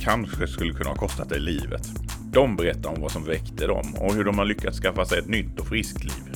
kanske 0.00 0.46
skulle 0.46 0.72
kunna 0.72 0.90
ha 0.90 0.96
kostat 0.96 1.28
dig 1.28 1.40
livet. 1.40 1.82
De 2.32 2.56
berättar 2.56 2.90
om 2.90 3.00
vad 3.00 3.10
som 3.10 3.24
väckte 3.24 3.66
dem 3.66 3.94
och 4.00 4.14
hur 4.14 4.24
de 4.24 4.38
har 4.38 4.44
lyckats 4.44 4.78
skaffa 4.80 5.04
sig 5.04 5.18
ett 5.18 5.28
nytt 5.28 5.60
och 5.60 5.66
friskt 5.66 6.04
liv. 6.04 6.34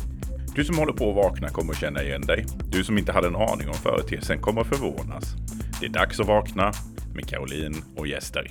Du 0.55 0.64
som 0.64 0.78
håller 0.78 0.92
på 0.92 1.10
att 1.10 1.16
vakna 1.16 1.48
kommer 1.48 1.72
att 1.72 1.80
känna 1.80 2.02
igen 2.02 2.20
dig. 2.20 2.46
Du 2.72 2.84
som 2.84 2.98
inte 2.98 3.12
hade 3.12 3.27
en 3.27 3.36
aning 3.36 3.69
om 3.69 3.74
företeelsen 3.74 4.41
kommer 4.41 4.60
att 4.60 4.66
förvånas. 4.66 5.24
Det 5.80 5.86
är 5.86 5.91
dags 5.91 6.20
att 6.20 6.27
vakna 6.27 6.72
med 7.14 7.28
Caroline 7.28 7.74
och 7.96 8.06
gäster. 8.06 8.50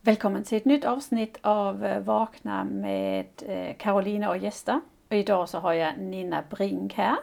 Välkommen 0.00 0.44
till 0.44 0.58
ett 0.58 0.64
nytt 0.64 0.84
avsnitt 0.84 1.38
av 1.40 1.84
eh, 1.84 2.00
Vakna 2.00 2.64
med 2.64 3.26
eh, 3.46 3.76
Carolina 3.78 4.28
och 4.28 4.36
gäster. 4.36 4.80
Idag 5.10 5.48
så 5.48 5.58
har 5.58 5.72
jag 5.72 5.98
Nina 5.98 6.44
Brink 6.50 6.94
här 6.94 7.16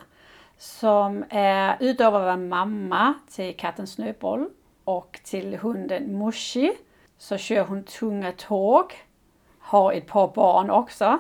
som 0.58 1.24
är 1.30 1.78
utöver 1.80 2.18
att 2.18 2.24
vara 2.24 2.38
mamma 2.38 3.14
till 3.30 3.56
katten 3.58 3.88
Snöboll 3.88 4.50
och 4.84 5.20
till 5.24 5.58
hunden 5.58 6.18
Mushi 6.18 6.74
så 7.20 7.38
kör 7.38 7.64
hon 7.64 7.84
tunga 7.84 8.32
tåg, 8.32 8.94
har 9.60 9.94
ett 9.94 10.08
par 10.08 10.28
barn 10.28 10.70
också. 10.70 11.20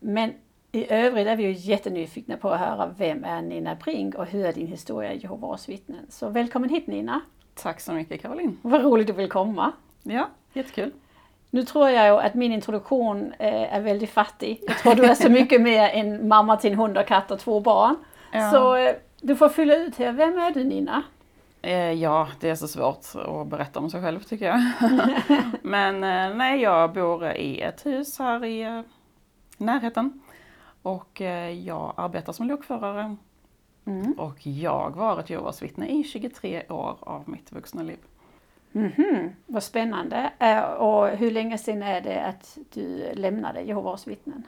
Men 0.00 0.32
i 0.72 0.92
övrigt 0.92 1.26
är 1.26 1.36
vi 1.36 1.42
ju 1.42 1.52
jättenyfikna 1.52 2.36
på 2.36 2.50
att 2.50 2.60
höra 2.60 2.94
vem 2.98 3.24
är 3.24 3.42
Nina 3.42 3.74
Brink 3.74 4.14
och 4.14 4.26
hur 4.26 4.46
är 4.46 4.52
din 4.52 4.66
historia 4.66 5.12
i 5.12 5.18
Jehovas 5.18 5.68
vittnen. 5.68 6.06
Så 6.08 6.28
välkommen 6.28 6.70
hit 6.70 6.86
Nina! 6.86 7.20
Tack 7.54 7.80
så 7.80 7.92
mycket 7.92 8.22
Caroline! 8.22 8.58
Vad 8.62 8.82
roligt 8.82 9.06
du 9.06 9.12
vill 9.12 9.28
komma! 9.28 9.72
Ja, 10.02 10.28
jättekul! 10.52 10.92
Nu 11.50 11.64
tror 11.64 11.88
jag 11.88 12.06
ju 12.06 12.20
att 12.20 12.34
min 12.34 12.52
introduktion 12.52 13.32
eh, 13.38 13.74
är 13.74 13.80
väldigt 13.80 14.10
fattig. 14.10 14.62
Jag 14.66 14.78
tror 14.78 14.94
du 14.94 15.04
är 15.04 15.14
så 15.14 15.30
mycket 15.30 15.60
mer 15.60 15.88
än 15.88 16.28
mamma 16.28 16.56
till 16.56 16.72
en 16.72 16.78
hund 16.78 16.98
och 16.98 17.06
katt 17.06 17.30
och 17.30 17.38
två 17.38 17.60
barn. 17.60 17.96
Ja. 18.32 18.50
Så 18.50 18.76
eh, 18.76 18.94
du 19.20 19.36
får 19.36 19.48
fylla 19.48 19.76
ut 19.76 19.96
här. 19.96 20.12
Vem 20.12 20.38
är 20.38 20.50
du 20.50 20.64
Nina? 20.64 21.02
Eh, 21.66 21.92
ja, 21.92 22.28
det 22.40 22.48
är 22.48 22.54
så 22.54 22.68
svårt 22.68 23.06
att 23.14 23.46
berätta 23.46 23.80
om 23.80 23.90
sig 23.90 24.02
själv 24.02 24.20
tycker 24.20 24.46
jag. 24.46 24.60
Men 25.62 26.00
nej, 26.38 26.60
jag 26.60 26.92
bor 26.92 27.32
i 27.32 27.60
ett 27.60 27.86
hus 27.86 28.18
här 28.18 28.44
i 28.44 28.82
närheten. 29.56 30.20
Och 30.82 31.20
jag 31.64 31.94
arbetar 31.96 32.32
som 32.32 32.46
lokförare. 32.46 33.16
Mm. 33.84 34.12
Och 34.12 34.46
jag 34.46 34.96
var 34.96 35.20
ett 35.20 35.30
Jehovas 35.30 35.62
vittne 35.62 35.88
i 35.88 36.04
23 36.04 36.62
år 36.68 36.96
av 37.00 37.28
mitt 37.28 37.52
vuxna 37.52 37.82
liv. 37.82 37.98
Mm 38.72 38.90
-hmm. 38.90 39.32
Vad 39.46 39.62
spännande. 39.62 40.30
Och 40.78 41.08
hur 41.08 41.30
länge 41.30 41.58
sedan 41.58 41.82
är 41.82 42.00
det 42.00 42.24
att 42.24 42.58
du 42.72 43.12
lämnade 43.14 43.60
Jehovas 43.60 44.06
vittnen? 44.06 44.42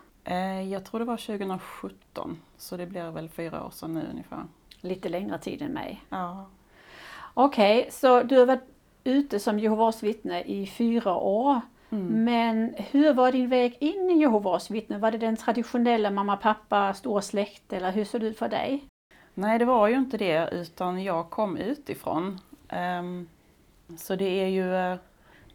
Jag 0.71 0.85
tror 0.85 0.99
det 0.99 1.07
var 1.07 1.17
2017, 1.17 2.39
så 2.57 2.77
det 2.77 2.87
blir 2.87 3.11
väl 3.11 3.29
fyra 3.29 3.65
år 3.65 3.71
sedan 3.71 3.95
nu 3.95 4.07
ungefär. 4.11 4.45
Lite 4.81 5.09
längre 5.09 5.39
tid 5.39 5.63
än 5.63 5.73
mig. 5.73 6.03
Ja. 6.09 6.47
Okej, 7.41 7.79
okay, 7.79 7.91
så 7.91 8.23
du 8.23 8.39
har 8.39 8.47
varit 8.47 8.69
ute 9.05 9.41
som 9.41 9.59
Jehovas 9.59 10.03
vittne 10.03 10.43
i 10.43 10.67
fyra 10.67 11.15
år. 11.15 11.61
Mm. 11.91 12.25
Men 12.25 12.75
hur 12.77 13.15
var 13.15 13.33
din 13.33 13.49
väg 13.49 13.77
in 13.81 14.11
i 14.11 14.21
Jehovas 14.21 14.71
vittne? 14.71 14.99
Var 14.99 15.11
det 15.11 15.19
den 15.19 15.37
traditionella 15.37 16.11
mamma, 16.11 16.37
pappa, 16.37 16.95
stora 16.95 17.23
släkt 17.23 17.73
eller 17.73 17.93
hur 17.93 18.05
såg 18.05 18.21
det 18.21 18.27
ut 18.27 18.39
för 18.39 18.49
dig? 18.49 18.85
Nej, 19.35 19.59
det 19.59 19.65
var 19.65 19.89
ju 19.89 19.95
inte 19.95 20.17
det 20.17 20.49
utan 20.53 21.03
jag 21.03 21.31
kom 21.31 21.57
utifrån. 21.57 22.39
Um, 23.01 23.29
så 23.97 24.17
det 24.17 24.45
är 24.45 24.49
ju 24.49 24.65
uh, 24.65 24.99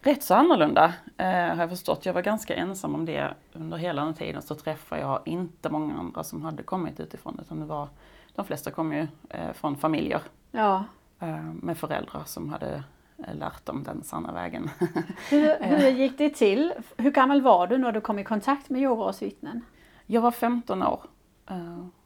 rätt 0.01 0.23
så 0.23 0.33
annorlunda 0.33 0.93
uh, 1.19 1.25
har 1.25 1.57
jag 1.57 1.69
förstått. 1.69 2.05
Jag 2.05 2.13
var 2.13 2.21
ganska 2.21 2.55
ensam 2.55 2.95
om 2.95 3.05
det 3.05 3.33
under 3.53 3.77
hela 3.77 4.05
den 4.05 4.13
tiden 4.13 4.41
så 4.41 4.55
träffade 4.55 5.01
jag 5.01 5.21
inte 5.25 5.69
många 5.69 5.93
andra 5.93 6.23
som 6.23 6.41
hade 6.41 6.63
kommit 6.63 6.99
utifrån 6.99 7.39
utan 7.41 7.59
det 7.59 7.65
var, 7.65 7.87
de 8.35 8.45
flesta 8.45 8.71
kom 8.71 8.93
ju 8.93 9.01
uh, 9.01 9.53
från 9.53 9.77
familjer. 9.77 10.21
Ja. 10.51 10.83
Eh, 11.23 11.43
med 11.43 11.77
föräldrar 11.77 12.23
som 12.25 12.49
hade 12.49 12.83
eh, 13.27 13.35
lärt 13.35 13.65
dem 13.65 13.83
den 13.83 14.03
sanna 14.03 14.31
vägen. 14.31 14.69
Hur, 15.29 15.63
hur 15.63 15.89
gick 15.89 16.17
det 16.17 16.29
till? 16.29 16.73
Hur 16.97 17.11
gammal 17.11 17.41
var 17.41 17.67
du 17.67 17.77
när 17.77 17.91
du 17.91 18.01
kom 18.01 18.19
i 18.19 18.23
kontakt 18.23 18.69
med 18.69 18.81
Jehovas 18.81 19.21
vittnen? 19.21 19.61
Jag 20.05 20.21
var 20.21 20.31
15 20.31 20.83
år. 20.83 21.01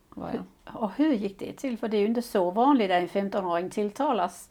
Var 0.10 0.32
jag. 0.34 0.44
Och 0.82 0.92
hur 0.92 1.14
gick 1.14 1.40
det 1.40 1.54
till? 1.54 1.78
För 1.78 1.88
det 1.88 1.98
är 1.98 2.02
ju 2.02 2.08
inte 2.08 2.22
så 2.22 2.52
vanligt 2.52 2.92
att 2.92 3.16
en 3.16 3.32
15-åring 3.32 3.70
tilltalas 3.70 4.50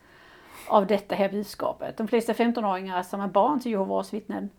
av 0.69 0.87
detta 0.87 1.15
här 1.15 1.28
budskapet. 1.28 1.97
De 1.97 2.09
flesta 2.09 2.32
15-åringar 2.32 3.03
som 3.03 3.21
är 3.21 3.28
barn 3.28 3.60
till 3.60 3.72
Jehovas 3.72 4.15
vittnen 4.15 4.50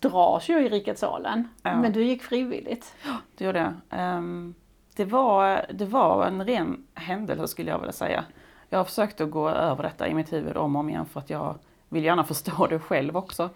dras 0.00 0.48
ju 0.48 0.66
i 0.66 0.68
rikets 0.68 1.00
salen. 1.00 1.48
Ja. 1.62 1.80
Men 1.80 1.92
du 1.92 2.04
gick 2.04 2.22
frivilligt. 2.22 2.94
Ja, 3.04 3.16
det 3.36 3.44
gjorde 3.44 3.74
jag. 3.90 4.16
Um, 4.16 4.54
det, 4.96 5.04
var, 5.04 5.66
det 5.74 5.84
var 5.84 6.26
en 6.26 6.44
ren 6.44 6.86
händelse 6.94 7.48
skulle 7.48 7.70
jag 7.70 7.78
vilja 7.78 7.92
säga 7.92 8.24
jag 8.68 8.78
har 8.78 8.84
försökt 8.84 9.20
att 9.20 9.30
gå 9.30 9.48
över 9.48 9.82
detta 9.82 10.08
i 10.08 10.14
mitt 10.14 10.32
huvud 10.32 10.56
om 10.56 10.76
och 10.76 10.80
om 10.80 10.88
igen 10.88 11.06
för 11.06 11.20
att 11.20 11.30
jag 11.30 11.54
vill 11.88 12.04
gärna 12.04 12.24
förstå 12.24 12.66
det 12.70 12.78
själv 12.78 13.16
också. 13.16 13.50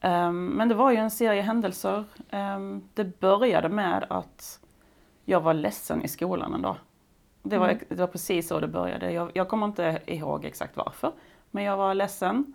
Um, 0.00 0.46
men 0.46 0.68
det 0.68 0.74
var 0.74 0.90
ju 0.90 0.96
en 0.96 1.10
serie 1.10 1.42
händelser. 1.42 2.04
Um, 2.30 2.88
det 2.94 3.20
började 3.20 3.68
med 3.68 4.06
att 4.10 4.60
jag 5.24 5.40
var 5.40 5.54
ledsen 5.54 6.02
i 6.02 6.08
skolan 6.08 6.54
en 6.54 6.62
dag. 6.62 6.76
Det 7.42 7.58
var, 7.58 7.68
mm. 7.68 7.84
det 7.88 7.94
var 7.94 8.06
precis 8.06 8.48
så 8.48 8.60
det 8.60 8.68
började. 8.68 9.12
Jag, 9.12 9.30
jag 9.34 9.48
kommer 9.48 9.66
inte 9.66 10.00
ihåg 10.06 10.44
exakt 10.44 10.76
varför. 10.76 11.12
Men 11.50 11.64
jag 11.64 11.76
var 11.76 11.94
ledsen 11.94 12.54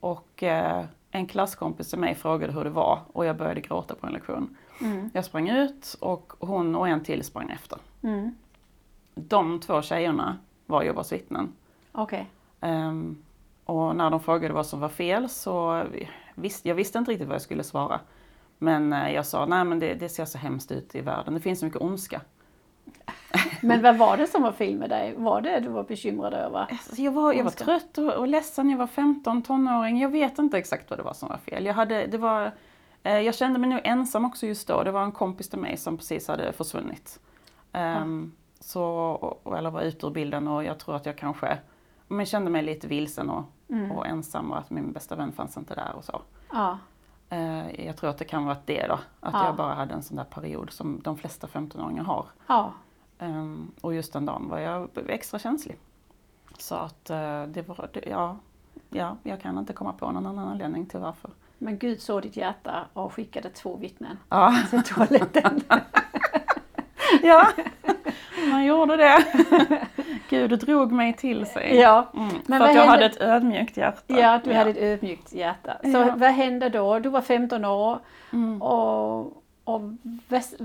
och 0.00 0.42
uh, 0.42 0.84
en 1.10 1.26
klasskompis 1.26 1.90
till 1.90 1.98
mig 1.98 2.14
frågade 2.14 2.52
hur 2.52 2.64
det 2.64 2.70
var 2.70 3.00
och 3.12 3.24
jag 3.26 3.36
började 3.36 3.60
gråta 3.60 3.94
på 3.94 4.06
en 4.06 4.12
lektion. 4.12 4.56
Mm. 4.80 5.10
Jag 5.14 5.24
sprang 5.24 5.48
ut 5.48 5.96
och 6.00 6.32
hon 6.38 6.74
och 6.74 6.88
en 6.88 7.04
till 7.04 7.24
sprang 7.24 7.50
efter. 7.50 7.78
Mm. 8.02 8.34
De 9.14 9.60
två 9.60 9.82
tjejerna 9.82 10.38
var 10.66 10.82
Jehovas 10.82 11.12
vittnen. 11.12 11.52
Okay. 11.92 12.20
Um, 12.20 12.26
ehm, 12.70 13.22
och 13.64 13.96
när 13.96 14.10
de 14.10 14.20
frågade 14.20 14.54
vad 14.54 14.66
som 14.66 14.80
var 14.80 14.88
fel 14.88 15.28
så 15.28 15.84
visst, 16.34 16.66
jag 16.66 16.74
visste 16.74 16.98
inte 16.98 17.10
riktigt 17.10 17.28
vad 17.28 17.34
jag 17.34 17.42
skulle 17.42 17.64
svara. 17.64 18.00
Men 18.58 18.92
uh, 18.92 19.12
jag 19.12 19.26
sa, 19.26 19.46
nej 19.46 19.64
men 19.64 19.78
det, 19.78 19.94
det, 19.94 20.08
ser 20.08 20.24
så 20.24 20.38
hemskt 20.38 20.72
ut 20.72 20.94
i 20.94 21.00
världen, 21.00 21.34
det 21.34 21.40
finns 21.40 21.58
så 21.58 21.64
mycket 21.64 21.80
ondska. 21.80 22.20
men 23.62 23.82
vad 23.82 23.96
var 23.96 24.16
det 24.16 24.26
som 24.26 24.42
var 24.42 24.52
fel 24.52 24.76
med 24.76 24.90
dig? 24.90 25.14
Var 25.16 25.40
det 25.40 25.60
du 25.60 25.68
var 25.68 25.84
bekymrad 25.84 26.34
över? 26.34 26.66
Alltså, 26.70 27.02
jag 27.02 27.12
var, 27.12 27.32
jag 27.32 27.44
var 27.44 27.50
trött 27.50 27.98
och, 27.98 28.12
och 28.12 28.28
ledsen, 28.28 28.70
jag 28.70 28.78
var 28.78 28.86
15, 28.86 29.42
tonåring. 29.42 30.00
Jag 30.00 30.08
vet 30.08 30.38
inte 30.38 30.58
exakt 30.58 30.90
vad 30.90 30.98
det 30.98 31.02
var 31.02 31.14
som 31.14 31.28
var 31.28 31.38
fel. 31.38 31.66
Jag, 31.66 31.74
hade, 31.74 32.06
det 32.06 32.18
var, 32.18 32.52
eh, 33.02 33.20
jag 33.20 33.34
kände 33.34 33.58
mig 33.58 33.70
nog 33.70 33.80
ensam 33.84 34.24
också 34.24 34.46
just 34.46 34.68
då. 34.68 34.82
Det 34.82 34.90
var 34.90 35.02
en 35.02 35.12
kompis 35.12 35.48
till 35.48 35.58
mig 35.58 35.76
som 35.76 35.96
precis 35.96 36.28
hade 36.28 36.52
försvunnit. 36.52 37.20
Um. 37.72 38.32
Så, 38.66 39.36
eller 39.56 39.70
var 39.70 39.82
ute 39.82 40.06
ur 40.06 40.10
bilden 40.10 40.48
och 40.48 40.64
jag 40.64 40.78
tror 40.78 40.96
att 40.96 41.06
jag 41.06 41.18
kanske 41.18 41.58
men 42.08 42.26
kände 42.26 42.50
mig 42.50 42.62
lite 42.62 42.86
vilsen 42.88 43.30
och, 43.30 43.44
mm. 43.68 43.92
och 43.92 44.06
ensam 44.06 44.50
och 44.50 44.58
att 44.58 44.70
min 44.70 44.92
bästa 44.92 45.16
vän 45.16 45.32
fanns 45.32 45.56
inte 45.56 45.74
där 45.74 45.92
och 45.96 46.04
så. 46.04 46.22
Ja. 46.52 46.78
Eh, 47.28 47.86
jag 47.86 47.96
tror 47.96 48.10
att 48.10 48.18
det 48.18 48.24
kan 48.24 48.44
vara 48.44 48.56
det 48.64 48.86
då, 48.86 48.98
att 49.20 49.34
ja. 49.34 49.46
jag 49.46 49.56
bara 49.56 49.74
hade 49.74 49.94
en 49.94 50.02
sån 50.02 50.16
där 50.16 50.24
period 50.24 50.70
som 50.70 51.00
de 51.02 51.16
flesta 51.16 51.46
15-åringar 51.46 52.02
har. 52.02 52.26
Ja. 52.46 52.72
Um, 53.18 53.72
och 53.80 53.94
just 53.94 54.12
den 54.12 54.26
dagen 54.26 54.48
var 54.48 54.58
jag 54.58 54.88
extra 55.08 55.38
känslig. 55.38 55.78
Så 56.58 56.74
att 56.74 57.10
uh, 57.10 57.46
det 57.46 57.68
var, 57.68 57.88
det, 57.92 58.04
ja, 58.06 58.36
ja, 58.90 59.16
jag 59.22 59.40
kan 59.40 59.58
inte 59.58 59.72
komma 59.72 59.92
på 59.92 60.10
någon 60.10 60.26
annan 60.26 60.48
anledning 60.48 60.86
till 60.86 61.00
varför. 61.00 61.30
Men 61.58 61.78
Gud 61.78 62.00
såg 62.00 62.22
ditt 62.22 62.36
hjärta 62.36 62.86
och 62.92 63.12
skickade 63.12 63.50
två 63.50 63.76
vittnen 63.76 64.18
ja. 64.28 64.62
till 64.70 64.82
toaletten. 64.82 65.60
ja, 67.22 67.52
han 68.50 68.64
gjorde 68.64 68.96
det. 68.96 69.24
Gud 70.28 70.58
drog 70.58 70.92
mig 70.92 71.12
till 71.16 71.46
sig. 71.46 71.76
Ja. 71.76 72.10
Mm, 72.14 72.28
Men 72.46 72.60
för 72.60 72.68
att 72.68 72.74
jag 72.74 72.82
hände... 72.82 72.90
hade 72.90 73.06
ett 73.06 73.20
ödmjukt 73.20 73.76
hjärta. 73.76 74.02
Ja, 74.06 74.40
du 74.44 74.50
ja. 74.50 74.58
hade 74.58 74.70
ett 74.70 74.76
ödmjukt 74.76 75.32
hjärta. 75.32 75.76
Så 75.82 75.88
ja. 75.88 76.14
vad 76.16 76.30
hände 76.30 76.68
då? 76.68 76.98
Du 76.98 77.08
var 77.08 77.20
15 77.20 77.64
år 77.64 77.98
mm. 78.32 78.62
och, 78.62 79.20
och 79.64 79.80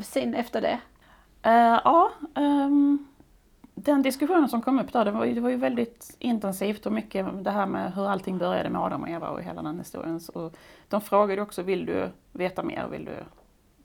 sen 0.03 0.35
efter 0.35 0.61
det? 0.61 0.79
Uh, 1.45 1.79
ja, 1.83 2.11
um, 2.35 3.07
den 3.75 4.01
diskussionen 4.01 4.49
som 4.49 4.61
kom 4.61 4.79
upp 4.79 4.93
där, 4.93 5.05
det 5.05 5.11
var, 5.11 5.25
det 5.25 5.41
var 5.41 5.49
ju 5.49 5.55
väldigt 5.55 6.15
intensivt 6.19 6.85
och 6.85 6.91
mycket 6.91 7.43
det 7.43 7.51
här 7.51 7.65
med 7.65 7.93
hur 7.93 8.09
allting 8.09 8.37
började 8.37 8.69
med 8.69 8.81
Adam 8.81 9.03
och 9.03 9.09
Eva 9.09 9.29
och 9.29 9.41
hela 9.41 9.61
den 9.61 9.79
historien. 9.79 10.19
Så 10.19 10.51
de 10.89 11.01
frågade 11.01 11.41
också, 11.41 11.61
vill 11.61 11.85
du 11.85 12.09
veta 12.31 12.63
mer? 12.63 12.87
Vill 12.91 13.05
du 13.05 13.15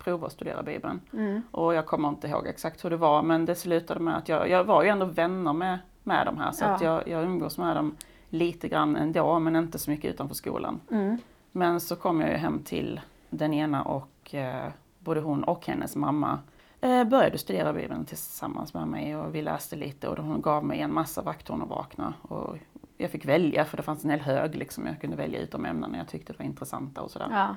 prova 0.06 0.26
att 0.26 0.32
studera 0.32 0.62
Bibeln. 0.62 1.00
Mm. 1.12 1.43
Och 1.50 1.75
jag 1.75 1.87
kommer 1.87 2.08
inte 2.08 2.29
ihåg 2.29 2.47
exakt 2.47 2.85
hur 2.85 2.91
det 2.91 2.97
var 2.97 3.23
men 3.23 3.47
det 3.47 3.55
slutade 3.55 4.00
med 4.00 4.17
att 4.17 4.29
jag, 4.29 4.50
jag 4.50 4.64
var 4.64 4.82
ju 4.82 4.88
ändå 4.88 5.05
vänner 5.05 5.53
med, 5.53 5.79
med 6.03 6.26
de 6.26 6.38
här 6.38 6.53
så 6.53 6.64
ja. 6.64 6.69
att 6.69 6.81
jag, 6.81 7.08
jag 7.08 7.25
umgås 7.25 7.58
med 7.58 7.76
dem 7.76 7.97
lite 8.29 8.69
grann 8.69 8.97
ändå 8.97 9.38
men 9.38 9.56
inte 9.56 9.79
så 9.79 9.91
mycket 9.91 10.14
utanför 10.14 10.35
skolan. 10.35 10.81
Mm. 10.91 11.19
Men 11.53 11.81
så 11.81 11.97
kom 11.97 12.20
jag 12.20 12.31
ju 12.31 12.37
hem 12.37 12.62
till 12.64 13.00
den 13.31 13.55
ena 13.55 13.82
och 13.82 14.35
eh, 14.35 14.70
både 14.99 15.20
hon 15.20 15.44
och 15.44 15.67
hennes 15.67 15.97
mamma 15.97 16.38
eh, 16.81 17.05
började 17.05 17.38
studera 17.38 17.73
Bibeln 17.73 18.05
tillsammans 18.05 18.75
med 18.75 18.88
mig 18.88 19.17
och 19.17 19.35
vi 19.35 19.43
läste 19.43 19.76
lite 19.76 20.08
och 20.08 20.25
hon 20.25 20.41
gav 20.41 20.64
mig 20.64 20.81
en 20.81 20.94
massa 20.94 21.23
vakthorn 21.23 21.62
att 21.62 21.69
vakna. 21.69 22.14
Och 22.23 22.56
jag 22.97 23.11
fick 23.11 23.25
välja 23.25 23.64
för 23.64 23.76
det 23.76 23.82
fanns 23.82 24.05
en 24.05 24.11
hel 24.11 24.20
hög 24.20 24.55
liksom. 24.55 24.87
Jag 24.87 25.00
kunde 25.00 25.17
välja 25.17 25.41
ut 25.41 25.50
de 25.50 25.64
ämnena 25.64 25.99
jag 25.99 26.08
tyckte 26.08 26.35
var 26.38 26.47
intressanta 26.47 27.03
och 27.03 27.11
sådär. 27.11 27.29
Ja. 27.31 27.56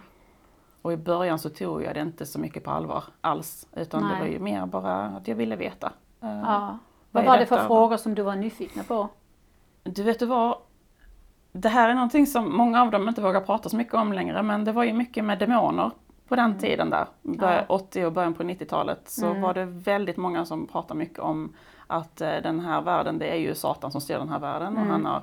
Och 0.81 0.93
i 0.93 0.97
början 0.97 1.39
så 1.39 1.49
tog 1.49 1.83
jag 1.83 1.95
det 1.95 2.01
inte 2.01 2.25
så 2.25 2.39
mycket 2.39 2.63
på 2.63 2.71
allvar 2.71 3.03
alls. 3.21 3.67
Utan 3.75 4.01
Nej. 4.03 4.13
det 4.13 4.19
var 4.19 4.27
ju 4.27 4.39
mer 4.39 4.65
bara 4.65 4.95
att 5.05 5.27
jag 5.27 5.35
ville 5.35 5.55
veta. 5.55 5.91
Eh, 6.21 6.39
ja. 6.39 6.77
Vad 7.11 7.25
var 7.25 7.37
det 7.37 7.45
för 7.45 7.57
frågor 7.67 7.97
som 7.97 8.15
du 8.15 8.21
var 8.21 8.35
nyfikna 8.35 8.83
på? 8.83 9.07
Du 9.83 10.03
vet 10.03 10.19
du 10.19 10.25
vad? 10.25 10.57
Det 11.51 11.69
här 11.69 11.89
är 11.89 11.93
någonting 11.93 12.27
som 12.27 12.57
många 12.57 12.81
av 12.81 12.91
dem 12.91 13.07
inte 13.09 13.21
vågar 13.21 13.41
prata 13.41 13.69
så 13.69 13.75
mycket 13.77 13.93
om 13.93 14.13
längre, 14.13 14.43
men 14.43 14.65
det 14.65 14.71
var 14.71 14.83
ju 14.83 14.93
mycket 14.93 15.25
med 15.25 15.39
demoner 15.39 15.91
på 16.27 16.35
den 16.35 16.57
tiden 16.57 16.89
där. 16.89 17.05
Ja. 17.21 17.61
80 17.69 18.05
och 18.05 18.11
början 18.13 18.33
på 18.33 18.43
90-talet 18.43 19.01
så 19.09 19.25
Mm. 19.25 19.41
var 19.41 19.53
det 19.53 19.65
väldigt 19.65 20.17
många 20.17 20.45
som 20.45 20.67
pratade 20.67 20.97
mycket 20.97 21.19
om 21.19 21.53
att 21.87 22.21
eh, 22.21 22.29
den 22.43 22.59
här 22.59 22.81
världen, 22.81 23.17
det 23.19 23.27
är 23.27 23.35
ju 23.35 23.55
Satan 23.55 23.91
som 23.91 24.01
styr 24.01 24.17
den 24.17 24.29
här 24.29 24.39
världen 24.39 24.73
och 24.73 24.83
Mm. 24.83 24.91
han 24.91 25.05
har 25.05 25.21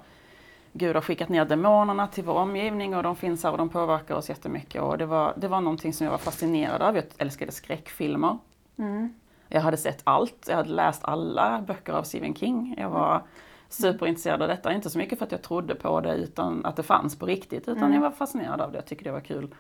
Gud 0.79 0.95
har 0.97 1.03
skickat 1.03 1.29
ner 1.29 1.45
demonerna 1.45 2.07
till 2.07 2.25
vår 2.25 2.35
omgivning 2.35 2.97
och 2.97 3.03
de 3.03 3.17
finns 3.17 3.45
här 3.45 3.53
och 3.53 3.59
de 3.59 3.69
påverkar 3.69 4.15
oss 4.15 4.29
jättemycket. 4.29 4.83
Och 4.83 4.99
det 4.99 5.07
var, 5.07 5.35
det 5.37 5.49
var 5.49 5.61
någonting 5.61 5.93
som 5.93 6.05
jag 6.05 6.11
var 6.11 6.19
fascinerad 6.19 6.83
av. 6.83 6.97
Jag 6.97 7.05
älskade 7.19 7.53
skräckfilmer. 7.53 8.39
Mm. 8.79 9.15
Jag 9.49 9.61
hade 9.61 9.77
sett 9.77 10.01
allt. 10.05 10.45
Jag 10.49 10.57
hade 10.57 10.69
läst 10.69 11.05
alla 11.05 11.65
böcker 11.67 11.93
av 11.93 12.03
Stephen 12.03 12.35
King. 12.35 12.75
Jag 12.79 12.91
var 12.91 13.23
superintresserad 13.69 14.43
av 14.43 14.49
detta. 14.49 14.73
Inte 14.73 14.91
så 14.91 14.99
mycket 14.99 15.19
för 15.19 15.27
att 15.27 15.33
jag 15.33 15.43
trodde 15.43 15.75
på 15.75 16.01
det 16.01 16.15
utan 16.15 16.65
att 16.67 16.77
det 16.77 16.83
fanns 16.83 17.19
på 17.19 17.27
riktigt. 17.27 17.69
Utan 17.69 17.77
Mm. 17.83 17.95
jag 17.95 18.01
var 18.01 18.11
fascinerad 18.11 18.61
av 18.61 18.73
det. 18.73 18.79
Jag 18.79 18.87
tyckte 18.87 19.05
det 19.05 19.13
var 19.13 19.21
kul. 19.21 19.55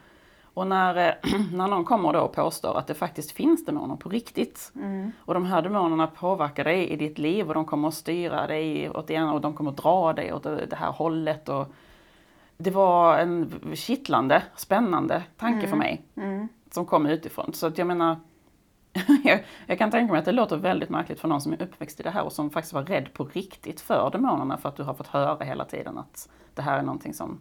Och 0.57 0.67
när, 0.67 1.09
eh, 1.09 1.15
när 1.53 1.69
någon 1.69 1.85
kommer 1.85 2.13
då 2.13 2.21
och 2.21 2.33
påstår 2.33 2.79
att 2.79 2.87
det 2.87 2.95
faktiskt 2.95 3.33
finns 3.33 3.65
demoner 3.65 3.97
på 3.97 4.09
riktigt. 4.09 4.73
Mm. 4.77 5.13
Och 5.19 5.35
de 5.35 5.45
här 5.45 5.63
demonerna 5.63 6.07
påverkar 6.07 6.65
dig 6.65 6.89
i 6.89 6.97
ditt 6.97 7.19
liv 7.19 7.49
och 7.49 7.55
de 7.55 7.65
kommer 7.65 7.89
att 7.89 7.95
styra 7.95 8.47
dig 8.47 8.91
åt 8.91 9.07
det 9.07 9.15
ena 9.15 9.33
och 9.35 9.41
de 9.41 9.55
kommer 9.55 9.71
att 9.71 9.77
dra 9.77 10.13
dig 10.13 10.33
åt 10.33 10.43
det 10.43 10.77
här 10.77 10.93
hållet. 10.93 11.49
Och 11.49 11.67
det 12.57 12.71
var 12.71 13.19
en 13.19 13.53
kittlande, 13.75 14.43
spännande 14.57 15.23
tanke 15.37 15.69
för 15.69 15.77
mig 15.77 16.05
Mm. 16.15 16.49
som 16.71 16.87
kom 16.87 17.07
utifrån. 17.07 17.53
Så 17.53 17.67
att 17.67 17.79
jag 17.79 17.87
menar, 17.87 18.17
jag, 19.25 19.45
jag 19.67 19.79
kan 19.79 19.91
tänka 19.91 20.13
mig 20.13 20.19
att 20.19 20.25
det 20.25 20.33
låter 20.33 20.57
väldigt 20.57 20.91
märkligt 20.91 21.21
för 21.21 21.29
någon 21.29 21.41
som 21.41 21.53
är 21.53 21.63
uppväxt 21.63 22.01
i 22.01 22.03
det 22.03 22.11
här 22.11 22.23
och 22.23 22.33
som 22.33 22.51
faktiskt 22.51 22.73
var 22.75 22.83
rädd 22.83 23.13
på 23.13 23.25
riktigt 23.25 23.81
för 23.81 24.11
demonerna 24.11 24.57
för 24.57 24.69
att 24.69 24.77
du 24.77 24.83
har 24.83 24.95
fått 24.95 25.07
höra 25.07 25.45
hela 25.45 25.65
tiden 25.65 25.99
att 25.99 26.29
det 26.55 26.63
här 26.63 26.79
är 26.79 26.83
någonting 26.83 27.15
som 27.15 27.39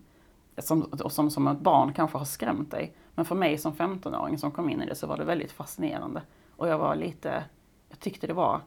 som, 0.57 0.89
som, 1.09 1.29
som 1.29 1.47
ett 1.47 1.59
barn 1.59 1.93
kanske 1.93 2.17
har 2.17 2.25
skrämt 2.25 2.71
dig. 2.71 2.93
Men 3.15 3.25
för 3.25 3.35
mig 3.35 3.57
som 3.57 3.73
15-åring 3.73 4.37
som 4.37 4.51
kom 4.51 4.69
in 4.69 4.81
i 4.81 4.85
det 4.85 4.95
så 4.95 5.07
var 5.07 5.17
det 5.17 5.23
väldigt 5.23 5.51
fascinerande. 5.51 6.21
Och 6.55 6.67
jag 6.67 6.77
var 6.77 6.95
lite, 6.95 7.43
jag 7.89 7.99
tyckte 7.99 8.27
det 8.27 8.33
var, 8.33 8.61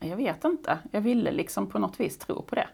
jag 0.00 0.16
vet 0.16 0.44
inte, 0.44 0.78
jag 0.90 1.00
ville 1.00 1.30
liksom 1.32 1.66
på 1.66 1.78
något 1.78 2.00
vis 2.00 2.18
tro 2.18 2.42
på 2.42 2.54
det. 2.54 2.68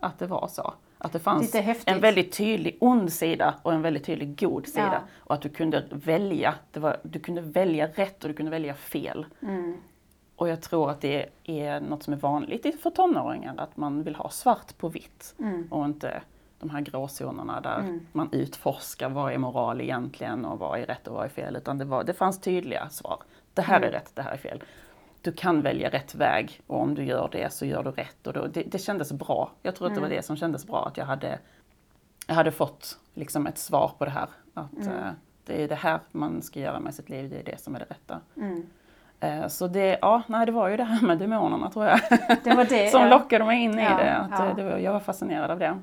Att 0.00 0.18
det 0.18 0.26
var 0.26 0.48
så. 0.48 0.74
Att 0.98 1.12
det 1.12 1.18
fanns 1.18 1.50
en 1.86 2.00
väldigt 2.00 2.32
tydlig 2.32 2.76
ond 2.80 3.12
sida 3.12 3.54
och 3.62 3.72
en 3.72 3.82
väldigt 3.82 4.04
tydlig 4.04 4.40
god 4.40 4.66
sida. 4.66 4.90
Ja. 4.92 5.00
Och 5.18 5.34
att 5.34 5.42
du 5.42 5.48
kunde 5.48 5.84
välja, 5.90 6.54
det 6.72 6.80
var, 6.80 6.96
du 7.02 7.18
kunde 7.18 7.40
välja 7.40 7.86
rätt 7.86 8.24
och 8.24 8.28
du 8.30 8.34
kunde 8.34 8.50
välja 8.50 8.74
fel. 8.74 9.26
Mm. 9.42 9.76
Och 10.36 10.48
jag 10.48 10.62
tror 10.62 10.90
att 10.90 11.00
det 11.00 11.26
är 11.44 11.80
något 11.80 12.02
som 12.02 12.12
är 12.12 12.16
vanligt 12.18 12.66
i- 12.66 12.72
för 12.72 12.90
tonåringar, 12.90 13.54
att 13.58 13.76
man 13.76 14.02
vill 14.02 14.14
ha 14.14 14.30
svart 14.30 14.78
på 14.78 14.88
vitt. 14.88 15.34
Mm. 15.38 15.68
Och 15.70 15.84
inte 15.84 16.22
de 16.60 16.70
här 16.70 16.80
gråzonerna 16.80 17.60
där 17.60 17.78
Mm. 17.78 18.06
man 18.12 18.28
utforskar 18.32 19.08
vad 19.08 19.32
är 19.32 19.38
moral 19.38 19.80
egentligen 19.80 20.44
och 20.44 20.58
vad 20.58 20.80
är 20.80 20.86
rätt 20.86 21.08
och 21.08 21.14
vad 21.14 21.24
är 21.24 21.28
fel. 21.28 21.56
Utan 21.56 21.78
det, 21.78 21.84
var, 21.84 22.04
det 22.04 22.12
fanns 22.14 22.40
tydliga 22.40 22.88
svar. 22.88 23.18
Det 23.54 23.62
här 23.62 23.76
Mm. 23.76 23.88
är 23.88 23.92
rätt, 23.92 24.10
det 24.14 24.22
här 24.22 24.32
är 24.32 24.36
fel. 24.36 24.62
Du 25.22 25.32
kan 25.32 25.62
välja 25.62 25.88
rätt 25.90 26.14
väg 26.14 26.60
och 26.66 26.80
om 26.82 26.94
du 26.94 27.04
gör 27.04 27.28
det 27.32 27.52
så 27.52 27.66
gör 27.66 27.82
du 27.82 27.90
rätt. 27.90 28.26
Och 28.26 28.32
då, 28.32 28.46
det, 28.46 28.62
det 28.62 28.78
kändes 28.78 29.12
bra. 29.12 29.50
Jag 29.62 29.74
tror 29.76 29.86
att 29.88 29.94
det 29.94 30.00
var 30.00 30.06
Mm. 30.06 30.16
det 30.16 30.22
som 30.22 30.36
kändes 30.36 30.66
bra, 30.66 30.86
att 30.86 30.96
jag 30.96 31.04
hade, 31.04 31.38
jag 32.26 32.34
hade 32.34 32.50
fått 32.52 32.98
liksom 33.14 33.46
ett 33.46 33.58
svar 33.58 33.90
på 33.98 34.04
det 34.04 34.10
här. 34.10 34.28
Att 34.54 34.86
eh, 34.86 35.10
det 35.44 35.62
är 35.64 35.68
det 35.68 35.74
här 35.74 36.00
man 36.12 36.42
ska 36.42 36.60
göra 36.60 36.80
med 36.80 36.94
sitt 36.94 37.08
liv, 37.08 37.30
det 37.30 37.38
är 37.40 37.44
det 37.44 37.60
som 37.60 37.74
är 37.74 37.78
det 37.78 37.84
rätta. 37.84 38.20
Mm. 38.36 38.66
Eh, 39.20 39.48
Så 39.48 39.66
det, 39.66 39.98
ja, 40.02 40.22
nej, 40.26 40.46
det 40.46 40.52
var 40.52 40.68
ju 40.68 40.76
det 40.76 40.84
här 40.84 41.06
med 41.06 41.18
demonerna 41.18 41.70
tror 41.70 41.84
jag. 41.86 42.00
Det 42.44 42.64
det. 42.68 42.90
som 42.92 43.02
ja. 43.02 43.08
lockade 43.08 43.44
mig 43.44 43.62
in 43.64 43.78
i 43.78 43.82
Ja, 43.82 43.96
det. 43.96 44.14
Att 44.16 44.30
ja. 44.30 44.46
eh, 44.48 44.56
det 44.56 44.64
var, 44.64 44.78
jag 44.78 44.92
var 44.92 45.00
fascinerad 45.00 45.50
av 45.50 45.58
det. 45.58 45.78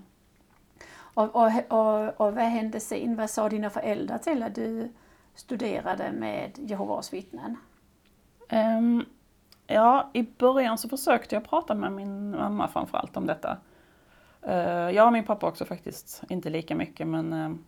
Och, 1.15 1.35
och, 1.35 1.51
och, 1.69 2.21
och 2.21 2.35
vad 2.35 2.43
hände 2.43 2.79
sen? 2.79 3.15
Vad 3.15 3.29
sa 3.29 3.49
dina 3.49 3.69
föräldrar 3.69 4.17
till 4.17 4.43
att 4.43 4.55
du 4.55 4.91
studerade 5.35 6.11
med 6.11 6.51
Jehovas 6.55 7.13
vittnen? 7.13 7.57
Ehm, 8.49 9.05
ja, 9.67 10.09
i 10.13 10.23
början 10.23 10.77
så 10.77 10.89
försökte 10.89 11.35
jag 11.35 11.49
prata 11.49 11.75
med 11.75 11.91
min 11.91 12.31
mamma 12.31 12.67
framförallt 12.67 13.17
om 13.17 13.27
detta. 13.27 13.57
Uh, 14.47 14.91
jag 14.91 15.07
och 15.07 15.13
min 15.13 15.25
pappa 15.25 15.47
också 15.47 15.65
faktiskt, 15.65 16.23
inte 16.29 16.49
lika 16.49 16.75
mycket 16.75 17.07
men 17.07 17.33
ehm, 17.33 17.63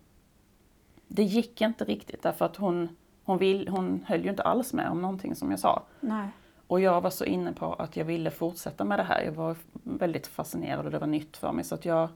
det 1.07 1.23
gick 1.23 1.61
inte 1.61 1.85
riktigt 1.85 2.21
därför 2.21 2.45
att 2.45 2.55
hon, 2.55 2.95
hon, 3.23 3.37
vill, 3.37 3.67
hon 3.67 4.03
höll 4.07 4.23
ju 4.23 4.29
inte 4.29 4.43
alls 4.43 4.73
med 4.73 4.89
om 4.89 5.01
någonting 5.01 5.35
som 5.35 5.51
jag 5.51 5.59
sa. 5.59 5.83
Nej. 5.99 6.29
Och 6.67 6.79
jag 6.79 7.01
var 7.01 7.09
så 7.09 7.25
inne 7.25 7.53
på 7.53 7.73
att 7.73 7.97
jag 7.97 8.05
ville 8.05 8.31
fortsätta 8.31 8.85
med 8.85 8.99
det 8.99 9.03
här. 9.03 9.21
Jag 9.21 9.31
var 9.31 9.55
väldigt 9.83 10.27
fascinerad 10.27 10.85
och 10.85 10.91
det 10.91 10.99
var 10.99 11.07
nytt 11.07 11.37
för 11.37 11.51
mig. 11.51 11.63
Så 11.63 11.75
att 11.75 11.85
jag, 11.85 12.09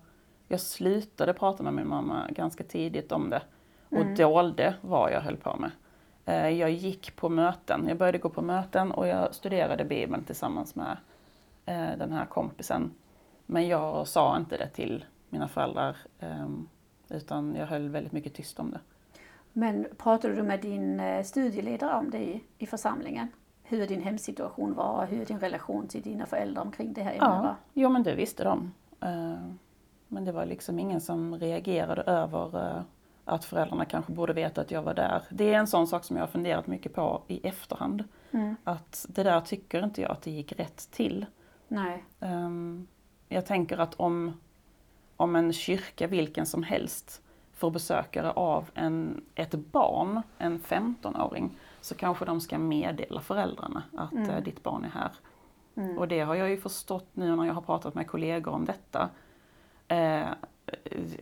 jag 0.51 0.59
slutade 0.59 1.33
prata 1.33 1.63
med 1.63 1.74
min 1.74 1.88
mamma 1.88 2.27
ganska 2.30 2.63
tidigt 2.63 3.12
om 3.12 3.30
det. 3.30 3.42
Och 3.89 3.98
Mm. 3.98 4.15
dolde 4.15 4.75
vad 4.81 5.12
jag 5.12 5.21
höll 5.21 5.38
på 5.38 5.56
med. 5.57 5.71
Eh, 6.25 6.50
Jag 6.50 6.71
gick 6.71 7.15
på 7.15 7.30
möten. 7.30 7.86
Jag 7.88 7.98
började 7.98 8.18
gå 8.18 8.30
på 8.30 8.42
möten 8.42 8.92
och 8.92 9.07
jag 9.07 9.36
studerade 9.36 9.86
Bibeln 9.86 10.24
tillsammans 10.24 10.75
med 10.75 10.98
eh, 11.65 11.98
den 11.98 12.12
här 12.12 12.25
kompisen. 12.25 12.92
Men 13.45 13.68
jag 13.68 14.07
sa 14.07 14.38
inte 14.38 14.57
det 14.57 14.68
till 14.68 15.06
mina 15.30 15.48
föräldrar. 15.48 15.98
ehm, 16.19 16.68
Utan 17.09 17.56
jag 17.56 17.68
höll 17.68 17.89
väldigt 17.89 18.12
mycket 18.13 18.33
tyst 18.33 18.59
om 18.59 18.71
det. 18.71 18.80
Men 19.54 19.88
pratade 19.97 20.36
du 20.36 20.44
med 20.44 20.62
din 20.62 21.00
eh, 21.00 21.24
studieledare 21.24 21.95
om 21.97 22.09
det 22.09 22.18
i, 22.19 22.44
i 22.57 22.68
församlingen? 22.68 23.27
Hur 23.63 23.88
din 23.88 24.01
hemsituation 24.01 24.74
var, 24.74 25.06
hur 25.06 25.25
din 25.25 25.39
relation 25.39 25.88
till 25.88 26.01
dina 26.01 26.25
föräldrar 26.25 26.62
omkring 26.62 26.94
det 26.94 27.01
här 27.04 27.12
ämnet 27.12 27.21
Ja, 27.24 27.42
var? 27.42 27.56
jo 27.74 27.89
men 27.89 28.04
det 28.04 28.15
visste 28.15 28.44
de. 28.44 28.71
Men 30.12 30.25
det 30.25 30.31
var 30.31 30.46
liksom 30.46 30.80
ingen 30.80 31.02
som 31.02 31.36
reagerade 31.40 32.02
över 32.02 32.68
eh, 32.75 32.81
att 33.25 33.46
föräldrarna 33.46 33.86
kanske 33.86 34.12
borde 34.12 34.34
veta 34.34 34.62
att 34.62 34.72
jag 34.72 34.81
var 34.84 34.94
där. 34.94 35.22
Det 35.30 35.54
är 35.54 35.57
en 35.57 35.68
sån 35.68 35.88
sak 35.88 36.04
som 36.04 36.16
jag 36.16 36.24
har 36.24 36.28
funderat 36.28 36.68
mycket 36.68 36.94
på 36.94 37.21
i 37.28 37.47
efterhand. 37.47 38.04
Mm. 38.31 38.56
Att 38.64 39.06
det 39.09 39.24
där 39.24 39.42
tycker 39.42 39.83
inte 39.83 40.02
jag 40.02 40.12
att 40.12 40.21
det 40.21 40.31
gick 40.31 40.52
rätt 40.59 40.92
till. 40.92 41.26
Nej. 41.68 42.04
Ehm, 42.19 42.88
Jag 43.30 43.45
tänker 43.45 43.78
att 43.78 43.94
om, 43.95 44.40
om 45.18 45.35
en 45.35 45.54
kyrka, 45.54 46.07
vilken 46.07 46.45
som 46.45 46.64
helst, 46.64 47.21
får 47.54 47.71
besökare 47.71 48.31
av 48.31 48.69
en, 48.74 49.21
ett 49.35 49.52
barn, 49.56 50.21
en 50.38 50.59
15-åring, 50.59 51.57
så 51.81 51.95
kanske 51.95 52.26
de 52.26 52.42
ska 52.42 52.57
meddela 52.57 53.21
föräldrarna 53.21 53.83
att 53.97 54.12
Mm. 54.12 54.30
eh, 54.30 54.44
ditt 54.44 54.64
barn 54.64 54.85
är 54.85 54.90
här. 54.90 55.12
Mm. 55.76 55.97
Och 55.97 56.07
det 56.07 56.19
har 56.19 56.35
jag 56.35 56.50
ju 56.50 56.57
förstått 56.57 57.07
nu 57.14 57.35
när 57.35 57.45
jag 57.45 57.54
har 57.54 57.62
pratat 57.62 57.95
med 57.95 58.07
kollegor 58.07 58.52
om 58.54 58.66
detta. 58.66 59.09
Eh, 59.92 60.28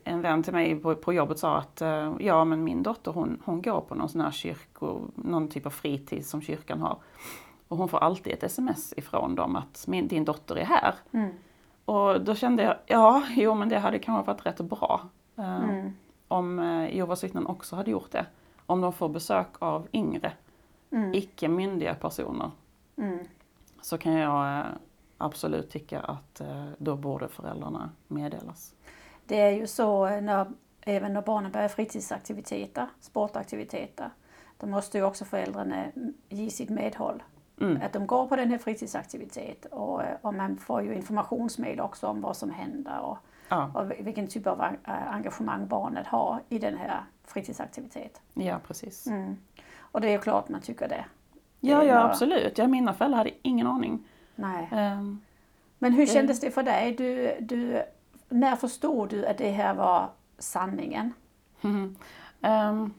en 0.03 0.21
vän 0.21 0.43
till 0.43 0.53
mig 0.53 0.75
på, 0.75 0.95
på 0.95 1.13
jobbet 1.13 1.39
sa 1.39 1.57
att 1.57 1.81
eh, 1.81 2.13
ja 2.19 2.43
men 2.45 2.63
min 2.63 2.83
dotter 2.83 3.11
hon, 3.11 3.41
hon 3.45 3.61
går 3.61 3.81
på 3.81 3.95
någon 3.95 4.09
sån 4.09 4.21
här 4.21 4.31
kyrko, 4.31 5.01
någon 5.15 5.47
typ 5.47 5.65
av 5.65 5.69
fritid 5.69 6.25
som 6.25 6.41
kyrkan 6.41 6.81
har. 6.81 6.97
Och 7.67 7.77
hon 7.77 7.89
får 7.89 7.97
alltid 7.97 8.33
ett 8.33 8.43
sms 8.43 8.93
ifrån 8.97 9.35
dem 9.35 9.55
att 9.55 9.85
min, 9.87 10.07
din 10.07 10.25
dotter 10.25 10.55
är 10.55 10.65
här. 10.65 10.95
Mm. 11.11 11.29
Och 11.85 12.21
då 12.21 12.35
kände 12.35 12.63
jag, 12.63 12.75
ja 12.85 13.23
jo 13.29 13.55
men 13.55 13.69
det 13.69 13.79
hade 13.79 13.99
kanske 13.99 14.27
varit 14.31 14.45
rätt 14.45 14.61
bra. 14.61 15.01
Eh, 15.37 15.63
Mm. 15.63 15.91
Om 16.27 16.59
eh, 16.59 16.95
Jehovas 16.95 17.23
vittnen 17.23 17.45
också 17.47 17.75
hade 17.75 17.91
gjort 17.91 18.11
det. 18.11 18.25
Om 18.65 18.81
de 18.81 18.93
får 18.93 19.09
besök 19.09 19.47
av 19.59 19.87
yngre, 19.93 20.31
Mm. 20.91 21.13
icke 21.13 21.47
myndiga 21.47 21.95
personer 21.95 22.51
Mm. 22.97 23.19
så 23.81 23.97
kan 23.97 24.13
jag 24.13 24.59
eh, 24.59 24.65
absolut 25.19 25.69
tycka 25.69 25.99
att 25.99 26.41
eh, 26.41 26.65
då 26.77 26.95
borde 26.95 27.27
föräldrarna 27.27 27.89
meddelas. 28.07 28.73
Det 29.25 29.39
är 29.41 29.51
ju 29.51 29.67
så 29.67 30.05
eh, 30.07 30.21
när, 30.21 30.45
även 30.81 31.13
när 31.13 31.21
barnen 31.21 31.51
börjar 31.51 31.67
fritidsaktiviteter, 31.67 32.87
sportaktiviteter, 32.99 34.09
då 34.57 34.67
måste 34.67 34.97
ju 34.97 35.03
också 35.03 35.25
föräldrarna 35.25 35.75
mm, 35.85 36.13
ge 36.29 36.49
sitt 36.49 36.69
medhåll. 36.69 37.23
Mm. 37.61 37.81
Att 37.81 37.93
de 37.93 38.07
går 38.07 38.27
på 38.27 38.35
den 38.35 38.49
här 38.49 38.57
fritidsaktiviteten 38.57 39.71
och, 39.71 40.03
eh, 40.03 40.17
och 40.21 40.33
man 40.33 40.57
får 40.57 40.81
ju 40.81 40.95
informationsmail 40.95 41.79
också 41.79 42.07
om 42.07 42.21
vad 42.21 42.37
som 42.37 42.49
händer 42.49 42.99
och, 42.99 43.17
Ja, 43.51 43.71
och 43.75 43.91
vilken 44.07 44.27
typ 44.27 44.47
av 44.47 44.61
en- 44.61 44.77
engagemang 44.85 45.67
barnet 45.67 46.07
har 46.07 46.39
i 46.49 46.59
den 46.59 46.77
här 46.77 47.03
fritidsaktiviteten. 47.25 48.21
ja, 48.33 48.59
precis. 48.67 49.07
Mm. 49.07 49.37
Och 49.79 50.01
det 50.01 50.07
är 50.07 50.11
ju 50.11 50.19
klart 50.19 50.49
man 50.49 50.61
tycker 50.61 50.87
det. 50.87 51.05
Ja, 51.59 51.83
ja 51.83 52.03
absolut. 52.09 52.57
Ja, 52.57 52.67
mina 52.67 52.93
föräldrar 52.93 53.17
hade 53.17 53.31
ingen 53.41 53.67
aning. 53.67 54.07
Nej. 54.39 54.69
Ehm, 54.71 55.21
Men 55.79 55.93
hur 55.93 56.05
Det- 56.05 56.11
kändes 56.11 56.39
det 56.39 56.51
för 56.51 56.63
dig? 56.63 56.95
Du, 56.95 57.35
du, 57.45 57.83
när 58.29 58.55
förstod 58.55 59.09
du 59.09 59.25
att 59.25 59.37
det 59.37 59.51
här 59.51 59.73
var 59.73 60.09
sanningen? 60.37 61.13
Mm. 61.61 61.95
Um, 62.41 62.93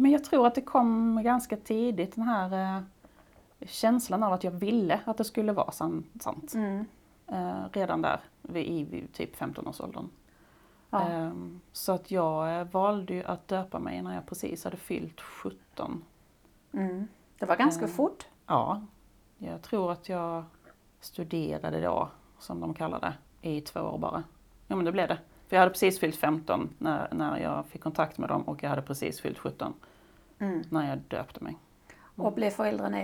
men 0.00 0.10
jag 0.10 0.24
tror 0.24 0.46
att 0.46 0.54
det 0.54 0.60
kom 0.60 1.20
ganska 1.24 1.56
tidigt 1.56 2.14
den 2.14 2.24
här 2.24 2.76
uh, 2.78 2.82
känslan 3.66 4.22
av 4.22 4.32
att 4.32 4.44
jag 4.44 4.50
ville 4.50 5.00
att 5.04 5.16
det 5.16 5.24
skulle 5.24 5.52
vara 5.52 5.70
san 5.72 6.04
sant. 6.20 6.54
Mm. 6.54 6.84
Uh, 7.32 7.64
redan 7.72 8.02
där 8.02 8.20
vid, 8.42 8.88
vid 8.90 9.12
typ 9.12 9.36
15-årsåldern. 9.36 10.08
Ja. 10.90 11.08
Um, 11.26 11.60
så 11.72 11.92
att 11.92 12.10
jag 12.10 12.60
uh, 12.66 12.72
valde 12.72 13.14
ju 13.14 13.24
att 13.24 13.48
döpa 13.48 13.78
mig 13.78 14.02
när 14.02 14.14
jag 14.14 14.26
precis 14.26 14.64
hade 14.64 14.76
fyllt 14.76 15.20
17. 15.20 16.04
Mm. 16.72 17.08
Det 17.38 17.46
var 17.46 17.56
ganska 17.56 17.84
Mm. 17.84 17.96
fort. 17.96 18.26
Ja, 18.46 18.82
jag 19.38 19.62
tror 19.62 19.92
att 19.92 20.08
jag 20.08 20.44
studerade 21.04 21.80
då, 21.80 22.08
som 22.38 22.60
de 22.60 22.74
kallar 22.74 23.00
det, 23.00 23.14
i 23.48 23.60
två 23.60 23.80
år 23.80 23.98
bara. 23.98 24.22
Ja 24.66 24.76
men 24.76 24.84
det 24.84 24.92
blev 24.92 25.08
det. 25.08 25.18
För 25.48 25.56
jag 25.56 25.60
hade 25.60 25.70
precis 25.72 25.98
fyllt 26.00 26.16
15 26.16 26.68
när, 26.78 27.08
när 27.14 27.38
jag 27.38 27.66
fick 27.66 27.82
kontakt 27.82 28.18
med 28.18 28.28
dem 28.28 28.42
och 28.42 28.62
jag 28.62 28.70
hade 28.70 28.82
precis 28.82 29.20
fyllt 29.20 29.38
17 29.38 29.74
Mm. 30.38 30.62
när 30.70 30.88
jag 30.88 30.98
döpte 30.98 31.44
mig. 31.44 31.56
Och 32.16 32.32
blev 32.32 32.50
föräldrarna, 32.50 32.98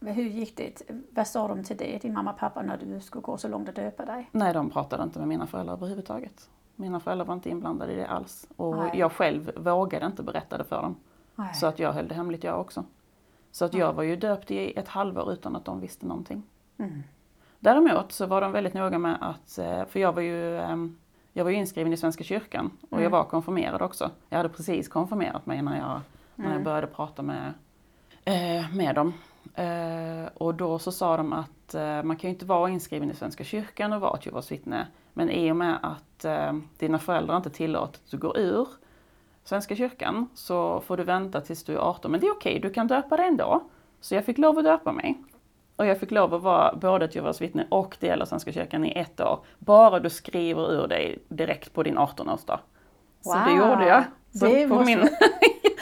hur 0.00 0.22
gick 0.28 0.56
det? 0.56 0.82
Vad 1.10 1.26
sa 1.26 1.48
de 1.48 1.64
till 1.64 1.76
dig, 1.76 1.98
din 2.02 2.12
mamma 2.12 2.32
och 2.32 2.38
pappa, 2.38 2.62
när 2.62 2.76
du 2.78 3.00
skulle 3.00 3.22
gå 3.22 3.36
så 3.38 3.48
långt 3.48 3.68
att 3.68 3.74
döpa 3.74 4.04
dig? 4.04 4.28
Nej, 4.32 4.52
de 4.54 4.70
pratade 4.70 5.02
inte 5.02 5.18
med 5.18 5.28
mina 5.28 5.46
föräldrar 5.46 5.74
överhuvudtaget. 5.74 6.50
Mina 6.76 7.00
föräldrar 7.00 7.26
var 7.26 7.34
inte 7.34 7.50
inblandade 7.50 7.92
i 7.92 7.96
det 7.96 8.06
alls. 8.06 8.48
Och 8.56 8.76
Nej. 8.76 8.90
jag 8.98 9.12
själv 9.12 9.52
vågade 9.56 10.06
inte 10.06 10.22
berätta 10.22 10.58
det 10.58 10.64
för 10.64 10.82
dem. 10.82 10.96
Nej. 11.34 11.54
Så 11.54 11.66
att 11.66 11.78
jag 11.78 11.92
höll 11.92 12.08
det 12.08 12.14
hemligt 12.14 12.44
jag 12.44 12.60
också. 12.60 12.84
Så 13.50 13.64
att 13.64 13.74
jag 13.74 13.92
var 13.92 14.02
ju 14.02 14.16
döpt 14.16 14.50
i 14.50 14.78
ett 14.78 14.88
halvår 14.88 15.32
utan 15.32 15.56
att 15.56 15.64
de 15.64 15.80
visste 15.80 16.06
någonting. 16.06 16.42
Mm. 16.78 17.02
Däremot 17.62 18.12
så 18.12 18.26
var 18.26 18.40
de 18.40 18.52
väldigt 18.52 18.74
noga 18.74 18.98
med 18.98 19.16
att, 19.20 19.58
eh, 19.58 19.84
för 19.86 20.00
jag 20.00 20.12
var 20.12 20.22
ju, 20.22 20.58
ehm, 20.58 20.96
jag 21.32 21.44
var 21.44 21.50
ju 21.50 21.56
inskriven 21.56 21.92
i 21.92 21.96
Svenska 21.96 22.24
kyrkan 22.24 22.70
och 22.82 22.92
jag 22.92 23.00
Mm. 23.00 23.12
var 23.12 23.24
konfirmerad 23.24 23.82
också. 23.82 24.10
Jag 24.28 24.36
hade 24.36 24.48
precis 24.48 24.88
konfirmerat 24.88 25.46
mig 25.46 25.62
när 25.62 25.78
jag, 25.78 26.00
när 26.34 26.44
jag 26.44 26.52
Mm. 26.52 26.64
började 26.64 26.86
prata 26.86 27.22
med, 27.22 27.52
eh, 28.24 28.74
med 28.76 28.94
dem. 28.94 29.12
Eh, 29.54 30.28
och 30.34 30.54
då 30.54 30.78
så 30.78 30.92
sa 30.92 31.16
de 31.16 31.32
att 31.32 31.74
man 32.04 32.16
kan 32.16 32.28
ju 32.30 32.34
inte 32.34 32.44
vara 32.46 32.70
inskriven 32.70 33.10
i 33.10 33.14
Svenska 33.14 33.44
kyrkan 33.44 33.92
och 33.92 34.00
vara 34.00 34.16
ett 34.18 34.26
Jehovas 34.26 34.52
vittne. 34.52 34.86
Men 35.12 35.30
i 35.30 35.52
och 35.52 35.56
med 35.56 35.78
att 35.82 36.24
dina 36.78 36.98
föräldrar 36.98 37.36
inte 37.36 37.50
tillåter 37.50 37.98
att 38.04 38.10
du 38.10 38.18
går 38.18 38.38
ur 38.38 38.68
Svenska 39.44 39.76
kyrkan 39.76 40.28
så 40.34 40.80
får 40.80 40.96
du 40.96 41.04
vänta 41.04 41.40
tills 41.40 41.64
du 41.64 41.72
är 41.74 41.78
18. 41.78 42.10
Men 42.10 42.20
det 42.20 42.26
är 42.26 42.30
okej, 42.32 42.58
du 42.60 42.70
kan 42.70 42.86
döpa 42.86 43.16
dig 43.16 43.26
ändå. 43.26 43.62
Så 44.00 44.14
jag 44.14 44.24
fick 44.24 44.38
lov 44.38 44.58
att 44.58 44.64
döpa 44.64 44.92
mig. 44.92 45.22
Och 45.82 45.88
jag 45.88 46.00
fick 46.00 46.10
lov 46.10 46.34
att 46.34 46.42
vara 46.42 46.74
både 46.74 47.04
ett 47.04 47.14
Jehovas 47.14 47.40
vittne 47.40 47.66
och 47.68 47.96
del 48.00 48.22
av 48.22 48.26
Svenska 48.26 48.52
kyrkan 48.52 48.84
i 48.84 48.92
ett 48.98 49.20
år. 49.20 49.44
Bara 49.58 50.00
du 50.00 50.10
skriver 50.10 50.72
ur 50.72 50.86
dig 50.88 51.18
direkt 51.28 51.72
på 51.72 51.82
din 51.82 51.98
18-årsdag. 51.98 52.58
Så 53.20 53.34
det 53.34 53.40
Wow, 53.40 53.56
gjorde 53.56 53.86
jag. 53.86 54.04
Så 54.32 54.46
det 54.46 54.68
på, 54.68 54.84
min, 54.84 55.08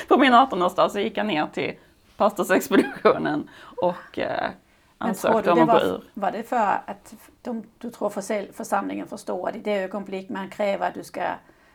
på 0.08 0.18
min 0.18 0.32
18-årsdag 0.32 0.88
så 0.88 1.00
gick 1.00 1.16
jag 1.16 1.26
ner 1.26 1.46
till 1.46 1.74
pastorsexpeditionen 2.16 3.48
och 3.82 4.18
eh, 4.18 4.50
ansökte 4.98 5.52
om 5.52 5.58
att 5.58 5.66
gå 5.66 5.72
var, 5.72 5.84
ur. 5.84 6.04
var 6.14 6.30
det 6.30 6.42
för 6.42 6.80
att 6.86 7.14
de, 7.42 7.64
du 7.78 7.90
tror 7.90 8.10
församlingen 8.52 9.06
förstår 9.06 9.48
att 9.48 9.56
i 9.56 9.60
det 9.60 9.82
ögonblick 9.82 10.28
man 10.28 10.50
kräver 10.50 10.88
att 10.88 10.94
du 10.94 11.04
ska 11.04 11.22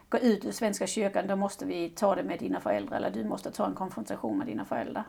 gå 0.10 0.18
ut 0.18 0.46
ur 0.46 0.52
Svenska 0.52 0.88
kyrkan, 0.88 1.28
då 1.28 1.36
måste 1.36 1.66
vi 1.66 1.90
ta 1.90 2.16
det 2.16 2.24
med 2.24 2.40
dina 2.40 2.60
föräldrar 2.60 2.98
eller 2.98 3.10
du 3.10 3.24
måste 3.24 3.52
ta 3.52 3.66
en 3.66 3.76
konfrontation 3.76 4.38
med 4.38 4.48
dina 4.48 4.66
föräldrar? 4.66 5.04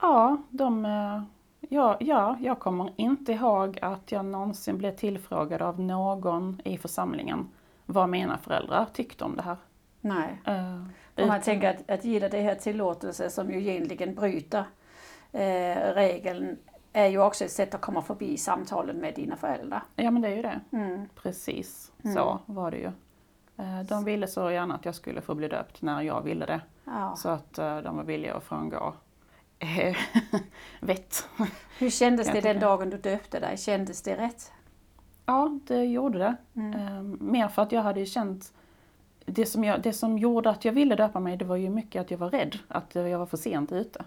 Ja, 0.00 0.36
de, 0.50 0.84
eh, 0.84 1.22
ja, 1.60 1.96
ja, 2.00 2.36
jag 2.40 2.58
kommer 2.58 2.92
inte 2.96 3.32
ihåg 3.32 3.78
att 3.82 4.12
jag 4.12 4.24
någonsin 4.24 4.78
blev 4.78 4.96
tillfrågad 4.96 5.62
av 5.62 5.80
någon 5.80 6.60
i 6.64 6.78
församlingen 6.78 7.48
vad 7.86 8.08
mina 8.08 8.38
föräldrar 8.38 8.86
tyckte 8.92 9.24
om 9.24 9.36
det 9.36 9.42
här. 9.42 9.56
Nej. 10.00 10.40
Eh, 10.44 10.82
Om 11.22 11.28
man 11.28 11.40
tänker 11.40 11.70
att, 11.70 11.90
att 11.90 12.02
dig 12.02 12.20
det 12.20 12.40
här 12.40 12.54
tillåtelse 12.54 13.30
som 13.30 13.50
ju 13.50 13.60
egentligen 13.60 14.14
bryter 14.14 14.64
eh, 15.32 15.94
regeln 15.94 16.56
är 16.92 17.06
ju 17.06 17.20
också 17.22 17.44
ett 17.44 17.52
sätt 17.52 17.74
att 17.74 17.80
komma 17.80 18.02
förbi 18.02 18.36
samtalen 18.36 18.96
med 18.96 19.14
dina 19.14 19.36
föräldrar. 19.36 19.82
Ja 19.96 20.10
men 20.10 20.22
det 20.22 20.28
är 20.28 20.36
ju 20.36 20.42
det. 20.42 20.60
Mm. 20.72 21.08
Precis 21.22 21.92
Mm. 22.04 22.16
så 22.16 22.38
var 22.46 22.70
det 22.70 22.76
ju. 22.76 22.90
Eh, 23.56 23.80
De 23.88 24.04
ville 24.04 24.26
så 24.26 24.50
gärna 24.50 24.74
att 24.74 24.84
jag 24.84 24.94
skulle 24.94 25.20
få 25.20 25.34
bli 25.34 25.48
döpt 25.48 25.82
när 25.82 26.02
jag 26.02 26.22
ville 26.22 26.46
det. 26.46 26.60
Ja. 26.84 27.14
Så 27.16 27.28
att 27.28 27.58
eh, 27.58 27.78
de 27.78 27.96
var 27.96 28.04
villiga 28.04 28.34
att 28.34 28.44
frångå 28.44 28.94
eh, 29.58 29.96
vett. 30.80 31.28
Hur 31.78 31.90
kändes 31.90 32.32
det 32.32 32.40
den 32.40 32.60
dagen 32.60 32.90
du 32.90 32.96
döpte 32.98 33.40
dig? 33.40 33.58
Kändes 33.58 34.02
det 34.02 34.16
rätt? 34.16 34.52
Ja, 35.26 35.58
det 35.66 35.84
gjorde 35.84 36.18
det. 36.18 36.36
Mm. 36.54 36.74
Eh, 36.80 37.02
mer 37.02 37.48
för 37.48 37.62
att 37.62 37.72
jag 37.72 37.82
hade 37.82 38.00
ju 38.00 38.06
känt 38.06 38.52
det 39.24 39.46
som, 39.46 39.64
jag, 39.64 39.82
det 39.82 39.92
som 39.92 40.18
gjorde 40.18 40.50
att 40.50 40.64
jag 40.64 40.72
ville 40.72 40.94
döpa 40.96 41.20
mig, 41.20 41.36
det 41.36 41.44
var 41.44 41.56
ju 41.56 41.70
mycket 41.70 42.00
att 42.00 42.10
jag 42.10 42.18
var 42.18 42.30
rädd 42.30 42.58
att 42.68 42.94
jag 42.94 43.18
var 43.18 43.26
för 43.26 43.36
sent 43.36 43.72
ute. 43.72 44.04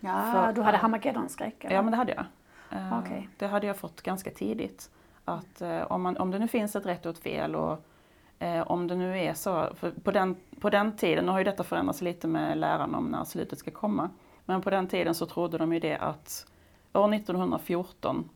Ja, 0.00 0.32
För- 0.32 0.52
du 0.52 0.62
hade 0.62 0.78
Harmagedonskräck? 0.78 1.64
eller? 1.64 1.74
Ja, 1.76 1.82
men 1.82 1.90
det 1.90 1.96
hade 1.96 2.12
jag. 2.12 2.24
Eh, 2.78 2.98
Okej. 2.98 3.28
Det 3.38 3.46
hade 3.46 3.66
jag 3.66 3.76
fått 3.76 4.02
ganska 4.02 4.30
tidigt. 4.30 4.90
Att 5.24 5.62
eh, 5.62 5.82
om, 5.82 6.02
man, 6.02 6.16
om 6.16 6.30
det 6.30 6.38
nu 6.38 6.48
finns 6.48 6.76
ett 6.76 6.86
rätt 6.86 7.06
och 7.06 7.12
ett 7.12 7.22
fel 7.22 7.56
och 7.56 7.84
eh, 8.38 8.60
om 8.60 8.88
det 8.88 8.94
nu 8.94 9.18
är 9.18 9.34
så, 9.34 9.68
på 10.04 10.10
den, 10.10 10.36
på 10.60 10.70
den 10.70 10.96
tiden, 10.96 11.24
nu 11.26 11.30
har 11.32 11.38
ju 11.38 11.44
detta 11.44 11.64
förändrats 11.64 12.02
lite 12.02 12.28
med 12.28 12.58
läran 12.58 12.94
om 12.94 13.04
när 13.06 13.24
slutet 13.24 13.58
ska 13.58 13.70
komma, 13.70 14.10
men 14.44 14.62
på 14.62 14.70
den 14.70 14.86
tiden 14.86 15.14
så 15.14 15.26
trodde 15.26 15.58
de 15.58 15.72
ju 15.72 15.80
det 15.80 15.96
att 15.96 16.46
år 16.92 17.14
1914, 17.14 18.28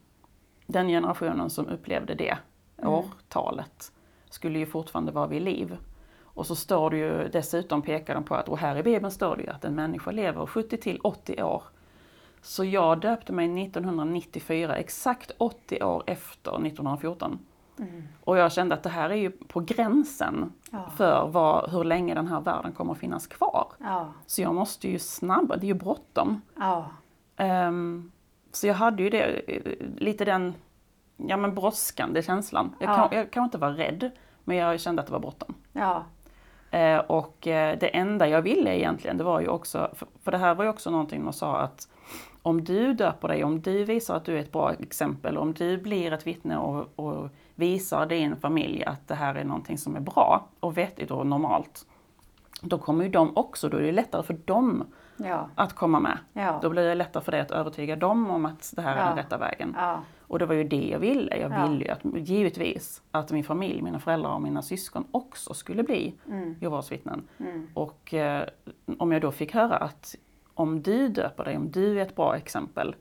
den 0.67 0.89
generationen 0.89 1.51
som 1.51 1.69
upplevde 1.69 2.15
det 2.15 2.39
Mm. 2.79 2.93
årtalet, 2.93 3.93
skulle 4.31 4.59
ju 4.59 4.67
fortfarande 4.67 5.13
vara 5.13 5.27
vid 5.27 5.43
liv. 5.43 5.77
Och 6.23 6.47
så 6.47 6.57
står 6.57 6.91
det 6.91 6.97
ju 6.97 7.29
dessutom, 7.29 7.83
pekar 7.83 8.15
de 8.15 8.25
på 8.25 8.35
att, 8.35 8.49
och 8.49 8.59
här 8.59 8.77
i 8.77 8.83
Bibeln 8.83 9.11
står 9.11 9.37
det 9.37 9.43
ju 9.43 9.49
att 9.49 9.65
en 9.65 9.75
människa 9.75 10.11
lever 10.11 10.47
70 10.47 10.77
till 10.77 11.01
80 11.03 11.43
år. 11.43 11.63
Så 12.43 12.65
jag 12.65 13.01
döpte 13.01 13.33
mig 13.33 13.63
1994, 13.63 14.77
exakt 14.77 15.31
80 15.39 15.83
år 15.83 16.03
efter 16.07 16.51
1914. 16.51 17.39
Mm. 17.79 18.03
Och 18.25 18.39
jag 18.39 18.53
kände 18.53 18.75
att 18.75 18.83
det 18.83 18.89
här 18.89 19.11
är 19.11 19.15
ju 19.15 19.31
på 19.31 19.61
gränsen 19.61 20.53
Ja. 20.71 20.91
för 20.97 21.27
vad, 21.29 21.71
hur 21.71 21.85
länge 21.85 22.15
den 22.15 22.27
här 22.27 22.41
världen 22.41 22.73
kommer 22.73 22.93
att 22.93 22.99
finnas 22.99 23.27
kvar. 23.27 23.67
Ja. 23.79 24.09
Så 24.27 24.43
jag 24.43 24.55
måste 24.55 24.89
ju 24.89 24.99
snabba, 24.99 25.57
det 25.57 25.67
är 25.67 25.69
ju 25.69 25.75
bråttom. 25.75 26.41
Ja. 26.57 26.87
Ehm, 27.37 28.11
så 28.53 28.67
jag 28.67 28.75
hade 28.75 29.03
ju 29.03 29.11
det, 29.11 29.41
lite 29.97 30.25
den 30.25 30.55
ja, 31.17 31.37
men 31.37 31.55
brådskande 31.55 32.23
känslan. 32.23 32.75
Jag 32.79 32.97
kan, 32.97 33.09
Ja. 33.11 33.17
jag 33.19 33.31
kan 33.31 33.45
inte 33.45 33.59
vara 33.59 33.73
rädd, 33.73 34.11
men 34.45 34.57
jag 34.57 34.81
kände 34.81 35.01
att 35.03 35.07
det 35.07 35.13
var 35.13 35.21
bråttom. 35.21 35.55
Ja. 35.73 36.05
Eh, 36.71 36.99
och 36.99 37.47
eh, 37.47 37.79
det 37.79 37.89
enda 37.97 38.29
jag 38.29 38.43
ville 38.43 38.79
egentligen, 38.79 39.17
det 39.17 39.25
var 39.25 39.41
ju 39.41 39.49
också, 39.49 39.91
för, 39.95 40.09
för 40.23 40.33
det 40.33 40.39
här 40.39 40.55
var 40.55 40.65
ju 40.65 40.71
också 40.71 40.91
någonting 40.91 41.25
man 41.25 41.33
sa 41.33 41.57
att 41.59 41.89
om 42.43 42.65
du 42.65 42.95
döper 42.95 43.29
dig, 43.29 43.45
om 43.45 43.61
du 43.61 43.85
visar 43.85 44.17
att 44.17 44.25
du 44.25 44.37
är 44.37 44.41
ett 44.41 44.53
bra 44.53 44.73
exempel, 44.73 45.39
om 45.39 45.53
du 45.53 45.79
blir 45.79 46.13
ett 46.13 46.27
vittne 46.27 46.57
och, 46.59 46.89
och 46.97 47.29
visar 47.57 48.07
din 48.07 48.37
familj 48.37 48.85
att 48.85 49.09
det 49.09 49.15
här 49.15 49.35
är 49.35 49.45
någonting 49.45 49.79
som 49.79 49.97
är 49.97 50.01
bra 50.01 50.49
och 50.61 50.79
vettigt 50.79 51.11
och 51.11 51.27
normalt, 51.27 51.87
då 52.61 52.79
kommer 52.79 53.05
ju 53.05 53.11
de 53.11 53.37
också, 53.37 53.69
då 53.69 53.77
är 53.77 53.83
det 53.83 53.93
lättare 53.93 54.23
för 54.23 54.35
dem 54.45 54.85
Ja. 55.17 55.49
att 55.55 55.73
komma 55.73 56.01
med. 56.01 56.19
Ja. 56.33 56.59
Då 56.63 56.71
blir 56.71 56.83
det 56.83 56.95
lättare 56.95 57.25
för 57.25 57.33
dig 57.33 57.41
att 57.41 57.51
övertyga 57.51 57.97
dem 57.97 58.31
om 58.31 58.47
att 58.47 58.73
det 58.77 58.83
här 58.83 58.97
är 58.97 59.07
den 59.07 59.17
rätta 59.17 59.39
vägen. 59.39 59.77
Och 60.29 60.39
det 60.39 60.47
var 60.47 60.55
ju 60.55 60.65
det 60.65 60.89
jag 60.89 60.99
ville. 60.99 61.37
Jag 61.37 61.53
Ja. 61.53 61.67
ville 61.69 61.85
ju 61.85 61.91
att, 61.91 62.29
givetvis 62.29 63.03
att 63.11 63.31
min 63.31 63.45
familj, 63.45 63.83
mina 63.83 63.99
föräldrar 64.01 64.31
och 64.35 64.43
mina 64.43 64.63
syskon 64.63 65.05
också 65.11 65.55
skulle 65.55 65.83
bli 65.83 66.15
Mm. 66.29 66.55
Jehovas 66.61 66.93
vittnen. 66.93 67.23
Mm. 67.39 67.67
Och 67.75 68.15
eh, 68.15 68.45
om 68.99 69.13
jag 69.13 69.23
då 69.23 69.31
fick 69.33 69.55
höra 69.55 69.77
att 69.77 70.15
om 70.55 70.83
du 70.83 71.09
döper 71.09 71.45
dig, 71.45 71.57
om 71.57 71.71
du 71.71 71.99
är 71.99 72.03
ett 72.03 72.17
bra 72.17 72.37
exempel, 72.37 72.95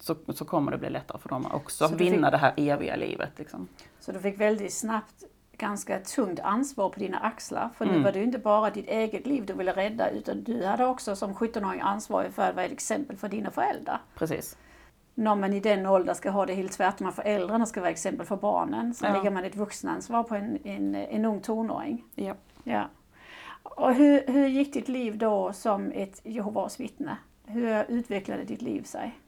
så, 0.00 0.16
så 0.34 0.44
kommer 0.44 0.72
det 0.72 0.78
bli 0.78 0.90
lättare 0.90 1.18
för 1.18 1.28
dem 1.28 1.46
att 1.46 1.54
också 1.54 1.88
Så 1.88 1.94
du 1.94 2.04
vinna 2.04 2.26
fick- 2.26 2.30
det 2.32 2.38
här 2.38 2.52
eviga 2.56 2.96
livet. 2.96 3.38
Liksom. 3.38 3.68
Så 4.00 4.12
du 4.12 4.20
fick 4.20 4.40
väldigt 4.40 4.72
snabbt 4.74 5.24
ganska 5.56 5.98
tungt 6.00 6.40
ansvar 6.40 6.88
på 6.88 7.00
dina 7.00 7.18
axlar. 7.18 7.70
För 7.76 7.84
nu 7.84 7.90
Mm. 7.90 8.02
var 8.02 8.12
det 8.12 8.18
ju 8.18 8.24
inte 8.24 8.38
bara 8.38 8.70
ditt 8.70 8.88
eget 8.88 9.26
liv 9.26 9.46
du 9.46 9.52
ville 9.52 9.72
rädda 9.72 10.10
utan 10.10 10.42
du 10.44 10.64
hade 10.66 10.86
också 10.86 11.16
som 11.16 11.34
17-åring 11.34 11.80
ansvar 11.80 12.28
för 12.34 12.42
att 12.42 12.54
vara 12.54 12.66
ett 12.66 12.72
exempel 12.72 13.16
för 13.16 13.28
dina 13.28 13.50
föräldrar. 13.50 14.00
Precis. 14.14 14.56
När 15.14 15.34
man 15.34 15.52
i 15.52 15.60
den 15.60 15.86
åldern 15.86 16.14
ska 16.14 16.30
ha 16.30 16.46
det 16.46 16.54
helt 16.54 16.72
tvärtom, 16.72 17.06
att 17.08 17.14
föräldrarna 17.14 17.66
ska 17.66 17.80
vara 17.80 17.90
exempel 17.90 18.26
för 18.26 18.36
barnen, 18.36 18.94
så 18.94 19.06
Ja. 19.06 19.12
lägger 19.12 19.30
man 19.30 19.44
ett 19.44 19.56
vuxenansvar 19.56 20.22
på 20.22 20.34
en, 20.34 20.58
en, 20.64 20.94
en 20.94 21.24
ung 21.24 21.40
tonåring. 21.40 22.04
Ja. 22.14 22.34
Ja. 22.64 22.88
Och 23.62 23.94
hur, 23.94 24.24
hur 24.26 24.46
gick 24.48 24.72
ditt 24.74 24.88
liv 24.88 25.18
då 25.18 25.52
som 25.52 25.92
ett 25.94 26.20
Jehovas 26.24 26.80
vittne? 26.80 27.16
Hur 27.46 27.84
utvecklade 27.88 28.44
ditt 28.44 28.62
liv 28.62 28.82
sig? 28.82 29.18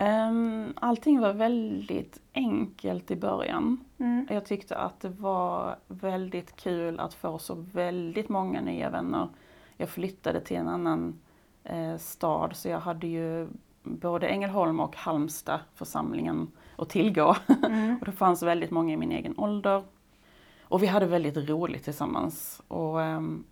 Um, 0.00 0.72
allting 0.76 1.20
var 1.20 1.32
väldigt 1.32 2.20
enkelt 2.34 3.10
i 3.10 3.16
början. 3.16 3.84
Mm. 3.98 4.26
Jag 4.30 4.44
tyckte 4.44 4.76
att 4.76 5.00
det 5.00 5.08
var 5.08 5.76
väldigt 5.86 6.56
kul 6.56 7.00
att 7.00 7.14
få 7.14 7.38
så 7.38 7.54
väldigt 7.54 8.28
många 8.28 8.60
nya 8.60 8.90
vänner. 8.90 9.28
Jag 9.76 9.88
flyttade 9.88 10.40
till 10.40 10.56
en 10.56 10.68
annan 10.68 11.20
eh, 11.64 11.96
stad 11.96 12.56
så 12.56 12.68
jag 12.68 12.80
hade 12.80 13.06
ju 13.06 13.48
både 13.82 14.28
Ängelholm 14.28 14.80
och 14.80 14.96
Halmstad 14.96 15.60
församlingen 15.74 16.50
att 16.76 16.88
tillgå. 16.88 17.36
Mm. 17.66 17.96
och 18.00 18.06
det 18.06 18.12
fanns 18.12 18.42
väldigt 18.42 18.70
många 18.70 18.92
i 18.92 18.96
min 18.96 19.12
egen 19.12 19.38
ålder. 19.38 19.82
Och 20.62 20.82
vi 20.82 20.86
hade 20.86 21.06
väldigt 21.06 21.36
roligt 21.36 21.84
tillsammans. 21.84 22.62
Och, 22.68 23.02
ehm, 23.02 23.44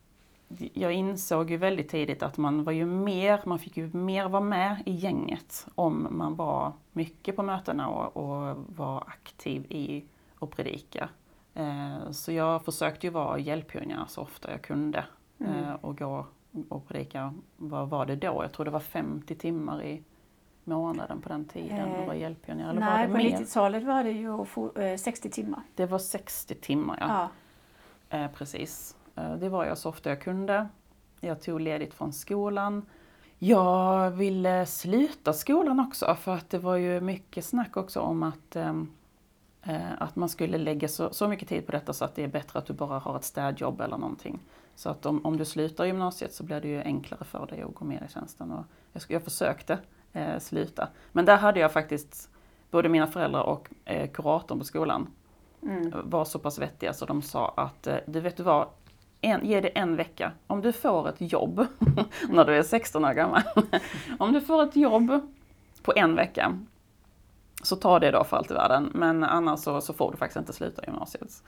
jag 0.72 0.92
insåg 0.92 1.50
ju 1.50 1.56
väldigt 1.56 1.88
tidigt 1.88 2.22
att 2.22 2.36
man 2.36 2.64
var 2.64 2.72
ju 2.72 2.86
mer, 2.86 3.40
man 3.44 3.58
fick 3.58 3.76
ju 3.76 3.90
mer 3.92 4.28
vara 4.28 4.42
med 4.42 4.82
i 4.86 4.92
gänget 4.92 5.66
om 5.74 6.06
man 6.10 6.34
var 6.36 6.72
mycket 6.92 7.36
på 7.36 7.42
mötena 7.42 7.88
och, 7.88 8.16
och 8.16 8.56
var 8.76 9.04
aktiv 9.06 9.66
i 9.68 10.04
att 10.40 10.50
predika. 10.50 11.08
Eh, 11.54 12.10
så 12.10 12.32
jag 12.32 12.64
försökte 12.64 13.06
ju 13.06 13.10
vara 13.12 13.38
hjälppionjär 13.38 14.04
så 14.08 14.20
ofta 14.22 14.50
jag 14.50 14.62
kunde 14.62 15.04
eh, 15.38 15.72
och 15.80 15.98
gå 15.98 16.26
och 16.68 16.88
predika, 16.88 17.34
vad 17.56 17.88
var 17.88 18.06
det 18.06 18.16
då? 18.16 18.42
Jag 18.42 18.52
tror 18.52 18.64
det 18.64 18.70
var 18.70 18.80
50 18.80 19.34
timmar 19.34 19.82
i 19.82 20.02
månaden 20.64 21.20
på 21.20 21.28
den 21.28 21.44
tiden 21.44 21.92
och 21.92 22.06
var 22.06 22.14
Eh, 22.14 22.20
hjälppionjär. 22.20 22.70
Eller 22.70 22.80
Nej, 22.80 23.06
var 23.08 23.14
på 23.14 23.22
det 23.22 23.30
mer? 23.30 23.38
90-talet 23.38 23.84
var 23.84 24.04
det 24.04 24.10
ju 24.10 24.28
fo- 24.30 24.80
eh, 24.80 24.96
60 24.96 25.30
timmar. 25.30 25.62
Det 25.74 25.86
var 25.86 25.98
60 25.98 26.54
timmar 26.54 26.96
ja. 27.00 27.28
Ja. 28.10 28.18
Eh, 28.18 28.30
precis. 28.30 28.95
Eh, 29.16 29.34
det 29.34 29.48
var 29.48 29.64
jag 29.64 29.78
så 29.78 29.88
ofta 29.88 30.08
jag 30.10 30.20
kunde. 30.20 30.68
Jag 31.20 31.42
tog 31.42 31.60
ledigt 31.60 31.94
från 31.94 32.12
skolan. 32.12 32.86
Jag 33.38 34.10
ville 34.10 34.66
sluta 34.66 35.32
skolan 35.32 35.80
också 35.80 36.14
för 36.14 36.34
att 36.34 36.50
det 36.50 36.58
var 36.58 36.76
ju 36.76 37.00
mycket 37.00 37.44
snack 37.44 37.76
också 37.76 38.00
om 38.00 38.22
att, 38.22 38.56
ehm, 38.56 38.90
eh, 39.62 39.92
att 40.02 40.16
man 40.16 40.28
skulle 40.28 40.58
lägga 40.58 40.88
så, 40.88 41.12
så 41.12 41.28
mycket 41.28 41.48
tid 41.48 41.66
på 41.66 41.72
detta 41.72 41.92
så 41.92 42.04
att 42.04 42.14
det 42.14 42.24
är 42.24 42.28
bättre 42.28 42.58
att 42.58 42.66
du 42.66 42.72
bara 42.72 42.98
har 42.98 43.16
ett 43.16 43.24
städjobb 43.24 43.80
eller 43.80 43.98
någonting. 43.98 44.40
Så 44.74 44.90
att 44.90 45.06
om, 45.06 45.26
om 45.26 45.36
du 45.36 45.44
slutar 45.44 45.84
gymnasiet 45.84 46.34
så 46.34 46.44
blir 46.44 46.60
det 46.60 46.68
ju 46.68 46.82
enklare 46.82 47.24
för 47.24 47.46
dig 47.46 47.62
att 47.62 47.74
gå 47.74 47.84
med 47.84 48.02
i 48.08 48.12
tjänsten. 48.12 48.52
Och 48.52 48.64
jag, 48.92 49.02
jag 49.08 49.22
försökte 49.22 49.78
eh, 50.12 50.38
sluta. 50.38 50.88
Men 51.12 51.24
där 51.24 51.36
hade 51.36 51.60
jag 51.60 51.72
faktiskt 51.72 52.30
både 52.70 52.88
mina 52.88 53.06
föräldrar 53.06 53.42
och 53.42 53.70
eh, 53.84 54.10
kuratorn 54.10 54.58
på 54.58 54.64
skolan 54.64 55.08
Mm. 55.62 55.92
var 56.04 56.24
så 56.24 56.38
pass 56.38 56.58
vettiga 56.58 56.92
så 56.92 57.06
de 57.06 57.22
sa 57.22 57.54
att 57.56 57.86
eh, 57.86 57.96
du 58.06 58.20
vet 58.20 58.36
du 58.36 58.42
vad, 58.42 58.68
en, 59.26 59.46
ge 59.46 59.60
det 59.60 59.68
en 59.68 59.96
vecka. 59.96 60.32
Om 60.46 60.60
du 60.60 60.72
får 60.72 61.08
ett 61.08 61.32
jobb 61.32 61.66
när 62.28 62.44
du 62.44 62.56
är 62.56 62.62
16 62.62 63.04
år 63.04 63.12
gammal. 63.12 63.42
Om 64.18 64.32
du 64.32 64.40
får 64.40 64.62
ett 64.62 64.76
jobb 64.76 65.20
på 65.82 65.92
en 65.96 66.14
vecka 66.16 66.58
så 67.62 67.76
ta 67.76 67.98
det 67.98 68.10
då 68.10 68.24
för 68.24 68.36
allt 68.36 68.50
i 68.50 68.54
världen. 68.54 68.90
Men 68.94 69.24
annars 69.24 69.60
så, 69.60 69.80
så 69.80 69.92
får 69.92 70.10
du 70.10 70.16
faktiskt 70.16 70.36
inte 70.36 70.52
sluta 70.52 70.82
gymnasiet. 70.86 71.42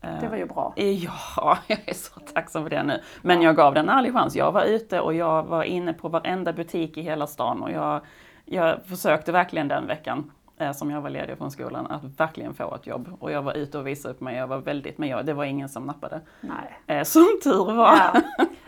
Eh, 0.00 0.20
Det 0.20 0.28
var 0.28 0.36
ju 0.36 0.46
bra. 0.46 0.72
Ja, 0.76 1.58
jag 1.66 1.88
är 1.88 1.94
så 1.94 2.20
tacksam 2.20 2.62
för 2.62 2.70
det 2.70 2.82
nu. 2.82 3.00
Men 3.22 3.42
jag 3.42 3.56
gav 3.56 3.74
den 3.74 3.88
en 3.88 3.98
ärlig 3.98 4.12
chans. 4.12 4.36
Jag 4.36 4.52
var 4.52 4.64
ute 4.64 5.00
och 5.00 5.14
jag 5.14 5.42
var 5.42 5.62
inne 5.62 5.92
på 5.92 6.08
varenda 6.08 6.52
butik 6.52 6.96
i 6.96 7.02
hela 7.02 7.26
stan 7.26 7.62
och 7.62 7.70
jag, 7.70 8.00
jag 8.44 8.84
försökte 8.86 9.32
verkligen 9.32 9.68
den 9.68 9.86
veckan 9.86 10.30
som 10.74 10.90
jag 10.90 11.00
var 11.00 11.10
ledig 11.10 11.38
från 11.38 11.50
skolan 11.50 11.86
att 11.86 12.04
verkligen 12.20 12.54
få 12.54 12.74
ett 12.74 12.86
jobb. 12.86 13.08
Och 13.20 13.30
jag 13.32 13.42
var 13.42 13.54
ute 13.54 13.78
och 13.78 13.86
visade 13.86 14.14
upp 14.14 14.20
mig. 14.20 14.36
Jag 14.36 14.46
var 14.46 14.58
väldigt, 14.58 14.98
men 14.98 15.08
jag, 15.08 15.26
det 15.26 15.32
var 15.34 15.44
ingen 15.44 15.68
som 15.68 15.84
nappade. 15.86 16.20
Nej. 16.40 16.98
Eh, 16.98 17.04
som 17.04 17.26
tur 17.44 17.64
var. 17.64 17.96
Ja, 17.96 18.20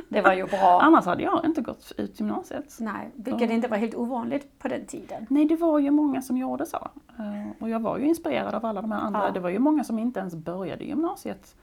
det 0.08 0.20
var 0.20 0.32
ju 0.32 0.46
bra. 0.46 0.80
Annars 0.82 1.04
hade 1.04 1.22
jag 1.22 1.44
inte 1.44 1.60
gått 1.60 1.92
ut 1.96 2.20
gymnasiet. 2.20 2.76
Nej, 2.80 3.10
vilket 3.14 3.50
inte 3.50 3.68
var 3.68 3.76
helt 3.76 3.94
ovanligt 3.94 4.58
på 4.58 4.68
den 4.68 4.86
tiden. 4.86 5.26
Nej, 5.30 5.44
det 5.44 5.56
var 5.56 5.78
ju 5.78 5.90
många 5.90 6.22
som 6.22 6.36
gjorde 6.36 6.66
så. 6.66 6.88
Eh, 7.18 7.50
Och 7.62 7.68
jag 7.68 7.80
var 7.80 7.98
ju 7.98 8.04
inspirerad 8.06 8.54
av 8.54 8.66
alla 8.66 8.82
de 8.82 8.92
här 8.92 9.00
andra. 9.00 9.24
Ja. 9.26 9.30
Det 9.30 9.40
var 9.40 9.50
ju 9.50 9.58
många 9.58 9.84
som 9.84 9.98
inte 9.98 10.20
ens 10.20 10.34
började 10.34 10.84
gymnasiet. 10.84 11.54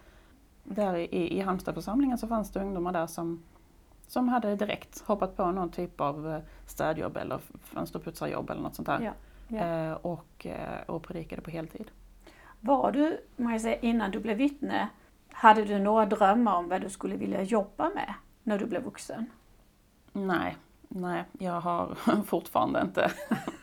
Där 0.63 0.95
i, 0.95 1.37
i 1.37 1.41
Halmstadförsamlingen 1.41 2.17
så 2.17 2.27
fanns 2.27 2.51
det 2.51 2.59
ungdomar 2.59 2.91
där 2.91 3.07
som, 3.07 3.43
som 4.07 4.29
hade 4.29 4.55
direkt 4.55 5.01
hoppat 5.05 5.37
på 5.37 5.51
någon 5.51 5.69
typ 5.69 6.01
av 6.01 6.29
eh, 6.31 6.39
städjobb 6.65 7.17
eller 7.17 7.39
fönsterputsarjobb 7.63 8.49
eller 8.49 8.61
något 8.61 8.75
sånt 8.75 8.85
där. 8.85 8.99
Ja, 9.01 9.11
ja. 9.51 9.59
Eh, 9.59 9.91
Och, 9.93 10.45
eh, 10.45 10.81
och 10.85 11.03
predikade 11.03 11.41
på 11.41 11.51
heltid. 11.51 11.91
Var 12.59 12.91
du, 12.91 13.17
säga, 13.59 13.75
innan 13.79 14.11
du 14.11 14.19
blev 14.19 14.37
vittne, 14.37 14.87
hade 15.31 15.65
du 15.65 15.79
några 15.79 16.05
drömmar 16.05 16.55
om 16.55 16.69
vad 16.69 16.81
du 16.81 16.89
skulle 16.89 17.15
vilja 17.15 17.41
jobba 17.41 17.89
med 17.95 18.13
när 18.43 18.57
du 18.59 18.65
blev 18.65 18.83
vuxen? 18.83 19.25
Nej, 20.13 20.55
nej, 20.87 21.23
jag 21.39 21.61
har 21.61 21.95
fortfarande 22.25 22.81
inte, 22.81 23.11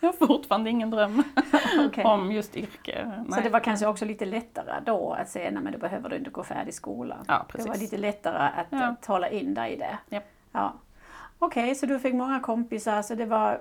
jag 0.01 0.09
har 0.20 0.27
fortfarande 0.27 0.70
ingen 0.70 0.90
dröm 0.90 1.22
Okej. 1.87 2.05
om 2.05 2.33
just 2.33 2.57
yrke. 2.57 3.12
Så 3.24 3.31
Nej. 3.35 3.42
det 3.42 3.51
var 3.51 3.61
kanske 3.61 3.87
också 3.87 4.05
lite 4.05 4.24
lättare 4.24 4.81
då 4.87 5.12
att 5.12 5.29
säga, 5.29 5.51
nej 5.51 5.62
men 5.62 5.72
då 5.72 5.79
behöver 5.79 6.09
du 6.09 6.16
inte 6.16 6.31
gå 6.31 6.42
färdig 6.44 6.74
skolan. 6.74 7.24
Ja, 7.29 7.46
det 7.53 7.59
var 7.59 7.66
precis. 7.66 7.83
lite 7.83 7.96
lättare 7.98 8.37
att 8.61 8.66
Ja. 8.70 8.83
eh, 8.88 8.94
tala 9.01 9.29
in 9.29 9.55
dig 9.55 9.72
i 9.72 9.77
det. 9.77 9.98
Japp. 10.09 10.24
Ja. 10.53 10.72
Okej, 11.38 11.74
så 11.74 11.87
du 11.87 11.98
fick 11.98 12.14
många 12.14 12.40
kompisar, 12.40 13.03
så 13.03 13.14
det 13.14 13.27
var 13.27 13.61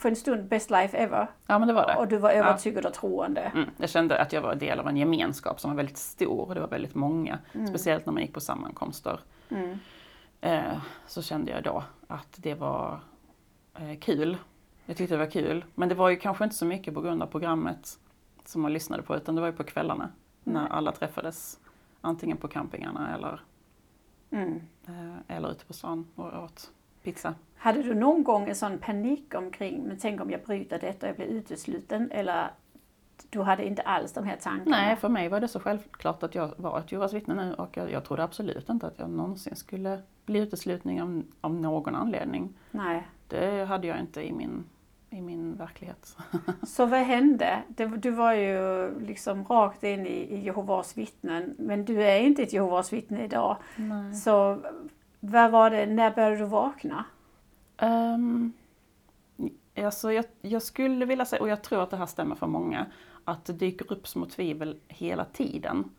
för 0.00 0.08
en 0.08 0.16
stund 0.16 0.48
best 0.48 0.70
life 0.70 0.96
ever. 0.96 1.26
Ja, 1.46 1.58
men 1.58 1.68
det 1.68 1.74
var 1.74 1.86
det. 1.86 1.96
Och 1.96 2.08
du 2.08 2.16
var 2.16 2.30
övertygad 2.30 2.86
och 2.86 2.94
troende. 2.94 3.40
Mm, 3.40 3.70
jag 3.76 3.90
kände 3.90 4.18
att 4.18 4.32
jag 4.32 4.42
var 4.42 4.54
del 4.54 4.80
av 4.80 4.88
en 4.88 4.96
gemenskap 4.96 5.60
som 5.60 5.70
var 5.70 5.76
väldigt 5.76 5.96
stor 5.98 6.48
och 6.48 6.54
det 6.54 6.60
var 6.60 6.68
väldigt 6.68 6.94
många. 6.94 7.38
Speciellt 7.68 8.06
när 8.06 8.12
man 8.12 8.22
gick 8.22 8.34
på 8.34 8.40
sammankomster. 8.40 9.20
Mm. 9.48 9.78
Eh, 10.40 10.78
så 11.06 11.22
kände 11.22 11.50
jag 11.50 11.62
då 11.62 11.84
att 12.06 12.34
det 12.36 12.54
var 12.54 13.00
eh, 13.74 13.98
kul. 14.00 14.36
Jag 14.86 14.96
tyckte 14.96 15.14
det 15.14 15.18
var 15.24 15.30
kul. 15.30 15.64
Men 15.74 15.88
det 15.88 15.94
var 15.94 16.08
ju 16.08 16.16
kanske 16.16 16.44
inte 16.44 16.56
så 16.56 16.64
mycket 16.66 16.94
på 16.94 17.00
grund 17.00 17.22
av 17.22 17.26
programmet 17.26 17.98
som 18.44 18.62
man 18.62 18.72
lyssnade 18.72 19.02
på 19.02 19.16
utan 19.16 19.34
det 19.34 19.40
var 19.40 19.48
ju 19.48 19.54
på 19.54 19.64
kvällarna. 19.64 20.08
När 20.44 20.66
alla 20.68 20.92
träffades. 20.92 21.58
Antingen 22.00 22.36
på 22.36 22.48
campingarna 22.48 23.14
eller, 23.14 23.40
Mm. 24.32 24.60
eh, 24.86 25.36
eller 25.36 25.50
ute 25.50 25.66
på 25.66 25.72
stan 25.72 26.06
och 26.14 26.44
åt 26.44 26.70
pizza. 27.02 27.34
Hade 27.62 27.82
du 27.82 27.94
någon 27.94 28.24
gång 28.24 28.48
en 28.48 28.54
sån 28.54 28.78
panik 28.78 29.34
omkring, 29.34 29.82
men 29.82 29.96
tänk 29.98 30.20
om 30.20 30.30
jag 30.30 30.42
bryter 30.42 30.78
detta 30.78 31.06
och 31.06 31.08
jag 31.08 31.16
blir 31.16 31.26
utesluten? 31.26 32.10
Eller 32.10 32.50
du 33.30 33.40
hade 33.40 33.66
inte 33.66 33.82
alls 33.82 34.12
de 34.12 34.24
här 34.24 34.36
tankarna? 34.36 34.76
Nej, 34.76 34.96
för 34.96 35.08
mig 35.08 35.28
var 35.28 35.40
det 35.40 35.48
så 35.48 35.60
självklart 35.60 36.22
att 36.22 36.34
jag 36.34 36.52
var 36.56 36.78
ett 36.78 36.92
Jehovas 36.92 37.12
vittne 37.12 37.34
nu 37.34 37.54
och 37.54 37.76
jag, 37.76 37.90
jag 37.90 38.04
trodde 38.04 38.22
absolut 38.22 38.68
inte 38.68 38.86
att 38.86 38.98
jag 38.98 39.10
någonsin 39.10 39.56
skulle 39.56 40.02
bli 40.26 40.38
utesluten 40.38 41.00
av, 41.00 41.22
av 41.40 41.54
någon 41.54 41.94
anledning. 41.94 42.54
Nej. 42.70 43.08
Det 43.28 43.64
hade 43.64 43.86
jag 43.86 44.00
inte 44.00 44.22
i 44.22 44.32
min, 44.32 44.64
i 45.10 45.20
min 45.20 45.54
verklighet. 45.54 46.16
Så 46.62 46.86
vad 46.86 47.00
hände? 47.00 47.62
Du 47.98 48.10
var 48.10 48.32
ju 48.32 48.90
liksom 49.00 49.44
rakt 49.44 49.84
in 49.84 50.06
i, 50.06 50.40
Jehovas 50.44 50.96
vittnen, 50.96 51.54
men 51.58 51.84
du 51.84 52.02
är 52.02 52.20
inte 52.20 52.42
ett 52.42 52.52
Jehovas 52.52 52.92
vittne 52.92 53.24
idag. 53.24 53.56
Så 54.24 54.58
vad 55.20 55.50
var 55.50 55.70
det, 55.70 55.86
när 55.86 56.14
började 56.14 56.36
du 56.36 56.44
vakna? 56.44 57.04
Um, 57.82 58.52
alltså 59.76 60.12
jag, 60.12 60.24
jag 60.42 60.62
skulle 60.62 61.04
vilja 61.04 61.24
säga, 61.24 61.42
och 61.42 61.48
jag 61.48 61.62
tror 61.62 61.82
att 61.82 61.90
det 61.90 61.96
här 61.96 62.06
stämmer 62.06 62.34
för 62.34 62.46
många, 62.46 62.86
att 63.24 63.44
det 63.44 63.52
dyker 63.52 63.92
upp 63.92 64.08
små 64.08 64.26
tvivel 64.26 64.76
hela 64.88 65.24
tiden. 65.24 65.90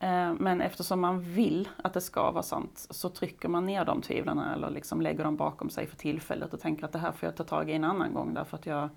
Eh, 0.00 0.34
Men 0.34 0.60
eftersom 0.60 1.00
man 1.00 1.20
vill 1.20 1.68
att 1.82 1.94
det 1.94 2.00
ska 2.00 2.30
vara 2.30 2.42
sant 2.42 2.86
så 2.90 3.08
trycker 3.08 3.48
man 3.48 3.66
ner 3.66 3.84
de 3.84 4.02
tvivlen 4.02 4.38
eller 4.38 4.70
liksom 4.70 5.00
lägger 5.00 5.24
dem 5.24 5.36
bakom 5.36 5.70
sig 5.70 5.86
för 5.86 5.96
tillfället 5.96 6.54
och 6.54 6.60
tänker 6.60 6.84
att 6.84 6.92
det 6.92 6.98
här 6.98 7.12
får 7.12 7.26
jag 7.26 7.36
ta 7.36 7.44
tag 7.44 7.70
i 7.70 7.72
en 7.72 7.84
annan 7.84 8.14
gång 8.14 8.34
därför 8.34 8.56
att 8.56 8.66
jag, 8.66 8.88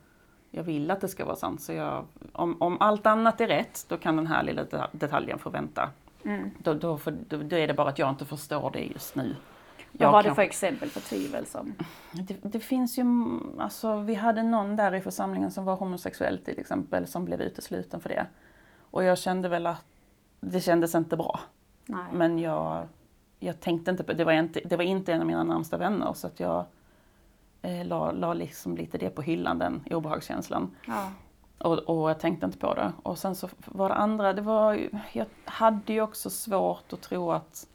jag 0.52 0.63
vill 0.63 0.91
att 0.91 1.02
det 1.02 1.08
ska 1.08 1.26
vara 1.26 1.36
sant. 1.36 1.62
Så 1.62 1.74
jag, 1.74 2.06
om, 2.32 2.62
om 2.62 2.78
allt 2.80 3.06
annat 3.06 3.41
är 3.41 3.47
rätt, 3.47 3.86
då 3.89 3.97
kan 3.97 4.15
den 4.15 4.28
här 4.28 4.43
lilla 4.43 4.63
deta- 4.63 4.89
detaljen 4.91 5.39
få 5.39 5.50
vänta. 5.50 5.89
Mm. 6.26 6.50
Då, 6.60 6.74
då, 6.74 7.00
då, 7.28 7.38
då 7.38 7.56
är 7.56 7.67
det 7.67 7.74
bara 7.74 7.89
att 7.89 8.00
jag 8.00 8.10
inte 8.10 8.26
förstår 8.26 8.71
det 8.71 8.84
just 8.84 9.15
nu. 9.15 9.36
Vad 9.92 10.08
Jag 10.08 10.12
var 10.12 10.24
det 10.24 10.30
kan- 10.30 10.36
för 10.36 10.42
exempel 10.42 10.90
på 10.90 11.00
tvivel 11.00 11.46
som... 11.46 11.74
det, 12.12 12.38
det 12.44 12.60
finns 12.60 12.98
ju, 12.98 13.06
alltså 13.60 14.00
vi 14.00 14.14
hade 14.16 14.44
någon 14.44 14.76
där 14.76 14.96
i 14.96 15.02
församlingen 15.02 15.52
som 15.52 15.66
var 15.66 15.76
homosexuell 15.76 16.38
till 16.38 16.60
exempel 16.60 17.08
som 17.08 17.26
blev 17.26 17.42
utesluten 17.42 18.00
för 18.00 18.10
det. 18.10 18.26
Och 18.80 19.04
jag 19.04 19.18
kände 19.18 19.50
väl 19.50 19.68
att 19.68 19.86
det 20.40 20.62
kändes 20.62 20.96
inte 20.96 21.18
bra. 21.18 21.40
Nej. 21.86 22.06
Men 22.14 22.40
jag, 22.40 22.88
jag 23.40 23.60
tänkte 23.60 23.92
inte 23.92 24.04
på 24.04 24.14
det. 24.14 24.24
Var 24.24 24.32
inte, 24.32 24.60
det 24.66 24.76
var 24.78 24.84
inte 24.84 25.14
en 25.14 25.22
av 25.22 25.28
mina 25.28 25.44
närmsta 25.44 25.78
vänner 25.78 26.14
så 26.14 26.28
att 26.28 26.40
jag 26.40 26.66
eh, 27.62 27.86
la, 27.86 28.12
la 28.12 28.34
liksom 28.34 28.78
lite 28.78 28.98
det 28.98 29.10
på 29.10 29.22
hyllan, 29.22 29.60
den 29.60 29.84
obehagskänslan. 29.92 30.76
Ja. 30.88 31.12
Och, 31.58 31.78
och 31.80 32.10
jag 32.10 32.20
tänkte 32.20 32.46
inte 32.46 32.58
på 32.58 32.74
det. 32.74 32.94
Och 33.04 33.18
sen 33.18 33.36
så 33.36 33.50
var 33.66 33.90
det 33.90 33.96
andra, 33.96 34.34
det 34.34 34.42
var, 34.42 34.90
jag 35.14 35.26
hade 35.46 35.94
ju 35.94 36.02
också 36.02 36.30
svårt 36.30 36.94
att 36.94 37.02
tro 37.02 37.32
att, 37.32 37.68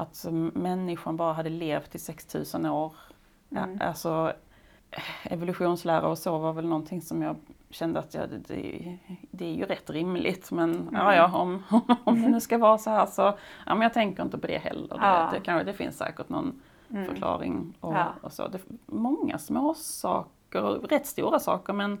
att 0.00 0.24
människan 0.52 1.16
bara 1.16 1.32
hade 1.32 1.50
levt 1.50 1.94
i 1.94 1.98
6000 1.98 2.66
år. 2.66 2.92
Mm. 3.50 3.76
Ja, 3.80 3.86
Alltså 3.86 4.32
evolutionslära 5.22 6.08
och 6.08 6.18
så 6.18 6.38
var 6.38 6.52
väl 6.52 6.66
någonting 6.66 7.02
som 7.02 7.22
jag 7.22 7.36
kände 7.70 7.98
att 7.98 8.14
jag, 8.14 8.28
det, 8.48 8.98
det 9.30 9.44
är 9.44 9.54
ju 9.54 9.64
rätt 9.64 9.90
rimligt 9.90 10.50
men 10.52 10.88
ja, 10.92 11.14
ja, 11.14 11.38
om, 11.38 11.62
om 12.04 12.22
det 12.22 12.28
nu 12.28 12.40
ska 12.40 12.58
vara 12.58 12.78
så 12.78 12.90
här 12.90 13.06
så, 13.06 13.22
ja 13.66 13.74
men 13.74 13.80
jag 13.80 13.94
tänker 13.94 14.22
inte 14.22 14.38
på 14.38 14.46
det 14.46 14.58
heller. 14.58 14.96
Ja. 15.00 15.30
Det, 15.44 15.52
det, 15.52 15.64
det 15.64 15.72
finns 15.72 15.96
säkert 15.98 16.28
någon 16.28 16.60
Mm. 16.90 17.06
förklaring 17.06 17.74
och, 17.80 17.94
Ja. 17.94 18.06
och 18.22 18.32
så. 18.32 18.48
Det, 18.48 18.58
många 18.86 19.38
små 19.38 19.74
saker, 19.74 20.60
rätt 20.62 21.06
stora 21.06 21.38
saker 21.38 21.72
men 21.72 21.98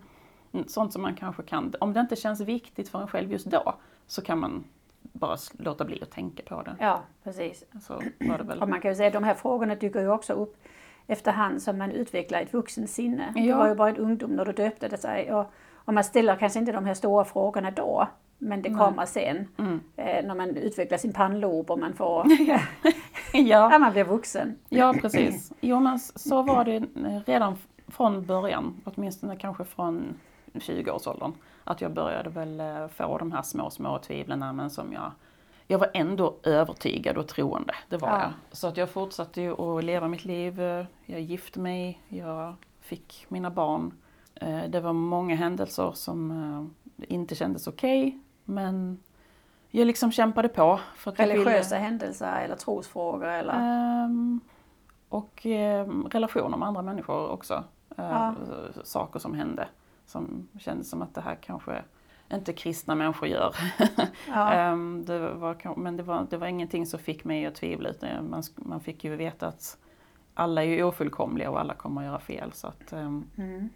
sånt 0.66 0.92
som 0.92 1.02
man 1.02 1.14
kanske 1.14 1.42
kan, 1.42 1.74
om 1.80 1.92
det 1.92 2.00
inte 2.00 2.16
känns 2.16 2.40
viktigt 2.40 2.88
för 2.88 3.00
en 3.00 3.08
själv 3.08 3.32
just 3.32 3.46
då 3.46 3.74
så 4.06 4.22
kan 4.22 4.38
man 4.38 4.64
bara 5.02 5.36
låta 5.58 5.84
bli 5.84 6.02
att 6.02 6.10
tänka 6.10 6.42
på 6.42 6.62
det. 6.62 6.76
ja, 6.80 7.00
precis. 7.24 7.64
Så 7.80 7.94
var 8.18 8.38
det 8.38 8.44
väl. 8.44 8.62
Och 8.62 8.68
man 8.68 8.80
kan 8.80 8.90
ju 8.90 8.94
säga 8.94 9.06
att 9.06 9.12
de 9.12 9.24
här 9.24 9.34
frågorna 9.34 9.74
dyker 9.74 10.00
ju 10.00 10.10
också 10.10 10.32
upp 10.32 10.56
efterhand 11.06 11.62
som 11.62 11.78
man 11.78 11.90
utvecklar 11.90 12.40
ett 12.40 12.54
vuxensinne. 12.54 13.32
Du 13.34 13.40
Ja. 13.40 13.58
var 13.58 13.68
ju 13.68 13.74
bara 13.74 13.88
en 13.88 13.96
ungdom 13.96 14.30
när 14.30 14.44
du 14.44 14.52
döpte 14.52 14.88
det 14.88 14.98
sig 14.98 15.32
och, 15.32 15.52
och 15.74 15.94
man 15.94 16.04
ställer 16.04 16.36
kanske 16.36 16.58
inte 16.58 16.72
de 16.72 16.84
här 16.84 16.94
stora 16.94 17.24
frågorna 17.24 17.70
då. 17.70 18.08
Men 18.38 18.62
det 18.62 18.68
Nej. 18.68 18.78
kommer 18.78 19.06
sen 19.06 19.48
Mm. 19.58 19.80
eh, 19.96 20.24
när 20.26 20.34
man 20.34 20.56
utvecklar 20.56 20.98
sin 20.98 21.12
pannlob 21.12 21.70
och 21.70 21.78
man 21.78 21.92
får, 21.94 22.26
ja. 22.38 22.58
ja, 23.32 23.78
man 23.78 23.92
blir 23.92 24.04
vuxen. 24.04 24.58
ja, 24.68 24.94
precis. 25.02 25.52
Jo, 25.60 25.80
men 25.80 25.94
s- 25.94 26.28
så 26.28 26.42
var 26.42 26.64
det 26.64 26.82
redan 27.26 27.56
från 27.88 28.26
början, 28.26 28.80
åtminstone 28.84 29.36
kanske 29.36 29.64
från 29.64 30.14
20-årsåldern, 30.54 31.32
att 31.68 31.80
jag 31.80 31.92
började 31.92 32.30
väl 32.30 32.60
eh, 32.60 32.88
få 32.88 33.18
de 33.18 33.32
här 33.32 33.42
små, 33.42 33.70
små 33.70 33.98
tvivlen, 33.98 34.56
men 34.56 34.70
som 34.70 34.92
jag 34.92 35.12
jag 35.70 35.78
var 35.78 35.90
ändå 35.94 36.36
övertygad 36.42 37.16
och 37.18 37.28
troende, 37.28 37.74
det 37.88 37.96
var 37.96 38.08
Ja. 38.08 38.20
jag. 38.22 38.30
Så 38.52 38.66
att 38.66 38.76
jag 38.76 38.88
fortsatte 38.90 39.40
ju 39.40 39.52
att 39.62 39.84
leva 39.84 40.08
mitt 40.08 40.24
liv. 40.24 40.60
eh, 40.60 40.86
Jag 41.06 41.20
gifte 41.20 41.60
mig, 41.60 42.02
jag 42.08 42.54
fick 42.80 43.26
mina 43.28 43.50
barn. 43.50 43.92
Eh, 44.34 44.62
Det 44.68 44.80
var 44.80 44.92
många 44.92 45.34
händelser 45.36 45.92
som 45.94 46.74
inte 46.96 47.34
kändes 47.34 47.66
okej, 47.66 48.18
men 48.44 48.98
jag 49.70 49.86
liksom 49.86 50.12
kämpade 50.12 50.48
på. 50.48 50.80
För 50.96 51.10
att 51.10 51.18
jag 51.18 51.26
ville- 51.28 51.40
Religiösa 51.40 51.76
händelser 51.76 52.40
eller 52.44 52.56
trosfrågor 52.56 53.26
eller... 53.28 53.54
Ehm, 54.04 54.40
och 55.08 55.40
ehm, 55.46 56.06
relationer 56.10 56.56
med 56.56 56.68
andra 56.68 56.82
människor 56.82 57.28
också. 57.30 57.64
Ja. 57.96 58.34
Saker 58.84 59.18
som 59.18 59.34
hände 59.34 59.68
som 60.08 60.48
kändes 60.58 60.90
som 60.90 61.02
att 61.02 61.14
det 61.14 61.20
här 61.20 61.34
kanske 61.40 61.82
inte 62.32 62.52
kristna 62.52 62.94
människor 62.94 63.28
gör. 63.28 63.54
Ja. 64.28 64.52
Ehm, 64.52 65.04
det 65.04 65.18
var, 65.18 65.76
men 65.76 65.96
det 65.96 66.02
var, 66.02 66.26
det 66.30 66.36
var 66.36 66.46
ingenting 66.46 66.86
som 66.86 67.00
fick 67.00 67.24
mig 67.24 67.46
att 67.46 67.54
tvivla 67.54 67.88
utan 67.88 68.30
man, 68.30 68.42
man 68.56 68.80
fick 68.80 69.04
ju 69.04 69.16
veta 69.16 69.46
att 69.46 69.78
alla 70.34 70.64
är 70.64 70.68
ju 70.68 70.82
ofullkomliga 70.84 71.50
och 71.50 71.60
alla 71.60 71.74
kommer 71.74 72.00
att 72.00 72.06
göra 72.06 72.20
fel. 72.20 72.52
Så 72.52 72.66
att, 72.66 72.92
ehm, 72.92 73.24
Mm. 73.36 73.68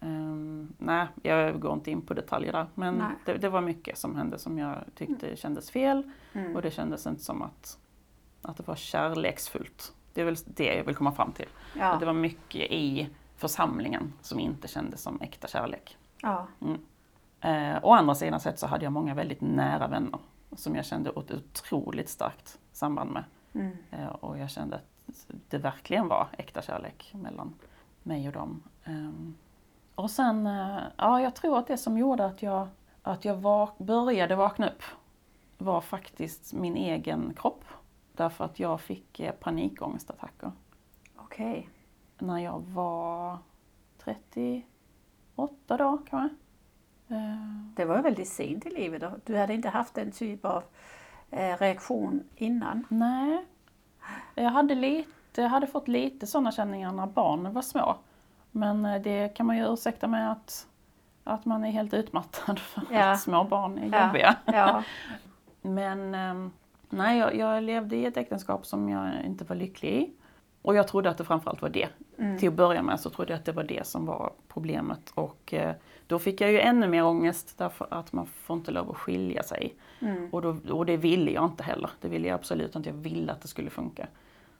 ehm, 0.00 0.72
nej, 0.78 1.06
jag 1.22 1.60
går 1.60 1.72
inte 1.72 1.90
in 1.90 2.00
på 2.02 2.14
detaljer 2.14 2.52
där. 2.52 2.66
Men 2.74 3.02
det, 3.24 3.32
det 3.34 3.48
var 3.48 3.60
mycket 3.60 3.98
som 3.98 4.16
hände 4.16 4.38
som 4.38 4.58
jag 4.58 4.76
tyckte 4.94 5.36
kändes 5.36 5.70
fel. 5.70 6.10
Mm. 6.32 6.56
Och 6.56 6.62
det 6.62 6.70
kändes 6.70 7.06
inte 7.06 7.22
som 7.22 7.42
att, 7.42 7.78
att 8.42 8.56
det 8.56 8.66
var 8.68 8.76
kärleksfullt. 8.76 9.94
Det 10.14 10.20
är 10.20 10.24
väl 10.24 10.36
det 10.46 10.74
jag 10.76 10.84
vill 10.84 10.94
komma 10.94 11.12
fram 11.12 11.32
till. 11.32 11.48
Ja. 11.78 11.84
Att 11.84 12.00
det 12.00 12.06
var 12.06 12.12
mycket 12.12 12.70
i 12.70 13.08
församlingen 13.40 14.12
som 14.20 14.40
inte 14.40 14.68
kändes 14.68 15.02
som 15.02 15.20
äkta 15.20 15.48
kärlek. 15.48 15.96
Ja. 16.22 16.46
Eh, 17.40 17.78
å 17.82 17.92
andra 17.92 18.14
sidan 18.14 18.40
sett 18.40 18.58
så 18.58 18.66
hade 18.66 18.84
jag 18.84 18.92
många 18.92 19.14
väldigt 19.14 19.40
nära 19.40 19.88
vänner 19.88 20.18
som 20.52 20.76
jag 20.76 20.84
kände 20.84 21.10
ett 21.10 21.16
otroligt 21.30 22.08
starkt 22.08 22.58
samband 22.72 23.10
med. 23.10 23.24
Mm. 23.52 23.76
Eh, 23.90 24.06
och 24.06 24.38
jag 24.38 24.50
kände 24.50 24.76
att 24.76 25.26
det 25.48 25.58
verkligen 25.58 26.08
var 26.08 26.28
äkta 26.38 26.62
kärlek 26.62 27.10
mellan 27.14 27.54
mig 28.02 28.26
och 28.28 28.32
dem. 28.34 28.62
Ehm, 28.84 29.34
och 29.94 30.10
sen, 30.10 30.46
eh, 30.46 30.78
ja 30.96 31.20
jag 31.20 31.34
tror 31.34 31.58
att 31.58 31.66
det 31.66 31.78
som 31.78 31.98
gjorde 31.98 32.24
att 32.26 32.42
jag, 32.42 32.68
att 33.02 33.24
jag 33.24 33.34
vak- 33.36 33.78
började 33.78 34.36
vakna 34.36 34.68
upp 34.68 34.82
var 35.58 35.80
faktiskt 35.80 36.52
min 36.52 36.76
egen 36.76 37.34
kropp. 37.36 37.64
Därför 38.12 38.44
att 38.44 38.58
jag 38.60 38.80
fick 38.80 39.20
eh, 39.20 39.32
panikångestattacker 39.32 40.52
Okej. 41.16 41.68
När 42.20 42.38
jag 42.38 42.60
var 42.60 43.38
38 44.04 45.76
då 45.76 45.98
kanske. 46.10 46.36
Eh, 47.08 47.36
Det 47.76 47.84
var 47.84 48.02
väldigt 48.02 48.28
sent 48.28 48.66
i 48.66 48.70
livet. 48.70 49.02
och 49.02 49.18
Du 49.24 49.36
hade 49.38 49.54
inte 49.54 49.68
haft 49.68 49.94
den 49.94 50.12
typ 50.12 50.44
av 50.44 50.62
eh, 51.30 51.56
reaktion 51.58 52.22
innan. 52.36 52.84
Nej. 52.88 53.44
Jag 54.34 54.50
hade, 54.50 54.74
lite, 54.74 55.42
jag 55.42 55.48
hade 55.48 55.66
fått 55.66 55.88
lite 55.88 56.26
sådana 56.26 56.52
känningar 56.52 56.92
när 56.92 57.06
barnen 57.06 57.52
var 57.52 57.62
små. 57.62 57.96
Men 58.50 58.84
eh, 58.86 59.02
det 59.02 59.28
kan 59.36 59.46
man 59.46 59.56
ju 59.56 59.72
ursäkta 59.72 60.06
med 60.08 60.32
att, 60.32 60.66
att 61.24 61.44
man 61.44 61.64
är 61.64 61.70
helt 61.70 61.94
utmattad 61.94 62.58
för 62.58 62.82
Ja. 62.90 63.10
att 63.12 63.20
små 63.20 63.44
barn 63.44 63.78
är 63.78 63.88
Ja. 63.92 64.06
jobbiga. 64.06 64.36
Ja. 64.44 64.82
Men 65.62 66.14
ehm, 66.14 66.50
nej, 66.90 67.18
jag, 67.18 67.34
jag 67.36 67.62
levde 67.62 67.96
i 67.96 68.06
ett 68.06 68.16
äktenskap 68.16 68.66
som 68.66 68.88
jag 68.88 69.10
inte 69.24 69.44
var 69.44 69.56
lycklig 69.56 69.90
i. 69.92 70.12
Och 70.62 70.74
jag 70.74 70.88
trodde 70.88 71.10
att 71.10 71.18
det 71.18 71.24
framförallt 71.24 71.62
var 71.62 71.68
det. 71.68 71.88
Mm. 72.18 72.38
Till 72.38 72.48
att 72.48 72.54
börja 72.54 72.82
med 72.82 73.00
så 73.00 73.10
trodde 73.10 73.32
jag 73.32 73.38
att 73.38 73.44
det 73.44 73.52
var 73.52 73.64
det 73.64 73.86
som 73.86 74.06
var 74.06 74.32
problemet. 74.48 75.12
Och 75.14 75.54
eh, 75.54 75.74
då 76.06 76.18
fick 76.18 76.40
jag 76.40 76.52
ju 76.52 76.60
ännu 76.60 76.88
mer 76.88 77.04
ångest 77.04 77.58
därför 77.58 77.86
att 77.90 78.12
man 78.12 78.26
får 78.26 78.56
inte 78.56 78.70
lov 78.70 78.90
att 78.90 78.96
skilja 78.96 79.42
sig. 79.42 79.74
Mm. 80.00 80.28
Och, 80.32 80.42
då, 80.42 80.56
och 80.70 80.86
det 80.86 80.96
ville 80.96 81.30
jag 81.30 81.44
inte 81.44 81.62
heller. 81.62 81.90
Det 82.00 82.08
ville 82.08 82.28
jag 82.28 82.34
absolut 82.34 82.76
inte. 82.76 82.88
Jag 82.88 82.96
ville 82.96 83.32
att 83.32 83.42
det 83.42 83.48
skulle 83.48 83.70
funka. 83.70 84.06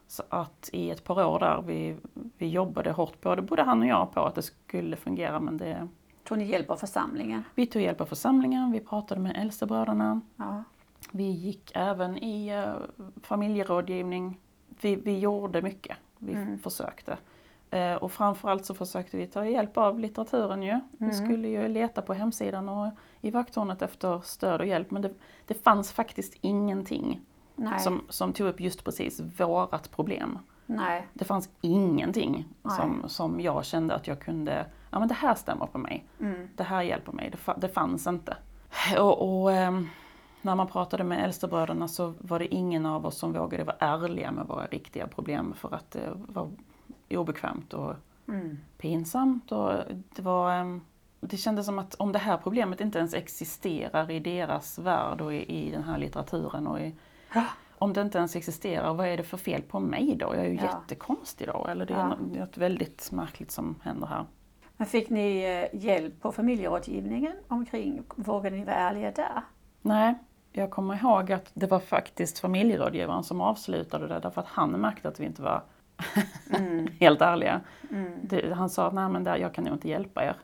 Så 0.07 0.23
att 0.29 0.69
i 0.73 0.89
ett 0.91 1.03
par 1.03 1.25
år 1.25 1.39
där, 1.39 1.63
vi, 1.67 1.97
vi 2.37 2.47
jobbade 2.47 2.91
hårt 2.91 3.21
både, 3.21 3.41
både 3.41 3.63
han 3.63 3.81
och 3.81 3.87
jag 3.87 4.13
på 4.13 4.25
att 4.25 4.35
det 4.35 4.41
skulle 4.41 4.95
fungera. 4.95 5.39
Men 5.39 5.57
det, 5.57 5.87
Tog 6.23 6.37
ni 6.37 6.45
hjälp 6.45 6.69
av 6.71 6.75
församlingen? 6.75 7.43
vi 7.55 7.65
tog 7.67 7.81
hjälp 7.81 8.01
av 8.01 8.05
församlingen, 8.05 8.71
vi 8.71 8.79
pratade 8.79 9.21
med 9.21 9.37
äldstebröderna. 9.37 10.21
Ja. 10.35 10.63
Vi 11.11 11.23
gick 11.23 11.71
även 11.75 12.23
i 12.23 12.47
eh, 12.47 12.73
familjerådgivning. 13.23 14.39
Vi, 14.81 14.95
vi 14.95 15.19
gjorde 15.19 15.61
mycket. 15.61 15.97
Vi 16.17 16.33
Mm. 16.33 16.59
försökte. 16.59 17.17
Eh, 17.69 17.93
och 17.95 18.11
framförallt 18.11 18.65
så 18.65 18.73
försökte 18.73 19.17
vi 19.17 19.27
ta 19.27 19.45
hjälp 19.45 19.77
av 19.77 19.99
litteraturen 19.99 20.63
ju. 20.63 20.79
Vi 20.97 21.05
Mm. 21.05 21.25
skulle 21.25 21.47
ju 21.47 21.67
leta 21.67 22.01
på 22.01 22.13
hemsidan 22.13 22.69
och 22.69 22.89
i 23.21 23.31
vakttornet 23.31 23.81
efter 23.81 24.19
stöd 24.23 24.61
och 24.61 24.67
hjälp. 24.67 24.91
Men 24.91 25.01
det, 25.01 25.13
det 25.47 25.53
fanns 25.63 25.91
faktiskt 25.91 26.37
ingenting 26.41 27.21
Nej. 27.55 27.79
som, 27.79 28.01
som 28.09 28.33
tog 28.33 28.47
upp 28.47 28.59
just 28.59 28.83
precis 28.83 29.19
vårat 29.19 29.91
problem. 29.91 30.39
Nej. 30.65 31.07
Det 31.13 31.25
fanns 31.25 31.49
ingenting 31.61 32.45
Nej. 32.63 32.75
som, 32.77 33.03
som 33.07 33.41
jag 33.41 33.65
kände 33.65 33.95
att 33.95 34.07
jag 34.07 34.19
kunde, 34.19 34.65
ja 34.91 34.99
men 34.99 35.07
det 35.07 35.13
här 35.13 35.35
stämmer 35.35 35.65
på 35.65 35.77
mig. 35.77 36.05
Mm. 36.19 36.49
Det 36.55 36.63
här 36.63 36.81
hjälper 36.81 37.11
mig. 37.11 37.29
Det, 37.45 37.53
det 37.57 37.69
fanns 37.69 38.07
inte. 38.07 38.37
Och, 38.99 39.41
och 39.41 39.51
ehm, 39.51 39.87
när 40.41 40.55
man 40.55 40.67
pratade 40.67 41.03
med 41.03 41.23
äldstebröderna 41.23 41.87
så 41.87 42.13
var 42.19 42.39
det 42.39 42.53
ingen 42.55 42.85
av 42.85 43.05
oss 43.05 43.17
som 43.17 43.33
vågade 43.33 43.63
vara 43.63 43.75
ärliga 43.79 44.31
med 44.31 44.47
våra 44.47 44.65
riktiga 44.65 45.07
problem 45.07 45.53
för 45.53 45.75
att 45.75 45.91
det 45.91 46.09
var 46.15 46.49
obekvämt 47.09 47.73
och 47.73 47.93
Mm. 48.27 48.57
pinsamt. 48.77 49.51
Och 49.51 49.73
det, 50.15 50.21
var, 50.21 50.51
ehm, 50.53 50.81
det 51.19 51.37
kändes 51.37 51.65
som 51.65 51.79
att 51.79 51.95
om 51.95 52.11
det 52.11 52.19
här 52.19 52.37
problemet 52.37 52.81
inte 52.81 52.99
ens 52.99 53.13
existerar 53.13 54.11
i 54.11 54.19
deras 54.19 54.79
värld 54.79 55.21
och 55.21 55.33
i, 55.33 55.67
i 55.67 55.71
den 55.71 55.83
här 55.83 55.97
litteraturen 55.97 56.67
och 56.67 56.79
i, 56.79 56.95
om 57.77 57.93
det 57.93 58.01
inte 58.01 58.17
ens 58.17 58.35
existerar, 58.35 58.93
vad 58.93 59.07
är 59.07 59.17
det 59.17 59.23
för 59.23 59.37
fel 59.37 59.61
på 59.61 59.79
mig 59.79 60.15
då? 60.15 60.25
Jag 60.35 60.45
är 60.45 60.49
ju 60.49 60.55
Ja. 60.55 60.63
jättekonstig 60.63 61.47
då. 61.47 61.65
Eller 61.67 61.85
det 61.85 61.93
är 61.93 61.97
Ja. 61.99 62.07
något, 62.07 62.19
något 62.37 62.57
väldigt 62.57 63.11
märkligt 63.11 63.51
som 63.51 63.75
händer 63.83 64.07
här. 64.07 64.25
Men 64.77 64.87
fick 64.87 65.09
ni 65.09 65.43
eh, 65.73 65.79
hjälp 65.85 66.21
på 66.21 66.31
familjerådgivningen 66.31 67.33
omkring? 67.47 68.01
Vågade 68.15 68.55
ni 68.55 68.63
vara 68.65 68.75
ärliga 68.75 69.11
där? 69.11 69.41
Nej, 69.81 70.15
jag 70.51 70.71
kommer 70.71 70.95
ihåg 70.95 71.31
att 71.31 71.51
det 71.53 71.67
var 71.67 71.79
faktiskt 71.79 72.39
familjerådgivaren 72.39 73.23
som 73.23 73.41
avslutade 73.41 74.07
det 74.07 74.19
därför 74.19 74.41
att 74.41 74.47
han 74.47 74.71
märkte 74.71 75.07
att 75.07 75.19
vi 75.19 75.25
inte 75.25 75.41
var 75.41 75.61
Mm. 76.57 76.87
helt 76.99 77.21
ärliga. 77.21 77.61
Mm. 77.91 78.11
Det, 78.23 78.53
han 78.53 78.69
sa 78.69 78.89
nej 78.93 79.09
men 79.09 79.23
där, 79.23 79.35
jag 79.37 79.53
kan 79.53 79.63
nog 79.63 79.73
inte 79.73 79.89
hjälpa 79.89 80.23
er. 80.25 80.35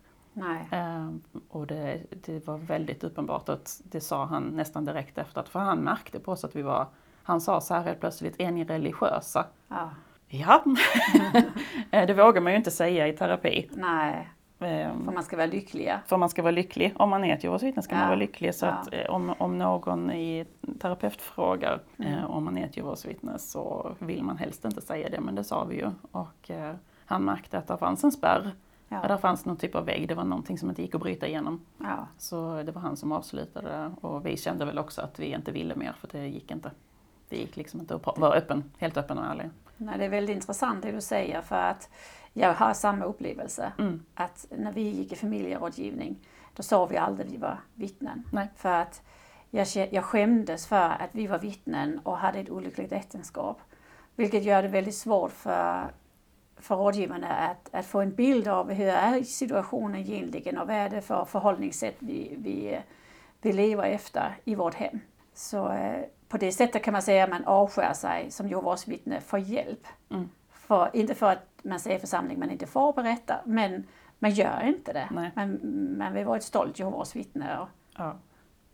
Ehm, 0.72 1.22
och 1.50 1.68
det, 1.68 2.02
det 2.10 2.48
var 2.48 2.58
väldigt 2.58 3.04
uppenbart 3.04 3.50
att 3.50 3.82
det 3.84 4.02
sa 4.02 4.26
han 4.26 4.44
nästan 4.44 4.86
direkt 4.86 5.18
efter 5.18 5.42
att, 5.42 5.50
för 5.50 5.60
han 5.60 5.80
märkte 5.80 6.20
på 6.20 6.32
oss 6.32 6.44
att 6.44 6.56
vi 6.56 6.62
var, 6.62 6.88
han 7.24 7.42
sa 7.42 7.62
så 7.62 7.74
här 7.74 7.84
helt 7.84 8.00
plötsligt, 8.00 8.40
är 8.40 8.52
ni 8.52 8.64
religiösa? 8.64 9.46
Ja. 9.68 9.90
Ja, 10.28 10.64
Eh, 11.92 12.08
det 12.08 12.14
vågar 12.14 12.42
man 12.42 12.52
ju 12.52 12.58
inte 12.58 12.72
säga 12.72 13.08
i 13.08 13.14
terapi. 13.14 13.70
Nej. 13.74 14.30
Ehm, 14.60 15.06
För 15.06 15.12
man 15.12 15.24
ska 15.24 15.38
vara 15.38 15.48
lyckliga. 15.48 16.00
För 16.08 16.18
man 16.18 16.30
ska 16.30 16.42
vara 16.42 16.52
lycklig. 16.52 16.94
Om 16.98 17.10
man 17.10 17.24
är 17.24 17.34
ett 17.36 17.44
Jehovas 17.44 17.64
vittne 17.64 17.82
ska 17.82 17.96
Ja. 17.96 18.00
man 18.00 18.08
vara 18.08 18.20
lycklig. 18.20 18.56
Så 18.56 18.66
att 18.66 18.94
eh, 18.94 19.10
om, 19.10 19.34
om 19.38 19.58
någon 19.58 20.12
i 20.12 20.46
terapeut 20.80 21.22
frågar 21.22 21.80
Mm. 21.98 22.14
eh, 22.14 22.26
om 22.32 22.46
man 22.46 22.58
är 22.58 22.66
ett 22.66 22.78
Jehovas 22.78 23.06
vittne 23.06 23.40
så 23.40 23.92
vill 24.00 24.24
man 24.24 24.38
helst 24.38 24.66
inte 24.66 24.82
säga 24.82 25.10
det, 25.10 25.20
men 25.22 25.36
det 25.36 25.44
sa 25.44 25.64
vi 25.64 25.76
ju. 25.76 25.90
Och 26.12 26.52
eh, 26.52 26.74
han 27.06 27.24
märkte 27.26 27.58
att 27.58 27.68
det 27.68 27.78
fanns 27.78 28.04
en 28.04 28.12
spärr. 28.12 28.52
Ja. 28.90 29.02
Där 29.08 29.18
fanns 29.18 29.46
någon 29.46 29.58
typ 29.58 29.76
av 29.76 29.86
vägg, 29.86 30.08
det 30.08 30.16
var 30.16 30.24
någonting 30.24 30.58
som 30.58 30.70
inte 30.70 30.82
gick 30.82 30.96
att 30.96 31.02
bryta 31.02 31.28
igenom. 31.28 31.62
Ja. 31.78 32.08
Så 32.18 32.64
det 32.64 32.72
var 32.72 32.82
han 32.82 32.98
som 32.98 33.12
avslutade 33.12 33.70
det. 33.70 33.92
Och 34.08 34.26
vi 34.26 34.38
kände 34.38 34.66
väl 34.66 34.80
också 34.80 35.02
att 35.02 35.20
vi 35.20 35.26
inte 35.26 35.52
ville 35.52 35.76
mer, 35.76 35.92
för 36.00 36.08
det 36.12 36.28
gick 36.28 36.52
inte. 36.52 36.72
Det 37.30 37.38
gick 37.38 37.56
liksom 37.58 37.80
inte 37.80 37.96
att 37.96 38.18
vara 38.18 38.34
öppen, 38.34 38.64
helt 38.78 38.98
öppen 38.98 39.18
och 39.18 39.26
ärlig. 39.26 39.50
Nej, 39.78 39.98
det 39.98 40.06
är 40.06 40.10
väldigt 40.10 40.36
intressant 40.36 40.82
det 40.84 40.92
du 40.92 41.02
säger 41.02 41.42
för 41.42 41.56
att 41.56 41.90
jag 42.40 42.54
har 42.54 42.74
samma 42.74 43.06
upplevelse. 43.06 43.72
Mm. 43.80 44.04
Att 44.16 44.46
när 44.50 44.72
vi 44.72 44.82
gick 44.82 45.12
i 45.12 45.16
familjerådgivning 45.16 46.20
då 46.54 46.64
sa 46.64 46.86
vi 46.86 46.98
aldrig 46.98 47.32
vi 47.32 47.38
var 47.38 47.58
vittnen. 47.74 48.24
Nej. 48.32 48.48
För 48.56 48.70
att 48.70 49.02
jag, 49.50 49.68
jag 49.92 50.04
skämdes 50.04 50.68
för 50.68 50.90
att 50.90 51.10
vi 51.12 51.28
var 51.28 51.40
vittnen 51.40 52.00
och 52.04 52.18
hade 52.18 52.40
ett 52.40 52.50
olyckligt 52.50 52.92
äktenskap. 52.92 53.62
Vilket 54.16 54.44
gör 54.44 54.62
det 54.62 54.68
väldigt 54.68 54.96
svårt 54.96 55.32
för, 55.32 55.88
för 56.58 56.76
rådgivarna 56.76 57.28
att, 57.28 57.70
att 57.72 57.86
få 57.86 58.02
en 58.02 58.16
bild 58.16 58.48
av 58.48 58.72
hur 58.72 58.88
är 58.88 59.24
situationen 59.24 60.02
egentligen 60.02 60.58
och 60.58 60.68
vad 60.68 60.76
är 60.76 60.90
det 60.90 61.02
för 61.02 61.26
förhållningssätt 61.26 61.96
vi, 62.00 62.36
vi, 62.38 62.80
vi 63.42 63.54
lever 63.54 63.84
efter 63.84 64.38
i 64.44 64.56
vårt 64.56 64.74
hem. 64.74 65.00
Så 65.34 65.70
eh, 65.72 66.06
på 66.28 66.38
det 66.38 66.52
sättet 66.52 66.84
kan 66.84 66.92
man 66.92 67.02
säga 67.02 67.24
att 67.24 67.30
man 67.30 67.46
avskär 67.46 67.94
sig 67.94 68.32
som 68.32 68.50
Jehovas 68.50 68.88
vittne 68.88 69.22
för 69.22 69.38
hjälp. 69.38 69.88
Mm. 70.10 70.30
För, 70.68 70.90
inte 70.94 71.16
för 71.16 71.32
att 71.32 71.48
man 71.64 71.80
säger 71.80 71.98
i 71.98 72.00
församling 72.00 72.40
man 72.40 72.52
inte 72.52 72.68
får 72.68 72.94
berätta, 72.94 73.36
men 73.46 73.88
man 74.20 74.32
gör 74.32 74.64
inte 74.68 74.94
det. 74.94 75.08
Nej. 75.12 75.32
Man, 75.36 75.60
man 75.98 76.14
vill 76.14 76.26
vara 76.26 76.38
ett 76.38 76.44
stolt 76.44 76.80
Jehovas 76.80 77.16
vittne. 77.16 77.58
Och, 77.60 77.68
Ja. 77.98 78.16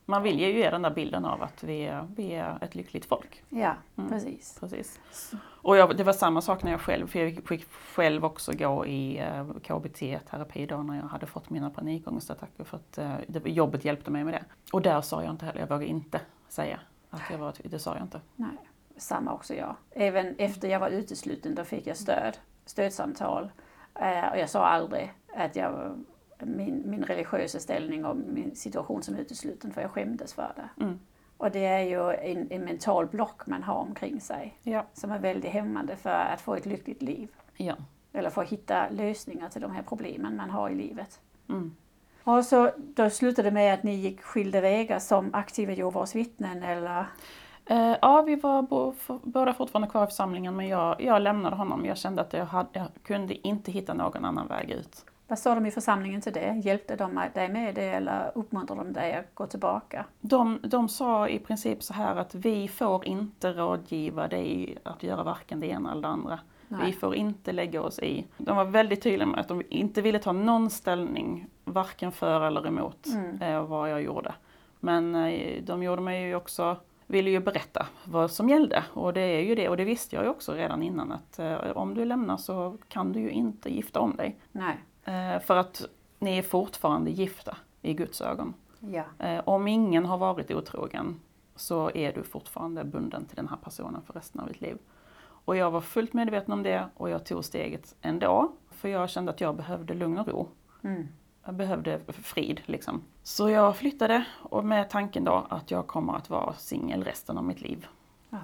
Man 0.05 0.23
vill 0.23 0.39
ju 0.39 0.57
ge 0.57 0.69
den 0.69 0.81
där 0.81 0.89
bilden 0.89 1.25
av 1.25 1.43
att 1.43 1.63
vi 1.63 1.81
är, 1.85 2.07
vi 2.15 2.33
är 2.33 2.57
ett 2.61 2.75
lyckligt 2.75 3.05
folk. 3.05 3.43
Ja, 3.49 3.73
Mm. 3.97 4.09
precis. 4.09 4.57
Precis. 4.59 4.99
Och 5.43 5.77
jag, 5.77 5.97
det 5.97 6.03
var 6.03 6.13
samma 6.13 6.41
sak 6.41 6.63
när 6.63 6.71
jag 6.71 6.81
själv, 6.81 7.07
för 7.07 7.19
jag 7.19 7.47
fick 7.47 7.71
själv 7.71 8.25
också 8.25 8.51
gå 8.53 8.85
i 8.85 9.19
eh, 9.19 9.45
KBT-terapi 9.63 10.65
då 10.65 10.77
när 10.77 10.95
jag 10.95 11.03
hade 11.03 11.25
fått 11.25 11.49
mina 11.49 11.69
panikångestattacker 11.69 12.63
för 12.63 12.77
att 12.77 12.97
eh, 12.97 13.13
det, 13.27 13.49
jobbet 13.49 13.85
hjälpte 13.85 14.11
mig 14.11 14.23
med 14.23 14.33
det. 14.33 14.43
Och 14.73 14.81
där 14.81 15.01
sa 15.01 15.23
jag 15.23 15.31
inte 15.31 15.45
heller, 15.45 15.59
jag 15.59 15.67
vågade 15.67 15.85
inte 15.85 16.21
säga 16.49 16.79
att 17.09 17.21
jag 17.31 17.37
var, 17.37 17.53
det 17.63 17.79
sa 17.79 17.93
jag 17.95 18.03
inte. 18.03 18.21
Nej, 18.35 18.49
samma 19.03 19.33
också 19.33 19.53
jag. 19.53 19.75
Även 19.91 20.35
efter 20.37 20.67
jag 20.67 20.79
var 20.79 20.89
utesluten 20.89 21.55
då 21.55 21.63
fick 21.63 21.87
jag 21.87 21.97
stöd, 21.97 22.37
stödsamtal. 22.65 23.51
Eh, 23.95 24.31
och 24.31 24.37
jag 24.37 24.49
sa 24.49 24.65
aldrig 24.65 25.13
att 25.35 25.55
jag 25.55 26.03
min, 26.39 26.83
min 26.85 27.03
religiösa 27.03 27.59
ställning 27.59 28.05
och 28.05 28.17
min 28.17 28.55
situation 28.55 29.03
som 29.03 29.15
utesluten 29.15 29.71
för 29.71 29.81
jag 29.81 29.91
skämdes 29.91 30.33
för 30.33 30.53
det. 30.55 30.83
Mm. 30.83 30.99
Och 31.37 31.51
det 31.51 31.65
är 31.65 31.79
ju 31.79 32.11
en, 32.11 32.51
en 32.51 32.65
mental 32.65 33.07
block 33.07 33.47
man 33.47 33.63
har 33.63 33.75
omkring 33.75 34.21
sig 34.21 34.57
Ja. 34.63 34.85
som 34.93 35.11
är 35.11 35.19
väldigt 35.19 35.51
hämmande 35.51 35.95
för 35.95 36.09
att 36.09 36.41
få 36.41 36.55
ett 36.55 36.65
lyckligt 36.65 37.01
liv. 37.01 37.29
Ja. 37.57 37.75
Eller 38.13 38.29
för 38.29 38.41
att 38.41 38.49
hitta 38.49 38.89
lösningar 38.89 39.49
till 39.49 39.61
de 39.61 39.71
här 39.71 39.83
problemen 39.83 40.35
man 40.35 40.49
har 40.49 40.69
i 40.69 40.75
livet. 40.75 41.19
Mm. 41.49 41.75
Och 42.23 42.45
så 42.45 42.71
då 42.77 43.09
slutade 43.09 43.49
det 43.49 43.53
med 43.53 43.73
att 43.73 43.83
ni 43.83 43.95
gick 43.95 44.21
skilda 44.21 44.61
vägar 44.61 44.99
som 44.99 45.29
aktiva 45.33 45.73
Jehovas 45.73 46.15
vittnen 46.15 46.63
eller? 46.63 47.05
Eh, 47.65 47.95
ja, 48.01 48.21
vi 48.21 48.35
var 48.35 48.61
bo, 48.61 48.91
för, 48.91 49.19
båda 49.23 49.53
fortfarande 49.53 49.87
kvar 49.89 50.03
i 50.03 50.07
församlingen 50.07 50.55
men 50.55 50.67
jag, 50.67 51.01
jag 51.01 51.21
lämnade 51.21 51.55
honom. 51.55 51.85
Jag 51.85 51.97
kände 51.97 52.21
att 52.21 52.33
jag, 52.33 52.45
hade, 52.45 52.69
jag 52.73 52.87
kunde 53.03 53.47
inte 53.47 53.71
hitta 53.71 53.93
någon 53.93 54.25
annan 54.25 54.47
väg 54.47 54.71
ut. 54.71 55.05
Vad 55.27 55.39
sa 55.39 55.55
de 55.55 55.65
i 55.65 55.71
församlingen 55.71 56.21
till 56.21 56.33
det? 56.33 56.61
Hjälpte 56.63 56.95
de 56.95 57.21
dig 57.33 57.49
med 57.49 57.75
det 57.75 57.83
eller 57.83 58.31
uppmuntrade 58.35 58.83
de 58.83 58.93
dig 58.93 59.13
att 59.13 59.35
gå 59.35 59.45
tillbaka? 59.47 60.05
De, 60.21 60.59
de 60.63 60.89
sa 60.89 61.27
i 61.27 61.39
princip 61.39 61.83
så 61.83 61.93
här 61.93 62.15
att 62.15 62.35
vi 62.35 62.67
får 62.67 63.07
inte 63.07 63.53
rådgiva 63.53 64.27
dig 64.27 64.77
att 64.83 65.03
göra 65.03 65.23
varken 65.23 65.59
det 65.59 65.67
ena 65.67 65.91
eller 65.91 66.01
det 66.01 66.07
andra. 66.07 66.39
Vi 66.67 66.75
Nej. 66.75 66.93
får 66.93 67.15
inte 67.15 67.51
lägga 67.51 67.81
oss 67.81 67.99
i. 67.99 68.25
De 68.37 68.57
var 68.57 68.65
väldigt 68.65 69.01
tydliga 69.03 69.27
med 69.27 69.39
att 69.39 69.47
de 69.47 69.61
inte 69.69 70.01
ville 70.01 70.19
ta 70.19 70.31
någon 70.31 70.69
ställning, 70.69 71.47
varken 71.65 72.11
för 72.11 72.41
eller 72.41 72.67
emot 72.67 73.05
Mm. 73.13 73.41
eh, 73.41 73.63
vad 73.65 73.91
jag 73.91 74.01
gjorde. 74.01 74.33
Men 74.79 75.15
eh, 75.15 75.63
de 75.63 75.83
gjorde 75.83 76.01
mig 76.01 76.23
ju 76.27 76.35
också, 76.35 76.77
ville 77.13 77.29
ju 77.29 77.39
berätta 77.39 77.87
vad 78.03 78.31
som 78.31 78.49
gällde. 78.49 78.83
Och 78.93 79.13
det 79.13 79.21
är 79.21 79.41
ju 79.41 79.55
det, 79.55 79.69
och 79.69 79.77
det 79.77 79.83
visste 79.83 80.15
jag 80.15 80.25
ju 80.25 80.29
också 80.29 80.53
redan 80.53 80.83
innan 80.83 81.11
att 81.11 81.39
eh, 81.39 81.55
om 81.55 81.93
du 81.93 82.05
lämnar 82.05 82.37
så 82.37 82.77
kan 82.87 83.11
du 83.11 83.19
ju 83.19 83.29
inte 83.29 83.73
gifta 83.73 83.99
om 83.99 84.15
dig. 84.15 84.39
Nej. 84.51 84.77
Eh, 85.03 85.41
för 85.41 85.57
att 85.57 85.85
ni 86.19 86.37
är 86.37 86.41
fortfarande 86.41 87.11
gifta 87.11 87.57
i 87.81 87.93
Guds 87.93 88.21
ögon. 88.21 88.53
Ja. 88.79 89.03
Eh, 89.19 89.41
om 89.45 89.67
ingen 89.67 90.05
har 90.05 90.17
varit 90.17 90.51
otrogen 90.51 91.19
så 91.55 91.91
är 91.93 92.13
du 92.13 92.23
fortfarande 92.23 92.83
bunden 92.83 93.25
till 93.25 93.35
den 93.35 93.47
här 93.47 93.57
personen 93.57 94.01
för 94.01 94.13
resten 94.13 94.41
av 94.41 94.47
ditt 94.47 94.61
liv. 94.61 94.77
Och 95.45 95.55
jag 95.57 95.71
var 95.71 95.81
fullt 95.81 96.13
medveten 96.13 96.53
om 96.53 96.63
det 96.63 96.85
och 96.97 97.09
jag 97.09 97.25
tog 97.25 97.45
steget 97.45 97.95
ändå. 98.01 98.51
För 98.71 98.89
jag 98.89 99.09
kände 99.09 99.31
att 99.31 99.41
jag 99.41 99.55
behövde 99.55 99.93
lugn 99.93 100.17
och 100.17 100.27
ro. 100.27 100.47
Mm. 100.83 101.07
Jag 101.45 101.55
behövde 101.55 101.99
frid 102.07 102.61
liksom. 102.65 103.01
Så 103.23 103.49
jag 103.49 103.77
flyttade 103.77 104.25
och 104.41 104.65
med 104.65 104.89
tanken 104.89 105.23
då 105.23 105.45
att 105.49 105.71
jag 105.71 105.87
kommer 105.87 106.13
att 106.13 106.29
vara 106.29 106.53
singel 106.53 107.03
resten 107.03 107.37
av 107.37 107.43
mitt 107.43 107.61
liv. 107.61 107.87
ja. 108.29 108.37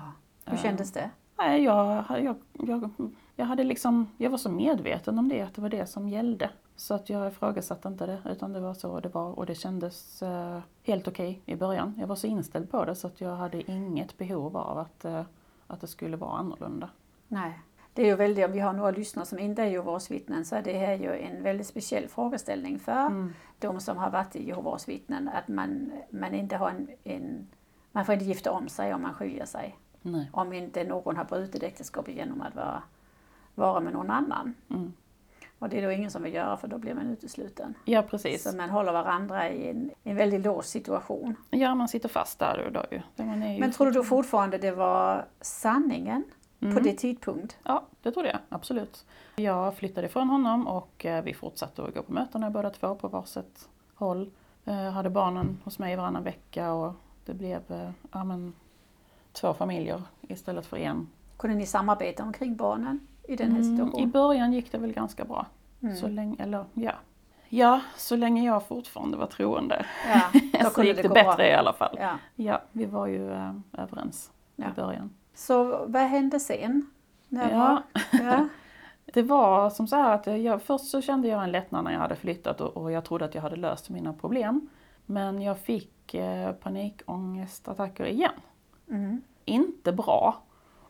Hur 0.45 0.57
kändes 0.57 0.91
det? 0.91 1.09
Nej, 1.37 1.63
jag, 1.63 2.03
jag, 2.09 2.35
jag, 2.53 2.89
jag 3.35 3.45
hade 3.45 3.63
liksom, 3.63 4.07
jag 4.17 4.29
var 4.29 4.37
så 4.37 4.51
medveten 4.51 5.19
om 5.19 5.29
det, 5.29 5.41
att 5.41 5.55
det 5.55 5.61
var 5.61 5.69
det 5.69 5.85
som 5.85 6.09
gällde. 6.09 6.49
Så 6.75 6.93
att 6.93 7.09
jag 7.09 7.27
ifrågasatte 7.27 7.87
inte 7.87 8.05
det, 8.05 8.21
utan 8.25 8.53
det 8.53 8.59
var 8.59 8.73
så 8.73 8.99
det 8.99 9.09
var 9.09 9.39
och 9.39 9.45
det 9.45 9.55
kändes 9.55 10.21
eh, 10.21 10.59
helt 10.83 11.07
okej 11.07 11.41
i 11.45 11.55
början. 11.55 11.95
Jag 11.99 12.07
var 12.07 12.15
så 12.15 12.27
inställd 12.27 12.71
på 12.71 12.85
det 12.85 12.95
så 12.95 13.07
att 13.07 13.21
jag 13.21 13.35
hade 13.35 13.71
inget 13.71 14.17
behov 14.17 14.57
av 14.57 14.77
att, 14.77 15.05
eh, 15.05 15.23
att 15.67 15.81
det 15.81 15.87
skulle 15.87 16.17
vara 16.17 16.37
annorlunda. 16.37 16.89
Nej. 17.27 17.59
Det 17.93 18.01
är 18.01 18.05
ju 18.05 18.15
väldigt, 18.15 18.45
om 18.45 18.51
vi 18.51 18.59
har 18.59 18.73
några 18.73 18.91
lyssnare 18.91 19.25
som 19.25 19.39
inte 19.39 19.61
är 19.61 19.65
Jehovas 19.65 20.11
vittnen 20.11 20.45
så 20.45 20.55
är 20.55 20.61
det 20.61 20.73
här 20.77 20.93
ju 20.93 21.15
en 21.19 21.43
väldigt 21.43 21.67
speciell 21.67 22.07
frågeställning 22.07 22.79
för 22.79 23.05
Mm. 23.05 23.33
de 23.59 23.79
som 23.79 23.97
har 23.97 24.09
varit 24.09 24.35
i 24.35 24.47
Jehovas 24.47 24.87
vittnen. 24.89 25.29
Att 25.33 25.47
man, 25.47 25.91
man 26.09 26.33
inte 26.35 26.55
har 26.57 26.69
en, 26.69 26.87
en, 27.03 27.47
man 27.91 28.05
får 28.05 28.13
inte 28.13 28.25
gifta 28.25 28.51
om 28.51 28.69
sig 28.69 28.93
om 28.93 29.01
man 29.01 29.13
skiljer 29.13 29.45
sig. 29.45 29.77
Nej. 30.01 30.29
Om 30.33 30.53
inte 30.53 30.83
någon 30.83 31.17
har 31.17 31.25
brutit 31.25 31.63
äktenskapet 31.63 32.15
genom 32.15 32.41
att 32.41 32.55
vara, 32.55 32.83
vara 33.55 33.79
med 33.79 33.93
någon 33.93 34.11
annan. 34.11 34.53
Mm. 34.69 34.93
Och 35.59 35.69
det 35.69 35.77
är 35.77 35.81
då 35.85 35.91
ingen 35.91 36.11
som 36.11 36.23
vill 36.23 36.33
göra 36.33 36.57
för 36.57 36.67
då 36.67 36.77
blir 36.77 36.93
man 36.93 37.07
utesluten. 37.07 37.73
Ja, 37.85 38.01
precis. 38.01 38.43
Så 38.43 38.55
man 38.57 38.69
håller 38.69 38.91
varandra 38.91 39.49
i 39.49 39.69
en, 39.69 39.91
en 40.03 40.15
väldigt 40.15 40.41
låst 40.41 40.69
situation. 40.69 41.35
Ja, 41.49 41.75
man 41.75 41.87
sitter 41.87 42.09
fast 42.09 42.39
där 42.39 42.69
då 42.73 42.85
ju. 42.91 43.01
Ju 43.23 43.59
Men 43.59 43.71
tror 43.71 43.87
du 43.87 43.91
då 43.93 44.03
fortfarande 44.03 44.57
det 44.57 44.71
var 44.71 45.25
sanningen 45.41 46.23
på 46.59 46.65
Mm. 46.65 46.83
det 46.83 46.93
tidpunkt? 46.93 47.57
Ja, 47.63 47.83
det 48.01 48.11
trodde 48.11 48.29
jag 48.29 48.39
absolut. 48.49 49.05
Jag 49.35 49.75
flyttade 49.75 50.07
ifrån 50.07 50.29
honom 50.29 50.67
och 50.67 51.05
eh, 51.05 51.23
vi 51.23 51.33
fortsatte 51.33 51.83
att 51.83 51.93
gå 51.93 52.03
på 52.03 52.13
mötena 52.13 52.49
båda 52.49 52.69
två 52.69 52.95
på 52.95 53.07
varsitt 53.07 53.69
håll. 53.95 54.29
Eh, 54.65 54.75
hade 54.91 55.09
barnen 55.09 55.57
hos 55.63 55.79
mig 55.79 55.95
varannan 55.95 56.23
vecka 56.23 56.71
och 56.73 56.93
det 57.25 57.33
blev 57.33 57.61
eh, 57.71 57.89
ja, 58.11 58.23
men, 58.23 58.53
två 59.31 59.53
familjer 59.53 60.01
istället 60.21 60.65
för 60.65 60.77
en. 60.77 61.09
Kunde 61.37 61.55
ni 61.55 61.65
samarbeta 61.65 62.23
omkring 62.23 62.55
barnen 62.55 62.99
i 63.27 63.35
den 63.35 63.51
här 63.51 63.59
Mm, 63.59 63.73
I 63.73 63.77
situationen? 63.77 64.11
början 64.11 64.53
gick 64.53 64.71
det 64.71 64.77
väl 64.77 64.93
ganska 64.93 65.25
bra. 65.25 65.45
Mm. 65.81 65.95
Så 65.95 66.07
länge, 66.07 66.43
eller 66.43 66.65
ja. 66.73 66.91
Ja, 67.51 67.81
så 67.97 68.15
länge 68.15 68.45
jag 68.45 68.67
fortfarande 68.67 69.17
var 69.17 69.27
troende. 69.27 69.85
Ja, 70.53 70.69
så 70.75 70.83
gick 70.83 71.01
det 71.01 71.09
bättre 71.09 71.35
bra. 71.35 71.45
i 71.47 71.53
alla 71.53 71.73
fall. 71.73 71.97
Ja. 72.01 72.11
Ja, 72.35 72.61
vi 72.71 72.85
var 72.85 73.07
ju 73.07 73.31
eh, 73.31 73.53
överens 73.73 74.31
Ja. 74.55 74.65
i 74.69 74.71
början. 74.75 75.09
Så 75.39 75.85
vad 75.85 76.01
hände 76.01 76.39
sen? 76.39 76.89
När 77.29 77.51
Ja. 77.51 77.83
Det 79.13 79.21
var 79.21 79.69
som 79.69 79.87
så 79.87 79.95
här 79.95 80.15
att 80.15 80.27
jag, 80.43 80.61
först 80.61 80.85
så 80.85 81.01
kände 81.01 81.27
jag 81.27 81.43
en 81.43 81.51
lättnad 81.51 81.83
när 81.83 81.91
jag 81.91 81.99
hade 81.99 82.15
flyttat 82.15 82.61
och, 82.61 82.77
och 82.77 82.91
jag 82.91 83.05
trodde 83.05 83.25
att 83.25 83.35
jag 83.35 83.41
hade 83.41 83.55
löst 83.55 83.89
mina 83.89 84.13
problem. 84.13 84.69
Men 85.05 85.41
jag 85.41 85.59
fick 85.59 86.13
eh, 86.13 86.51
panikångestattacker 86.51 88.05
igen. 88.05 88.31
Mm. 88.89 89.21
Inte 89.45 89.91
bra 89.91 90.41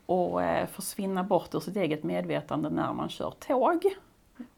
att 0.07 0.41
eh, 0.41 0.65
försvinna 0.71 1.23
bort 1.23 1.55
ur 1.55 1.59
sitt 1.59 1.75
eget 1.75 2.03
medvetande 2.03 2.69
när 2.69 2.93
man 2.93 3.09
kör 3.09 3.31
tåg. 3.39 3.95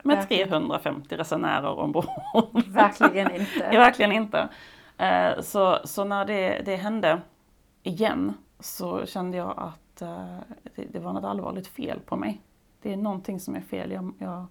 Med 0.04 0.18
Verkligen. 0.18 0.48
350 0.48 1.18
resenärer 1.18 1.80
ombord. 1.80 2.06
Verkligen 2.68 3.32
inte. 3.32 3.70
Ja, 3.72 3.80
verkligen 3.80 4.12
inte. 4.12 4.50
Eh, 4.98 5.42
Så, 5.42 5.78
så 5.84 6.04
när 6.04 6.26
det, 6.26 6.62
det 6.66 6.76
hände 6.76 7.22
igen 7.84 8.34
så 8.62 9.06
kände 9.06 9.38
jag 9.38 9.54
att 9.58 10.02
eh, 10.02 10.38
det, 10.76 10.86
det 10.92 11.00
var 11.00 11.14
något 11.14 11.24
allvarligt 11.24 11.68
fel 11.68 12.00
på 12.00 12.16
mig. 12.16 12.42
Det 12.82 12.94
är 12.94 12.98
någonting 12.98 13.40
som 13.40 13.56
är 13.56 13.62
fel. 13.62 13.92
Jag, 13.92 14.14
jag 14.18 14.46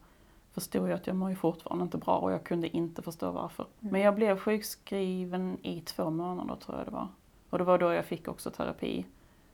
förstod 0.53 0.89
ju 0.89 0.95
att 0.95 1.07
jag 1.07 1.17
mår 1.17 1.31
ju 1.31 1.37
fortfarande 1.37 1.83
inte 1.83 1.99
bra 1.99 2.19
och 2.19 2.33
jag 2.33 2.45
kunde 2.45 2.77
inte 2.77 3.03
förstå 3.03 3.31
varför. 3.31 3.67
Men 3.81 4.01
jag 4.01 4.15
blev 4.15 4.39
sjukskriven 4.39 5.59
i 5.63 5.81
två 5.81 6.11
månader 6.11 6.57
tror 6.57 6.79
jag 6.79 6.87
det 6.87 6.91
var. 6.91 7.09
Och 7.51 7.59
det 7.59 7.65
var 7.65 7.79
då 7.79 7.93
jag 7.93 8.05
fick 8.05 8.29
också 8.29 8.51
terapi 8.51 9.07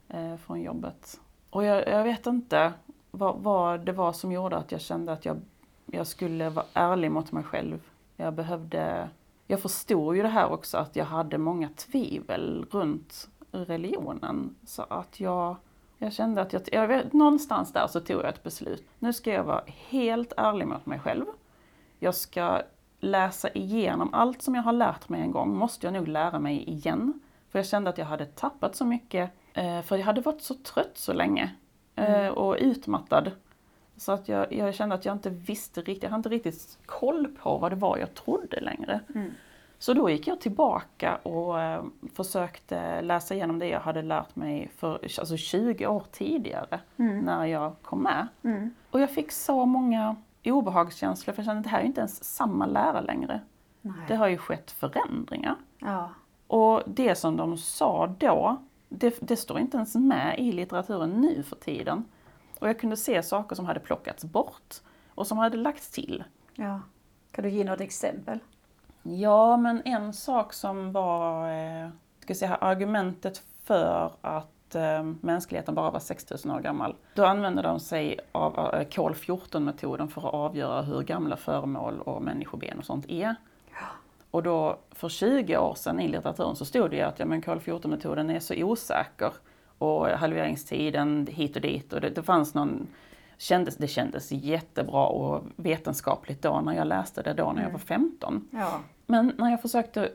eh, 0.08 0.36
från 0.36 0.62
jobbet. 0.62 1.20
Och 1.50 1.64
jag, 1.64 1.88
jag 1.88 2.04
vet 2.04 2.26
inte 2.26 2.72
vad, 3.10 3.36
vad 3.38 3.80
det 3.80 3.92
var 3.92 4.12
som 4.12 4.32
gjorde 4.32 4.56
att 4.56 4.72
jag 4.72 4.80
kände 4.80 5.12
att 5.12 5.24
jag, 5.24 5.40
jag 5.86 6.06
skulle 6.06 6.50
vara 6.50 6.66
ärlig 6.72 7.10
mot 7.10 7.32
mig 7.32 7.44
själv. 7.44 7.80
Jag 8.16 8.34
behövde 8.34 9.08
jag 9.46 9.60
förstod 9.60 10.16
ju 10.16 10.22
det 10.22 10.28
här 10.28 10.52
också 10.52 10.78
att 10.78 10.96
jag 10.96 11.04
hade 11.04 11.38
många 11.38 11.68
tvivel 11.68 12.66
runt 12.70 13.28
religionen. 13.52 14.54
Så 14.64 14.82
att 14.82 15.20
jag, 15.20 15.56
jag 15.98 16.12
kände 16.12 16.40
att 16.40 16.52
jag, 16.52 16.62
jag 16.72 17.14
någonstans 17.14 17.72
där 17.72 17.86
så 17.86 18.00
tog 18.00 18.16
jag 18.20 18.28
ett 18.28 18.42
beslut. 18.42 18.84
Nu 18.98 19.12
ska 19.12 19.32
jag 19.32 19.44
vara 19.44 19.62
helt 19.88 20.32
ärlig 20.36 20.66
mot 20.66 20.86
mig 20.86 20.98
själv. 20.98 21.24
Jag 21.98 22.14
ska 22.14 22.62
läsa 23.00 23.48
igenom 23.50 24.14
allt 24.14 24.42
som 24.42 24.54
jag 24.54 24.62
har 24.62 24.72
lärt 24.72 25.08
mig 25.08 25.20
en 25.20 25.30
gång, 25.32 25.56
måste 25.56 25.86
jag 25.86 25.92
nog 25.94 26.08
lära 26.08 26.38
mig 26.38 26.70
igen. 26.70 27.20
För 27.50 27.58
jag 27.58 27.66
kände 27.66 27.90
att 27.90 27.98
jag 27.98 28.06
hade 28.06 28.26
tappat 28.26 28.76
så 28.76 28.84
mycket, 28.84 29.30
eh, 29.54 29.82
för 29.82 29.96
jag 29.96 30.04
hade 30.04 30.20
varit 30.20 30.42
så 30.42 30.54
trött 30.54 30.90
så 30.98 31.12
länge. 31.12 31.54
eh, 31.94 32.28
Och 32.28 32.56
utmattad. 32.60 33.30
Så 33.96 34.12
att 34.12 34.28
jag, 34.28 34.52
jag 34.52 34.74
kände 34.74 34.94
att 34.94 35.04
jag 35.04 35.14
inte 35.14 35.30
visste 35.30 35.80
riktigt, 35.80 36.02
jag 36.02 36.10
hade 36.10 36.18
inte 36.18 36.28
riktigt 36.28 36.78
koll 36.86 37.26
på 37.42 37.58
vad 37.58 37.72
det 37.72 37.76
var 37.76 37.96
jag 37.98 38.14
trodde 38.14 38.60
längre. 38.60 39.00
Mm. 39.14 39.30
Så 39.78 39.94
då 39.94 40.10
gick 40.10 40.26
jag 40.26 40.40
tillbaka 40.40 41.16
och 41.16 41.60
eh, 41.60 41.84
försökte 42.14 43.02
läsa 43.02 43.34
igenom 43.34 43.58
det 43.58 43.68
jag 43.68 43.80
hade 43.80 44.02
lärt 44.02 44.36
mig 44.36 44.70
för 44.76 44.92
alltså 45.18 45.36
20 45.36 45.86
år 45.86 46.02
tidigare 46.12 46.80
Mm. 46.96 47.18
när 47.18 47.44
jag 47.46 47.72
kom 47.82 48.02
med. 48.02 48.28
Mm. 48.42 48.70
Och 48.90 49.00
jag 49.00 49.10
fick 49.10 49.32
så 49.32 49.66
många 49.66 50.16
obehagskänslor 50.44 51.34
för 51.34 51.42
jag 51.42 51.46
kände 51.46 51.58
att 51.58 51.64
det 51.64 51.70
här 51.70 51.80
är 51.80 51.84
inte 51.84 52.00
ens 52.00 52.24
samma 52.24 52.66
lära 52.66 53.00
längre. 53.00 53.40
Det 53.82 53.92
Nej. 54.08 54.16
har 54.16 54.28
ju 54.28 54.38
skett 54.38 54.70
förändringar. 54.70 55.54
Ja. 55.78 56.10
Och 56.46 56.82
det 56.86 57.14
som 57.14 57.36
de 57.36 57.56
sa 57.58 58.06
då, 58.18 58.56
det, 58.88 59.18
det 59.20 59.36
står 59.36 59.58
inte 59.58 59.76
ens 59.76 59.94
med 59.94 60.38
i 60.38 60.52
litteraturen 60.52 61.10
nu 61.10 61.42
för 61.42 61.56
tiden. 61.56 62.04
Och 62.58 62.68
jag 62.68 62.80
kunde 62.80 62.96
se 62.96 63.22
saker 63.22 63.56
som 63.56 63.66
hade 63.66 63.80
plockats 63.80 64.24
bort 64.24 64.74
och 65.14 65.26
som 65.26 65.38
hade 65.38 65.56
lagts 65.56 65.90
till. 65.90 66.24
ja. 66.54 66.80
Kan 67.30 67.42
du 67.44 67.50
ge 67.50 67.64
något 67.64 67.80
exempel? 67.80 68.38
Ja, 69.08 69.56
men 69.56 69.82
en 69.84 70.12
sak 70.12 70.52
som 70.52 70.92
var 70.92 71.50
eh, 71.50 71.88
ska 72.20 72.34
säga, 72.34 72.54
argumentet 72.54 73.42
för 73.64 74.12
att 74.20 74.74
eh, 74.74 75.04
mänskligheten 75.20 75.74
bara 75.74 75.90
var 75.90 76.00
6000 76.00 76.50
år 76.50 76.60
gammal. 76.60 76.94
Då 77.14 77.24
använde 77.24 77.62
de 77.62 77.80
sig 77.80 78.18
av 78.32 78.74
eh, 78.74 78.88
kol 78.88 79.12
14-metoden 79.12 80.08
för 80.08 80.28
att 80.28 80.34
avgöra 80.34 80.82
hur 80.82 81.02
gamla 81.02 81.36
föremål 81.36 82.00
och 82.00 82.22
människoben 82.22 82.78
och 82.78 82.84
sånt 82.84 83.06
är. 83.08 83.34
Och 84.30 84.42
då 84.42 84.78
för 84.90 85.08
20 85.08 85.56
år 85.56 85.74
sedan 85.74 86.00
i 86.00 86.08
litteraturen 86.08 86.56
så 86.56 86.64
stod 86.64 86.90
det 86.90 86.96
ju 86.96 87.02
att 87.02 87.18
ja, 87.18 87.26
men 87.26 87.42
kol 87.42 87.58
14-metoden 87.58 88.30
är 88.30 88.40
så 88.40 88.54
osäker 88.54 89.32
och 89.78 90.06
halveringstiden 90.06 91.26
hit 91.30 91.56
och 91.56 91.62
dit 91.62 91.92
och 91.92 92.00
det, 92.00 92.10
det 92.10 92.22
fanns 92.22 92.54
någon 92.54 92.86
kändes, 93.38 93.76
det 93.76 93.88
kändes 93.88 94.32
jättebra 94.32 95.06
och 95.06 95.44
vetenskapligt 95.56 96.42
då 96.42 96.60
när 96.60 96.72
jag 96.72 96.86
läste 96.86 97.22
det 97.22 97.34
då 97.34 97.52
när 97.52 97.62
jag 97.62 97.70
var 97.70 97.78
15. 97.78 98.48
Ja. 98.50 98.80
Men 99.06 99.32
när 99.38 99.50
jag 99.50 99.62
försökte 99.62 100.10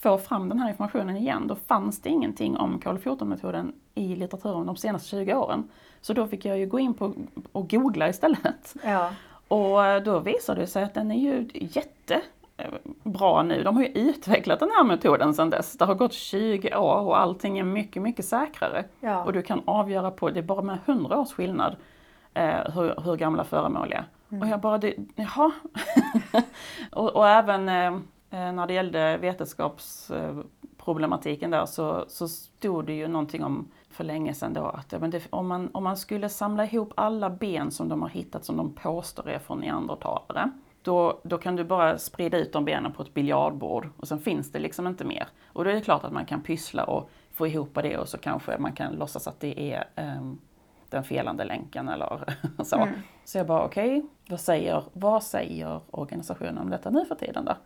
få 0.00 0.18
fram 0.18 0.48
den 0.48 0.58
här 0.58 0.68
informationen 0.68 1.16
igen, 1.16 1.46
då 1.46 1.54
fanns 1.54 2.00
det 2.00 2.08
ingenting 2.08 2.56
om 2.56 2.80
kol 2.80 2.98
14-metoden 2.98 3.72
i 3.94 4.16
litteraturen 4.16 4.66
de 4.66 4.76
senaste 4.76 5.08
20 5.08 5.34
åren. 5.34 5.68
Så 6.00 6.12
då 6.12 6.26
fick 6.26 6.44
jag 6.44 6.58
ju 6.58 6.66
gå 6.66 6.78
in 6.78 6.94
på 6.94 7.14
och 7.52 7.70
googla 7.70 8.08
istället. 8.08 8.74
Ja. 8.84 9.10
Och 9.48 10.02
då 10.02 10.18
visade 10.18 10.60
det 10.60 10.66
sig 10.66 10.84
att 10.84 10.94
den 10.94 11.10
är 11.10 11.18
ju 11.18 11.48
jättebra 11.52 13.42
nu. 13.42 13.62
De 13.62 13.76
har 13.76 13.82
ju 13.82 13.88
utvecklat 13.88 14.60
den 14.60 14.70
här 14.70 14.84
metoden 14.84 15.34
sedan 15.34 15.50
dess. 15.50 15.72
Det 15.72 15.84
har 15.84 15.94
gått 15.94 16.12
20 16.12 16.76
år 16.76 17.00
och 17.00 17.18
allting 17.18 17.58
är 17.58 17.64
mycket, 17.64 18.02
mycket 18.02 18.24
säkrare. 18.24 18.84
Ja. 19.00 19.24
Och 19.24 19.32
du 19.32 19.42
kan 19.42 19.62
avgöra 19.64 20.10
på, 20.10 20.30
det 20.30 20.40
är 20.40 20.42
bara 20.42 20.62
med 20.62 20.78
100 20.86 21.18
års 21.18 21.32
skillnad, 21.32 21.76
eh, 22.34 22.72
hur, 22.74 23.00
hur 23.04 23.16
gamla 23.16 23.44
föremål 23.44 23.92
är. 23.92 24.04
Och 24.40 24.46
jag 24.46 24.60
bara, 24.60 24.78
det, 24.78 24.94
jaha? 25.14 25.52
och, 26.92 27.16
och 27.16 27.28
även 27.28 27.68
eh, 27.68 27.74
eh, 27.76 27.98
när 28.30 28.66
det 28.66 28.74
gällde 28.74 29.16
vetenskapsproblematiken 29.16 31.50
där 31.50 31.66
så, 31.66 32.04
så 32.08 32.28
stod 32.28 32.86
det 32.86 32.92
ju 32.92 33.08
någonting 33.08 33.44
om 33.44 33.68
för 33.90 34.04
länge 34.04 34.34
sedan 34.34 34.52
då 34.52 34.64
att 34.64 34.90
det, 34.90 35.20
om, 35.30 35.48
man, 35.48 35.70
om 35.72 35.84
man 35.84 35.96
skulle 35.96 36.28
samla 36.28 36.64
ihop 36.64 36.92
alla 36.94 37.30
ben 37.30 37.70
som 37.70 37.88
de 37.88 38.02
har 38.02 38.08
hittat 38.08 38.44
som 38.44 38.56
de 38.56 38.74
påstår 38.74 39.28
är 39.28 39.38
från 39.38 39.60
neandertalare 39.60 40.50
då, 40.86 41.20
då 41.22 41.38
kan 41.38 41.56
du 41.56 41.64
bara 41.64 41.98
sprida 41.98 42.38
ut 42.38 42.52
de 42.52 42.64
benen 42.64 42.92
på 42.92 43.02
ett 43.02 43.14
biljardbord 43.14 43.88
och 43.96 44.08
sen 44.08 44.18
finns 44.18 44.52
det 44.52 44.58
liksom 44.58 44.86
inte 44.86 45.04
mer. 45.04 45.28
Och 45.46 45.64
då 45.64 45.70
är 45.70 45.74
det 45.74 45.80
klart 45.80 46.04
att 46.04 46.12
man 46.12 46.26
kan 46.26 46.42
pyssla 46.42 46.84
och 46.84 47.10
få 47.34 47.46
ihop 47.46 47.78
det 47.82 47.98
och 47.98 48.08
så 48.08 48.18
kanske 48.18 48.58
man 48.58 48.72
kan 48.72 48.94
låtsas 48.94 49.26
att 49.26 49.40
det 49.40 49.72
är 49.72 49.84
ehm, 49.94 50.38
den 50.90 51.04
felande 51.04 51.44
länken 51.44 51.88
eller 51.88 52.34
så. 52.64 52.88
Så 53.24 53.38
jag 53.38 53.46
bara 53.46 53.64
okej, 53.64 54.06
vad, 54.28 54.40
säger, 54.40 54.84
vad 54.92 55.22
säger 55.22 55.80
organisationen 55.90 56.58
om 56.58 56.70
detta 56.70 56.90
nu 56.90 57.04
för 57.04 57.14
tiden 57.14 57.44
då? 57.44 57.56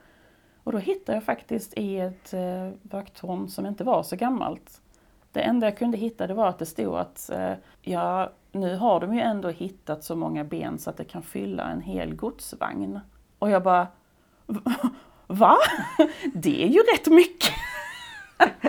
Och 0.71 0.75
då 0.75 0.79
hittade 0.79 1.17
jag 1.17 1.25
faktiskt 1.25 1.79
i 1.79 1.99
ett 1.99 2.33
eh, 2.33 2.71
vaktorn 2.83 3.49
som 3.49 3.67
inte 3.67 3.85
var 3.85 4.03
så 4.03 4.17
gammalt. 4.17 4.81
Det 5.33 5.41
enda 5.41 5.67
jag 5.67 5.79
kunde 5.79 5.99
hitta 5.99 6.27
det 6.27 6.35
var 6.35 6.47
att 6.47 6.59
det 6.59 6.67
stod 6.67 6.95
att 6.95 7.31
eh, 7.31 7.53
ja, 7.83 8.33
nu 8.53 8.77
har 8.77 9.01
de 9.01 9.15
ju 9.15 9.21
ändå 9.21 9.49
hittat 9.49 10.05
så 10.05 10.17
många 10.17 10.45
ben 10.45 10.79
så 10.79 10.91
att 10.91 10.97
det 10.97 11.05
kan 11.05 11.23
fylla 11.23 11.71
en 11.71 11.81
hel 11.81 12.15
godsvagn. 12.15 13.01
Och 13.39 13.51
jag 13.51 13.63
bara, 13.63 13.87
va? 15.27 15.57
Det 16.35 16.65
är 16.65 16.69
ju 16.69 16.81
rätt 16.81 17.07
mycket! 17.07 17.55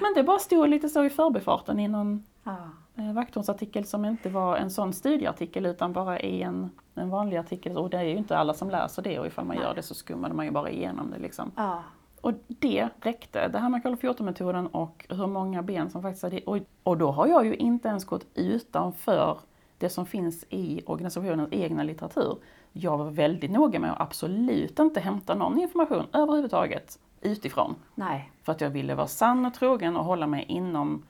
Men 0.00 0.14
det 0.14 0.22
bara 0.22 0.38
stod 0.38 0.68
lite 0.68 0.88
så 0.88 1.04
i 1.04 1.10
förbifarten 1.10 1.80
i 1.80 1.88
någon 1.88 2.24
Ja. 2.44 2.58
Eh, 2.96 3.12
vakthundsartikel 3.12 3.84
som 3.84 4.04
inte 4.04 4.28
var 4.28 4.56
en 4.56 4.70
sån 4.70 4.92
studieartikel 4.92 5.66
utan 5.66 5.92
bara 5.92 6.20
i 6.20 6.42
en, 6.42 6.70
en 6.94 7.10
vanlig 7.10 7.36
artikel. 7.36 7.76
Och 7.76 7.90
det 7.90 7.98
är 7.98 8.02
ju 8.02 8.16
inte 8.16 8.38
alla 8.38 8.54
som 8.54 8.70
läser 8.70 9.02
det 9.02 9.18
och 9.18 9.26
ifall 9.26 9.44
man 9.44 9.56
gör 9.56 9.74
det 9.74 9.82
så 9.82 9.94
skummade 9.94 10.34
man 10.34 10.46
ju 10.46 10.52
bara 10.52 10.70
igenom 10.70 11.10
det 11.10 11.18
liksom. 11.18 11.52
Ja. 11.56 11.82
Och 12.20 12.32
det 12.46 12.88
räckte. 13.00 13.48
Det 13.48 13.58
här 13.58 13.68
med 13.68 13.82
kol 13.82 13.94
14-metoden 13.94 14.66
och 14.66 15.06
hur 15.08 15.26
många 15.26 15.62
ben 15.62 15.90
som 15.90 16.02
faktiskt 16.02 16.22
hade... 16.22 16.40
Och, 16.40 16.58
och 16.82 16.98
då 16.98 17.10
har 17.10 17.26
jag 17.26 17.46
ju 17.46 17.54
inte 17.54 17.88
ens 17.88 18.04
gått 18.04 18.26
utanför 18.34 19.38
det 19.78 19.88
som 19.88 20.06
finns 20.06 20.44
i 20.50 20.82
organisationens 20.86 21.48
egna 21.52 21.82
litteratur. 21.82 22.38
Jag 22.72 22.98
var 22.98 23.10
väldigt 23.10 23.50
noga 23.50 23.80
med 23.80 23.92
att 23.92 24.00
absolut 24.00 24.78
inte 24.78 25.00
hämta 25.00 25.34
någon 25.34 25.60
information 25.60 26.06
överhuvudtaget 26.12 26.98
utifrån. 27.20 27.74
Nej. 27.94 28.30
För 28.42 28.52
att 28.52 28.60
jag 28.60 28.70
ville 28.70 28.94
vara 28.94 29.06
sann 29.06 29.46
och 29.46 29.54
trogen 29.54 29.96
och 29.96 30.04
hålla 30.04 30.26
mig 30.26 30.44
inom 30.48 31.02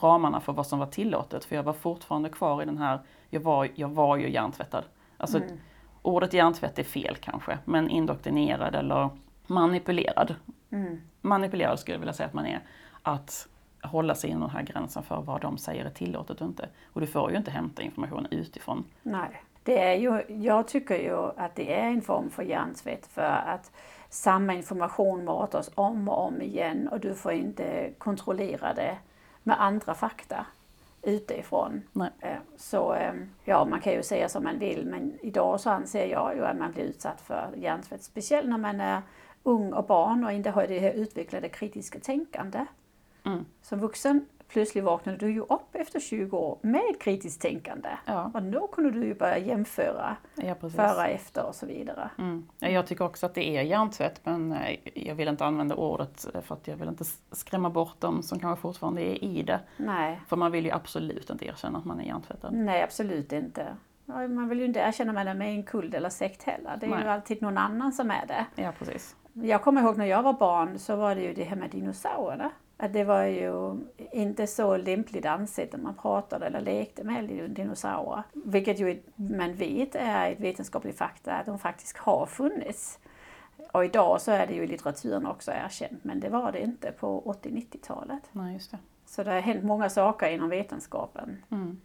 ramarna 0.00 0.40
för 0.40 0.52
vad 0.52 0.66
som 0.66 0.78
var 0.78 0.86
tillåtet. 0.86 1.44
För 1.44 1.56
jag 1.56 1.62
var 1.62 1.72
fortfarande 1.72 2.28
kvar 2.28 2.62
i 2.62 2.64
den 2.64 2.78
här, 2.78 3.00
jag 3.30 3.40
var, 3.40 3.68
jag 3.74 3.88
var 3.88 4.16
ju 4.16 4.30
hjärntvättad. 4.30 4.84
Alltså 5.16 5.40
ordet 6.02 6.32
hjärntvätt 6.32 6.78
är 6.78 6.82
fel 6.82 7.16
kanske, 7.20 7.58
men 7.64 7.90
indoktrinerad 7.90 8.74
eller 8.74 9.10
manipulerad. 9.46 10.34
Mm. 10.70 11.00
Manipulerad 11.20 11.78
skulle 11.78 11.94
jag 11.94 12.00
vilja 12.00 12.12
säga 12.12 12.26
att 12.26 12.34
man 12.34 12.46
är. 12.46 12.60
Att 13.02 13.48
hålla 13.82 14.14
sig 14.14 14.30
inom 14.30 14.40
den 14.40 14.50
här 14.50 14.62
gränsen 14.62 15.02
för 15.02 15.22
vad 15.22 15.40
de 15.40 15.58
säger 15.58 15.84
är 15.84 15.90
tillåtet 15.90 16.40
och 16.40 16.46
inte. 16.46 16.68
Och 16.92 17.00
du 17.00 17.06
får 17.06 17.30
ju 17.30 17.36
inte 17.36 17.50
hämta 17.50 17.82
information 17.82 18.26
utifrån. 18.30 18.84
Nej. 19.02 19.42
Det 19.62 19.78
är 19.78 19.94
ju, 19.94 20.22
jag 20.28 20.68
tycker 20.68 20.98
ju 20.98 21.30
att 21.36 21.54
det 21.54 21.74
är 21.74 21.86
en 21.86 22.02
form 22.02 22.30
för 22.30 22.42
hjärntvätt 22.42 23.06
för 23.06 23.22
att 23.46 23.72
samma 24.08 24.54
information 24.54 25.24
matas 25.24 25.70
om 25.74 26.08
och 26.08 26.26
om 26.26 26.42
igen 26.42 26.88
och 26.88 27.00
du 27.00 27.14
får 27.14 27.32
inte 27.32 27.90
kontrollera 27.98 28.74
det 28.74 28.96
med 29.42 29.62
andra 29.62 29.94
fakta 29.94 30.46
utifrån. 31.02 31.82
Nej. 31.92 32.10
Eh, 32.20 32.36
Så 32.56 32.94
eh, 32.94 33.12
ja, 33.44 33.64
man 33.64 33.80
kan 33.80 33.92
ju 33.92 34.02
säga 34.02 34.28
som 34.28 34.44
man 34.44 34.58
vill 34.58 34.86
men 34.86 35.18
idag 35.22 35.60
så 35.60 35.70
anser 35.70 36.06
jag 36.06 36.36
ju 36.36 36.44
att 36.44 36.56
man 36.56 36.72
blir 36.72 36.84
utsatt 36.84 37.20
för 37.20 37.50
hjärntvätt. 37.56 38.02
Speciellt 38.02 38.48
när 38.48 38.58
man 38.58 38.80
är 38.80 39.02
ung 39.42 39.72
och 39.72 39.84
barn 39.84 40.24
och 40.24 40.32
inte 40.32 40.50
har 40.50 40.66
det 40.66 40.78
här 40.78 40.92
utvecklade 40.92 41.48
kritiska 41.48 41.98
tänkande. 42.00 42.66
Mm. 43.24 43.44
Som 43.62 43.80
vuxen 43.80 44.26
plötsligt 44.52 44.84
vaknade 44.84 45.18
du 45.18 45.30
ju 45.32 45.40
upp 45.40 45.68
efter 45.74 46.00
20 46.00 46.36
år 46.38 46.58
med 46.62 47.00
kritiskt 47.00 47.42
tänkande. 47.42 47.88
Ja, 48.06 48.30
Och 48.34 48.42
då 48.42 48.66
kunde 48.66 48.90
du 48.90 49.04
ju 49.06 49.14
börja 49.14 49.38
jämföra 49.38 50.16
ja 50.34 50.54
före, 50.54 51.06
efter 51.06 51.46
och 51.46 51.54
så 51.54 51.66
vidare. 51.66 52.10
Mm. 52.18 52.46
Ja, 52.58 52.68
Jag 52.68 52.86
tycker 52.86 53.04
också 53.04 53.26
att 53.26 53.34
det 53.34 53.56
är 53.56 53.62
hjärntvätt 53.62 54.20
men 54.24 54.52
eh, 54.52 54.76
jag 54.94 55.14
vill 55.14 55.28
inte 55.28 55.44
använda 55.44 55.74
ordet 55.74 56.26
eh, 56.34 56.40
för 56.40 56.54
att 56.54 56.68
jag 56.68 56.76
vill 56.76 56.88
inte 56.88 57.04
skrämma 57.32 57.70
bort 57.70 58.00
dem 58.00 58.22
som 58.22 58.38
kanske 58.38 58.62
fortfarande 58.62 59.02
är 59.02 59.24
i 59.24 59.42
det. 59.42 59.60
Nej, 59.76 60.20
För 60.28 60.36
man 60.36 60.52
vill 60.52 60.64
ju 60.64 60.70
absolut 60.70 61.30
inte 61.30 61.46
erkänna 61.46 61.78
att 61.78 61.84
man 61.84 62.00
är 62.00 62.04
hjärntvättad. 62.04 62.52
nej 62.54 62.82
absolut 62.82 63.32
inte. 63.32 63.66
Man 64.04 64.48
vill 64.48 64.58
ju 64.58 64.64
inte 64.64 64.80
erkänna 64.80 65.10
att 65.10 65.14
man 65.14 65.28
är 65.28 65.34
med 65.34 65.52
i 65.52 65.56
en 65.56 65.62
kult 65.62 65.94
eller 65.94 66.08
sekt 66.08 66.42
heller. 66.42 66.76
Det 66.80 66.86
är 66.86 66.90
Nej. 66.90 67.02
ju 67.02 67.08
alltid 67.08 67.42
någon 67.42 67.58
annan 67.58 67.92
som 67.92 68.10
är 68.10 68.26
det. 68.26 68.46
Ja 68.54 68.72
precis. 68.78 69.16
Jag 69.32 69.62
kommer 69.62 69.82
ihåg 69.82 69.96
när 69.98 70.06
jag 70.06 70.22
var 70.22 70.32
barn 70.32 70.78
så 70.78 70.96
var 70.96 71.14
det 71.14 71.20
ju 71.20 71.34
det 71.34 71.44
här 71.44 71.56
med 71.56 71.70
dinosaurierna. 71.70 72.50
Att 72.76 72.92
det 72.92 73.04
var 73.04 73.22
ju 73.22 73.76
inte 74.12 74.46
så 74.46 74.76
lämpligt 74.76 75.26
ansett 75.26 75.74
att 75.74 75.80
man 75.80 75.94
pratade 75.94 76.46
eller 76.46 76.60
lekte 76.60 77.04
med 77.04 77.50
dinosaurier. 77.50 78.22
Vilket 78.32 78.80
ju 78.80 79.02
man 79.16 79.54
vet 79.54 79.94
är 79.94 80.30
ett 80.30 80.40
vetenskapligt 80.40 80.98
fakta 80.98 81.32
att 81.32 81.46
de 81.46 81.58
faktiskt 81.58 81.96
har 81.96 82.26
funnits. 82.26 82.98
Och 83.72 83.84
idag 83.84 84.20
så 84.20 84.30
är 84.30 84.46
det 84.46 84.54
ju 84.54 84.62
i 84.62 84.66
litteraturen 84.66 85.26
också 85.26 85.50
erkänt 85.50 86.04
men 86.04 86.20
det 86.20 86.28
var 86.28 86.52
det 86.52 86.60
inte 86.60 86.92
på 86.92 87.34
80-90-talet. 87.42 88.22
Nej, 88.32 88.54
just 88.54 88.70
det. 88.70 88.78
Så 89.06 89.22
det 89.22 89.30
har 89.30 89.40
hänt 89.40 89.64
många 89.64 89.90
saker 89.90 90.30
inom 90.30 90.48
vetenskapen. 90.48 91.44
Mm. 91.50 91.80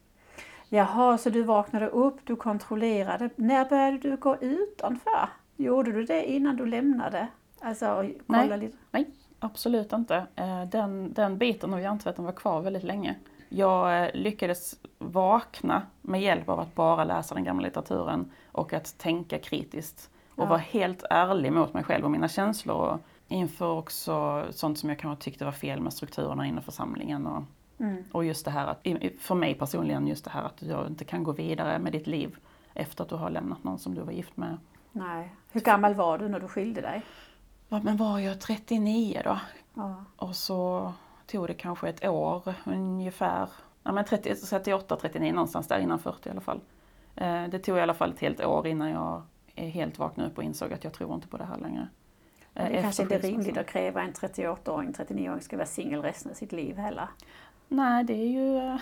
Jaha, 0.70 1.18
så 1.18 1.30
du 1.30 1.44
vaknade 1.44 1.88
upp, 1.88 2.18
du 2.24 2.36
kontrollerade. 2.36 3.30
När 3.36 3.70
började 3.70 3.98
du 3.98 4.18
gå 4.18 4.38
utanför? 4.42 5.30
Gjorde 5.58 5.92
du 5.92 6.04
det 6.06 6.32
innan 6.32 6.56
du 6.56 6.66
lämnade? 6.66 7.28
Alltså, 7.60 7.86
kolla 8.28 8.46
Nej. 8.46 8.60
lite? 8.60 8.78
Nej, 8.92 9.06
absolut 9.40 9.94
inte. 9.94 10.28
Eh, 10.36 10.66
Den, 10.66 11.14
den 11.14 11.38
biten 11.38 11.74
av 11.74 11.82
hjärntvätten 11.82 12.26
var 12.26 12.32
kvar 12.32 12.62
väldigt 12.62 12.84
länge. 12.84 13.16
Jag 13.50 14.04
eh, 14.04 14.10
lyckades 14.14 14.76
vakna 14.98 15.82
med 16.02 16.22
hjälp 16.22 16.50
av 16.50 16.60
att 16.60 16.76
bara 16.76 17.04
läsa 17.04 17.36
den 17.36 17.44
gamla 17.44 17.64
litteraturen 17.68 18.32
och 18.52 18.74
att 18.74 18.98
tänka 18.98 19.40
kritiskt. 19.40 20.10
Och 20.36 20.44
Ja. 20.44 20.46
vara 20.50 20.58
helt 20.60 21.04
ärlig 21.10 21.54
mot 21.54 21.74
mig 21.74 21.84
själv 21.84 22.06
och 22.06 22.12
mina 22.12 22.28
känslor. 22.28 22.76
Och 22.76 23.00
inför 23.28 23.72
också 23.72 24.46
sånt 24.52 24.80
som 24.80 24.90
jag 24.90 25.00
kanske 25.00 25.24
tyckte 25.24 25.46
var 25.46 25.52
fel 25.52 25.82
med 25.82 25.94
strukturerna 25.94 26.46
inom 26.48 26.64
församlingen. 26.64 27.28
Och, 27.28 27.44
Mm. 27.80 28.04
och 28.12 28.26
just 28.26 28.46
det 28.46 28.52
här 28.52 28.68
att, 28.68 28.88
för 29.20 29.36
mig 29.36 29.54
personligen, 29.56 30.08
just 30.08 30.24
det 30.26 30.32
här 30.32 30.44
att 30.44 30.58
du 30.58 30.86
inte 30.88 31.06
kan 31.06 31.24
gå 31.24 31.32
vidare 31.32 31.80
med 31.80 31.92
ditt 31.92 32.08
liv 32.08 32.38
efter 32.74 33.04
att 33.04 33.10
du 33.10 33.16
har 33.16 33.30
lämnat 33.30 33.64
någon 33.64 33.80
som 33.80 33.96
du 33.96 34.02
var 34.02 34.12
gift 34.12 34.38
med. 34.38 34.58
Nej. 34.98 35.36
Hur 35.52 35.62
gammal 35.62 35.94
var 35.94 36.18
du 36.18 36.30
när 36.30 36.40
du 36.40 36.48
skilde 36.48 36.82
dig? 36.82 37.02
Vad- 37.70 37.84
Men 37.84 37.98
var 37.98 38.20
jag 38.20 38.42
39 38.42 39.22
då? 39.24 39.40
Ja. 39.74 40.04
Och 40.18 40.36
så 40.36 40.94
tog 41.28 41.48
det 41.48 41.54
kanske 41.54 41.90
ett 41.90 42.06
år 42.08 42.54
ungefär, 42.66 43.50
ja 43.84 43.92
men 43.92 44.06
30, 44.06 44.36
38, 44.36 44.96
39 45.02 45.32
någonstans 45.34 45.68
där 45.68 45.80
innan 45.80 46.00
40 46.00 46.30
i 46.30 46.32
alla 46.32 46.42
fall. 46.42 46.60
Eh, 47.16 47.44
Det 47.48 47.60
tog 47.60 47.78
i 47.78 47.82
alla 47.82 47.94
fall 47.94 48.12
ett 48.12 48.20
helt 48.20 48.42
år 48.46 48.68
innan 48.68 48.90
jag 48.90 49.22
är 49.56 49.68
helt 49.70 50.00
vaknade 50.00 50.30
upp 50.30 50.38
och 50.38 50.44
insåg 50.44 50.74
att 50.74 50.84
jag 50.84 50.94
tror 50.94 51.14
inte 51.16 51.28
på 51.28 51.38
det 51.38 51.46
här 51.46 51.58
längre. 51.58 51.88
Eh, 52.54 52.54
Det 52.54 52.62
är 52.62 52.66
efter 52.70 52.82
kanske 52.82 53.04
inte 53.04 53.16
är 53.16 53.20
rimligt 53.22 53.58
att 53.58 53.68
kräva 53.68 54.02
en 54.02 54.14
38-åring, 54.14 54.94
39-åring 54.94 55.42
ska 55.42 55.58
vara 55.58 55.68
singel 55.68 56.02
resten 56.02 56.32
av 56.32 56.36
sitt 56.36 56.52
liv 56.52 56.78
heller. 56.78 57.08
Nej, 57.68 58.04
det 58.04 58.14
är 58.14 58.28
ju... 58.28 58.78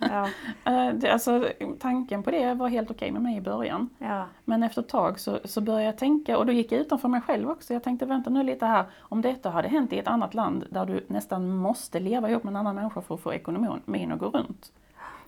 Ja, 0.00 0.28
eh, 0.72 1.12
alltså, 1.12 1.48
tanken 1.78 2.22
på 2.22 2.30
det 2.30 2.54
var 2.54 2.68
helt 2.68 2.90
okej 2.90 3.10
med 3.10 3.22
mig 3.22 3.36
i 3.36 3.40
början. 3.40 3.90
ja, 3.98 4.26
Men 4.44 4.62
efter 4.62 4.82
ett 4.82 4.88
tag 4.88 5.20
så, 5.20 5.38
så 5.44 5.60
började 5.60 5.84
jag 5.84 5.98
tänka, 5.98 6.38
och 6.38 6.46
då 6.46 6.52
gick 6.52 6.72
jag 6.72 6.80
utanför 6.80 7.08
mig 7.08 7.20
själv 7.20 7.50
också. 7.50 7.72
Jag 7.72 7.82
tänkte, 7.82 8.06
vänta 8.06 8.30
nu 8.30 8.42
lite 8.42 8.66
här, 8.66 8.84
om 8.98 9.22
detta 9.22 9.50
hade 9.50 9.68
hänt 9.68 9.92
i 9.92 9.98
ett 9.98 10.08
annat 10.08 10.34
land 10.34 10.64
där 10.70 10.86
du 10.86 11.04
nästan 11.08 11.56
måste 11.56 12.00
leva 12.00 12.30
ihop 12.30 12.44
med 12.44 12.50
en 12.50 12.56
annan 12.56 12.74
människa 12.74 13.00
för 13.00 13.14
att 13.14 13.20
få 13.20 13.34
ekonomin 13.34 14.12
att 14.12 14.18
gå 14.18 14.30
runt. 14.30 14.72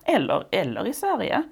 Eller, 0.03 0.47
eller 0.51 0.87
i 0.87 0.93
Sverige, 0.93 1.43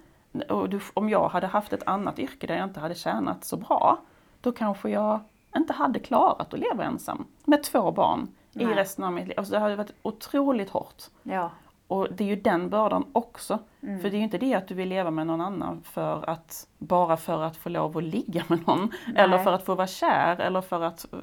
du, 0.69 0.79
om 0.93 1.09
jag 1.09 1.29
hade 1.29 1.47
haft 1.47 1.73
ett 1.73 1.87
annat 1.87 2.19
yrke 2.19 2.47
där 2.47 2.55
jag 2.55 2.63
inte 2.63 2.79
hade 2.79 2.95
tjänat 2.95 3.43
så 3.43 3.57
bra, 3.57 3.99
då 4.41 4.51
kanske 4.51 4.89
jag 4.89 5.19
inte 5.55 5.73
hade 5.73 5.99
klarat 5.99 6.53
att 6.53 6.59
leva 6.59 6.83
ensam 6.83 7.25
med 7.45 7.63
två 7.63 7.91
barn 7.91 8.27
i 8.55 8.65
Nej. 8.65 8.75
resten 8.75 9.03
av 9.05 9.13
mitt 9.13 9.27
liv. 9.27 9.33
Alltså 9.37 9.53
det 9.53 9.59
hade 9.59 9.75
varit 9.75 9.93
otroligt 10.01 10.69
hårt. 10.69 11.03
ja, 11.23 11.51
Och 11.87 12.07
det 12.13 12.23
är 12.23 12.27
ju 12.27 12.35
den 12.35 12.69
bördan 12.69 13.05
också. 13.13 13.59
Mm. 13.81 13.99
För 14.01 14.09
det 14.09 14.15
är 14.15 14.17
ju 14.17 14.23
inte 14.23 14.37
det 14.37 14.53
att 14.53 14.67
du 14.67 14.73
vill 14.75 14.89
leva 14.89 15.11
med 15.11 15.27
någon 15.27 15.41
annan 15.41 15.81
för 15.83 16.29
att, 16.29 16.67
bara 16.77 17.17
för 17.17 17.41
att 17.43 17.57
få 17.57 17.69
lov 17.69 17.97
att 17.97 18.03
ligga 18.03 18.43
med 18.47 18.67
någon. 18.67 18.91
Eller 19.15 19.37
för 19.37 19.53
att 19.53 19.65
få 19.65 19.75
vara 19.75 19.87
kär 19.87 20.39
eller 20.41 20.61
för 20.61 20.81
att 20.81 21.13
eh, 21.13 21.19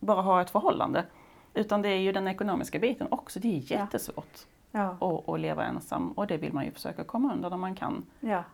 bara 0.00 0.22
ha 0.22 0.40
ett 0.40 0.50
förhållande. 0.50 1.04
Utan 1.54 1.82
det 1.82 1.88
är 1.88 1.98
ju 1.98 2.12
den 2.12 2.28
ekonomiska 2.28 2.78
biten 2.78 3.06
också. 3.10 3.40
Det 3.40 3.48
är 3.48 3.52
Ja. 3.52 3.78
jättesvårt 3.80 4.38
ja, 4.72 4.96
att, 5.00 5.28
att 5.28 5.40
leva 5.40 5.64
ensam 5.64 6.12
och 6.12 6.26
det 6.26 6.36
vill 6.36 6.52
man 6.52 6.64
ju 6.64 6.70
försöka 6.70 7.04
komma 7.04 7.32
under 7.32 7.50
när 7.50 7.56
man 7.56 7.74
kan. 7.74 8.04
ja, 8.20 8.44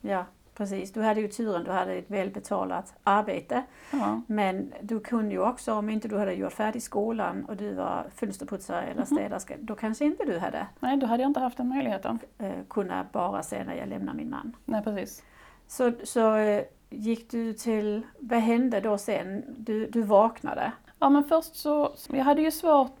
ja, 0.00 0.24
precis. 0.58 0.92
Du 0.92 1.02
hade 1.02 1.20
ju 1.20 1.28
turen, 1.28 1.64
du 1.64 1.70
hade 1.70 1.92
ett 1.92 2.10
välbetalat 2.10 2.94
arbete. 3.02 3.62
Ja, 3.92 4.20
Men 4.26 4.72
du 4.82 5.00
kunde 5.00 5.34
ju 5.34 5.40
också, 5.40 5.72
om 5.74 5.90
inte 5.90 6.08
du 6.08 6.18
hade 6.18 6.32
gjort 6.32 6.52
färdig 6.52 6.82
skolan 6.82 7.44
och 7.44 7.56
du 7.56 7.74
var 7.74 8.06
fönsterputsare 8.14 8.82
eller 8.82 9.04
städerska, 9.04 9.54
då 9.60 9.74
kanske 9.74 10.04
inte 10.04 10.24
du 10.24 10.38
hade 10.38 10.66
nej, 10.80 10.96
då 10.96 11.06
hade 11.06 11.22
jag 11.22 11.30
inte 11.30 11.40
haft 11.40 11.56
den 11.56 11.68
möjligheten. 11.68 12.18
eh, 12.38 12.52
kunnat 12.68 13.12
bara 13.12 13.42
säga 13.42 13.64
när 13.64 13.74
jag 13.74 13.88
lämnar 13.88 14.14
min 14.14 14.30
man. 14.30 14.56
Nej, 14.64 14.82
precis. 14.84 15.22
Så, 15.66 15.92
så 16.04 16.36
eh, 16.36 16.62
gick 16.90 17.30
du 17.30 17.52
till, 17.52 18.02
vad 18.18 18.40
hände 18.40 18.80
då 18.80 18.98
sen? 18.98 19.44
Du, 19.56 19.86
du 19.86 20.02
vaknade? 20.02 20.72
Ja, 20.98 21.08
men 21.08 21.24
först 21.24 21.56
så, 21.56 21.94
jag 22.10 22.24
hade 22.24 22.42
ju 22.42 22.50
svårt 22.50 22.92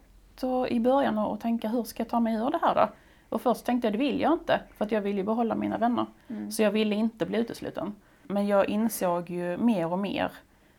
i 0.68 0.80
början 0.80 1.18
att 1.18 1.40
tänka 1.40 1.68
hur 1.68 1.82
ska 1.82 2.00
jag 2.02 2.08
ta 2.08 2.20
mig 2.20 2.34
ur 2.34 2.50
det 2.50 2.58
här 2.62 2.74
då? 2.74 2.88
Och 3.28 3.42
först 3.42 3.64
tänkte 3.64 3.86
jag 3.86 3.94
det 3.94 3.98
vill 3.98 4.20
jag 4.20 4.32
inte, 4.32 4.60
för 4.76 4.84
att 4.84 4.92
jag 4.92 5.00
vill 5.00 5.16
ju 5.16 5.22
behålla 5.22 5.54
mina 5.54 5.78
vänner. 5.78 6.06
Så 6.50 6.62
jag 6.62 6.70
ville 6.70 6.94
inte 6.94 7.26
bli 7.26 7.38
utesluten. 7.38 7.94
Men 8.22 8.46
jag 8.46 8.68
insåg 8.68 9.30
ju 9.30 9.56
mer 9.56 9.92
och 9.92 9.98
mer, 9.98 10.32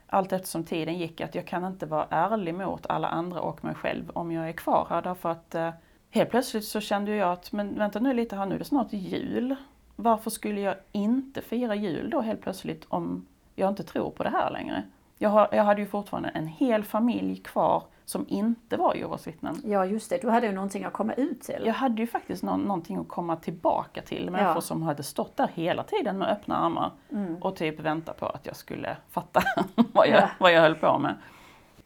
allt 0.08 0.34
eftersom 0.34 0.64
tiden 0.64 0.98
gick, 0.98 1.22
att 1.22 1.36
jag 1.36 1.48
kan 1.48 1.66
inte 1.66 1.86
vara 1.86 2.06
ärlig 2.10 2.54
mot 2.54 2.86
alla 2.90 3.08
andra 3.08 3.42
och 3.42 3.64
mig 3.64 3.76
själv 3.76 4.12
om 4.14 4.32
jag 4.32 4.50
är 4.50 4.54
kvar 4.54 4.88
här. 4.90 5.02
Därför 5.02 5.30
att 5.30 5.56
eh, 5.56 5.70
helt 6.10 6.30
plötsligt 6.30 6.66
så 6.66 6.82
kände 6.82 7.16
jag 7.16 7.32
att, 7.32 7.52
men 7.52 7.78
vänta 7.78 8.00
nu 8.00 8.14
lite 8.14 8.36
här, 8.36 8.46
nu 8.46 8.56
är 8.56 8.60
det 8.60 8.66
snart 8.66 8.94
jul. 8.94 9.56
Varför 9.96 10.30
skulle 10.30 10.62
jag 10.62 10.76
inte 10.92 11.42
fira 11.42 11.76
jul 11.76 12.10
då 12.10 12.22
helt 12.22 12.42
plötsligt 12.42 12.86
om 12.90 13.26
jag 13.56 13.70
inte 13.70 13.84
tror 13.84 14.12
på 14.12 14.24
det 14.24 14.30
här 14.30 14.52
längre? 14.52 14.84
Jag, 15.18 15.30
har, 15.30 15.48
jag 15.52 15.64
hade 15.64 15.82
ju 15.82 15.88
fortfarande 15.88 16.30
en 16.30 16.48
hel 16.48 16.84
familj 16.84 17.38
kvar 17.38 17.84
som 18.10 18.26
inte 18.30 18.78
var 18.78 18.96
Jehovas 18.96 19.28
vittnen. 19.28 19.56
Ja 19.66 19.86
just 19.86 20.10
det, 20.10 20.18
du 20.22 20.30
hade 20.30 20.48
ju 20.48 20.54
någonting 20.54 20.84
att 20.84 20.94
komma 20.94 21.14
ut 21.14 21.42
till. 21.42 21.64
Jag 21.66 21.74
hade 21.74 22.02
ju 22.02 22.08
faktiskt 22.08 22.44
någon, 22.44 22.62
någonting 22.62 22.98
att 22.98 23.08
komma 23.08 23.36
tillbaka 23.36 24.02
till. 24.02 24.30
Människor 24.30 24.56
Ja. 24.56 24.62
som 24.62 24.84
hade 24.84 25.04
stått 25.04 25.38
där 25.38 25.48
hela 25.54 25.84
tiden 25.84 26.18
med 26.18 26.28
öppna 26.30 26.58
armar 26.58 26.92
Mm. 27.12 27.36
och 27.36 27.56
typ 27.56 27.80
väntat 27.80 28.18
på 28.20 28.26
att 28.26 28.46
jag 28.46 28.56
skulle 28.56 28.98
fatta 29.10 29.42
vad, 29.94 30.08
jag, 30.08 30.22
Ja. 30.22 30.30
vad 30.40 30.52
jag 30.54 30.62
höll 30.62 30.76
på 30.76 31.00
med. 31.00 31.16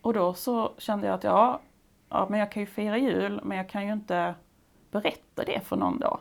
Och 0.02 0.14
då 0.14 0.34
så 0.34 0.72
kände 0.78 1.08
jag 1.08 1.14
att 1.14 1.24
ja, 1.24 1.60
ja, 2.10 2.28
men 2.30 2.40
jag 2.40 2.52
kan 2.52 2.62
ju 2.62 2.66
fira 2.66 2.98
jul 2.98 3.42
men 3.44 3.58
jag 3.58 3.70
kan 3.70 3.86
ju 3.88 3.94
inte 3.94 4.36
berätta 4.92 5.44
det 5.46 5.60
för 5.66 5.76
någon 5.76 6.00
då. 6.00 6.20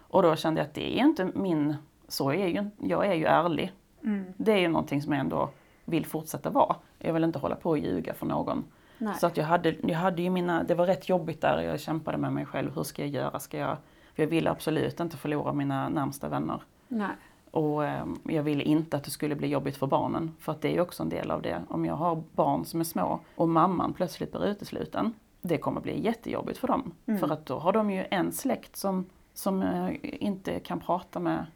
Och 0.00 0.22
då 0.22 0.36
kände 0.36 0.60
jag 0.60 0.68
att 0.68 0.74
det 0.74 0.98
är 0.98 1.04
inte 1.04 1.24
min, 1.34 1.76
så 2.08 2.30
är 2.30 2.46
ju, 2.46 2.70
jag 2.78 3.06
är 3.06 3.14
ju 3.14 3.24
ärlig. 3.24 3.72
Mm. 4.04 4.24
Det 4.36 4.52
är 4.52 4.58
ju 4.58 4.68
någonting 4.68 5.02
som 5.02 5.12
jag 5.12 5.20
ändå 5.20 5.48
vill 5.84 6.06
fortsätta 6.06 6.50
vara. 6.50 6.76
Jag 6.98 7.12
vill 7.12 7.24
inte 7.24 7.38
hålla 7.38 7.54
på 7.56 7.70
och 7.70 7.78
ljuga 7.78 8.14
för 8.14 8.26
någon. 8.26 8.64
Nej. 8.98 9.14
Så 9.14 9.26
att 9.26 9.36
jag 9.36 9.44
hade, 9.44 9.74
jag 9.82 9.98
hade 9.98 10.22
ju 10.22 10.30
mina, 10.30 10.62
det 10.62 10.74
var 10.74 10.86
rätt 10.86 11.08
jobbigt 11.08 11.40
där, 11.40 11.60
jag 11.60 11.80
kämpade 11.80 12.18
med 12.18 12.32
mig 12.32 12.46
själv. 12.46 12.74
Hur 12.74 12.82
ska 12.82 13.02
jag 13.02 13.10
göra? 13.10 13.38
Ska 13.38 13.58
jag, 13.58 13.76
för 14.14 14.22
jag 14.22 14.30
ville 14.30 14.50
absolut 14.50 15.00
inte 15.00 15.16
förlora 15.16 15.52
mina 15.52 15.88
närmsta 15.88 16.28
vänner. 16.28 16.62
Nej. 16.88 17.10
Och 17.50 17.84
eh, 17.84 18.06
jag 18.24 18.42
ville 18.42 18.62
inte 18.62 18.96
att 18.96 19.04
det 19.04 19.10
skulle 19.10 19.34
bli 19.34 19.48
jobbigt 19.48 19.76
för 19.76 19.86
barnen. 19.86 20.34
För 20.38 20.52
att 20.52 20.60
det 20.60 20.68
är 20.68 20.72
ju 20.72 20.80
också 20.80 21.02
en 21.02 21.08
del 21.08 21.30
av 21.30 21.42
det. 21.42 21.62
Om 21.68 21.84
jag 21.84 21.94
har 21.94 22.22
barn 22.34 22.64
som 22.64 22.80
är 22.80 22.84
små 22.84 23.20
och 23.34 23.48
mamman 23.48 23.92
plötsligt 23.92 24.32
blir 24.32 24.44
utesluten. 24.46 25.12
Det 25.40 25.58
kommer 25.58 25.80
bli 25.80 26.04
jättejobbigt 26.04 26.58
för 26.58 26.68
dem. 26.68 26.92
Mm. 27.06 27.20
För 27.20 27.28
att 27.32 27.46
då 27.46 27.58
har 27.58 27.72
de 27.72 27.90
ju 27.90 28.04
en 28.10 28.32
släkt 28.32 28.76
som, 28.76 29.06
som 29.34 29.62
eh, 29.62 29.94
inte 30.02 30.60
kan 30.60 30.80
prata 30.80 31.20
med, 31.20 31.46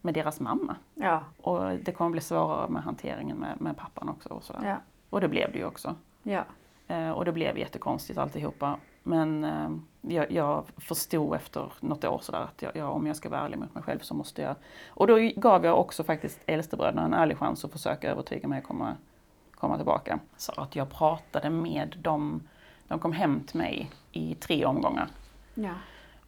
med 0.00 0.14
deras 0.14 0.40
mamma. 0.40 0.76
Ja, 0.94 1.24
Och 1.36 1.78
det 1.78 1.92
kommer 1.92 2.10
bli 2.10 2.20
svårare 2.20 2.68
med 2.68 2.82
hanteringen 2.82 3.36
med, 3.36 3.60
med 3.60 3.76
pappan 3.76 4.08
också. 4.08 4.28
Och, 4.28 4.44
sådär. 4.44 4.68
ja, 4.68 4.76
och 5.10 5.20
det 5.20 5.28
blev 5.28 5.52
det 5.52 5.58
ju 5.58 5.64
också. 5.64 5.94
ja. 6.22 6.44
Eh, 6.90 7.10
och 7.10 7.24
det 7.24 7.32
blev 7.32 7.58
jättekonstigt 7.58 8.18
alltihopa. 8.18 8.76
Men 9.02 9.44
eh, 9.44 9.70
jag, 10.14 10.30
jag 10.32 10.64
förstod 10.76 11.36
efter 11.36 11.72
något 11.80 12.04
år 12.04 12.18
sådär 12.22 12.40
att 12.40 12.62
jag, 12.62 12.76
jag, 12.76 12.92
om 12.96 13.06
jag 13.06 13.16
ska 13.16 13.28
vara 13.28 13.40
ärlig 13.40 13.58
mot 13.58 13.74
mig 13.74 13.82
själv 13.84 13.98
så 13.98 14.14
måste 14.14 14.42
jag... 14.42 14.54
Och 14.88 15.06
då 15.06 15.18
gav 15.36 15.64
jag 15.64 15.80
också 15.80 16.04
faktiskt 16.04 16.40
äldstebröderna 16.46 17.04
en 17.04 17.14
ärlig 17.14 17.38
chans 17.38 17.64
att 17.64 17.72
försöka 17.72 18.10
övertyga 18.10 18.48
mig 18.48 18.58
att 18.58 18.64
komma, 18.64 18.96
komma 19.54 19.76
tillbaka. 19.76 20.18
Så 20.36 20.52
att 20.56 20.76
jag 20.76 20.90
pratade 20.90 21.50
med 21.50 21.96
dem. 22.02 22.42
De 22.88 22.98
kom 22.98 23.12
hem 23.12 23.40
till 23.40 23.58
mig 23.58 23.90
i 24.12 24.34
tre 24.34 24.64
omgångar. 24.64 25.08
ja. 25.54 25.72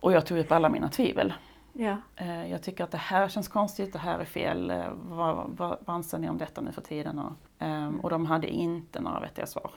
Och 0.00 0.12
jag 0.12 0.26
tog 0.26 0.38
upp 0.38 0.52
alla 0.52 0.68
mina 0.68 0.88
tvivel. 0.88 1.32
ja. 1.72 1.96
Eh, 2.16 2.50
Jag 2.50 2.62
tycker 2.62 2.84
att 2.84 2.90
det 2.90 2.98
här 2.98 3.28
känns 3.28 3.48
konstigt, 3.48 3.92
det 3.92 3.98
här 3.98 4.18
är 4.18 4.24
fel. 4.24 4.72
Vad, 5.02 5.36
vad, 5.56 5.78
vad 5.84 5.96
anser 5.96 6.18
ni 6.18 6.28
om 6.28 6.38
detta 6.38 6.60
nu 6.60 6.72
för 6.72 6.82
tiden? 6.82 7.18
Och, 7.18 7.32
ehm, 7.58 8.00
och 8.00 8.10
de 8.10 8.26
hade 8.26 8.48
inte 8.48 9.00
några 9.00 9.20
vettiga 9.20 9.46
svar 9.46 9.70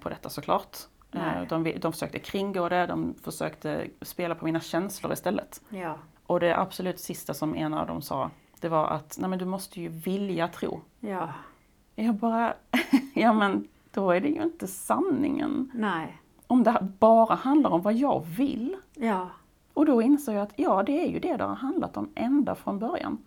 på 0.00 0.08
detta 0.08 0.28
såklart. 0.30 0.76
Eh, 1.12 1.20
Nej. 1.22 1.46
De, 1.48 1.72
de 1.80 1.92
försökte 1.92 2.18
kringgå 2.18 2.68
det, 2.68 2.86
de 2.86 3.14
försökte 3.22 3.86
spela 4.02 4.34
på 4.34 4.44
mina 4.44 4.60
känslor 4.60 5.12
istället. 5.12 5.60
ja. 5.68 5.98
Och 6.26 6.40
det 6.40 6.56
absolut 6.58 7.00
sista 7.00 7.34
som 7.34 7.54
en 7.54 7.74
av 7.74 7.86
dem 7.86 8.02
sa, 8.02 8.30
det 8.60 8.68
var 8.68 8.86
att 8.86 9.16
Nej, 9.20 9.30
men 9.30 9.38
du 9.38 9.44
måste 9.44 9.80
ju 9.80 9.88
vilja 9.88 10.48
tro. 10.48 10.80
ja. 11.00 11.28
Jag 11.94 12.14
bara, 12.14 12.54
ja 13.14 13.32
men 13.32 13.68
då 13.90 14.10
är 14.10 14.20
det 14.20 14.28
ju 14.28 14.42
inte 14.42 14.66
sanningen. 14.66 15.70
Nej. 15.74 16.18
Om 16.46 16.62
det 16.62 16.78
bara 16.98 17.34
handlar 17.34 17.70
om 17.70 17.82
vad 17.82 17.94
jag 17.94 18.26
vill. 18.26 18.76
Ja. 18.94 19.28
Och 19.74 19.86
då 19.86 20.02
insåg 20.02 20.34
jag 20.34 20.42
att 20.42 20.52
ja, 20.56 20.82
det 20.82 20.92
är 21.06 21.08
ju 21.10 21.18
det 21.18 21.36
det 21.36 21.44
har 21.44 21.54
handlat 21.54 21.96
om 21.96 22.10
ända 22.14 22.54
från 22.54 22.78
början. 22.78 23.18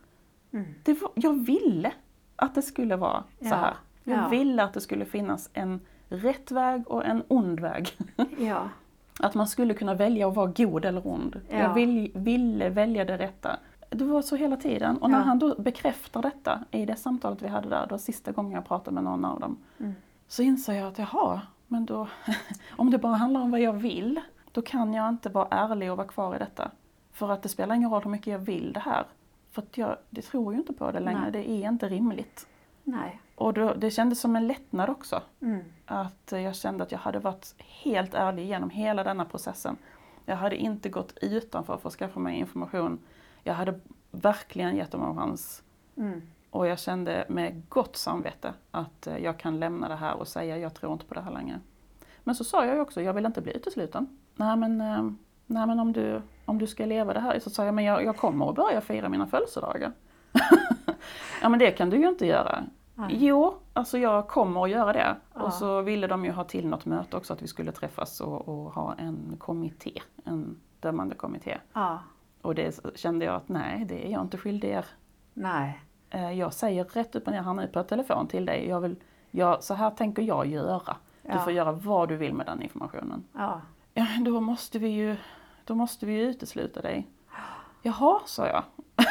Mm. 0.54 0.66
Det 0.84 0.94
var, 1.02 1.12
jag 1.16 1.46
ville 1.46 1.92
att 2.36 2.56
det 2.56 2.62
skulle 2.62 2.96
vara 2.96 3.24
så 3.40 3.46
Ja, 3.46 3.56
här. 3.56 3.74
Jag 4.04 4.18
ja. 4.18 4.28
ville 4.28 4.64
att 4.64 4.74
det 4.74 4.82
skulle 4.82 5.06
finnas 5.06 5.50
en 5.54 5.80
rätt 6.10 6.52
väg 6.52 6.88
och 6.88 7.06
en 7.06 7.24
ond 7.28 7.60
väg. 7.60 7.90
Ja. 8.40 8.70
Att 9.20 9.36
man 9.36 9.48
skulle 9.48 9.74
kunna 9.74 9.94
välja 9.94 10.28
att 10.28 10.36
vara 10.36 10.52
god 10.56 10.86
eller 10.86 11.08
ond. 11.08 11.42
Ja. 11.50 11.58
Jag 11.58 11.74
vill, 11.74 12.12
ville 12.16 12.70
välja 12.70 13.06
det 13.06 13.18
rätta. 13.18 13.60
Det 13.90 14.04
var 14.06 14.22
så 14.22 14.36
hela 14.36 14.58
tiden. 14.58 14.98
Och 14.98 15.10
när 15.10 15.18
Ja. 15.18 15.24
han 15.24 15.40
då 15.40 15.56
bekräftar 15.62 16.22
detta 16.22 16.60
i 16.72 16.86
det 16.86 16.96
samtalet 16.96 17.42
vi 17.42 17.48
hade 17.48 17.70
där, 17.70 17.88
då 17.90 17.98
sista 17.98 18.32
gången 18.32 18.52
jag 18.52 18.66
pratade 18.68 18.96
med 18.96 19.04
någon 19.04 19.26
av 19.26 19.40
dem, 19.40 19.58
Mm. 19.80 19.94
så 20.28 20.42
insåg 20.42 20.76
jag 20.76 20.88
att 20.88 21.00
jaha, 21.00 21.42
men 21.68 21.86
då, 21.86 22.08
om 22.76 22.92
det 22.92 22.98
bara 22.98 23.14
handlar 23.16 23.42
om 23.42 23.52
vad 23.52 23.60
jag 23.60 23.74
vill, 23.74 24.22
då 24.52 24.62
kan 24.62 24.94
jag 24.94 25.10
inte 25.10 25.30
vara 25.30 25.48
ärlig 25.52 25.92
och 25.92 25.98
vara 25.98 26.08
kvar 26.08 26.36
i 26.36 26.40
detta. 26.40 26.72
För 27.12 27.32
att 27.32 27.42
det 27.44 27.50
spelar 27.50 27.76
ingen 27.76 27.90
roll 27.90 28.04
hur 28.04 28.12
mycket 28.12 28.28
jag 28.28 28.40
vill 28.40 28.74
det 28.74 28.80
här. 28.80 29.04
För 29.52 29.62
att 29.62 29.78
jag 29.78 29.98
det 30.10 30.22
tror 30.22 30.54
ju 30.54 30.60
inte 30.60 30.74
på 30.74 30.92
det 30.92 31.00
längre, 31.00 31.22
Nej. 31.22 31.32
det 31.32 31.50
är 31.50 31.70
inte 31.70 31.90
rimligt. 31.90 32.48
Nej. 32.84 33.22
Och 33.36 33.54
då, 33.54 33.74
det 33.74 33.92
kändes 33.92 34.20
som 34.20 34.36
en 34.36 34.48
lättnad 34.48 34.90
också. 34.90 35.22
Mm. 35.42 35.64
Att 35.86 36.32
jag 36.32 36.56
kände 36.56 36.84
att 36.84 36.92
jag 36.92 37.00
hade 37.00 37.20
varit 37.20 37.56
helt 37.58 38.14
ärlig 38.14 38.46
genom 38.46 38.70
hela 38.70 39.04
denna 39.04 39.26
processen. 39.26 39.78
Jag 40.26 40.36
hade 40.36 40.56
inte 40.56 40.90
gått 40.90 41.18
utanför 41.22 41.78
för 41.78 41.90
att 41.90 41.96
skaffa 41.96 42.20
mig 42.20 42.40
information. 42.40 43.00
Jag 43.44 43.54
hade 43.54 43.80
verkligen 44.12 44.76
gett 44.76 44.92
dem 44.92 45.04
en 45.04 45.16
chans. 45.16 45.64
Mm. 45.98 46.22
Och 46.50 46.68
jag 46.68 46.80
kände 46.80 47.26
med 47.30 47.70
gott 47.70 47.96
samvete 47.96 48.54
att 48.72 49.08
eh, 49.08 49.18
jag 49.18 49.40
kan 49.40 49.60
lämna 49.60 49.88
det 49.88 49.96
här 49.96 50.16
och 50.16 50.28
säga 50.28 50.58
jag 50.58 50.74
tror 50.74 50.94
inte 50.94 51.06
på 51.06 51.14
det 51.14 51.22
här 51.22 51.32
längre. 51.32 51.60
Men 52.24 52.36
så 52.36 52.44
sa 52.44 52.66
jag 52.66 52.76
ju 52.76 52.82
också, 52.82 53.02
jag 53.02 53.14
vill 53.14 53.26
inte 53.26 53.42
bli 53.42 53.58
utesluten. 53.58 54.20
Nej 54.36 54.58
men, 54.58 54.82
eh, 54.82 55.04
nej, 55.46 55.68
men 55.68 55.80
om, 55.80 55.94
du, 55.94 56.22
om 56.46 56.58
du 56.58 56.68
ska 56.68 56.86
leva 56.86 57.14
det 57.14 57.20
här, 57.20 57.40
så 57.40 57.50
sa 57.50 57.66
jag, 57.66 57.74
men 57.74 57.84
jag, 57.84 58.06
jag 58.06 58.18
kommer 58.18 58.50
att 58.50 58.56
börja 58.56 58.82
fira 58.82 59.10
mina 59.10 59.28
födelsedagar. 59.28 59.92
ja 61.42 61.50
men 61.50 61.60
det 61.60 61.72
kan 61.72 61.90
du 61.90 61.98
ju 61.98 62.10
inte 62.10 62.26
göra. 62.26 62.64
Nej. 62.96 63.26
Jo, 63.26 63.56
alltså 63.76 63.98
jag 63.98 64.28
kommer 64.28 64.64
att 64.64 64.70
göra 64.70 64.94
det. 64.94 65.16
Ja. 65.34 65.42
Och 65.42 65.54
så 65.54 65.82
ville 65.82 66.08
de 66.08 66.26
ju 66.26 66.32
ha 66.32 66.44
till 66.44 66.68
något 66.68 66.86
möte 66.86 67.18
också, 67.18 67.34
att 67.34 67.42
vi 67.42 67.48
skulle 67.48 67.72
träffas 67.72 68.22
och, 68.22 68.48
och 68.50 68.72
ha 68.74 68.94
en 68.98 69.36
kommitté, 69.40 70.02
en 70.26 70.58
dömande 70.80 71.16
kommitté. 71.16 71.58
Ja. 71.74 72.00
Och 72.42 72.56
det 72.56 72.80
kände 72.96 73.26
jag 73.26 73.36
att 73.36 73.50
nej, 73.50 73.86
det 73.86 74.08
är 74.08 74.12
jag 74.12 74.22
inte 74.22 74.38
skyldig 74.38 74.70
er. 74.70 74.86
Nej. 75.34 75.80
Eh, 76.10 76.32
Jag 76.32 76.54
säger 76.54 76.84
rätt 76.84 77.16
upp 77.16 77.28
och 77.28 77.34
ner 77.34 77.42
här 77.42 77.54
nu 77.54 77.68
på 77.68 77.84
telefon 77.84 78.28
till 78.28 78.46
dig, 78.46 78.68
jag 78.68 78.80
vill, 78.82 78.96
jag, 79.32 79.64
så 79.64 79.74
här 79.74 79.90
tänker 79.92 80.24
jag 80.24 80.46
göra. 80.48 80.96
Du 81.22 81.30
Ja. 81.32 81.40
får 81.40 81.54
göra 81.54 81.72
vad 81.72 82.10
du 82.10 82.16
vill 82.16 82.34
med 82.34 82.46
den 82.46 82.62
informationen. 82.62 83.24
Ja. 83.34 83.62
Ja, 83.94 84.06
då 84.26 84.42
måste 84.42 84.80
vi 84.80 84.88
ju, 84.88 85.16
då 85.66 85.76
måste 85.76 86.06
vi 86.06 86.14
ju 86.14 86.22
utesluta 86.22 86.82
dig. 86.82 87.08
Jaha, 87.82 88.20
sa 88.26 88.48
jag. 88.48 88.64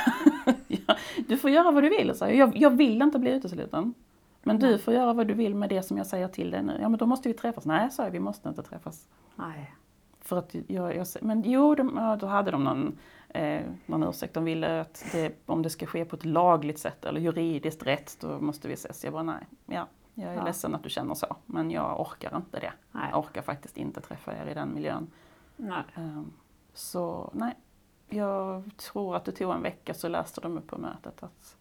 Ja, 0.69 0.97
du 1.29 1.37
får 1.37 1.51
göra 1.51 1.71
vad 1.71 1.83
du 1.83 1.89
vill, 1.89 2.15
sa 2.15 2.27
jag. 2.29 2.37
jag. 2.37 2.57
Jag 2.57 2.71
vill 2.71 3.03
inte 3.03 3.19
bli 3.19 3.31
utesluten. 3.31 3.95
Men 4.45 4.59
du 4.59 4.79
får 4.79 4.95
göra 4.95 5.13
vad 5.13 5.27
du 5.27 5.35
vill 5.35 5.55
med 5.55 5.69
det 5.69 5.83
som 5.83 5.97
jag 5.99 6.07
säger 6.07 6.29
till 6.29 6.51
dig 6.51 6.63
nu. 6.63 6.79
Ja, 6.81 6.89
men 6.89 6.99
då 6.99 7.07
måste 7.07 7.29
vi 7.29 7.35
träffas. 7.35 7.65
Nej, 7.67 7.91
sa 7.91 8.05
jag, 8.05 8.11
vi 8.11 8.21
måste 8.21 8.49
inte 8.49 8.63
träffas. 8.63 9.09
Nej. 9.37 9.75
För 10.21 10.39
att 10.39 10.55
jag, 10.67 10.97
jag 10.97 11.07
men 11.21 11.43
jo, 11.43 11.75
de, 11.75 12.17
då 12.21 12.27
hade 12.27 12.51
de 12.51 12.65
någon, 12.65 12.99
eh, 13.29 13.63
någon 13.87 14.03
ursäkt. 14.03 14.35
De 14.35 14.45
ville 14.45 14.81
att 14.81 15.05
det, 15.13 15.33
om 15.47 15.63
det 15.63 15.71
ska 15.71 15.87
ske 15.87 16.05
på 16.05 16.17
ett 16.17 16.25
lagligt 16.25 16.79
sätt 16.79 17.05
eller 17.05 17.21
juridiskt 17.21 17.87
rätt, 17.87 18.17
då 18.21 18.41
måste 18.41 18.69
vi 18.69 18.75
ses. 18.75 19.05
Jag 19.05 19.13
bara, 19.13 19.23
nej, 19.23 19.47
ja, 19.67 19.87
jag 20.15 20.33
är 20.33 20.37
Ja. 20.37 20.45
ledsen 20.45 20.75
att 20.75 20.83
du 20.83 20.89
känner 20.91 21.15
så, 21.15 21.37
men 21.47 21.71
jag 21.71 22.01
orkar 22.01 22.37
inte 22.37 22.61
det. 22.61 22.73
Nej. 22.93 23.09
Jag 23.11 23.19
orkar 23.19 23.43
faktiskt 23.43 23.77
inte 23.77 24.01
träffa 24.01 24.33
er 24.43 24.47
i 24.51 24.55
den 24.55 24.75
miljön. 24.75 25.11
Nej. 25.57 25.83
Ehm, 25.95 26.33
Så 26.73 27.31
nej, 27.35 27.55
jag 28.09 28.71
tror 28.77 29.17
att 29.17 29.25
det 29.25 29.33
tog 29.33 29.55
en 29.55 29.63
vecka 29.63 29.95
så 29.95 30.09
läste 30.09 30.41
de 30.41 30.59
upp 30.59 30.67
på 30.67 30.79
mötet 30.79 31.23
att 31.23 31.57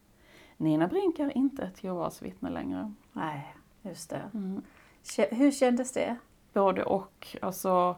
Nina 0.58 0.88
Brink 0.88 1.20
är 1.20 1.38
inte 1.38 1.64
ett 1.64 1.84
Jehovas 1.84 2.22
vittne 2.22 2.50
längre. 2.50 2.94
Nej, 3.14 3.56
just 3.82 4.10
det. 4.10 4.22
Mm. 4.34 4.62
Hur 5.32 5.52
kändes 5.52 5.92
det? 5.94 6.16
Både 6.54 6.84
och. 6.84 7.38
Alltså, 7.42 7.96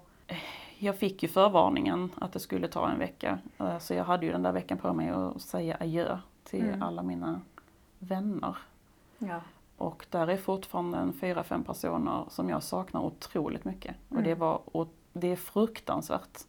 jag 0.78 0.98
fick 0.98 1.24
ju 1.24 1.30
förvarningen 1.30 2.12
att 2.16 2.34
det 2.34 2.40
skulle 2.40 2.68
ta 2.68 2.90
en 2.90 3.00
vecka. 3.00 3.40
Eh, 3.58 3.78
Så 3.80 3.94
jag 3.94 4.04
hade 4.04 4.26
ju 4.26 4.32
den 4.32 4.44
där 4.44 4.52
veckan 4.52 4.78
på 4.78 4.94
mig 4.94 5.10
att 5.10 5.42
säga 5.42 5.78
adjö 5.80 6.18
till 6.44 6.68
Mm. 6.68 6.82
alla 6.82 7.04
mina 7.04 7.42
vänner. 8.00 8.58
Ja. 9.18 9.42
Och 9.78 10.06
där 10.10 10.28
är 10.28 10.38
fortfarande 10.38 10.98
en 10.98 11.14
fyra, 11.14 11.44
fem 11.44 11.64
personer 11.64 12.26
som 12.30 12.50
jag 12.50 12.64
saknar 12.64 13.02
otroligt 13.02 13.66
mycket. 13.66 13.96
Och 14.10 14.12
Mm. 14.12 14.24
det, 14.24 14.36
var, 14.36 14.62
och 14.66 14.88
det 15.14 15.28
är 15.28 15.36
fruktansvärt 15.36 16.40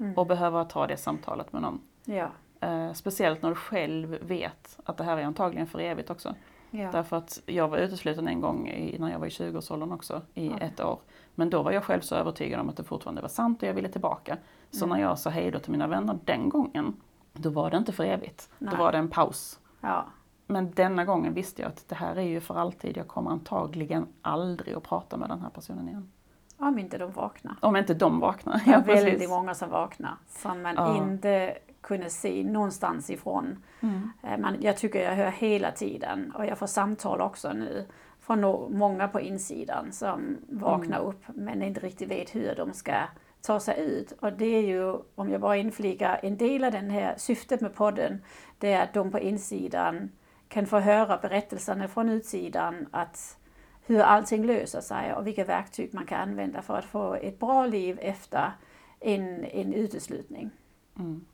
Mm. 0.00 0.18
att 0.18 0.28
behöva 0.28 0.64
ta 0.64 0.86
det 0.86 0.96
samtalet 0.96 1.52
med 1.52 1.62
någon. 1.62 1.80
Ja. 2.04 2.28
Eh, 2.60 2.92
speciellt 2.92 3.42
när 3.42 3.48
du 3.50 3.54
själv 3.56 4.18
vet 4.22 4.78
att 4.84 4.96
det 4.96 5.04
här 5.04 5.16
är 5.16 5.22
antagligen 5.24 5.66
för 5.66 5.78
evigt 5.78 6.10
också. 6.10 6.34
Ja. 6.70 6.88
Därför 6.92 7.16
att 7.16 7.40
jag 7.46 7.68
var 7.68 7.78
utesluten 7.78 8.28
en 8.28 8.40
gång 8.40 8.68
i, 8.68 8.98
när 8.98 9.10
jag 9.10 9.18
var 9.18 9.26
i 9.26 9.30
20-årsåldern 9.30 9.92
också, 9.92 10.22
i 10.34 10.48
Okej. 10.54 10.66
ett 10.68 10.80
år. 10.80 10.98
Men 11.34 11.50
då 11.50 11.62
var 11.62 11.72
jag 11.72 11.84
själv 11.84 12.00
så 12.00 12.14
övertygad 12.14 12.60
om 12.60 12.68
att 12.68 12.76
det 12.76 12.84
fortfarande 12.84 13.22
var 13.22 13.28
sant 13.28 13.62
och 13.62 13.68
jag 13.68 13.74
ville 13.74 13.88
tillbaka. 13.88 14.36
Så 14.70 14.84
Mm. 14.84 14.96
när 14.98 15.04
jag 15.04 15.18
sa 15.18 15.30
hej 15.30 15.50
då 15.50 15.58
till 15.58 15.72
mina 15.72 15.86
vänner 15.86 16.18
den 16.24 16.48
gången, 16.48 16.96
då 17.32 17.50
var 17.50 17.70
det 17.70 17.76
inte 17.76 17.92
för 17.92 18.04
evigt. 18.04 18.50
Nej. 18.58 18.70
Då 18.70 18.76
var 18.76 18.92
det 18.92 18.98
en 18.98 19.08
paus. 19.10 19.60
ja. 19.80 20.04
Men 20.50 20.70
denna 20.70 21.04
gången 21.04 21.34
visste 21.34 21.62
jag 21.62 21.68
att 21.68 21.88
det 21.88 21.94
här 21.94 22.16
är 22.16 22.22
ju 22.22 22.40
för 22.40 22.54
alltid. 22.54 22.96
Jag 22.96 23.08
kommer 23.08 23.30
antagligen 23.30 24.06
aldrig 24.22 24.74
att 24.74 24.82
prata 24.82 25.16
med 25.16 25.28
den 25.28 25.40
här 25.40 25.50
personen 25.50 25.88
igen. 25.88 26.10
Om 26.58 26.78
inte 26.78 26.98
de 26.98 27.12
vaknar. 27.12 27.56
Om 27.60 27.76
inte 27.76 27.94
de 27.94 28.20
vaknar. 28.20 28.60
Det 28.64 28.70
är 28.70 28.74
Ja, 28.74 28.82
precis. 28.82 29.04
väldigt 29.06 29.28
många 29.30 29.54
som 29.54 29.70
vaknar 29.70 30.14
som 30.28 30.62
man 30.62 30.74
Ja. 30.76 30.96
inte 30.96 31.58
kunde 31.80 32.10
se 32.10 32.44
någonstans 32.44 33.10
ifrån. 33.10 33.64
Mm. 33.80 34.10
Eh, 34.22 34.38
Man, 34.38 34.56
jag 34.60 34.76
tycker 34.76 35.04
jag 35.04 35.16
hör 35.16 35.30
hela 35.30 35.72
tiden 35.72 36.32
och 36.36 36.46
jag 36.46 36.58
får 36.58 36.66
samtal 36.66 37.20
också 37.20 37.52
nu 37.52 37.86
från 38.20 38.40
många 38.78 39.08
på 39.08 39.20
insidan 39.20 39.92
som 39.92 40.36
vaknar 40.48 41.00
upp 41.00 41.24
men 41.34 41.62
inte 41.62 41.80
riktigt 41.80 42.10
vet 42.10 42.34
hur 42.34 42.54
de 42.54 42.72
ska 42.72 42.94
ta 43.42 43.60
sig 43.60 43.80
ut. 43.80 44.12
Och 44.12 44.32
det 44.32 44.46
är 44.46 44.62
ju, 44.62 44.98
om 45.14 45.30
jag 45.30 45.40
bara 45.40 45.56
inflikar, 45.56 46.20
en 46.22 46.36
del 46.36 46.64
av 46.64 46.72
den 46.72 46.90
här 46.90 47.14
syftet 47.16 47.60
med 47.60 47.74
podden, 47.74 48.22
det 48.58 48.72
är 48.72 48.82
att 48.82 48.94
de 48.94 49.10
på 49.10 49.18
insidan 49.18 50.10
kan 50.48 50.66
få 50.66 50.78
höra 50.78 51.18
berättelserna 51.18 51.88
från 51.88 52.08
utsidan 52.08 52.86
att 52.90 53.38
hur 53.86 54.00
allting 54.00 54.44
löser 54.44 54.80
sig 54.80 55.14
och 55.14 55.26
vilka 55.26 55.44
verktyg 55.44 55.94
man 55.94 56.06
kan 56.06 56.20
använda 56.20 56.62
för 56.62 56.78
att 56.78 56.84
få 56.84 57.14
ett 57.14 57.38
bra 57.38 57.66
liv 57.66 57.98
efter 58.02 58.52
en, 59.00 59.44
en 59.44 59.74
uteslutning. 59.74 60.50
Mm. 60.98 61.24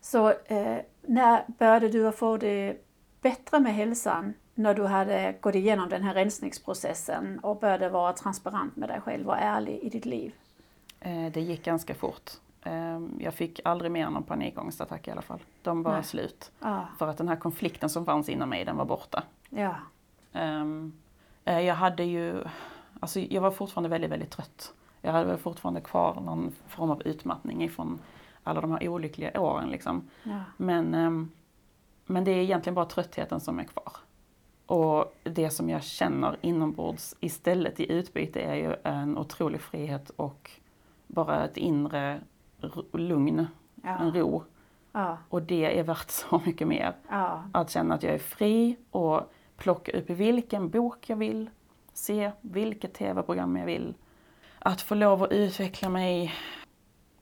Så 0.00 0.28
eh, 0.30 0.76
när 1.02 1.44
började 1.58 1.88
du 1.88 2.08
att 2.08 2.16
få 2.16 2.36
det 2.36 2.76
bättre 3.20 3.60
med 3.60 3.74
hälsan? 3.74 4.34
När 4.54 4.74
du 4.74 4.84
hade 4.86 5.34
gått 5.40 5.54
igenom 5.54 5.88
den 5.88 6.02
här 6.02 6.14
rensningsprocessen 6.14 7.38
och 7.38 7.60
började 7.60 7.88
vara 7.88 8.12
transparent 8.12 8.76
med 8.76 8.88
dig 8.88 9.00
själv 9.00 9.28
och 9.28 9.36
ärlig 9.38 9.78
i 9.82 9.88
ditt 9.88 10.06
liv? 10.06 10.32
Eh, 11.00 11.26
Det 11.32 11.40
gick 11.40 11.64
ganska 11.64 11.94
fort. 11.94 12.30
Eh, 12.62 13.00
Jag 13.18 13.34
fick 13.34 13.60
aldrig 13.64 13.90
mer 13.90 14.10
någon 14.10 14.22
panikångestattack 14.22 15.08
i 15.08 15.10
alla 15.10 15.22
fall. 15.22 15.38
De 15.62 15.82
var 15.82 15.92
Nej. 15.92 16.04
slut. 16.04 16.52
Ja, 16.60 16.86
För 16.98 17.08
att 17.08 17.16
den 17.18 17.28
här 17.28 17.36
konflikten 17.36 17.88
som 17.90 18.04
fanns 18.04 18.28
inom 18.28 18.48
mig, 18.48 18.64
den 18.64 18.76
var 18.76 18.84
borta. 18.84 19.22
ja, 19.50 19.74
Ehm, 20.32 20.92
eh, 21.44 21.60
Jag 21.60 21.74
hade 21.74 22.04
ju, 22.04 22.44
alltså 23.00 23.20
jag 23.20 23.40
var 23.42 23.50
fortfarande 23.50 23.88
väldigt, 23.88 24.10
väldigt 24.10 24.30
trött. 24.30 24.72
Jag 25.02 25.12
hade 25.12 25.24
väl 25.26 25.38
fortfarande 25.38 25.80
kvar 25.80 26.14
någon 26.20 26.52
form 26.68 26.90
av 26.90 27.02
utmattning 27.02 27.62
ifrån 27.64 27.98
alla 28.50 28.60
de 28.60 28.70
här 28.72 28.88
olyckliga 28.88 29.40
åren 29.40 29.70
liksom. 29.70 30.08
ja, 30.22 30.42
Men, 30.56 30.94
ehm, 30.94 31.30
men 32.06 32.24
det 32.24 32.30
är 32.30 32.36
egentligen 32.42 32.74
bara 32.74 32.84
tröttheten 32.86 33.40
som 33.40 33.58
är 33.58 33.64
kvar. 33.64 33.92
Och 34.66 35.14
det 35.22 35.50
som 35.50 35.70
jag 35.70 35.82
känner 35.82 36.36
inombords 36.40 37.14
istället 37.20 37.80
i 37.80 37.92
utbyte 37.92 38.40
är 38.40 38.54
ju 38.54 38.74
en 38.84 39.18
otrolig 39.18 39.60
frihet 39.60 40.10
och 40.10 40.50
bara 41.06 41.44
ett 41.44 41.56
inre 41.56 42.20
lugn, 42.92 43.38
en 43.38 43.46
ja, 43.82 44.20
ro. 44.20 44.44
ja, 44.92 45.18
Och 45.28 45.42
det 45.42 45.78
är 45.78 45.82
värt 45.84 46.10
så 46.10 46.42
mycket 46.46 46.68
mer. 46.68 46.92
ja, 47.08 47.44
Att 47.52 47.70
känna 47.70 47.94
att 47.94 48.02
jag 48.02 48.14
är 48.14 48.18
fri 48.18 48.76
och 48.90 49.32
plocka 49.56 49.92
upp 49.92 50.10
vilken 50.10 50.70
bok 50.70 51.10
jag 51.10 51.16
vill, 51.16 51.50
se 51.92 52.32
vilket 52.40 52.94
tv-program 52.94 53.56
jag 53.56 53.66
vill. 53.66 53.94
Att 54.58 54.80
få 54.82 54.94
lov 54.94 55.22
att 55.22 55.32
utveckla 55.32 55.88
mig, 55.88 56.32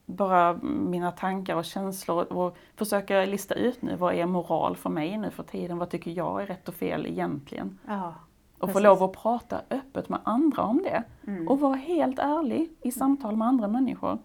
bara 0.09 0.59
mina 0.63 1.13
tankar 1.13 1.57
och 1.57 1.65
känslor 1.65 2.33
och 2.33 2.57
försöka 2.77 3.25
lista 3.25 3.55
ut 3.55 3.83
nu 3.83 3.97
vad 3.97 4.15
är 4.15 4.27
moral 4.27 4.77
för 4.77 4.91
mig 4.91 5.19
nu 5.19 5.31
för 5.31 5.43
tiden, 5.43 5.79
vad 5.79 5.91
tycker 5.91 6.11
jag 6.11 6.43
är 6.43 6.47
rätt 6.47 6.69
och 6.69 6.75
fel 6.75 7.07
egentligen. 7.07 7.79
ja. 7.87 8.15
Och 8.59 8.73
få 8.73 8.81
lov 8.81 9.03
att 9.03 9.13
prata 9.13 9.61
öppet 9.71 10.09
med 10.09 10.21
andra 10.25 10.63
om 10.63 10.83
det. 10.83 11.03
Mm. 11.27 11.49
Och 11.49 11.61
vara 11.61 11.75
helt 11.75 12.19
ärlig 12.19 12.71
i 12.83 12.93
samtal 12.93 13.37
med 13.37 13.49
andra 13.49 13.69
människor. 13.69 14.19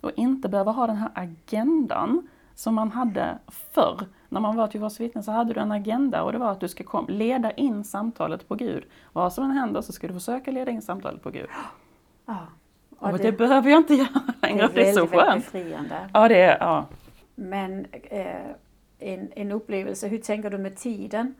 Och 0.00 0.10
inte 0.16 0.48
behöva 0.48 0.72
ha 0.72 0.86
den 0.86 0.96
här 0.96 1.10
agendan 1.14 2.28
som 2.54 2.74
man 2.74 2.92
hade 2.92 3.38
förr. 3.48 4.06
När 4.28 4.40
man 4.40 4.56
var 4.56 4.64
ett 4.64 4.74
Jehovas 4.74 5.00
vittne 5.00 5.22
så 5.22 5.32
hade 5.32 5.54
du 5.54 5.60
en 5.60 5.72
agenda 5.72 6.22
och 6.22 6.32
det 6.32 6.38
var 6.38 6.50
att 6.50 6.60
du 6.60 6.68
ska 6.68 6.84
kom, 6.84 7.06
leda 7.08 7.50
in 7.50 7.84
samtalet 7.84 8.48
på 8.48 8.54
Gud. 8.54 8.84
Vad 9.12 9.32
som 9.32 9.44
än 9.44 9.50
händer 9.50 9.80
så 9.80 9.92
ska 9.92 10.08
du 10.08 10.14
försöka 10.14 10.50
leda 10.50 10.70
in 10.70 10.82
samtalet 10.82 11.22
på 11.22 11.30
Gud. 11.30 11.48
ja. 12.26 12.36
Och, 12.98 13.18
det, 13.18 13.32
behöver 13.32 13.70
jag 13.70 13.80
inte 13.80 13.94
göra 13.94 14.22
längre, 14.42 14.68
det 14.74 14.88
är 14.88 14.92
så 14.92 15.00
väldigt, 15.06 15.18
väldigt 15.18 15.26
skönt. 15.28 15.44
befriande. 15.52 16.08
Ja, 16.14 16.28
det 16.28 16.40
är, 16.40 16.56
ja. 16.60 16.86
Men 17.34 17.86
eh, 17.92 18.36
en, 18.98 19.28
en 19.36 19.52
upplevelse, 19.52 20.08
hur 20.08 20.18
tänker 20.18 20.50
du 20.50 20.58
med 20.58 20.76
tiden? 20.76 21.34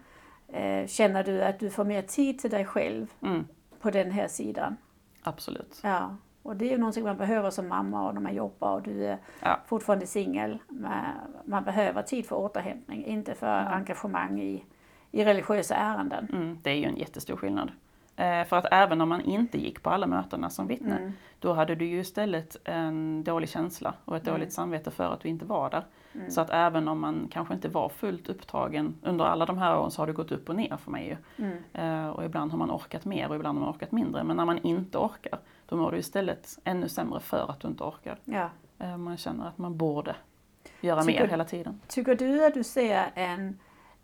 Eh, 0.49 0.87
känner 0.87 1.25
du 1.25 1.43
att 1.43 1.59
du 1.59 1.71
får 1.71 1.85
mer 1.85 2.03
tid 2.03 2.39
till 2.39 2.51
dig 2.51 2.65
själv 2.65 3.07
Mm, 3.23 3.45
på 3.81 3.91
den 3.91 4.11
här 4.11 4.29
sidan? 4.29 4.77
absolut. 5.23 5.81
Ja, 5.83 6.17
och 6.43 6.57
det 6.57 6.67
är 6.67 6.71
ju 6.71 6.79
någonting 6.79 7.05
man 7.05 7.17
behöver 7.17 7.51
som 7.51 7.69
mamma 7.69 8.07
och 8.09 8.15
när 8.15 8.21
man 8.21 8.35
jobbar 8.35 8.73
och 8.75 8.83
du 8.83 9.07
är 9.07 9.19
Ja. 9.43 9.61
fortfarande 9.67 10.07
singel. 10.07 10.59
Man, 11.45 11.65
behöver 11.65 12.03
tid 12.03 12.27
för 12.27 12.37
återhämtning, 12.37 13.05
inte 13.05 13.35
för 13.35 13.47
engagemang 13.57 14.41
i, 14.41 14.65
i 15.11 15.25
religiösa 15.25 15.75
ärenden. 15.75 16.29
Mm, 16.33 16.59
det 16.63 16.71
är 16.71 16.75
ju 16.75 16.85
en 16.85 16.97
jättestor 16.97 17.37
skillnad. 17.37 17.71
Eh, 18.17 18.45
för 18.45 18.57
att 18.57 18.67
även 18.71 19.01
om 19.01 19.09
man 19.09 19.21
inte 19.21 19.59
gick 19.59 19.83
på 19.83 19.91
alla 19.91 20.07
mötena 20.07 20.51
som 20.51 20.67
vittne, 20.67 20.97
Mm. 20.99 21.13
då 21.39 21.53
hade 21.53 21.75
du 21.75 21.85
ju 21.87 22.01
istället 22.01 22.57
en 22.65 23.25
dålig 23.25 23.49
känsla 23.49 23.95
och 24.05 24.17
ett 24.17 24.23
Mm. 24.27 24.35
dåligt 24.35 24.53
samvete 24.53 24.91
för 24.91 25.13
att 25.13 25.21
du 25.21 25.29
inte 25.29 25.45
var 25.45 25.71
där. 25.71 25.85
Så 26.29 26.41
att 26.41 26.51
även 26.51 26.89
om 26.89 27.01
man 27.01 27.29
kanske 27.31 27.55
inte 27.55 27.69
var 27.69 27.89
fullt 27.89 28.29
upptagen 28.29 28.95
under 29.03 29.25
alla 29.25 29.47
de 29.47 29.59
här 29.59 29.79
åren 29.79 29.91
så 29.91 30.03
har 30.03 30.07
det 30.07 30.13
gått 30.13 30.33
upp 30.33 30.49
och 30.49 30.57
ner 30.57 30.77
för 30.77 30.91
mig 30.91 31.07
ju. 31.09 31.45
Mm. 31.45 31.59
Eh, 32.05 32.09
och 32.11 32.25
ibland 32.25 32.51
har 32.51 32.59
man 32.59 32.71
orkat 32.71 33.05
mer 33.05 33.29
och 33.29 33.37
ibland 33.37 33.59
har 33.59 33.65
man 33.67 33.75
orkat 33.75 33.93
mindre. 33.93 34.25
Men 34.25 34.37
när 34.37 34.45
man 34.45 34.59
inte 34.59 34.99
orkar, 34.99 35.39
då 35.67 35.77
mår 35.77 35.91
du 35.93 35.99
istället 35.99 36.59
ännu 36.65 36.89
sämre 36.89 37.21
för 37.21 37.51
att 37.51 37.61
du 37.61 37.69
inte 37.69 37.85
orkar. 37.85 38.19
Ja. 38.25 38.49
Eh, 38.79 38.97
man 38.97 39.17
känner 39.17 39.49
att 39.49 39.59
man 39.59 39.77
borde 39.77 40.17
göra 40.81 41.03
Tycker- 41.03 41.21
mer 41.23 41.29
hela 41.29 41.45
tiden. 41.45 41.81
Tycker 41.89 42.15
du 42.15 42.47
att 42.47 42.55
du 42.55 42.65
ser 42.65 43.05
en, 43.15 43.59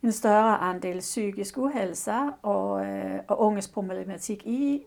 en 0.07 0.13
större 0.13 0.57
andel 0.57 1.01
psykisk 1.01 1.59
ohälsa 1.59 2.33
och, 2.41 2.85
eh, 2.85 3.21
och 3.29 3.45
ångestproblematik 3.45 4.47
i 4.47 4.87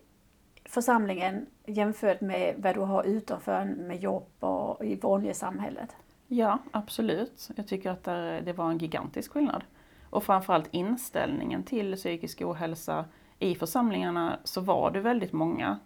församlingen 0.66 1.46
jämfört 1.66 2.22
med 2.22 2.56
vad 2.58 2.76
du 2.76 2.80
har 2.80 3.04
utanför 3.04 3.66
med 3.66 4.00
jobb 4.00 4.28
och 4.40 4.86
i 4.86 4.96
vanliga 4.96 5.34
samhället? 5.34 5.96
Ja, 6.28 6.60
absolut. 6.72 7.50
Jag 7.56 7.68
tycker 7.68 7.92
att 7.92 8.04
det, 8.46 8.54
var 8.58 8.72
en 8.72 8.78
gigantisk 8.78 9.32
skillnad. 9.32 9.64
Och 10.10 10.24
framförallt 10.24 10.68
inställningen 10.72 11.64
till 11.64 11.96
psykisk 11.96 12.42
ohälsa. 12.42 13.06
I 13.40 13.56
församlingarna 13.56 14.40
så 14.44 14.62
var 14.62 14.92
det 14.92 15.00
väldigt 15.00 15.34
många 15.34 15.80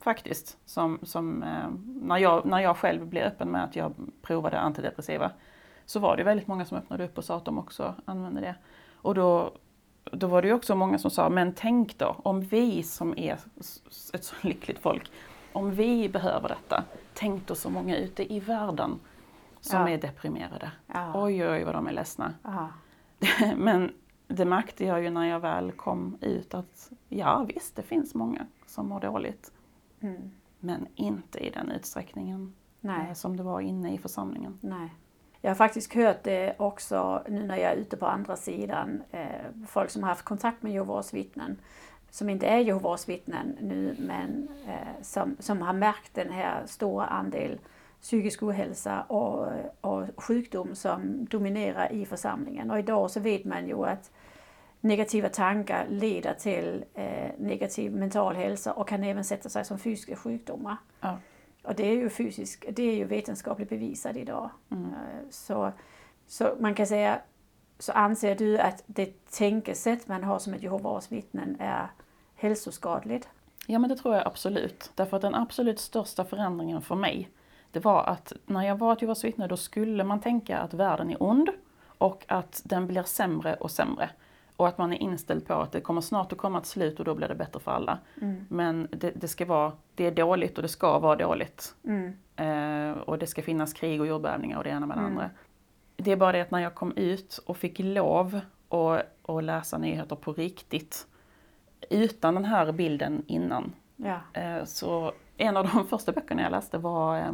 faktiskt 0.00 0.58
som, 0.64 0.98
som 1.02 1.42
eh, 1.42 1.70
när, 2.02 2.18
jag, 2.18 2.46
när 2.46 2.60
jag 2.60 2.76
själv 2.76 3.06
blev 3.06 3.24
öppen 3.24 3.48
med 3.48 3.64
att 3.64 3.76
jag 3.76 3.94
provade 4.22 4.58
antidepressiva 4.58 5.30
så 5.86 6.00
var 6.00 6.16
det 6.16 6.24
väldigt 6.24 6.46
många 6.46 6.64
som 6.64 6.78
öppnade 6.78 7.04
upp 7.04 7.18
och 7.18 7.24
sa 7.24 7.36
att 7.36 7.44
de 7.44 7.58
också 7.58 7.94
använde 8.04 8.40
det. 8.40 8.54
Och 8.94 9.14
då, 9.14 9.52
då 10.12 10.26
var 10.26 10.42
det 10.42 10.48
ju 10.48 10.54
också 10.54 10.74
många 10.74 10.98
som 10.98 11.10
sa, 11.10 11.28
men 11.28 11.52
tänk 11.54 11.98
då 11.98 12.16
om 12.22 12.40
vi 12.40 12.82
som 12.82 13.14
är 13.18 13.38
ett 14.14 14.24
så 14.24 14.34
lyckligt 14.40 14.78
folk, 14.78 15.10
om 15.52 15.70
vi 15.70 16.08
behöver 16.08 16.48
detta, 16.48 16.84
tänk 17.14 17.46
då 17.46 17.54
så 17.54 17.70
många 17.70 17.96
ute 17.96 18.32
i 18.32 18.40
världen 18.40 18.98
som 19.60 19.80
Ja. 19.80 19.88
är 19.88 19.98
deprimerade. 19.98 20.70
Ja. 20.86 21.12
Oj, 21.24 21.48
oj, 21.48 21.64
vad 21.64 21.74
de 21.74 21.86
är 21.86 21.92
ledsna. 21.92 22.34
Ja. 22.42 22.68
Men 23.56 23.92
det 24.28 24.44
märkte 24.44 24.84
jag 24.84 25.02
ju 25.02 25.10
när 25.10 25.24
jag 25.26 25.40
väl 25.40 25.72
kom 25.72 26.18
ut 26.20 26.54
att 26.54 26.90
ja 27.08 27.46
visst, 27.54 27.76
det 27.76 27.82
finns 27.82 28.14
många 28.14 28.46
som 28.66 28.88
mår 28.88 29.00
dåligt. 29.00 29.52
Mm. 30.00 30.30
Men 30.60 30.86
inte 30.94 31.38
i 31.38 31.50
den 31.50 31.70
utsträckningen 31.70 32.54
Nej. 32.80 33.06
eh, 33.08 33.12
som 33.14 33.36
det 33.36 33.42
var 33.42 33.60
inne 33.60 33.94
i 33.94 33.98
församlingen. 33.98 34.58
Nej. 34.60 34.94
Jag 35.46 35.50
har 35.50 35.56
faktiskt 35.56 35.94
hört 35.94 36.22
det 36.22 36.54
också 36.58 37.22
nu 37.28 37.42
när 37.46 37.56
jag 37.56 37.72
är 37.72 37.76
ute 37.76 37.96
på 37.96 38.06
andra 38.06 38.36
sidan. 38.36 39.02
Eh, 39.10 39.26
folk 39.68 39.90
som 39.90 40.02
har 40.02 40.10
haft 40.10 40.24
kontakt 40.24 40.62
med 40.62 40.72
Jehovas 40.72 41.14
vittnen. 41.14 41.56
Som 42.10 42.28
inte 42.30 42.46
är 42.46 42.58
Jehovas 42.58 43.08
vittnen 43.08 43.56
nu 43.60 43.96
men 43.98 44.48
eh, 44.66 45.02
som, 45.02 45.36
som 45.38 45.62
har 45.62 45.72
märkt 45.72 46.14
den 46.14 46.30
här 46.30 46.62
stora 46.66 47.06
andel 47.06 47.58
psykisk 48.00 48.42
ohälsa 48.42 49.02
och, 49.02 49.48
och 49.80 50.04
sjukdom 50.16 50.74
som 50.74 51.24
dominerar 51.30 51.92
i 51.92 52.06
församlingen. 52.06 52.70
Och 52.70 52.78
idag 52.78 53.10
så 53.10 53.20
vet 53.20 53.44
man 53.44 53.68
ju 53.68 53.84
att 53.84 54.10
negativa 54.80 55.28
tankar 55.28 55.86
leder 55.88 56.34
till 56.34 56.84
eh, 56.94 57.30
negativ 57.38 57.92
mental 57.92 58.36
hälsa 58.36 58.72
och 58.72 58.88
kan 58.88 59.04
även 59.04 59.24
sätta 59.24 59.48
sig 59.48 59.64
som 59.64 59.78
fysiska 59.78 60.16
sjukdomar. 60.16 60.76
Ja. 61.00 61.18
Och 61.66 61.74
det 61.74 61.86
är 61.86 61.94
ju 61.94 62.10
fysisk, 62.10 62.64
det 62.72 62.82
är 62.82 62.96
ju 62.96 63.04
vetenskapligt 63.04 63.68
bevisat 63.68 64.16
idag. 64.16 64.50
Eh, 64.70 64.76
Så, 65.30 65.72
så 66.26 66.54
man 66.60 66.74
kan 66.74 66.86
säga, 66.86 67.20
så 67.78 67.92
anser 67.92 68.34
du 68.34 68.58
att 68.58 68.82
det 68.86 69.30
tänkesätt 69.30 70.08
man 70.08 70.24
har 70.24 70.38
som 70.38 70.54
ett 70.54 70.62
Jehovas 70.62 71.12
vittnen 71.12 71.56
är 71.60 71.90
hälsoskadligt? 72.34 73.28
Ja 73.66 73.78
men 73.78 73.90
det 73.90 73.96
tror 73.96 74.14
jag 74.14 74.26
absolut. 74.26 74.90
Därför 74.94 75.16
att 75.16 75.22
den 75.22 75.34
absolut 75.34 75.78
största 75.80 76.24
förändringen 76.24 76.82
för 76.82 76.94
mig, 76.94 77.30
det 77.70 77.80
var 77.84 78.04
att 78.04 78.32
när 78.46 78.62
jag 78.62 78.76
var 78.78 78.92
ett 78.92 79.02
Jehovas 79.02 79.24
vittne 79.24 79.46
då 79.46 79.56
skulle 79.56 80.04
man 80.04 80.20
tänka 80.20 80.58
att 80.58 80.74
världen 80.74 81.10
är 81.10 81.22
ond 81.22 81.48
och 81.98 82.24
att 82.28 82.62
den 82.64 82.86
blir 82.86 83.02
sämre 83.02 83.54
och 83.54 83.70
sämre. 83.70 84.10
Och 84.56 84.68
att 84.68 84.78
man 84.78 84.92
är 84.92 85.02
inställd 85.02 85.46
på 85.46 85.54
att 85.54 85.72
det 85.72 85.80
kommer 85.80 86.00
snart 86.00 86.32
att 86.32 86.38
komma 86.38 86.58
ett 86.58 86.66
slut 86.66 86.98
och 86.98 87.04
då 87.04 87.14
blir 87.14 87.28
det 87.28 87.34
bättre 87.34 87.60
för 87.60 87.70
alla. 87.70 87.98
Men 88.48 88.88
det, 88.90 89.10
det 89.10 89.28
ska 89.28 89.44
vara, 89.46 89.72
det 89.94 90.06
är 90.06 90.10
dåligt 90.10 90.56
och 90.58 90.62
det 90.62 90.68
ska 90.68 90.98
vara 90.98 91.16
dåligt. 91.16 91.74
Mm. 91.84 92.12
Eh, 92.36 92.98
och 92.98 93.18
det 93.18 93.26
ska 93.26 93.42
finnas 93.42 93.72
krig 93.72 94.00
och 94.00 94.06
jordbävningar 94.06 94.58
och 94.58 94.64
det 94.64 94.70
ena 94.70 94.86
med 94.86 94.96
det 94.96 95.00
andra. 95.00 95.30
Det 95.96 96.12
är 96.12 96.16
bara 96.16 96.32
det 96.32 96.40
att 96.40 96.50
när 96.50 96.58
jag 96.58 96.74
kom 96.74 96.92
ut 96.96 97.38
och 97.46 97.56
fick 97.56 97.78
lov 97.78 98.40
att, 98.68 99.02
att 99.28 99.44
läsa 99.44 99.78
nyheter 99.78 100.16
på 100.16 100.32
riktigt 100.32 101.06
utan 101.90 102.34
den 102.34 102.44
här 102.44 102.72
bilden 102.72 103.22
innan. 103.26 103.72
Ja. 103.96 104.20
Eh, 104.32 104.64
så 104.64 105.12
en 105.36 105.56
av 105.56 105.68
de 105.74 105.86
första 105.88 106.12
böckerna 106.12 106.42
jag 106.42 106.50
läste 106.50 106.78
var 106.78 107.18
eh, 107.18 107.32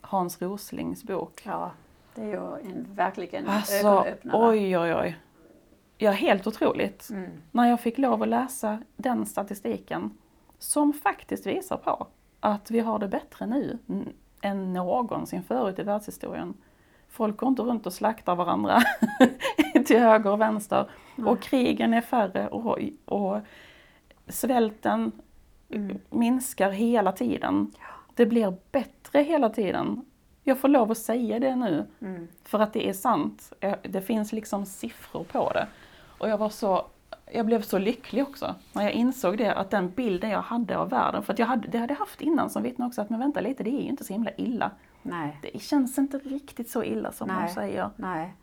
Hans 0.00 0.42
Roslings 0.42 1.04
bok. 1.04 1.42
ja, 1.46 1.70
det 2.14 2.22
är 2.22 2.26
ju 2.26 2.70
en, 2.70 2.86
verkligen 2.94 3.48
Alltså, 3.48 3.74
ögonöppnare. 3.86 4.48
oj 4.48 4.78
oj 4.78 4.94
oj. 4.94 5.18
Ja, 6.02 6.10
helt 6.10 6.46
otroligt. 6.46 7.08
Mm. 7.10 7.30
När 7.50 7.68
jag 7.70 7.80
fick 7.80 7.98
lov 7.98 8.22
att 8.22 8.28
läsa 8.28 8.78
den 8.96 9.26
statistiken 9.26 10.10
som 10.58 10.92
faktiskt 10.92 11.46
visar 11.46 11.76
på 11.76 12.06
att 12.40 12.70
vi 12.70 12.80
har 12.80 12.98
det 12.98 13.08
bättre 13.08 13.46
nu 13.46 13.78
än 14.42 14.72
någonsin 14.72 15.42
förut 15.42 15.78
i 15.78 15.82
världshistorien. 15.82 16.54
Folk 17.08 17.36
går 17.36 17.48
inte 17.48 17.62
runt 17.62 17.86
och 17.86 17.92
slaktar 17.92 18.34
varandra 18.36 18.82
till 19.86 19.98
höger 19.98 20.30
och 20.30 20.40
vänster 20.40 20.90
och 21.26 21.40
krigen 21.40 21.94
är 21.94 22.00
färre 22.00 22.48
och, 22.48 22.78
och 23.04 23.40
svälten 24.28 25.12
minskar 26.10 26.70
hela 26.70 27.12
tiden. 27.12 27.72
Det 28.14 28.26
blir 28.26 28.54
bättre 28.72 29.22
hela 29.22 29.50
tiden. 29.50 30.04
Jag 30.44 30.58
får 30.58 30.68
lov 30.68 30.90
att 30.90 30.98
säga 30.98 31.38
det 31.38 31.56
nu 31.56 31.86
Mm. 32.00 32.28
för 32.44 32.58
att 32.60 32.72
det 32.72 32.88
är 32.88 32.92
sant. 32.92 33.52
Det 33.82 34.00
finns 34.00 34.32
liksom 34.32 34.66
siffror 34.66 35.24
på 35.24 35.52
det. 35.52 35.66
Och 36.22 36.28
jag 36.28 36.38
var 36.38 36.48
så, 36.48 36.86
jag 37.32 37.46
blev 37.46 37.62
så 37.62 37.78
lycklig 37.78 38.22
också 38.22 38.54
när 38.72 38.82
jag 38.82 38.92
insåg 38.92 39.38
det, 39.38 39.54
att 39.54 39.70
den 39.70 39.90
bilden 39.90 40.30
jag 40.30 40.42
hade 40.42 40.78
av 40.78 40.90
världen, 40.90 41.22
för 41.22 41.32
att 41.32 41.38
jag 41.38 41.46
hade, 41.46 41.68
det 41.68 41.78
hade 41.78 41.92
jag 41.92 41.98
haft 41.98 42.20
innan 42.20 42.50
som 42.50 42.62
vittne 42.62 42.86
också, 42.86 43.00
att 43.00 43.10
men 43.10 43.18
vänta 43.18 43.40
lite, 43.40 43.62
det 43.62 43.70
är 43.70 43.82
ju 43.82 43.88
inte 43.88 44.04
så 44.04 44.12
himla 44.12 44.30
illa. 44.36 44.70
Nej, 45.02 45.38
Det 45.42 45.62
känns 45.62 45.98
inte 45.98 46.18
riktigt 46.18 46.70
så 46.70 46.84
illa 46.84 47.12
som 47.12 47.28
de 47.28 47.34
Nej. 47.34 47.54
säger. 47.54 47.90
nej. 47.96 48.34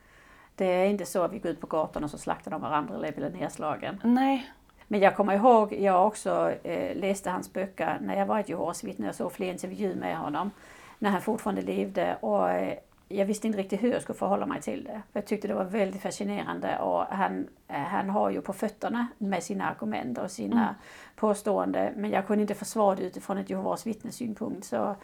Det 0.55 0.65
är 0.65 0.85
inte 0.85 1.05
så 1.05 1.23
att 1.23 1.33
vi 1.33 1.39
går 1.39 1.51
ut 1.51 1.61
på 1.61 1.67
gatan 1.67 2.03
och 2.03 2.09
så 2.09 2.17
slaktar 2.17 2.51
de 2.51 2.61
varandra 2.61 2.95
eller 2.95 3.11
blir 3.11 3.29
nedslagen. 3.29 3.99
Nej, 4.03 4.51
Men 4.87 4.99
jag 4.99 5.15
kommer 5.15 5.33
ihåg, 5.33 5.73
jag 5.73 6.07
också 6.07 6.51
eh, 6.63 6.97
läste 6.97 7.29
hans 7.29 7.53
böcker 7.53 7.97
när 8.01 8.15
jag 8.17 8.25
var 8.25 8.39
ett 8.39 8.49
Jehovas 8.49 8.83
vittne. 8.83 9.05
Jag 9.05 9.15
såg 9.15 9.31
fler 9.31 9.51
intervjuer 9.51 9.95
med 9.95 10.17
honom 10.17 10.51
när 10.99 11.09
han 11.09 11.21
fortfarande 11.21 11.61
levde. 11.61 12.15
Och 12.21 12.49
eh, 12.49 12.77
jag 13.11 13.25
visste 13.25 13.47
inte 13.47 13.59
riktigt 13.59 13.83
hur 13.83 13.91
jag 13.91 14.01
skulle 14.01 14.19
förhålla 14.19 14.45
mig 14.45 14.61
till 14.61 14.83
det. 14.83 15.01
Jag 15.13 15.25
tyckte 15.25 15.47
det 15.47 15.53
var 15.53 15.63
väldigt 15.63 16.01
fascinerande 16.01 16.79
och 16.79 17.01
han, 17.05 17.47
eh, 17.67 17.75
han 17.79 18.09
har 18.09 18.29
ju 18.29 18.41
på 18.41 18.53
fötterna 18.53 19.07
med 19.17 19.43
sina 19.43 19.69
argument 19.69 20.17
och 20.17 20.31
sina 20.31 20.75
påståenden. 21.15 21.93
Men 21.95 22.09
jag 22.11 22.27
kunde 22.27 22.41
inte 22.41 22.55
försvara 22.55 22.95
det 22.95 23.03
utifrån 23.03 23.37
ett 23.37 23.49
Jehovas 23.49 23.87
vittnes 23.87 24.15
synpunkt. 24.15 24.65
Så 24.65 24.95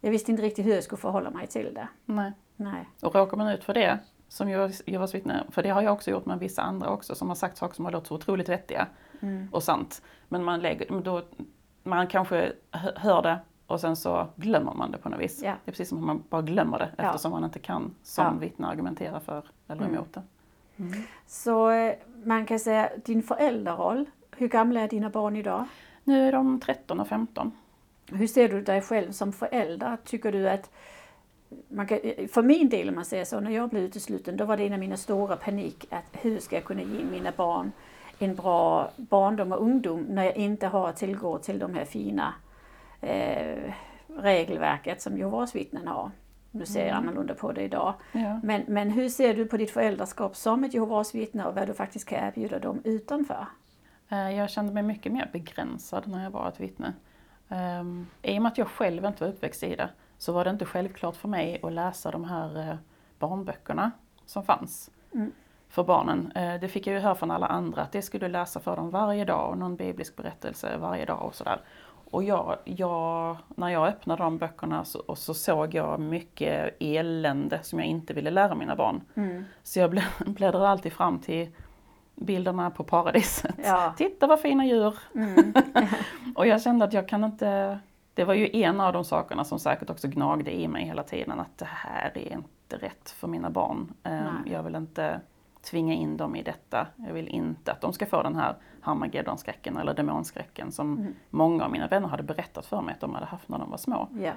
jag 0.00 0.10
visste 0.10 0.30
inte 0.30 0.42
riktigt 0.42 0.66
hur 0.66 0.74
jag 0.74 0.84
skulle 0.84 1.00
förhålla 1.00 1.30
mig 1.30 1.46
till 1.46 1.74
det. 1.74 1.88
nej. 2.04 2.32
Nej. 2.56 2.88
Och 3.02 3.14
råkar 3.14 3.36
man 3.36 3.48
ut 3.48 3.64
för 3.64 3.74
det, 3.74 3.98
som 4.28 4.50
Jehovas 4.86 5.14
vittne, 5.14 5.44
för 5.50 5.62
det 5.62 5.68
har 5.68 5.82
jag 5.82 5.92
också 5.92 6.10
gjort 6.10 6.26
med 6.26 6.38
vissa 6.38 6.62
andra 6.62 6.88
också, 6.88 7.14
som 7.14 7.28
har 7.28 7.34
sagt 7.34 7.56
saker 7.56 7.74
som 7.74 7.84
har 7.84 7.92
låtit 7.92 8.08
så 8.08 8.14
otroligt 8.14 8.48
vettiga 8.48 8.86
och 9.52 9.62
sant. 9.62 10.02
Men 10.28 10.44
man, 10.44 10.60
lägger, 10.60 11.00
då, 11.00 11.22
man 11.82 12.06
kanske 12.06 12.52
hö- 12.70 12.92
hör 12.96 13.22
det 13.22 13.38
och 13.70 13.80
sen 13.80 13.96
så 13.96 14.26
glömmer 14.36 14.74
man 14.74 14.90
det 14.90 14.98
på 14.98 15.08
något 15.08 15.20
vis. 15.20 15.42
Ja. 15.42 15.50
Det 15.64 15.70
är 15.70 15.72
precis 15.72 15.88
som 15.88 15.98
att 15.98 16.04
man 16.04 16.22
bara 16.28 16.42
glömmer 16.42 16.78
det 16.78 16.90
eftersom 17.02 17.30
man 17.30 17.44
inte 17.44 17.58
kan 17.58 17.94
som 18.02 18.24
Ja. 18.24 18.32
vittne 18.40 18.66
argumentera 18.66 19.20
för 19.20 19.44
eller 19.68 19.82
Mm. 19.82 19.94
emot 19.94 20.12
det. 20.12 20.22
Så 21.26 21.70
eh, 21.70 21.94
man 22.24 22.46
kan 22.46 22.58
säga 22.58 22.90
din 23.04 23.22
föräldraroll. 23.22 24.04
Hur 24.36 24.48
gamla 24.48 24.80
är 24.80 24.88
dina 24.88 25.10
barn 25.10 25.36
idag? 25.36 25.64
Nu 26.04 26.28
är 26.28 26.32
de 26.32 26.60
13 26.60 27.00
och 27.00 27.08
15. 27.08 27.52
Hur 28.12 28.26
ser 28.26 28.48
du 28.48 28.62
dig 28.62 28.80
själv 28.82 29.12
som 29.12 29.32
förälder? 29.32 29.96
Tycker 30.04 30.32
du 30.32 30.48
att 30.48 30.70
man 31.68 31.86
kan, 31.86 31.98
för 32.32 32.42
min 32.42 32.68
del 32.68 32.88
om 32.88 32.94
man 32.94 33.04
säger 33.04 33.24
så, 33.24 33.40
när 33.40 33.50
jag 33.50 33.68
blev 33.68 33.82
utesluten 33.82 34.36
då 34.36 34.44
var 34.44 34.56
det 34.56 34.66
en 34.66 34.72
av 34.72 34.78
mina 34.78 34.96
stora 34.96 35.36
panik 35.36 35.84
att 35.90 36.04
hur 36.12 36.38
ska 36.38 36.56
jag 36.56 36.64
kunna 36.64 36.82
ge 36.82 37.04
mina 37.04 37.32
barn 37.36 37.72
en 38.18 38.34
bra 38.34 38.90
barndom 38.96 39.52
och 39.52 39.62
ungdom 39.62 40.00
när 40.08 40.24
jag 40.24 40.36
inte 40.36 40.66
har 40.66 40.92
tillgång 40.92 41.38
till 41.40 41.58
de 41.58 41.74
här 41.74 41.84
fina 41.84 42.34
eh, 43.00 43.72
regelverket 44.16 45.02
som 45.02 45.18
Jehovas 45.18 45.54
vittnen 45.54 45.88
har. 45.88 46.10
Nu 46.50 46.66
ser 46.66 46.86
jag 46.86 46.96
annorlunda 46.96 47.34
på 47.34 47.52
det 47.52 47.62
idag. 47.62 47.94
Ja. 48.12 48.40
Men, 48.42 48.62
men 48.68 48.90
hur 48.90 49.08
ser 49.08 49.34
du 49.34 49.46
på 49.46 49.56
ditt 49.56 49.70
föräldraskap 49.70 50.36
som 50.36 50.64
ett 50.64 50.74
Jehovas 50.74 51.14
vittne 51.14 51.44
och 51.44 51.54
vad 51.54 51.66
du 51.66 51.74
faktiskt 51.74 52.08
kan 52.08 52.18
erbjuda 52.28 52.58
dem 52.58 52.80
utanför? 52.84 53.46
Eh, 54.08 54.30
Jag 54.30 54.50
kände 54.50 54.72
mig 54.72 54.82
mycket 54.82 55.12
mer 55.12 55.30
begränsad 55.32 56.08
när 56.08 56.22
jag 56.24 56.30
var 56.30 56.48
ett 56.48 56.60
vittne. 56.60 56.92
Um, 57.80 58.06
I 58.22 58.38
och 58.38 58.42
med 58.42 58.52
att 58.52 58.58
jag 58.58 58.68
själv 58.68 59.04
inte 59.04 59.24
var 59.24 59.30
uppväxt 59.32 59.62
i 59.62 59.76
det 59.76 59.88
så 60.18 60.32
var 60.32 60.44
det 60.44 60.50
inte 60.50 60.64
självklart 60.64 61.16
för 61.16 61.28
mig 61.28 61.60
att 61.62 61.72
läsa 61.72 62.10
de 62.10 62.24
här 62.24 62.68
eh, 62.70 62.74
barnböckerna 63.18 63.90
som 64.26 64.42
fanns 64.42 64.90
Mm. 65.14 65.32
för 65.68 65.84
barnen. 65.84 66.32
Det 66.60 66.68
fick 66.68 66.86
jag 66.86 66.94
ju 66.94 67.00
höra 67.00 67.14
från 67.14 67.30
alla 67.30 67.46
andra 67.46 67.82
att 67.82 67.92
det 67.92 68.02
skulle 68.02 68.26
du 68.26 68.32
läsa 68.32 68.60
för 68.60 68.76
dem 68.76 68.90
varje 68.90 69.24
dag 69.24 69.50
och 69.50 69.58
någon 69.58 69.76
biblisk 69.76 70.16
berättelse 70.16 70.76
varje 70.76 71.04
dag 71.04 71.22
och 71.22 71.34
sådär. 71.34 71.60
Och 72.10 72.22
jag, 72.24 72.56
jag, 72.64 73.36
när 73.48 73.68
jag 73.68 73.88
öppnade 73.88 74.22
de 74.22 74.38
böckerna 74.38 74.84
så, 74.84 74.98
och 74.98 75.18
så 75.18 75.34
såg 75.34 75.74
jag 75.74 76.00
mycket 76.00 76.76
elände 76.80 77.58
som 77.62 77.78
jag 77.78 77.88
inte 77.88 78.14
ville 78.14 78.30
lära 78.30 78.54
mina 78.54 78.76
barn. 78.76 79.00
Mm. 79.14 79.44
Så 79.62 79.78
jag 79.78 79.90
blä- 79.94 80.24
bläddrade 80.26 80.68
alltid 80.68 80.92
fram 80.92 81.18
till 81.18 81.48
bilderna 82.14 82.70
på 82.70 82.84
paradiset. 82.84 83.54
Ja. 83.64 83.94
Titta 83.98 84.26
vad 84.26 84.40
fina 84.40 84.66
djur! 84.66 84.98
Mm. 85.14 85.52
Och 86.34 86.46
jag 86.46 86.62
kände 86.62 86.84
att 86.84 86.92
jag 86.92 87.08
kan 87.08 87.24
inte... 87.24 87.78
Det 88.14 88.24
var 88.24 88.34
ju 88.34 88.50
en 88.52 88.80
av 88.80 88.92
de 88.92 89.04
sakerna 89.04 89.44
som 89.44 89.58
säkert 89.58 89.90
också 89.90 90.08
gnagde 90.08 90.54
i 90.54 90.68
mig 90.68 90.84
hela 90.84 91.02
tiden, 91.02 91.40
att 91.40 91.58
det 91.58 91.68
här 91.68 92.12
är 92.18 92.32
inte 92.32 92.76
rätt 92.86 93.10
för 93.10 93.28
mina 93.28 93.50
barn. 93.50 93.94
Ehm, 94.02 94.24
Nej. 94.24 94.52
Jag 94.52 94.62
vill 94.62 94.74
inte 94.74 95.20
tvinga 95.62 95.94
in 95.94 96.16
dem 96.16 96.36
i 96.36 96.42
detta. 96.42 96.86
Jag 96.96 97.12
vill 97.12 97.28
inte 97.28 97.72
att 97.72 97.80
de 97.80 97.92
ska 97.92 98.06
få 98.06 98.22
den 98.22 98.36
här 98.36 98.54
Harmageddon-skräcken 98.80 99.76
eller 99.76 99.94
demonskräcken 99.94 100.72
som 100.72 100.98
Mm. 100.98 101.14
många 101.30 101.64
av 101.64 101.70
mina 101.70 101.86
vänner 101.86 102.08
hade 102.08 102.22
berättat 102.22 102.66
för 102.66 102.80
mig 102.82 102.94
att 102.94 103.00
de 103.00 103.14
hade 103.14 103.26
haft 103.26 103.48
när 103.48 103.58
de 103.58 103.70
var 103.70 103.78
små. 103.78 104.08
Ja. 104.20 104.32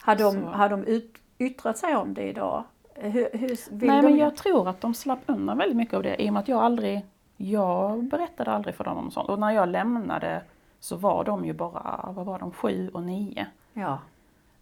Har 0.00 0.16
de, 0.16 0.32
Så- 0.32 0.46
har 0.46 0.68
de 0.68 0.84
ut, 0.84 1.14
yttrat 1.38 1.78
sig 1.78 1.96
om 1.96 2.14
det 2.14 2.22
idag? 2.22 2.64
Hur, 2.94 3.28
hur 3.38 3.56
Nej 3.86 4.02
men 4.02 4.16
jag 4.16 4.36
tror 4.36 4.68
att 4.68 4.80
de 4.80 4.94
slapp 4.94 5.18
undan 5.26 5.58
väldigt 5.58 5.76
mycket 5.76 5.94
av 5.94 6.02
det 6.02 6.22
i 6.22 6.28
och 6.28 6.32
med 6.32 6.40
att 6.40 6.48
jag 6.48 6.62
aldrig, 6.62 7.02
jag 7.36 8.04
berättade 8.04 8.50
aldrig 8.52 8.74
för 8.74 8.84
dem 8.84 8.98
om 8.98 9.10
sånt. 9.10 9.28
Och 9.28 9.38
när 9.38 9.50
jag 9.50 9.68
lämnade 9.68 10.42
så 10.80 10.96
var 10.96 11.24
de 11.24 11.44
ju 11.44 11.52
bara, 11.52 12.08
vad 12.12 12.26
var 12.26 12.38
de, 12.38 12.50
sju 12.52 12.90
och 12.94 13.02
nio. 13.02 13.46
Ja. 13.72 13.98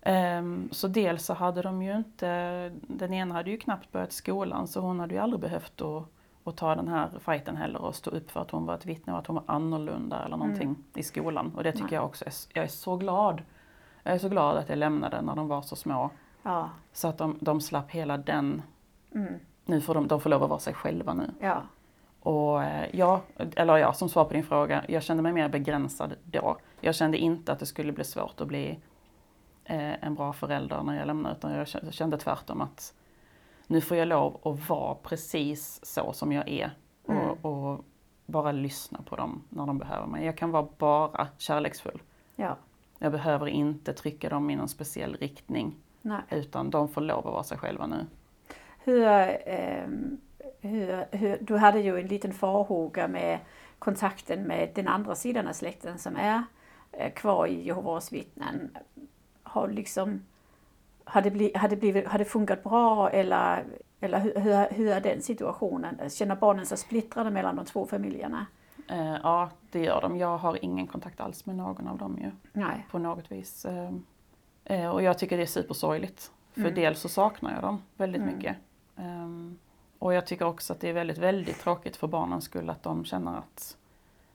Ehm, 0.02 0.68
så 0.72 0.88
dels 0.88 1.24
så 1.24 1.34
hade 1.34 1.62
de 1.62 1.82
ju 1.82 1.96
inte, 1.96 2.70
den 2.88 3.12
ena 3.14 3.34
hade 3.34 3.50
ju 3.50 3.56
knappt 3.56 3.92
börjat 3.92 4.12
skolan 4.12 4.66
så 4.68 4.80
hon 4.80 5.00
hade 5.00 5.14
ju 5.14 5.20
aldrig 5.20 5.40
behövt 5.40 5.80
att, 5.80 6.04
att 6.44 6.56
ta 6.56 6.74
den 6.74 6.88
här 6.88 7.08
fighten 7.24 7.56
heller 7.56 7.82
och 7.82 7.94
stå 7.94 8.10
upp 8.10 8.30
för 8.30 8.40
att 8.40 8.50
hon 8.50 8.66
var 8.66 8.74
ett 8.74 8.86
vittne 8.86 9.12
och 9.12 9.18
att 9.18 9.26
hon 9.26 9.36
var 9.36 9.44
annorlunda 9.46 10.24
eller 10.24 10.36
någonting 10.36 10.76
i 10.94 11.02
skolan. 11.02 11.52
Och 11.56 11.62
det 11.62 11.72
tycker 11.72 11.84
Nej. 11.84 11.94
jag 11.94 12.04
också, 12.04 12.24
är, 12.24 12.32
jag 12.54 12.64
är 12.64 12.68
så 12.68 12.96
glad. 12.96 13.42
Jag 14.02 14.14
är 14.14 14.18
så 14.18 14.28
glad 14.28 14.56
att 14.56 14.68
jag 14.68 14.78
lämnade 14.78 15.22
när 15.22 15.36
de 15.36 15.48
var 15.48 15.62
så 15.62 15.76
små. 15.76 16.10
Ja. 16.42 16.70
Så 16.92 17.08
att 17.08 17.18
de, 17.18 17.38
de 17.40 17.60
slapp 17.60 17.90
hela 17.90 18.16
den, 18.16 18.62
Mm. 19.14 19.34
nu 19.64 19.80
får 19.80 19.94
de, 19.94 20.08
de 20.08 20.20
får 20.20 20.30
lov 20.30 20.42
att 20.42 20.48
vara 20.48 20.60
sig 20.60 20.74
själva 20.74 21.14
nu. 21.14 21.30
Ja. 21.40 21.62
Och 22.20 22.62
eh, 22.62 22.88
ja, 22.92 23.20
eller 23.56 23.76
ja, 23.76 23.92
som 23.92 24.08
svar 24.08 24.24
på 24.24 24.32
din 24.32 24.44
fråga, 24.44 24.84
jag 24.88 25.02
kände 25.02 25.22
mig 25.22 25.32
mer 25.32 25.48
begränsad 25.48 26.14
då. 26.24 26.56
Jag 26.80 26.94
kände 26.94 27.18
inte 27.18 27.52
att 27.52 27.58
det 27.58 27.66
skulle 27.66 27.92
bli 27.92 28.04
svårt 28.04 28.40
att 28.40 28.48
bli 28.48 28.78
en 29.78 30.14
bra 30.14 30.32
förälder 30.32 30.82
när 30.82 30.98
jag 30.98 31.06
lämnade, 31.06 31.34
utan 31.36 31.52
jag 31.52 31.68
kände- 31.94 32.18
tvärtom 32.18 32.60
att 32.60 32.94
nu 33.66 33.80
får 33.80 33.96
jag 33.96 34.08
lov 34.08 34.40
att 34.44 34.68
vara 34.68 34.94
precis 34.94 35.80
så 35.84 36.12
som 36.12 36.32
jag 36.32 36.48
är 36.48 36.70
Mm. 37.08 37.28
och, 37.30 37.44
och 37.72 37.84
bara 38.26 38.52
lyssna 38.52 39.02
på 39.02 39.16
dem 39.16 39.42
när 39.48 39.66
de 39.66 39.78
behöver 39.78 40.06
mig. 40.06 40.24
Jag 40.24 40.36
kan 40.36 40.50
vara 40.50 40.66
bara 40.78 41.28
kärleksfull. 41.38 42.02
Ja. 42.36 42.56
Jag 42.98 43.12
behöver 43.12 43.46
inte 43.46 43.92
trycka 43.92 44.28
dem 44.28 44.50
i 44.50 44.56
någon 44.56 44.68
speciell 44.68 45.14
riktning, 45.16 45.76
Nej. 46.02 46.20
utan 46.30 46.70
de 46.70 46.88
får 46.88 47.00
lov 47.00 47.18
att 47.18 47.24
vara 47.32 47.42
sig 47.42 47.58
själva 47.58 47.86
nu. 47.86 48.06
Hur, 48.84 49.06
ehm, 49.06 50.20
hur, 50.60 51.04
hur, 51.16 51.38
du 51.40 51.56
hade 51.56 51.80
ju 51.80 52.00
en 52.00 52.06
liten 52.06 52.32
farhåga 52.32 53.08
med 53.08 53.38
kontakten 53.78 54.42
med 54.42 54.70
den 54.74 54.88
andra 54.88 55.14
sidan 55.14 55.48
av 55.48 55.52
släkten 55.52 55.98
som 55.98 56.16
är 56.16 56.42
eh, 56.92 57.12
kvar 57.12 57.46
i 57.46 57.66
Jehovas 57.66 58.12
vittnen. 58.12 58.76
Har 59.50 59.68
liksom, 59.68 60.22
har 61.04 61.22
det, 61.22 61.30
bli, 61.30 61.52
har 61.54 61.68
det, 61.68 61.76
blivit, 61.76 62.06
har 62.08 62.18
det 62.18 62.24
funkat 62.24 62.62
bra 62.64 63.10
eller, 63.10 63.64
eller 64.00 64.18
hur, 64.20 64.34
hur, 64.40 64.70
hur 64.74 64.90
är 64.92 65.00
den 65.00 65.22
situationen? 65.22 66.10
Känner 66.10 66.36
barnen 66.36 66.66
sig 66.66 66.78
splittrade 66.78 67.30
mellan 67.30 67.56
de 67.56 67.64
två 67.64 67.86
familjerna? 67.86 68.46
Eh, 68.88 69.16
ja, 69.22 69.50
det 69.70 69.80
gör 69.84 70.00
de. 70.00 70.16
Jag 70.18 70.38
har 70.38 70.64
ingen 70.64 70.86
kontakt 70.86 71.20
alls 71.20 71.46
med 71.46 71.56
någon 71.56 71.88
av 71.88 71.98
dem 71.98 72.18
ju. 72.22 72.30
Nej. 72.52 72.86
på 72.90 72.98
något 72.98 73.32
vis. 73.32 73.64
Eh, 73.64 73.90
eh, 74.64 74.90
Och 74.90 75.02
jag 75.02 75.18
tycker 75.18 75.36
det 75.36 75.42
är 75.42 75.46
supersorgligt. 75.46 76.32
För 76.52 76.60
Mm. 76.60 76.74
dels 76.74 77.00
så 77.00 77.08
saknar 77.08 77.52
jag 77.54 77.62
dem 77.62 77.82
väldigt 77.96 78.22
Mm. 78.22 78.34
mycket. 78.36 78.56
Ehm, 78.96 79.58
Och 79.98 80.14
jag 80.14 80.26
tycker 80.26 80.44
också 80.46 80.72
att 80.72 80.80
det 80.80 80.88
är 80.88 80.92
väldigt, 80.92 81.18
väldigt 81.18 81.58
tråkigt 81.60 81.96
för 81.96 82.06
barnens 82.06 82.44
skull 82.44 82.70
att 82.70 82.82
de 82.82 83.04
känner 83.04 83.38
att 83.38 83.76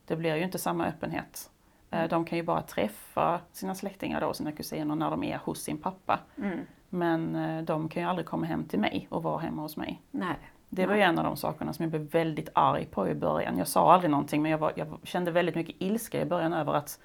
det 0.05 0.15
blir 0.15 0.35
ju 0.35 0.43
inte 0.43 0.57
samma 0.59 0.85
öppenhet. 0.87 1.49
Eh. 1.91 2.07
De 2.09 2.25
kan 2.25 2.37
ju 2.37 2.43
bara 2.43 2.61
träffa 2.61 3.39
sina 3.51 3.75
släktingar 3.75 4.21
då, 4.21 4.33
sina 4.33 4.51
kusiner, 4.51 4.95
när 4.95 5.09
de 5.11 5.23
är 5.23 5.37
hos 5.37 5.61
sin 5.63 5.77
pappa. 5.77 6.19
Mm. 6.37 6.59
Men 6.89 7.35
eh, 7.35 7.63
de 7.63 7.89
kan 7.89 8.03
ju 8.03 8.09
aldrig 8.09 8.25
komma 8.27 8.45
hem 8.45 8.65
till 8.65 8.79
mig 8.79 9.07
och 9.11 9.23
vara 9.23 9.37
hemma 9.39 9.61
hos 9.61 9.77
mig. 9.77 10.01
Nej. 10.11 10.35
Det 10.69 10.85
var 10.85 10.95
ju 10.95 11.01
en 11.01 11.17
av 11.19 11.23
de 11.25 11.37
sakerna 11.37 11.73
som 11.73 11.83
jag 11.83 11.89
blev 11.89 12.01
väldigt 12.01 12.49
arg 12.55 12.85
på 12.85 13.07
i 13.09 13.15
början. 13.15 13.57
Jag 13.57 13.67
sa 13.67 13.93
aldrig 13.93 14.11
någonting 14.11 14.41
men 14.41 14.51
jag, 14.51 14.57
var, 14.57 14.71
jag 14.75 14.87
kände 15.03 15.31
väldigt 15.31 15.55
mycket 15.55 15.75
ilska 15.79 16.21
i 16.21 16.25
början 16.25 16.53
över 16.53 16.73
att 16.73 16.99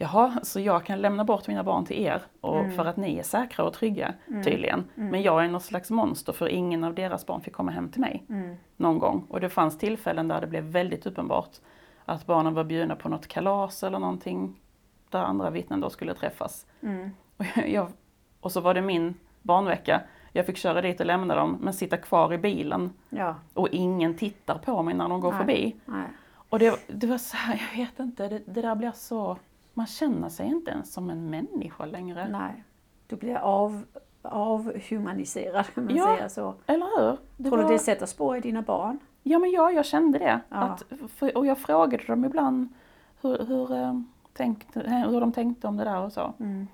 Jaha, 0.00 0.38
så 0.42 0.60
jag 0.60 0.84
kan 0.84 1.00
lämna 1.00 1.24
bort 1.24 1.48
mina 1.48 1.64
barn 1.64 1.84
till 1.84 2.02
er 2.02 2.22
och 2.40 2.58
Mm. 2.58 2.72
för 2.76 2.84
att 2.84 2.96
ni 2.96 3.18
är 3.18 3.22
säkra 3.22 3.64
och 3.64 3.72
trygga 3.72 4.14
Mm. 4.28 4.42
tydligen. 4.44 4.84
Mm. 4.96 5.08
Men 5.10 5.22
jag 5.22 5.44
är 5.44 5.48
något 5.48 5.62
slags 5.62 5.90
monster 5.90 6.32
för 6.32 6.48
ingen 6.48 6.84
av 6.84 6.94
deras 6.94 7.26
barn 7.26 7.40
fick 7.40 7.52
komma 7.54 7.70
hem 7.70 7.88
till 7.88 8.00
mig 8.00 8.24
Mm. 8.28 8.56
någon 8.76 8.98
gång. 8.98 9.26
Och 9.28 9.40
det 9.40 9.48
fanns 9.48 9.78
tillfällen 9.78 10.28
där 10.28 10.40
det 10.40 10.46
blev 10.46 10.64
väldigt 10.64 11.06
uppenbart 11.06 11.50
att 12.08 12.26
barnen 12.26 12.54
var 12.54 12.64
bjudna 12.64 12.96
på 12.96 13.08
något 13.08 13.26
kalas 13.26 13.82
eller 13.82 13.98
någonting 13.98 14.60
där 15.10 15.18
andra 15.22 15.50
vittnen 15.50 15.80
då 15.80 15.90
skulle 15.90 16.14
träffas. 16.14 16.66
Mm. 16.80 17.10
Och, 17.36 17.44
jag, 17.68 17.88
och 18.40 18.52
så 18.52 18.60
var 18.60 18.74
det 18.74 18.80
min 18.80 19.14
barnvecka. 19.42 20.00
Jag 20.32 20.46
fick 20.46 20.56
köra 20.56 20.80
dit 20.82 21.00
och 21.00 21.06
lämna 21.06 21.34
dem 21.34 21.58
men 21.60 21.72
sitta 21.72 21.96
kvar 21.96 22.32
i 22.32 22.38
bilen 22.38 22.92
Ja. 23.08 23.34
och 23.54 23.68
ingen 23.68 24.14
tittar 24.16 24.58
på 24.58 24.82
mig 24.82 24.94
när 24.94 25.08
de 25.08 25.20
går 25.20 25.30
Nej. 25.32 25.40
förbi. 25.40 25.76
Nej. 25.84 26.06
Och 26.48 26.58
det, 26.58 26.80
det 26.86 27.06
var 27.06 27.18
så 27.18 27.36
här, 27.36 27.62
jag 27.70 27.78
vet 27.86 27.98
inte, 27.98 28.28
det, 28.28 28.38
det 28.46 28.62
där 28.62 28.74
blir 28.74 28.92
så... 28.94 29.36
Man 29.74 29.86
känner 29.86 30.28
sig 30.28 30.46
inte 30.46 30.70
ens 30.70 30.92
som 30.92 31.10
en 31.10 31.30
människa 31.30 31.86
längre. 31.86 32.28
Nej. 32.28 32.64
Du 33.06 33.16
blir 33.16 33.36
av, 33.36 33.84
avhumaniserad, 34.22 35.64
om 35.76 35.84
man 35.84 35.96
Ja. 35.96 36.06
säger 36.16 36.28
så. 36.28 36.54
Eller 36.66 36.86
hur? 37.00 37.16
Det 37.36 37.48
Tror 37.48 37.56
var, 37.58 37.64
du 37.64 37.72
det 37.72 37.78
sätter 37.78 38.06
spår 38.06 38.36
i 38.36 38.40
dina 38.40 38.62
barn? 38.62 38.98
Ja 39.28 39.38
men 39.38 39.50
ja, 39.50 39.70
jag 39.70 39.86
kände 39.86 40.18
det. 40.18 40.40
Ja. 40.48 40.56
Att, 40.56 40.82
och 41.34 41.46
jag 41.46 41.58
frågade 41.58 42.04
dem 42.06 42.24
ibland 42.24 42.68
hur, 43.20 43.44
hur, 43.44 43.72
eh, 43.76 44.00
tänkte, 44.32 44.80
eh, 44.80 44.92
hur 45.10 45.20
de 45.20 45.32
tänkte 45.32 45.66
om 45.66 45.76
det 45.76 45.84
där 45.84 46.00
och 46.02 46.12
så. 46.12 46.34
Mm. 46.40 46.66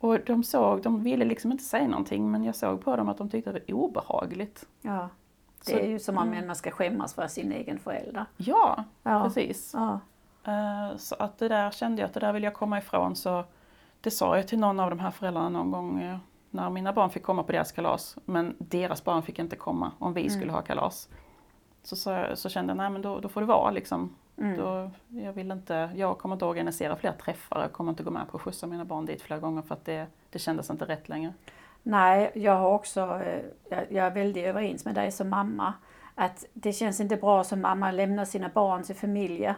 Och 0.00 0.18
de 0.26 0.42
såg, 0.44 0.82
de 0.82 1.02
ville 1.02 1.24
liksom 1.24 1.52
inte 1.52 1.64
säga 1.64 1.88
någonting 1.88 2.30
men 2.30 2.44
jag 2.44 2.54
såg 2.56 2.80
på 2.84 2.96
dem 2.96 3.08
att 3.08 3.18
de 3.18 3.28
tyckte 3.30 3.52
det 3.52 3.60
var 3.68 3.74
obehagligt. 3.84 4.66
Ja. 4.82 5.08
Det 5.64 5.70
Så- 5.70 5.78
är 5.78 5.86
ju 5.88 5.98
som 5.98 6.18
om 6.18 6.28
mm. 6.28 6.46
man 6.46 6.56
ska 6.56 6.70
skämmas 6.70 7.14
för 7.14 7.26
sin 7.26 7.52
egen 7.52 7.78
förälder. 7.78 8.24
Ja, 8.36 8.84
Ja. 9.02 9.22
precis. 9.24 9.74
Ja. 9.74 10.00
Eh, 10.52 10.96
Så 10.96 11.14
att 11.18 11.38
det 11.38 11.48
där 11.48 11.70
kände 11.70 12.02
jag 12.02 12.08
att 12.08 12.14
det 12.14 12.20
där 12.20 12.32
vill 12.32 12.42
jag 12.42 12.54
komma 12.54 12.78
ifrån 12.78 13.16
så 13.16 13.44
det 14.00 14.10
sa 14.10 14.36
jag 14.36 14.48
till 14.48 14.58
någon 14.58 14.80
av 14.80 14.90
de 14.90 14.98
här 14.98 15.10
föräldrarna 15.10 15.48
någon 15.48 15.70
gång 15.70 16.18
när 16.50 16.70
mina 16.70 16.92
barn 16.92 17.10
fick 17.10 17.22
komma 17.22 17.42
på 17.42 17.52
deras 17.52 17.72
kalas 17.72 18.16
men 18.24 18.54
deras 18.58 19.04
barn 19.04 19.22
fick 19.22 19.38
inte 19.38 19.56
komma 19.56 19.92
om 19.98 20.12
vi 20.14 20.20
Mm. 20.26 20.32
skulle 20.40 20.52
ha 20.52 20.62
kalas. 20.62 21.08
Så, 21.84 21.96
så, 21.96 22.26
så 22.34 22.48
kände 22.48 22.70
jag, 22.70 22.76
nej 22.76 22.90
men 22.90 23.02
då, 23.02 23.20
då 23.20 23.28
får 23.28 23.40
det 23.40 23.46
vara 23.46 23.70
liksom. 23.70 24.16
Mm. 24.38 24.56
Då, 24.56 24.90
jag, 25.08 25.32
vill 25.32 25.50
inte, 25.50 25.90
jag 25.96 26.18
kommer 26.18 26.34
inte 26.34 26.44
organisera 26.44 26.96
fler 26.96 27.12
träffar, 27.12 27.60
jag 27.60 27.72
kommer 27.72 27.90
inte 27.90 28.02
gå 28.02 28.10
med 28.10 28.28
på 28.28 28.36
att 28.36 28.42
skjutsa 28.42 28.66
mina 28.66 28.84
barn 28.84 29.06
dit 29.06 29.22
flera 29.22 29.40
gånger 29.40 29.62
för 29.62 29.74
att 29.74 29.84
det, 29.84 30.06
det 30.30 30.38
kändes 30.38 30.70
inte 30.70 30.84
rätt 30.84 31.08
längre. 31.08 31.32
Nej, 31.82 32.30
jag 32.34 32.56
har 32.56 32.70
också, 32.70 33.00
eh, 33.00 33.42
jag, 33.68 33.92
jag 33.92 34.06
är 34.06 34.10
väldigt 34.10 34.44
överens 34.44 34.84
med 34.84 34.94
dig 34.94 35.12
som 35.12 35.28
mamma. 35.28 35.74
Att 36.14 36.44
det 36.52 36.72
känns 36.72 37.00
inte 37.00 37.16
bra 37.16 37.44
som 37.44 37.60
mamma 37.60 37.88
att 37.88 37.94
lämna 37.94 38.26
sina 38.26 38.48
barn 38.48 38.82
till 38.82 38.94
familjer 38.94 39.54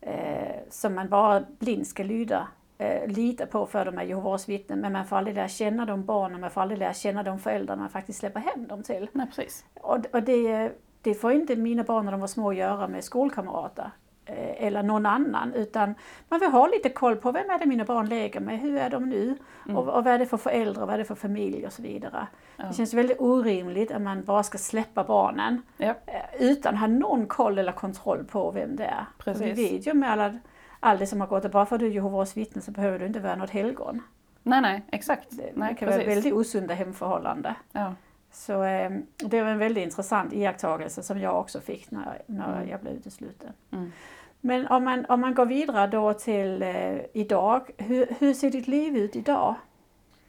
eh, 0.00 0.56
som 0.70 0.94
man 0.94 1.08
bara 1.08 1.44
blint 1.58 1.88
ska 1.88 2.02
lyda, 2.02 2.48
eh, 2.78 3.06
lita 3.08 3.46
på 3.46 3.66
för 3.66 3.84
de 3.84 3.98
är 3.98 4.02
Jehovas 4.02 4.48
vittnen. 4.48 4.80
Men 4.80 4.92
man 4.92 5.06
får 5.06 5.16
aldrig 5.16 5.36
lära 5.36 5.48
känna 5.48 5.86
de 5.86 6.04
barnen, 6.04 6.40
man 6.40 6.50
får 6.50 6.60
aldrig 6.60 6.78
lära 6.78 6.94
känna 6.94 7.22
de 7.22 7.38
föräldrarna 7.38 7.82
man 7.82 7.90
faktiskt 7.90 8.18
släpper 8.18 8.40
hem 8.40 8.66
dem 8.66 8.82
till. 8.82 9.08
Nej 9.12 9.26
precis. 9.26 9.64
Och, 9.74 10.06
och 10.12 10.22
det, 10.22 10.72
det 11.02 11.14
får 11.14 11.32
inte 11.32 11.56
mina 11.56 11.82
barn 11.84 12.04
när 12.04 12.12
de 12.12 12.20
var 12.20 12.26
små 12.28 12.50
att 12.50 12.56
göra 12.56 12.88
med 12.88 13.04
skolkamrater 13.04 13.90
eh, 14.26 14.64
eller 14.66 14.82
någon 14.82 15.06
annan 15.06 15.52
utan 15.54 15.94
man 16.28 16.40
vill 16.40 16.50
ha 16.50 16.66
lite 16.66 16.88
koll 16.88 17.16
på 17.16 17.32
vem 17.32 17.50
är 17.50 17.58
det 17.58 17.66
mina 17.66 17.84
barn 17.84 18.08
leker 18.08 18.40
med, 18.40 18.58
hur 18.60 18.76
är 18.76 18.90
de 18.90 19.08
nu 19.08 19.36
Mm. 19.64 19.76
och, 19.76 19.88
och 19.88 20.04
vad 20.04 20.14
är 20.14 20.18
det 20.18 20.26
för 20.26 20.36
föräldrar, 20.36 20.86
vad 20.86 20.94
är 20.94 20.98
det 20.98 21.04
för 21.04 21.14
familj 21.14 21.66
och 21.66 21.72
så 21.72 21.82
vidare. 21.82 22.26
Ja. 22.56 22.64
Det 22.64 22.74
känns 22.74 22.94
väldigt 22.94 23.20
orimligt 23.20 23.92
att 23.92 24.02
man 24.02 24.24
bara 24.24 24.42
ska 24.42 24.58
släppa 24.58 25.04
barnen 25.04 25.62
Ja. 25.76 25.94
eh, 26.06 26.22
utan 26.42 26.74
att 26.74 26.80
ha 26.80 26.86
någon 26.86 27.26
koll 27.26 27.58
eller 27.58 27.72
kontroll 27.72 28.24
på 28.24 28.50
vem 28.50 28.76
det 28.76 28.84
är. 28.84 29.06
Precis. 29.18 29.42
Vi 29.42 29.52
vet 29.72 29.86
ju 29.86 29.94
med 29.94 30.10
alla, 30.12 30.38
alla 30.80 30.98
det 30.98 31.06
som 31.06 31.20
har 31.20 31.28
gått, 31.28 31.44
att 31.44 31.52
bara 31.52 31.66
för 31.66 31.76
att 31.76 31.80
du 31.80 31.86
är 31.86 31.90
Jehovas 31.90 32.36
vittne 32.36 32.62
så 32.62 32.70
behöver 32.70 32.98
du 32.98 33.06
inte 33.06 33.20
vara 33.20 33.36
något 33.36 33.50
helgon. 33.50 34.02
Nej 34.42 34.60
nej, 34.60 34.82
exakt. 34.92 35.26
Det, 35.30 35.50
nej, 35.54 35.68
det 35.68 35.74
kan 35.74 35.88
vara 35.88 36.04
väldigt 36.04 36.32
osunda 36.34 36.74
hemförhållanden. 36.74 37.54
Ja. 37.72 37.94
Så 38.32 38.62
eh, 38.62 38.90
det 39.16 39.42
var 39.42 39.50
en 39.50 39.58
väldigt 39.58 39.84
intressant 39.84 40.32
iakttagelse 40.32 41.02
som 41.02 41.18
jag 41.20 41.40
också 41.40 41.60
fick 41.60 41.90
när, 41.90 42.22
när 42.26 42.56
Mm. 42.56 42.68
jag 42.68 42.80
blev 42.80 42.94
utesluten. 42.94 43.52
Mm. 43.70 43.92
Men 44.40 44.66
om 44.66 44.84
man, 44.84 45.06
om 45.08 45.20
man 45.20 45.34
går 45.34 45.46
vidare 45.46 45.86
då 45.86 46.12
till 46.14 46.62
eh, 46.62 46.96
idag, 47.12 47.70
hur, 47.78 48.06
hur 48.18 48.34
ser 48.34 48.50
ditt 48.50 48.68
liv 48.68 48.96
ut 48.96 49.16
idag? 49.16 49.54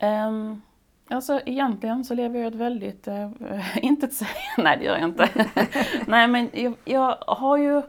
Um, 0.01 0.61
alltså 1.07 1.41
egentligen 1.45 2.03
så 2.05 2.13
lever 2.13 2.39
jag 2.39 2.47
ett 2.47 2.55
väldigt, 2.59 3.07
uh, 3.07 3.77
inte 3.85 4.05
att 4.05 4.13
säga, 4.13 4.29
nej 4.57 4.77
det 4.77 4.83
gör 4.85 4.97
jag 4.97 5.09
inte. 5.09 5.29
nej 6.07 6.27
men 6.27 6.49
jag, 6.53 6.73
jag 6.85 7.17
har 7.27 7.57
ju 7.57 7.81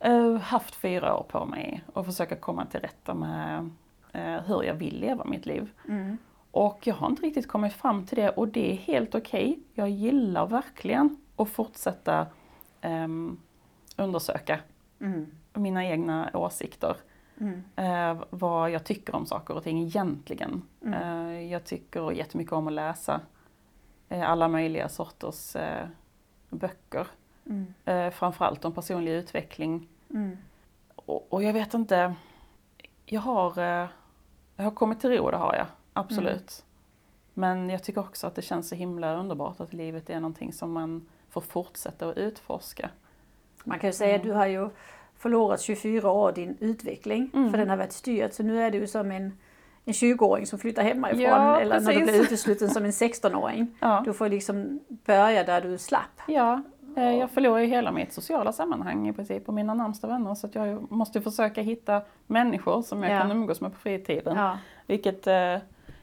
eh, 0.00 0.36
haft 0.36 0.74
fyra 0.74 1.16
år 1.16 1.22
på 1.28 1.44
mig 1.46 1.84
att 1.94 2.06
försöka 2.06 2.36
komma 2.36 2.64
till 2.66 2.80
rätta 2.80 3.14
med 3.14 3.70
eh, 4.12 4.40
hur 4.46 4.62
jag 4.62 4.74
vill 4.74 5.00
leva 5.00 5.24
mitt 5.24 5.46
liv. 5.46 5.70
Mm. 5.88 6.18
Och 6.54 6.86
jag 6.86 6.94
har 6.94 7.06
inte 7.06 7.22
riktigt 7.22 7.48
kommit 7.48 7.72
fram 7.72 8.06
till 8.06 8.16
det 8.16 8.30
och 8.30 8.48
det 8.48 8.72
är 8.72 8.76
helt 8.76 9.14
okej. 9.14 9.58
Jag 9.72 9.90
gillar 9.90 10.46
verkligen 10.46 11.16
att 11.36 11.48
fortsätta 11.48 12.26
ehm, 12.80 13.38
undersöka 13.96 14.60
Mm. 15.00 15.26
mina 15.54 15.84
egna 15.84 16.30
åsikter. 16.34 16.96
Mm. 17.40 17.62
eh, 17.76 18.24
vad 18.30 18.70
jag 18.70 18.84
tycker 18.84 19.14
om 19.14 19.26
saker 19.26 19.54
och 19.56 19.62
ting 19.62 19.82
egentligen. 19.82 20.62
Mm. 20.84 21.02
Eh, 21.02 21.52
jag 21.52 21.64
tycker 21.64 22.12
jättemycket 22.12 22.52
om 22.52 22.66
att 22.66 22.72
läsa 22.72 23.20
eh, 24.08 24.30
alla 24.30 24.48
möjliga 24.48 24.88
sorters 24.88 25.56
böcker. 26.50 27.06
Mm. 27.46 28.12
Framförallt 28.12 28.64
om 28.64 28.72
personlig 28.72 29.12
utveckling. 29.12 29.88
Mm. 30.10 30.36
Och, 30.94 31.32
och 31.32 31.42
jag 31.42 31.52
vet 31.52 31.74
inte, 31.74 32.14
jag 33.06 33.20
har, 33.20 33.60
jag 34.56 34.64
har 34.64 34.70
kommit 34.70 35.00
till 35.00 35.10
ro, 35.10 35.30
det 35.30 35.36
har 35.36 35.54
jag. 35.54 35.66
Absolut. 35.94 36.64
Men 37.34 37.70
jag 37.70 37.82
tycker 37.82 38.00
också 38.00 38.26
att 38.26 38.34
det 38.34 38.42
känns 38.42 38.68
så 38.68 38.74
himla 38.74 39.16
underbart 39.16 39.60
att 39.60 39.72
livet 39.72 40.10
är 40.10 40.14
någonting 40.20 40.52
som 40.52 40.72
man 40.72 41.06
får 41.30 41.40
fortsätta 41.40 42.08
att 42.08 42.16
utforska. 42.16 42.90
Man 43.64 43.78
kan 43.78 43.88
ju 43.88 43.94
säga 43.94 44.14
att 44.14 44.20
Mm. 44.22 44.28
du 44.32 44.38
har 44.38 44.46
ju 44.46 44.68
förlorat 45.16 45.60
24 45.60 46.10
år 46.10 46.28
av 46.28 46.34
din 46.34 46.56
utveckling 46.60 47.30
Mm. 47.34 47.50
för 47.50 47.58
den 47.58 47.70
har 47.70 47.76
varit 47.76 47.92
styrd. 47.92 48.32
Så 48.32 48.42
nu 48.42 48.62
är 48.62 48.70
du 48.70 48.86
som 48.86 49.10
en, 49.10 49.38
en 49.84 49.92
20-åring 49.94 50.46
som 50.46 50.58
flyttar 50.58 50.82
hemifrån 50.82 51.20
Ja, 51.20 51.60
eller 51.60 51.80
när 51.80 51.92
du 51.92 51.98
precis. 51.98 52.12
blir 52.12 52.22
utesluten 52.22 52.70
som 52.70 52.84
en 52.84 52.90
16-åring. 52.92 53.76
Ja. 53.80 54.02
Du 54.04 54.12
får 54.12 54.28
liksom 54.28 54.80
börja 54.88 55.44
där 55.44 55.60
du 55.60 55.78
slapp. 55.78 56.20
Ja, 56.28 56.62
eh, 56.96 57.10
jag 57.16 57.30
förlorar 57.30 57.58
ju 57.58 57.66
hela 57.66 57.92
mitt 57.92 58.12
sociala 58.12 58.52
sammanhang 58.52 59.08
i 59.08 59.12
princip 59.12 59.48
och 59.48 59.54
mina 59.54 59.74
närmsta 59.74 60.06
vänner 60.06 60.34
så 60.34 60.46
att 60.46 60.54
jag 60.54 60.90
måste 60.92 61.20
försöka 61.20 61.60
hitta 61.62 62.02
människor 62.26 62.82
som 62.82 63.02
jag 63.02 63.12
Ja. 63.12 63.20
kan 63.20 63.30
umgås 63.30 63.60
med 63.60 63.72
på 63.72 63.78
fritiden. 63.78 64.48
Vilket 64.86 65.26
eh, 65.26 65.56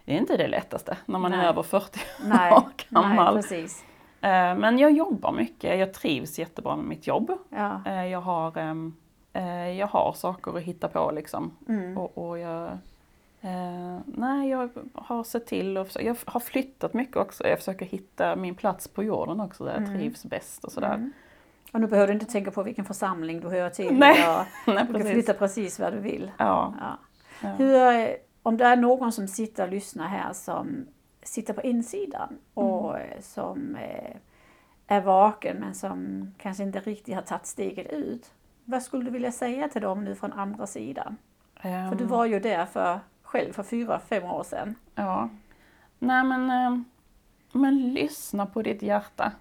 det 0.05 0.13
är 0.13 0.17
inte 0.17 0.37
det 0.37 0.47
lättaste 0.47 0.97
när 1.05 1.19
man 1.19 1.31
Nej. 1.31 1.39
är 1.39 1.49
över 1.49 1.63
40 1.63 1.99
Nej, 2.25 2.53
år 2.53 2.63
nej 2.89 3.01
gammal. 3.03 3.35
precis. 3.35 3.83
Eh, 4.21 4.55
Men 4.55 4.79
jag 4.79 4.91
jobbar 4.91 5.31
mycket, 5.31 5.79
jag 5.79 5.93
trivs 5.93 6.39
jättebra 6.39 6.75
med 6.75 6.85
mitt 6.85 7.07
jobb. 7.07 7.31
Ja. 7.49 7.81
Eh, 7.85 8.05
Jag 8.07 8.21
har, 8.21 8.57
ehm, 8.57 8.93
eh, 9.33 9.69
jag 9.71 9.87
har 9.87 10.13
saker 10.13 10.57
att 10.57 10.63
hitta 10.63 10.87
på 10.87 11.11
liksom. 11.11 11.51
Mm. 11.69 11.97
Och, 11.97 12.17
och 12.29 12.39
jag, 12.39 12.77
nej, 14.05 14.49
jag 14.49 14.69
har 14.93 15.23
sett 15.23 15.45
till 15.47 15.77
och 15.77 15.87
jag 15.99 16.15
har 16.25 16.39
flyttat 16.39 16.93
mycket 16.93 17.17
också. 17.17 17.47
Jag 17.47 17.57
försöker 17.59 17.85
hitta 17.85 18.35
min 18.35 18.55
plats 18.55 18.87
på 18.87 19.03
jorden 19.03 19.39
också 19.39 19.63
där 19.63 19.71
jag 19.73 19.81
Mm. 19.83 19.99
trivs 19.99 20.25
bäst 20.25 20.63
och 20.63 20.71
sådär. 20.71 20.93
Mm. 20.93 21.11
Och 21.73 21.81
nu 21.81 21.87
behöver 21.87 22.07
du 22.07 22.13
inte 22.13 22.25
tänka 22.31 22.51
på 22.51 22.63
vilken 22.63 22.85
församling 22.85 23.39
du 23.39 23.49
hör 23.49 23.69
till. 23.69 23.93
Nej, 23.93 24.19
Ja, 24.19 24.45
Nej, 24.67 24.85
du 24.89 24.93
kan 24.93 25.11
flytta 25.11 25.33
precis 25.33 25.79
vad 25.79 25.93
du 25.93 25.99
vill. 25.99 26.31
Ja, 26.37 26.73
Ja. 26.79 26.97
ja. 27.41 27.49
Hur, 27.49 28.07
om 28.43 28.57
det 28.57 28.65
är 28.65 28.75
någon 28.75 29.11
som 29.11 29.27
sitter 29.27 29.63
och 29.63 29.69
lyssnar 29.69 30.07
här 30.07 30.33
som 30.33 30.85
sitter 31.23 31.53
på 31.53 31.61
insidan 31.61 32.37
och 32.53 32.95
Mm. 32.97 33.11
eh, 33.11 33.21
som 33.21 33.75
eh, 33.75 34.15
är 34.87 35.01
vaken 35.01 35.57
men 35.57 35.75
som 35.75 36.31
kanske 36.37 36.63
inte 36.63 36.79
riktigt 36.79 37.15
har 37.15 37.21
tagit 37.21 37.45
steget 37.45 37.87
ut. 37.93 38.31
Vad 38.65 38.83
skulle 38.83 39.03
du 39.05 39.11
vilja 39.11 39.31
säga 39.31 39.67
till 39.69 39.81
dem 39.81 40.03
nu 40.03 40.15
från 40.15 40.33
andra 40.33 40.67
sidan? 40.67 41.17
För 41.61 41.95
du 41.95 42.03
Ehm, 42.03 42.07
var 42.09 42.25
ju 42.25 42.39
där 42.39 42.65
för, 42.65 42.99
själv 43.23 43.53
för 43.53 43.63
fyra, 43.63 43.99
fem 43.99 44.23
år 44.23 44.43
sedan. 44.43 44.75
Ja. 44.95 45.29
Nej 45.99 46.23
men, 46.23 46.49
ehm, 46.49 46.85
men 47.53 47.93
lyssna 47.93 48.45
på 48.45 48.61
ditt 48.61 48.81
hjärta. 48.81 49.31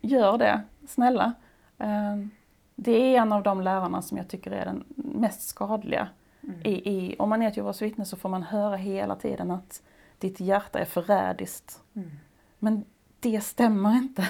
Gör 0.00 0.38
det, 0.38 0.60
snälla. 0.88 1.32
Ehm, 1.78 2.30
Det 2.74 2.92
är 2.92 3.20
en 3.20 3.32
av 3.32 3.42
de 3.42 3.60
lärarna 3.60 4.02
som 4.02 4.16
jag 4.18 4.28
tycker 4.28 4.50
är 4.50 4.64
den 4.64 4.84
mest 4.96 5.42
skadliga. 5.48 6.08
Mm. 6.42 6.60
I, 6.64 6.70
i, 6.70 7.16
om 7.18 7.28
man 7.28 7.42
är 7.42 7.48
ett 7.48 7.56
Jehovas 7.56 7.82
vittne 7.82 8.04
så 8.04 8.16
får 8.16 8.28
man 8.28 8.42
höra 8.42 8.76
hela 8.76 9.16
tiden 9.16 9.50
att 9.50 9.82
ditt 10.18 10.40
hjärta 10.40 10.78
är 10.78 10.84
förrädiskt. 10.84 11.82
Mm. 11.94 12.10
Men 12.58 12.84
det 13.20 13.40
stämmer 13.40 13.96
inte. 13.96 14.28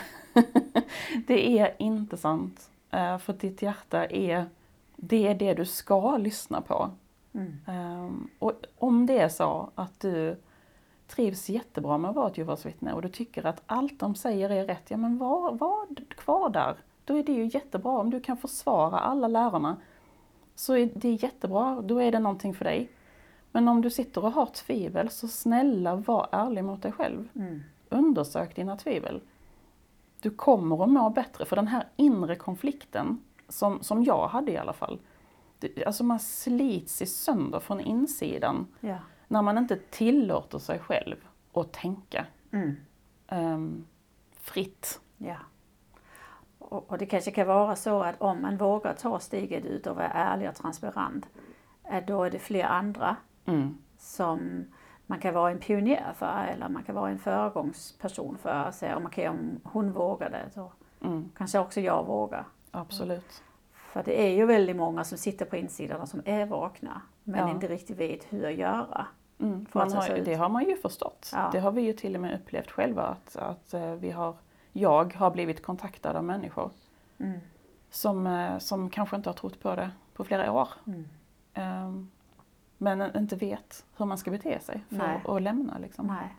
det 1.27 1.59
är 1.59 1.75
inte 1.79 2.17
sant. 2.17 2.71
Eh, 2.91 3.19
För 3.19 3.33
ditt 3.33 3.63
hjärta 3.63 4.07
är, 4.07 4.47
det 4.97 5.29
är 5.29 5.35
det 5.35 5.55
du 5.55 5.65
ska 5.65 6.17
lyssna 6.17 6.61
på. 6.61 6.91
Mm. 7.33 7.59
Ehm, 7.67 8.29
och 8.39 8.53
om 8.79 9.07
det 9.07 9.19
är 9.19 9.29
så 9.29 9.71
att 9.75 10.01
du 10.01 10.37
trivs 11.09 11.49
jättebra 11.49 11.99
med 11.99 12.11
att 12.11 12.17
vara 12.17 12.31
ett 12.31 12.39
Jehovas 12.39 12.67
vittne 12.67 12.93
och 12.93 13.03
du 13.03 13.09
tycker 13.09 13.47
att 13.47 13.63
allt 13.67 14.01
de 14.01 14.15
säger 14.15 14.51
är 14.51 14.67
rätt, 14.67 14.91
ja 14.91 14.97
men 14.97 15.19
var, 15.19 15.53
var 15.53 15.87
kvar 16.09 16.51
där. 16.51 16.77
Då 17.05 17.19
är 17.19 17.23
det 17.23 17.33
ju 17.33 17.45
jättebra. 17.45 17.93
Om 17.93 18.11
du 18.11 18.21
kan 18.21 18.37
försvara 18.37 18.99
alla 18.99 19.29
lärarna 19.29 19.77
så 20.61 20.77
är 20.77 20.91
det 20.95 21.11
jättebra, 21.11 21.83
då 21.83 21.99
är 21.99 22.13
det 22.13 22.19
någonting 22.19 22.55
för 22.55 22.65
dig. 22.65 22.91
Men 23.53 23.69
om 23.69 23.81
du 23.83 23.91
sitter 23.91 24.25
och 24.25 24.33
har 24.33 24.47
tvivel, 24.47 25.11
så 25.11 25.29
snälla 25.29 25.97
var 25.97 26.29
ärlig 26.33 26.65
mot 26.65 26.83
dig 26.83 26.93
själv. 26.93 27.29
Mm. 27.35 27.61
Undersök 27.89 28.57
dina 28.57 28.77
tvivel. 28.77 29.21
Du 30.21 30.31
kommer 30.31 30.85
att 30.85 30.91
må 30.91 31.11
bättre, 31.11 31.45
för 31.45 31.57
den 31.57 31.67
här 31.67 31.89
inre 31.97 32.37
konflikten, 32.37 33.21
som, 33.49 33.83
som 33.83 34.05
jag 34.05 34.29
hade 34.29 34.53
i 34.53 34.57
alla 34.57 34.73
fall, 34.73 34.99
det, 35.59 35.85
alltså 35.85 36.05
man 36.05 36.19
slits 36.21 37.03
i 37.03 37.07
sönder 37.07 37.61
från 37.61 37.81
insidan 37.81 38.67
Ja. 38.81 38.99
när 39.29 39.43
man 39.43 39.59
inte 39.59 39.77
tillåter 39.91 40.59
sig 40.59 40.79
själv 40.79 41.17
att 41.53 41.73
tänka 41.73 42.27
Mm. 42.53 42.77
ehm, 43.29 43.87
fritt. 44.37 45.01
Ja. 45.17 45.37
Och, 46.61 46.91
och 46.91 46.99
det 46.99 47.07
kanske 47.07 47.31
kan 47.31 47.47
vara 47.47 47.77
så 47.77 48.03
att 48.03 48.21
om 48.21 48.43
man 48.43 48.57
vågar 48.57 48.95
ta 48.95 49.19
steget 49.19 49.65
ut 49.65 49.87
och 49.87 49.97
vara 49.97 50.09
ärlig 50.09 50.49
och 50.49 50.55
transparent, 50.55 51.27
att 51.83 52.07
då 52.07 52.25
är 52.25 52.31
det 52.31 52.39
fler 52.39 52.65
andra 52.65 53.17
Mm. 53.47 53.79
som 53.99 54.65
man 55.07 55.19
kan 55.19 55.35
vara 55.35 55.51
en 55.51 55.59
pionjär 55.59 56.13
för 56.17 56.45
eller 56.55 56.69
man 56.69 56.83
kan 56.83 56.95
vara 56.95 57.11
en 57.11 57.19
föregångsperson 57.19 58.39
för. 58.43 58.69
och 58.69 58.75
säga 58.75 58.97
om, 58.97 59.07
okej, 59.07 59.29
om 59.29 59.61
hon 59.65 59.93
vågade 59.93 60.39
så 60.55 60.73
Mm, 61.05 61.31
kanske 61.37 61.59
också 61.59 61.81
jag 61.81 62.07
vågar. 62.07 62.45
absolut. 62.71 63.43
För 63.75 64.03
det 64.03 64.23
är 64.23 64.31
ju 64.31 64.47
väldigt 64.47 64.77
många 64.77 65.05
som 65.05 65.19
sitter 65.19 65.45
på 65.45 65.57
insidan 65.57 66.01
och 66.01 66.09
som 66.09 66.23
är 66.25 66.47
vakna 66.47 67.03
men 67.25 67.41
Ja. 67.49 67.51
inte 67.55 67.67
riktigt 67.69 67.97
vet 67.99 68.33
hur 68.33 68.47
att 68.47 68.55
göra. 68.55 69.07
Mm, 69.39 69.67
För 69.67 69.79
man 69.79 69.89
att 69.89 69.95
har, 70.09 70.19
det 70.25 70.35
har 70.35 70.49
man 70.49 70.65
ju 70.65 70.77
förstått. 70.77 71.31
Ja. 71.35 71.49
Det 71.53 71.61
har 71.61 71.71
vi 71.73 71.83
ju 71.83 71.93
till 71.93 72.15
och 72.15 72.21
med 72.21 72.35
upplevt 72.41 72.71
själva 72.71 73.03
att, 73.03 73.37
att 73.37 73.75
eh, 73.75 73.93
vi 73.95 74.11
har, 74.11 74.35
jag 74.73 75.15
har 75.15 75.31
blivit 75.31 75.63
kontaktad 75.63 76.17
av 76.17 76.25
människor 76.25 76.71
Mm. 77.19 77.41
som, 77.91 78.27
eh, 78.27 78.59
som 78.59 78.91
kanske 78.91 79.17
inte 79.17 79.29
har 79.29 79.35
trott 79.35 79.61
på 79.61 79.75
det 79.75 79.91
på 80.15 80.25
flera 80.25 80.53
år. 80.53 80.69
Mm. 80.87 81.05
Ehm, 81.55 82.11
men 82.79 83.17
inte 83.17 83.37
vet 83.37 83.85
hur 83.97 84.07
man 84.07 84.19
ska 84.19 84.31
bete 84.31 84.61
sig 84.61 84.85
för 84.89 84.97
Nej. 84.97 85.21
att 85.25 85.43
lämna. 85.43 85.79
Liksom. 85.79 86.07
Nej. 86.07 86.35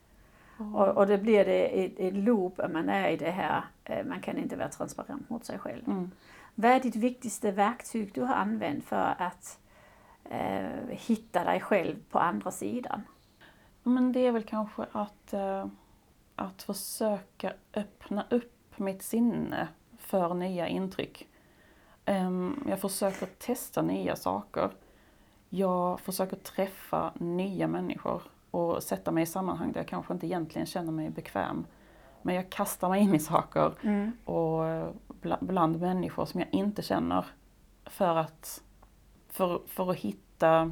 Och, 0.76 0.88
och 0.88 1.08
det 1.08 1.18
blir 1.18 1.46
det 1.46 1.70
i 1.80 2.08
i 2.08 2.12
loop, 2.12 2.60
att 2.60 2.72
man 2.72 2.90
är 2.90 3.10
i 3.10 3.18
det 3.18 3.32
här, 3.32 3.64
eh, 3.86 4.06
man 4.06 4.22
kan 4.22 4.38
inte 4.38 4.56
vara 4.56 4.70
transparent 4.70 5.30
mot 5.30 5.46
sig 5.46 5.60
själv. 5.60 5.84
Mm. 5.88 6.12
Vad 6.56 6.72
är 6.72 6.80
ditt 6.80 6.96
viktigaste 6.96 7.52
verktyg 7.52 8.12
du 8.14 8.22
har 8.22 8.36
använt 8.36 8.86
för 8.86 9.16
att 9.18 9.60
eh, 10.24 10.88
hitta 10.90 11.44
dig 11.44 11.60
själv 11.62 11.96
på 12.12 12.20
andra 12.20 12.52
sidan? 12.52 13.02
Men 13.84 14.12
det 14.12 14.20
är 14.28 14.32
väl 14.32 14.44
kanske 14.44 14.86
att, 14.92 15.34
eh, 15.34 15.66
att 16.42 16.64
försöka 16.64 17.54
öppna 17.74 18.26
upp 18.30 18.80
mitt 18.80 19.04
sinne 19.04 19.68
för 19.98 20.34
nya 20.34 20.68
intryck. 20.68 21.28
Em, 22.06 22.64
jag 22.68 22.80
försöker 22.80 23.26
testa 23.26 23.82
nya 23.82 24.16
saker. 24.16 24.72
Jag 25.50 26.00
försöker 26.00 26.36
träffa 26.38 27.12
nya 27.16 27.68
människor 27.68 28.22
och 28.52 28.84
sätta 28.84 29.12
mig 29.12 29.24
i 29.24 29.26
sammanhang 29.26 29.72
där 29.72 29.80
jag 29.80 29.88
kanske 29.88 30.14
inte 30.14 30.28
egentligen 30.28 30.66
känner 30.66 30.92
mig 30.92 31.10
bekväm. 31.10 31.66
Men 32.22 32.36
jag 32.36 32.50
kastar 32.50 32.90
mig 32.90 33.02
in 33.02 33.16
i 33.16 33.20
saker 33.20 33.74
och 34.26 34.68
eh, 34.68 34.90
bla- 35.08 35.38
bland 35.42 35.82
människor 35.82 36.26
som 36.26 36.40
jag 36.40 36.50
inte 36.52 36.82
känner 36.82 37.26
för 37.86 38.16
att, 38.16 38.64
för, 39.30 39.62
för 39.68 39.92
att, 39.92 39.98
hitta, 39.98 40.72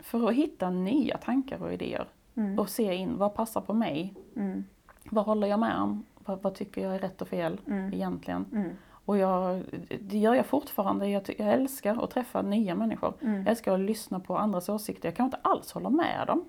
för 0.00 0.28
att 0.28 0.34
hitta 0.34 0.70
nya 0.70 1.18
tankar 1.18 1.62
och 1.62 1.72
idéer. 1.72 2.08
Mm. 2.34 2.58
Och 2.58 2.68
se 2.68 2.94
in, 2.94 3.18
vad 3.18 3.34
passar 3.34 3.60
på 3.60 3.74
mig? 3.74 4.14
Mm. 4.36 4.64
Vad 5.04 5.24
håller 5.24 5.46
jag 5.46 5.60
med 5.60 5.76
om? 5.80 6.04
Vad, 6.24 6.42
vad 6.42 6.54
tycker 6.54 6.82
jag 6.82 6.94
är 6.94 6.98
rätt 6.98 7.22
och 7.22 7.28
fel 7.28 7.60
Mm. 7.66 7.94
egentligen? 7.94 8.44
Mm. 8.52 8.70
Och 9.04 9.18
jag, 9.18 9.62
det 10.00 10.18
gör 10.18 10.34
jag 10.34 10.46
fortfarande. 10.46 11.08
Jag, 11.08 11.22
jag 11.38 11.48
älskar 11.48 12.04
att 12.04 12.10
träffa 12.10 12.42
nya 12.42 12.74
människor. 12.74 13.14
Mm. 13.20 13.38
Jag 13.38 13.48
älskar 13.48 13.74
att 13.74 13.80
lyssna 13.80 14.20
på 14.20 14.36
andras 14.38 14.68
åsikter. 14.68 15.08
Jag 15.08 15.16
kan 15.16 15.24
inte 15.26 15.38
alls 15.42 15.72
hålla 15.72 15.90
med 15.90 16.26
dem. 16.26 16.44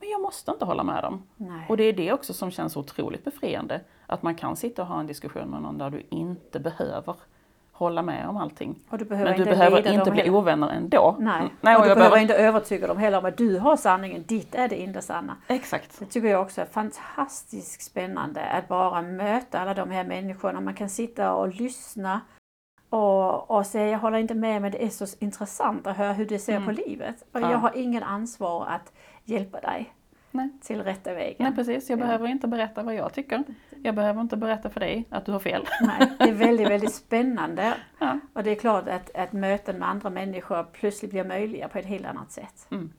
Men 0.00 0.08
jag 0.10 0.20
måste 0.20 0.50
inte 0.50 0.64
hålla 0.64 0.82
med 0.82 1.02
dem. 1.04 1.22
Nej. 1.36 1.66
Och 1.68 1.76
det 1.76 1.84
är 1.84 1.92
det 1.92 2.12
också 2.12 2.34
som 2.34 2.50
känns 2.50 2.76
otroligt 2.76 3.24
befriande. 3.24 3.80
Att 4.06 4.22
man 4.22 4.34
kan 4.34 4.56
sitta 4.56 4.82
och 4.82 4.88
ha 4.88 5.00
en 5.00 5.06
diskussion 5.06 5.48
med 5.50 5.62
någon 5.62 5.78
där 5.78 5.90
du 5.90 6.02
inte 6.10 6.60
behöver 6.60 7.14
hålla 7.78 8.02
med 8.02 8.28
om 8.28 8.36
allting. 8.36 8.78
Och 8.90 8.98
du 8.98 9.04
behöver 9.04 9.30
Men 9.30 9.36
du 9.38 9.42
inte 9.44 9.56
behöver 9.58 9.92
inte 9.92 10.10
bli 10.10 10.20
heller. 10.20 10.34
ovänner 10.36 10.68
ändå. 10.68 11.16
Nej, 11.18 11.36
Mm. 11.40 11.50
Nej 11.60 11.74
och 11.76 11.80
och 11.82 11.88
du 11.88 11.94
behöver 11.94 12.10
behöver... 12.10 12.18
inte 12.20 12.34
övertyga 12.34 12.86
dem 12.86 12.96
heller 12.98 13.18
om 13.18 13.24
att 13.24 13.36
du 13.36 13.58
har 13.58 13.76
sanningen, 13.76 14.24
ditt 14.26 14.54
är 14.54 14.68
det 14.68 14.84
enda 14.84 15.00
sanna. 15.00 15.36
Exakt. 15.48 15.98
Det 15.98 16.04
tycker 16.04 16.28
jag 16.28 16.42
också 16.42 16.60
är 16.60 16.64
fantastiskt 16.66 17.82
spännande 17.82 18.44
att 18.44 18.68
bara 18.68 19.02
möta 19.02 19.58
alla 19.60 19.74
de 19.74 19.90
här 19.90 20.04
människorna. 20.04 20.60
Man 20.60 20.74
kan 20.74 20.88
sitta 20.88 21.32
och 21.34 21.48
lyssna 21.54 22.20
och, 22.90 23.50
och 23.50 23.66
säga 23.66 23.88
jag 23.88 23.98
håller 23.98 24.18
inte 24.18 24.34
med 24.34 24.62
men 24.62 24.72
det 24.72 24.84
är 24.84 24.88
så 24.88 25.06
intressant 25.18 25.86
att 25.86 25.96
höra 25.96 26.12
hur 26.12 26.26
du 26.26 26.38
ser 26.38 26.52
Mm. 26.56 26.64
på 26.66 26.72
livet. 26.72 27.16
Och 27.32 27.40
Ja. 27.40 27.50
jag 27.50 27.58
har 27.58 27.72
ingen 27.76 28.02
ansvar 28.02 28.66
att 28.66 28.92
hjälpa 29.24 29.60
dig 29.60 29.92
Nej. 30.30 30.48
till 30.62 30.82
rätta 30.82 31.14
vägen. 31.14 31.36
Nej 31.38 31.54
precis, 31.54 31.90
jag 31.90 31.98
Ja. 31.98 32.04
behöver 32.04 32.26
inte 32.28 32.48
berätta 32.48 32.82
vad 32.82 32.94
jag 32.94 33.12
tycker. 33.12 33.44
Jag 33.82 33.94
behöver 33.94 34.20
inte 34.20 34.36
berätta 34.36 34.70
för 34.70 34.80
dig 34.80 35.04
att 35.10 35.24
du 35.26 35.32
har 35.32 35.38
fel. 35.38 35.66
Nej, 35.80 36.08
det 36.18 36.24
är 36.24 36.34
väldigt, 36.34 36.68
väldigt 36.68 36.94
spännande. 36.94 37.74
Ja. 37.98 38.18
Och 38.32 38.42
det 38.42 38.50
är 38.50 38.54
klart 38.54 38.88
att, 38.88 39.16
att 39.16 39.32
möten 39.32 39.78
med 39.78 39.88
andra 39.88 40.10
människor 40.10 40.66
plötsligt 40.72 41.10
blir 41.10 41.24
möjliga 41.24 41.68
på 41.68 41.78
ett 41.78 41.86
helt 41.86 42.06
annat 42.06 42.32
sätt. 42.32 42.66
Mm. 42.70 42.92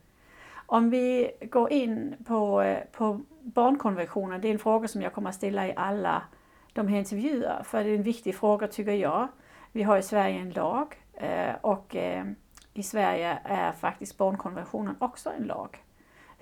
Om 0.65 0.89
vi 0.89 1.31
går 1.51 1.71
in 1.71 2.15
på, 2.25 2.75
på 2.91 3.21
barnkonventionen, 3.41 4.41
det 4.41 4.47
är 4.47 4.51
en 4.51 4.59
fråga 4.59 4.87
som 4.87 5.01
jag 5.01 5.13
kommer 5.13 5.29
att 5.29 5.35
ställa 5.35 5.67
i 5.67 5.73
alla 5.75 6.21
de 6.73 6.87
här 6.87 6.97
intervjuer, 6.97 7.61
för 7.63 7.83
det 7.83 7.89
är 7.89 7.95
en 7.95 8.03
viktig 8.03 8.35
fråga 8.35 8.67
tycker 8.67 8.91
jag. 8.91 9.27
Vi 9.71 9.83
har 9.83 9.97
i 9.97 10.01
Sverige 10.01 10.39
en 10.39 10.49
lag 10.51 10.95
eh, 11.13 11.55
och 11.61 11.95
eh, 11.95 12.25
i 12.73 12.83
Sverige 12.83 13.37
är 13.43 13.71
faktiskt 13.71 14.17
barnkonventionen 14.17 14.95
också 14.99 15.29
en 15.37 15.43
lag. 15.43 15.77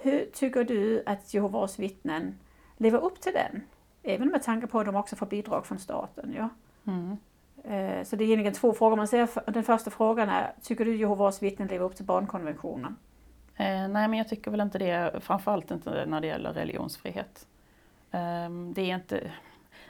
Hur 0.08 0.26
tycker 0.34 0.64
du 0.64 1.04
att 1.06 1.34
Jehovas 1.34 1.80
vittnen 1.80 2.40
lever 2.78 3.00
upp 3.00 3.22
till 3.22 3.34
den? 3.34 3.62
Även 4.04 4.28
med 4.28 4.44
tanke 4.44 4.68
på 4.68 4.80
att 4.80 4.86
de 4.86 4.96
också 4.96 5.16
får 5.16 5.26
bidrag 5.26 5.66
från 5.66 5.80
staten. 5.80 6.34
Ja? 6.38 6.50
Mm. 6.88 7.18
Eh, 7.64 8.04
Så 8.04 8.16
det 8.16 8.24
är 8.24 8.26
egentligen 8.26 8.54
två 8.54 8.74
frågor. 8.74 8.96
Man 8.96 9.08
säger, 9.08 9.52
den 9.52 9.64
första 9.64 9.92
frågan 9.92 10.30
är, 10.30 10.54
tycker 10.62 10.86
du 10.86 10.96
Jehovas 10.96 11.44
vittnen 11.44 11.68
lever 11.68 11.86
upp 11.86 11.96
till 11.96 12.06
barnkonventionen? 12.06 12.96
Eh, 13.56 13.88
nej 13.88 14.08
men 14.08 14.14
jag 14.14 14.28
tycker 14.28 14.52
väl 14.52 14.62
inte 14.62 14.78
det, 14.78 15.20
framförallt 15.22 15.72
inte 15.72 16.06
när 16.06 16.22
det 16.22 16.28
gäller 16.28 16.54
religionsfrihet. 16.54 17.48
Ehm, 18.12 18.74
det 18.74 18.92
är 18.92 18.96
inte... 18.96 19.32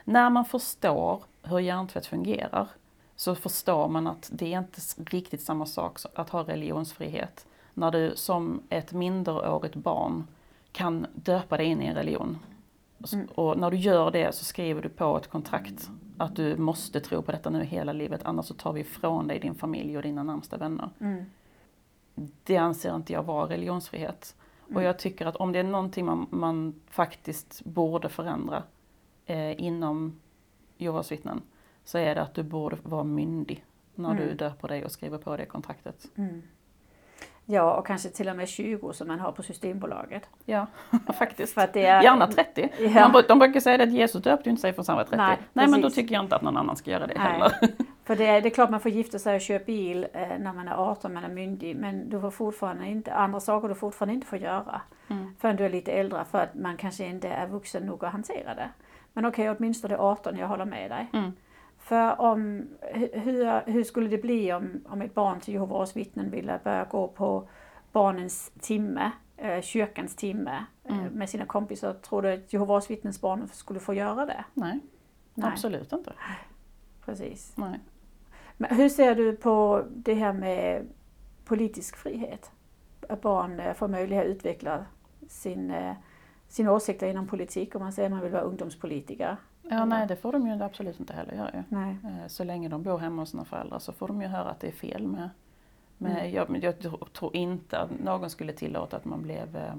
När 0.04 0.30
man 0.30 0.44
förstår 0.44 1.22
hur 1.42 1.58
hjärntvätt 1.58 2.06
fungerar 2.06 2.68
så 3.16 3.34
förstår 3.34 3.88
man 3.88 4.06
att 4.06 4.30
det 4.32 4.54
är 4.54 4.58
inte 4.58 4.80
riktigt 5.16 5.42
samma 5.42 5.66
sak 5.66 5.98
att 6.14 6.30
ha 6.30 6.42
religionsfrihet. 6.42 7.46
När 7.78 7.90
du 7.90 8.12
som 8.16 8.62
ett 8.68 8.92
minderårigt 8.92 9.74
barn 9.74 10.26
kan 10.72 11.06
döpa 11.14 11.56
dig 11.56 11.66
in 11.66 11.82
i 11.82 11.86
en 11.86 11.94
religion. 11.94 12.38
Mm. 13.12 13.26
Och 13.34 13.58
när 13.58 13.70
du 13.70 13.76
gör 13.76 14.10
det 14.10 14.34
så 14.34 14.44
skriver 14.44 14.82
du 14.82 14.88
på 14.88 15.16
ett 15.16 15.28
kontrakt 15.28 15.90
att 16.16 16.36
du 16.36 16.56
måste 16.56 17.00
tro 17.00 17.22
på 17.22 17.32
detta 17.32 17.50
nu 17.50 17.64
hela 17.64 17.92
livet 17.92 18.20
annars 18.24 18.46
så 18.46 18.54
tar 18.54 18.72
vi 18.72 18.80
ifrån 18.80 19.26
dig 19.26 19.38
din 19.38 19.54
familj 19.54 19.96
och 19.96 20.02
dina 20.02 20.22
närmsta 20.22 20.56
vänner. 20.56 20.90
Mm. 21.00 21.24
Det 22.44 22.56
anser 22.56 22.96
inte 22.96 23.12
jag 23.12 23.22
vara 23.22 23.48
religionsfrihet. 23.48 24.36
Och 24.74 24.82
jag 24.82 24.98
tycker 24.98 25.26
att 25.26 25.36
om 25.36 25.52
det 25.52 25.58
är 25.58 25.62
någonting 25.64 26.06
man, 26.06 26.26
man 26.30 26.74
faktiskt 26.86 27.64
borde 27.64 28.08
förändra 28.08 28.62
eh, 29.26 29.60
inom 29.60 30.20
Jehovas 30.76 31.12
vittnen 31.12 31.42
så 31.84 31.98
är 31.98 32.14
det 32.14 32.22
att 32.22 32.34
du 32.34 32.42
borde 32.42 32.76
vara 32.82 33.04
myndig 33.04 33.64
när 33.94 34.14
du 34.14 34.22
Mm. 34.22 34.36
döper 34.36 34.68
dig 34.68 34.84
och 34.84 34.92
skriver 34.92 35.18
på 35.18 35.36
det 35.36 35.46
kontraktet. 35.46 36.10
Ja, 37.50 37.74
och 37.74 37.86
kanske 37.86 38.08
till 38.08 38.28
och 38.28 38.36
med 38.36 38.48
20 38.48 38.92
som 38.92 39.08
man 39.08 39.20
har 39.20 39.32
på 39.32 39.42
Systembolaget. 39.42 40.28
Ja, 40.44 40.66
faktiskt. 41.18 41.54
För 41.54 41.60
att 41.60 41.72
det 41.72 41.86
är, 41.86 42.02
Gärna 42.02 42.26
30. 42.26 42.68
Ja. 42.78 43.08
Man, 43.08 43.22
de 43.28 43.38
brukar 43.38 43.60
säga 43.60 43.82
att 43.82 43.92
Jesus 43.92 44.22
döpte 44.22 44.50
inte 44.50 44.62
sig 44.62 44.72
förrän 44.72 44.84
han 44.88 44.96
var 44.96 45.04
30. 45.04 45.16
Nej, 45.16 45.36
Nej, 45.52 45.68
men 45.68 45.80
då 45.80 45.90
tycker 45.90 46.14
jag 46.14 46.24
inte 46.24 46.36
att 46.36 46.42
någon 46.42 46.56
annan 46.56 46.76
ska 46.76 46.90
göra 46.90 47.06
det 47.06 47.14
Nej. 47.16 47.32
heller. 47.32 47.52
För 48.04 48.16
det 48.16 48.26
är, 48.26 48.40
det 48.40 48.48
är 48.48 48.50
klart 48.50 48.70
man 48.70 48.80
får 48.80 48.90
gifta 48.90 49.18
sig 49.18 49.34
och 49.34 49.40
köpa 49.40 49.64
bil 49.64 50.06
eh, 50.12 50.28
när 50.38 50.52
man 50.52 50.68
är 50.68 50.74
18, 50.74 51.14
man 51.14 51.24
är 51.24 51.28
myndig. 51.28 51.76
Men 51.76 52.10
du 52.10 52.20
får 52.20 52.30
fortfarande 52.30 52.86
inte, 52.86 53.14
andra 53.14 53.40
saker 53.40 53.68
du 53.68 53.74
fortfarande 53.74 54.14
inte 54.14 54.26
får 54.26 54.38
göra. 54.38 54.80
Mm. 55.08 55.34
Förrän 55.38 55.56
du 55.56 55.64
är 55.64 55.70
lite 55.70 55.92
äldre 55.92 56.24
för 56.30 56.38
att 56.38 56.54
man 56.54 56.76
kanske 56.76 57.06
inte 57.06 57.28
är 57.28 57.46
vuxen 57.46 57.82
nog 57.82 58.04
att 58.04 58.12
hantera 58.12 58.54
det. 58.54 58.70
Men 59.12 59.24
okej, 59.24 59.50
åtminstone 59.50 59.96
18, 59.96 60.36
jag 60.36 60.48
håller 60.48 60.64
med 60.64 60.90
dig. 60.90 61.06
Mm. 61.12 61.32
För 61.88 62.20
om, 62.20 62.68
hu- 62.94 63.18
hur, 63.18 63.60
hur 63.70 63.84
skulle 63.84 64.08
det 64.08 64.18
bli 64.18 64.52
om, 64.52 64.80
om 64.88 65.02
ett 65.02 65.14
barn 65.14 65.40
till 65.40 65.54
Jehovas 65.54 65.96
vittnen 65.96 66.30
ville 66.30 66.60
börja 66.64 66.84
gå 66.84 67.08
på 67.08 67.48
barnens 67.92 68.52
timme, 68.60 69.10
eh, 69.36 69.60
kyrkans 69.60 70.16
timme 70.16 70.64
eh, 70.84 70.98
Mm. 70.98 71.12
med 71.12 71.30
sina 71.30 71.46
kompisar? 71.46 71.92
Tror 71.94 72.22
du 72.22 72.32
att 72.32 72.52
Jehovas 72.52 72.90
vittnens 72.90 73.20
barn 73.20 73.48
skulle 73.52 73.80
få 73.80 73.94
göra 73.94 74.26
det? 74.26 74.44
Nej, 74.54 74.78
Nej. 75.34 75.48
absolut 75.52 75.92
inte. 75.92 76.12
Precis. 77.04 77.52
Nej. 77.56 77.80
Men 78.56 78.76
hur 78.76 78.88
ser 78.88 79.14
du 79.14 79.36
på 79.36 79.84
det 79.88 80.14
här 80.14 80.32
med 80.32 80.86
politisk 81.44 81.96
frihet? 81.96 82.50
Att 83.08 83.20
barn 83.20 83.60
eh, 83.60 83.74
får 83.74 83.88
möjlighet 83.88 84.24
att 84.26 84.30
utveckla 84.30 84.84
sin, 85.28 85.70
eh, 85.70 85.94
sina 86.48 86.72
åsikter 86.72 87.06
inom 87.08 87.26
politik 87.26 87.74
om 87.74 87.82
man 87.82 87.92
säger 87.92 88.06
att 88.08 88.12
man 88.12 88.22
vill 88.22 88.32
vara 88.32 88.42
ungdomspolitiker. 88.42 89.36
Ja, 89.70 89.84
nej, 89.84 90.06
det 90.06 90.16
får 90.16 90.32
de 90.32 90.46
ju 90.46 90.62
absolut 90.62 91.00
inte 91.00 91.12
heller 91.12 91.34
göra 91.34 91.50
ju. 91.54 91.62
Nej. 91.68 91.96
Eh, 92.04 92.26
Så 92.28 92.44
länge 92.44 92.68
de 92.68 92.82
bor 92.82 92.98
hemma 92.98 93.22
hos 93.22 93.30
sina 93.30 93.44
föräldrar 93.44 93.78
så 93.78 93.92
får 93.92 94.08
de 94.08 94.22
ju 94.22 94.28
höra 94.28 94.50
att 94.50 94.60
det 94.60 94.66
är 94.68 94.72
fel 94.72 95.06
med, 95.06 95.30
med 95.98 96.12
Mm. 96.12 96.32
jag, 96.34 96.64
jag 96.64 96.78
tro- 96.78 97.06
tror 97.12 97.36
inte 97.36 97.78
att 97.78 97.90
någon 98.04 98.30
skulle 98.30 98.52
tillåta 98.52 98.96
att 98.96 99.04
man 99.04 99.22
blev, 99.22 99.56
eh, 99.56 99.74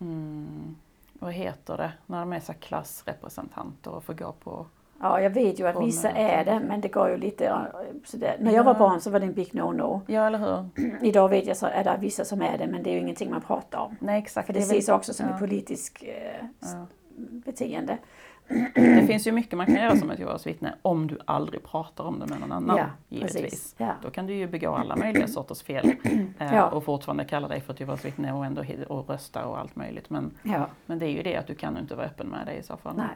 mm, 0.00 0.76
vad 1.12 1.32
heter 1.32 1.76
det, 1.76 1.92
när 2.06 2.20
de 2.20 2.32
är 2.32 2.40
så 2.40 2.52
klassrepresentanter 2.52 3.90
och 3.90 4.04
får 4.04 4.14
gå 4.14 4.32
på 4.32 4.66
Ja, 5.02 5.20
jag 5.20 5.30
vet 5.30 5.60
ju 5.60 5.66
att 5.66 5.82
vissa 5.84 6.10
är 6.10 6.44
det, 6.44 6.60
men 6.68 6.80
det 6.80 6.88
går 6.88 7.08
ju 7.10 7.16
lite 7.16 7.44
ja, 7.44 7.66
sådär. 8.04 8.36
När 8.40 8.52
jag 8.52 8.64
var 8.64 8.74
barn 8.74 9.00
så 9.00 9.10
var 9.10 9.20
det 9.20 9.26
en 9.26 9.32
big 9.32 9.48
no-no. 9.52 10.00
Ja, 10.06 10.26
eller 10.26 10.38
hur? 10.38 10.68
Idag 11.06 11.28
vet 11.28 11.46
jag 11.46 11.56
så 11.56 11.66
är 11.66 11.84
det 11.84 11.96
vissa 12.00 12.24
som 12.24 12.42
är 12.42 12.58
det, 12.58 12.66
men 12.66 12.82
det 12.82 12.90
är 12.90 12.94
ju 12.94 13.00
ingenting 13.00 13.30
man 13.30 13.40
pratar 13.40 13.78
om. 13.78 13.96
Nej, 14.00 14.18
exakt. 14.18 14.46
För 14.46 14.52
det 14.52 14.58
väl- 14.60 14.68
ses 14.68 14.88
också 14.88 15.14
som 15.14 15.26
ja. 15.26 15.34
ett 15.34 15.40
politiskt 15.40 16.02
eh, 16.02 16.46
Ja. 16.60 16.86
beteende. 17.16 17.98
Det 18.74 19.06
finns 19.06 19.26
ju 19.26 19.32
mycket 19.32 19.56
man 19.56 19.66
kan 19.66 19.74
göra 19.74 19.96
som 19.96 20.10
ett 20.10 20.18
Jehovas 20.18 20.46
vittne 20.46 20.74
om 20.82 21.06
du 21.06 21.18
aldrig 21.24 21.62
pratar 21.64 22.04
om 22.04 22.18
det 22.18 22.26
med 22.26 22.40
någon 22.40 22.52
annan. 22.52 22.76
Ja, 22.76 22.84
givetvis. 23.08 23.74
Ja. 23.78 23.92
Då 24.02 24.10
kan 24.10 24.26
du 24.26 24.34
ju 24.34 24.46
begå 24.46 24.70
alla 24.74 24.96
möjliga 24.96 25.26
sorters 25.26 25.62
fel 25.62 25.92
eh, 26.38 26.54
Ja. 26.54 26.70
och 26.70 26.84
fortfarande 26.84 27.24
kalla 27.24 27.48
dig 27.48 27.60
för 27.60 27.72
ett 27.72 27.80
Jehovas 27.80 28.04
vittne 28.04 28.32
och 28.32 28.46
ändå 28.46 28.64
och 28.88 29.08
rösta 29.10 29.44
och 29.44 29.58
allt 29.58 29.76
möjligt. 29.76 30.10
Men, 30.10 30.30
Ja. 30.42 30.66
men 30.86 30.98
det 30.98 31.06
är 31.06 31.10
ju 31.10 31.22
det 31.22 31.36
att 31.36 31.46
du 31.46 31.54
kan 31.54 31.78
inte 31.78 31.94
vara 31.94 32.06
öppen 32.06 32.26
med 32.26 32.46
det 32.46 32.52
i 32.54 32.62
så 32.62 32.76
fall. 32.76 32.96
Nej. 32.96 33.06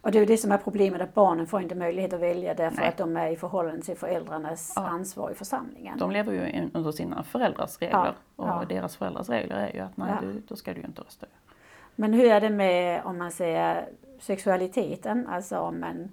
Och 0.00 0.12
det 0.12 0.18
är 0.18 0.26
det 0.26 0.36
som 0.36 0.52
är 0.52 0.58
problemet, 0.58 1.00
att 1.00 1.14
barnen 1.14 1.46
får 1.46 1.62
inte 1.62 1.74
möjlighet 1.74 2.12
att 2.12 2.20
välja 2.20 2.54
därför 2.54 2.80
Nej. 2.80 2.88
att 2.88 2.96
de 2.96 3.16
är 3.16 3.30
i 3.30 3.36
förhållande 3.36 3.82
till 3.82 3.96
föräldrarnas 3.96 4.72
Ja. 4.76 4.86
ansvar 4.86 5.30
i 5.30 5.34
församlingen. 5.34 5.98
De 5.98 6.10
lever 6.10 6.32
ju 6.32 6.68
under 6.74 6.92
sina 6.92 7.22
föräldrars 7.22 7.78
regler 7.80 8.14
och 8.36 8.48
ja. 8.48 8.62
deras 8.68 8.96
föräldrars 8.96 9.28
regler 9.28 9.56
är 9.56 9.74
ju 9.74 9.80
att 9.80 9.96
nej, 9.96 10.08
Ja. 10.22 10.26
du, 10.28 10.42
då 10.48 10.56
ska 10.56 10.74
du 10.74 10.80
ju 10.80 10.86
inte 10.86 11.02
rösta. 11.02 11.26
Men 11.94 12.12
hur 12.12 12.30
är 12.30 12.40
det 12.40 12.50
med, 12.50 13.00
om 13.04 13.18
man 13.18 13.30
säger 13.30 13.88
sexualiteten, 14.20 15.26
alltså 15.26 15.58
om 15.58 15.80
man, 15.80 16.08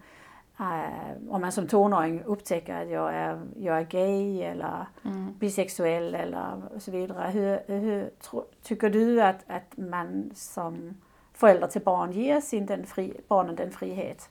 eh, 0.59 1.29
om 1.29 1.41
man 1.41 1.51
som 1.51 1.67
tonåring 1.67 2.23
upptäcker 2.23 2.81
att 2.81 2.89
jag 2.89 3.13
är, 3.13 3.41
jag 3.59 3.77
är 3.77 3.83
gay 3.83 4.41
eller 4.41 4.85
Mm. 5.05 5.33
bisexuell 5.39 6.15
eller 6.15 6.61
så 6.77 6.91
vidare. 6.91 7.31
Hur, 7.31 7.79
hur 7.79 8.09
tro, 8.21 8.45
tycker 8.63 8.89
du 8.89 9.21
att, 9.21 9.43
att 9.47 9.77
man 9.77 10.31
som 10.33 10.93
förälder 11.33 11.67
till 11.67 11.81
barn 11.81 12.11
ger 12.11 12.41
sin, 12.41 12.65
den 12.65 12.85
fri, 12.85 13.13
barnen 13.27 13.55
den 13.55 13.71
frihet? 13.71 14.29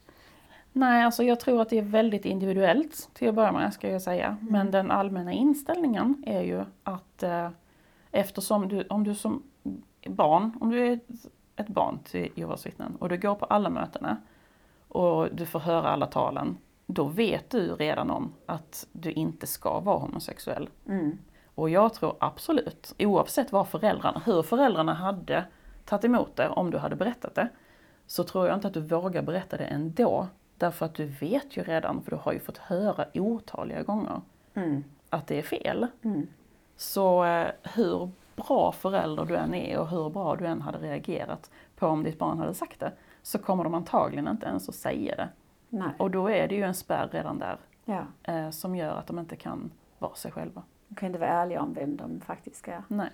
Nej, 0.73 1.05
alltså 1.05 1.23
jag 1.23 1.41
tror 1.41 1.63
att 1.63 1.69
det 1.71 1.79
är 1.79 1.83
väldigt 1.83 2.25
individuellt 2.25 3.11
till 3.15 3.29
att 3.29 3.35
börja 3.35 3.53
med, 3.53 3.75
ska 3.75 3.91
jag 3.91 4.03
säga. 4.03 4.37
Men 4.41 4.71
den 4.71 4.91
allmänna 4.91 5.33
inställningen 5.33 6.25
är 6.27 6.43
ju 6.43 6.65
att 6.83 7.23
eh, 7.23 7.49
eftersom 8.11 8.69
du, 8.69 8.85
om 8.91 9.05
du 9.05 9.15
som 9.15 9.43
barn, 10.07 10.59
om 10.61 10.71
du 10.71 10.87
är 10.87 11.01
ett, 11.57 11.69
barn 11.69 11.99
till 12.05 12.33
Jehovas 12.35 12.67
vittnen 12.67 12.97
och 12.97 13.09
du 13.09 13.17
går 13.19 13.35
på 13.35 13.45
alla 13.45 13.71
mötena 13.71 14.17
och 14.89 15.29
du 15.33 15.47
får 15.47 15.59
höra 15.59 15.89
alla 15.89 16.07
talen, 16.07 16.59
då 16.87 17.05
vet 17.05 17.51
du 17.51 17.75
redan 17.75 18.11
om 18.11 18.33
att 18.47 18.87
du 18.93 19.13
inte 19.13 19.47
ska 19.47 19.81
vara 19.81 19.99
homosexuell. 19.99 20.69
Mm. 20.89 21.19
Och 21.55 21.71
jag 21.71 21.95
tror 21.95 22.17
absolut, 22.21 22.95
oavsett 22.99 23.53
vad 23.53 23.69
föräldrarna, 23.69 24.23
hur 24.27 24.43
föräldrarna 24.43 24.95
hade 24.95 25.45
tagit 25.85 26.05
emot 26.05 26.37
det, 26.37 26.49
om 26.49 26.71
du 26.71 26.79
hade 26.79 26.97
berättat 26.97 27.35
det, 27.35 27.49
så 28.07 28.25
tror 28.25 28.47
jag 28.47 28.57
inte 28.57 28.69
att 28.69 28.75
du 28.75 28.81
vågar 28.81 29.23
berätta 29.23 29.57
det 29.57 29.65
ändå. 29.65 30.29
Därför 30.57 30.87
att 30.87 30.95
du 30.95 31.05
vet 31.05 31.57
ju 31.57 31.63
redan, 31.63 32.03
för 32.03 32.11
du 32.11 32.17
har 32.17 32.33
ju 32.33 32.41
fått 32.41 32.59
höra 32.59 33.07
otaliga 33.15 33.83
gånger, 33.83 34.21
Mm. 34.55 34.85
att 35.11 35.27
det 35.27 35.39
är 35.39 35.43
fel. 35.43 35.87
Mm. 36.03 36.27
Så 36.77 37.25
eh, 37.25 37.49
hur 37.63 38.11
bra 38.37 38.73
förälder 38.73 39.25
du 39.25 39.37
än 39.37 39.55
är 39.55 39.79
och 39.79 39.89
hur 39.89 40.11
bra 40.11 40.37
du 40.37 40.47
än 40.47 40.63
hade 40.63 40.79
reagerat 40.79 41.51
på 41.77 41.87
om 41.87 42.03
ditt 42.05 42.19
barn 42.19 42.39
hade 42.39 42.55
sagt 42.55 42.81
det, 42.81 42.93
så 43.23 43.39
kommer 43.39 43.65
de 43.65 43.75
antagligen 43.75 44.29
inte 44.29 44.47
ens 44.47 44.69
att 44.69 44.75
säga 44.75 45.15
det. 45.17 45.29
Nej. 45.69 45.91
Och 45.99 46.11
då 46.11 46.31
är 46.31 46.49
det 46.49 46.55
ju 46.55 46.63
en 46.63 46.75
spärr 46.75 47.09
redan 47.13 47.39
där, 47.39 47.57
Ja. 47.85 48.03
eh, 48.23 48.51
som 48.51 48.77
gör 48.77 48.95
att 48.97 49.07
de 49.07 49.19
inte 49.19 49.37
kan 49.37 49.71
vara 49.99 50.15
sig 50.15 50.33
själva. 50.33 50.63
De 50.89 50.95
kan 50.95 51.07
inte 51.07 51.19
vara 51.19 51.31
ärliga 51.31 51.63
om 51.63 51.73
vem 51.75 51.97
de 51.97 52.21
faktiskt 52.21 52.69
är. 52.69 52.83
Nej. 52.89 53.09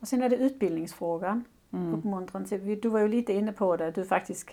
Och 0.00 0.08
sen 0.08 0.22
är 0.22 0.28
det 0.28 0.36
utbildningsfrågan. 0.36 1.44
Mm. 1.72 1.94
Uppmuntran 1.94 2.44
till, 2.44 2.80
du 2.80 2.88
var 2.88 3.00
ju 3.00 3.08
lite 3.08 3.32
inne 3.32 3.52
på 3.52 3.76
det, 3.76 3.90
du 3.90 4.04
faktiskt 4.04 4.50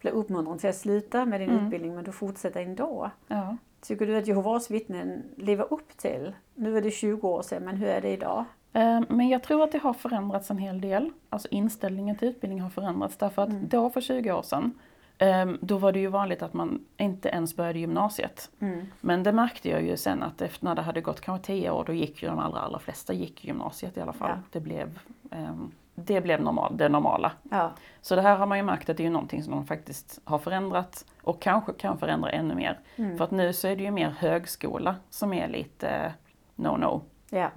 blev 0.00 0.14
uppmuntrad 0.14 0.58
till 0.58 0.68
att 0.68 0.76
sluta 0.76 1.24
med 1.24 1.40
din 1.40 1.50
Mm. 1.50 1.64
utbildning 1.64 1.94
men 1.94 2.04
du 2.04 2.12
fortsätter 2.12 2.60
ändå. 2.62 3.10
Ja. 3.28 3.56
Tycker 3.80 4.06
du 4.06 4.16
att 4.16 4.26
Jehovas 4.26 4.70
vittnen 4.70 5.22
lever 5.36 5.72
upp 5.72 5.96
till, 5.96 6.32
nu 6.54 6.76
är 6.76 6.82
det 6.82 6.90
20 6.90 7.28
år 7.28 7.42
sedan, 7.42 7.62
men 7.64 7.76
hur 7.76 7.88
är 7.88 8.00
det 8.00 8.08
idag? 8.12 8.44
Eh, 8.78 9.00
Men 9.08 9.28
jag 9.28 9.42
tror 9.42 9.64
att 9.64 9.72
det 9.72 9.78
har 9.78 9.92
förändrats 9.92 10.50
en 10.50 10.58
hel 10.58 10.80
del. 10.80 11.10
Alltså 11.30 11.48
inställningen 11.50 12.16
till 12.16 12.28
utbildning 12.28 12.60
har 12.60 12.70
förändrats 12.70 13.16
därför 13.16 13.42
att 13.42 13.48
Mm. 13.48 13.68
då 13.68 13.90
för 13.90 14.00
20 14.00 14.32
år 14.32 14.42
sedan 14.42 14.78
eh, 15.18 15.46
då 15.60 15.78
var 15.78 15.92
det 15.92 15.98
ju 15.98 16.06
vanligt 16.06 16.42
att 16.42 16.54
man 16.54 16.84
inte 16.96 17.28
ens 17.28 17.56
började 17.56 17.78
gymnasiet. 17.78 18.50
Mm. 18.60 18.86
Men 19.00 19.22
det 19.22 19.32
märkte 19.32 19.68
jag 19.68 19.82
ju 19.82 19.96
sen 19.96 20.22
att 20.22 20.42
efter 20.42 20.64
när 20.64 20.74
det 20.74 20.82
hade 20.82 21.00
gått 21.00 21.20
kanske 21.20 21.46
10 21.46 21.70
år 21.70 21.84
då 21.84 21.92
gick 21.92 22.22
ju 22.22 22.28
de 22.28 22.38
allra, 22.38 22.60
allra 22.60 22.78
flesta 22.78 23.12
gick 23.12 23.44
gymnasiet 23.44 23.96
i 23.96 24.00
alla 24.00 24.12
fall. 24.12 24.30
Ja. 24.30 24.36
Det 24.52 24.60
blev, 24.60 24.98
ehm, 25.30 25.70
det 25.94 26.20
blev 26.20 26.42
normal, 26.42 26.76
det 26.76 26.88
normala. 26.88 27.32
Ja. 27.50 27.70
Så 28.00 28.14
det 28.16 28.22
här 28.22 28.36
har 28.36 28.46
man 28.46 28.58
ju 28.58 28.64
märkt 28.64 28.88
att 28.88 28.96
det 28.96 29.06
är 29.06 29.10
någonting 29.10 29.42
som 29.42 29.52
de 29.52 29.66
faktiskt 29.66 30.20
har 30.24 30.38
förändrat 30.38 31.04
och 31.22 31.42
kanske 31.42 31.72
kan 31.72 31.98
förändra 31.98 32.30
ännu 32.30 32.54
mer. 32.54 32.78
Mm. 32.96 33.16
För 33.18 33.24
att 33.24 33.30
nu 33.30 33.52
så 33.52 33.68
är 33.68 33.76
det 33.76 33.82
ju 33.82 33.90
mer 33.90 34.10
högskola 34.18 34.96
som 35.10 35.32
är 35.32 35.48
lite 35.48 35.88
eh, 35.88 36.12
no-no. 36.56 37.00
ja. 37.30 37.50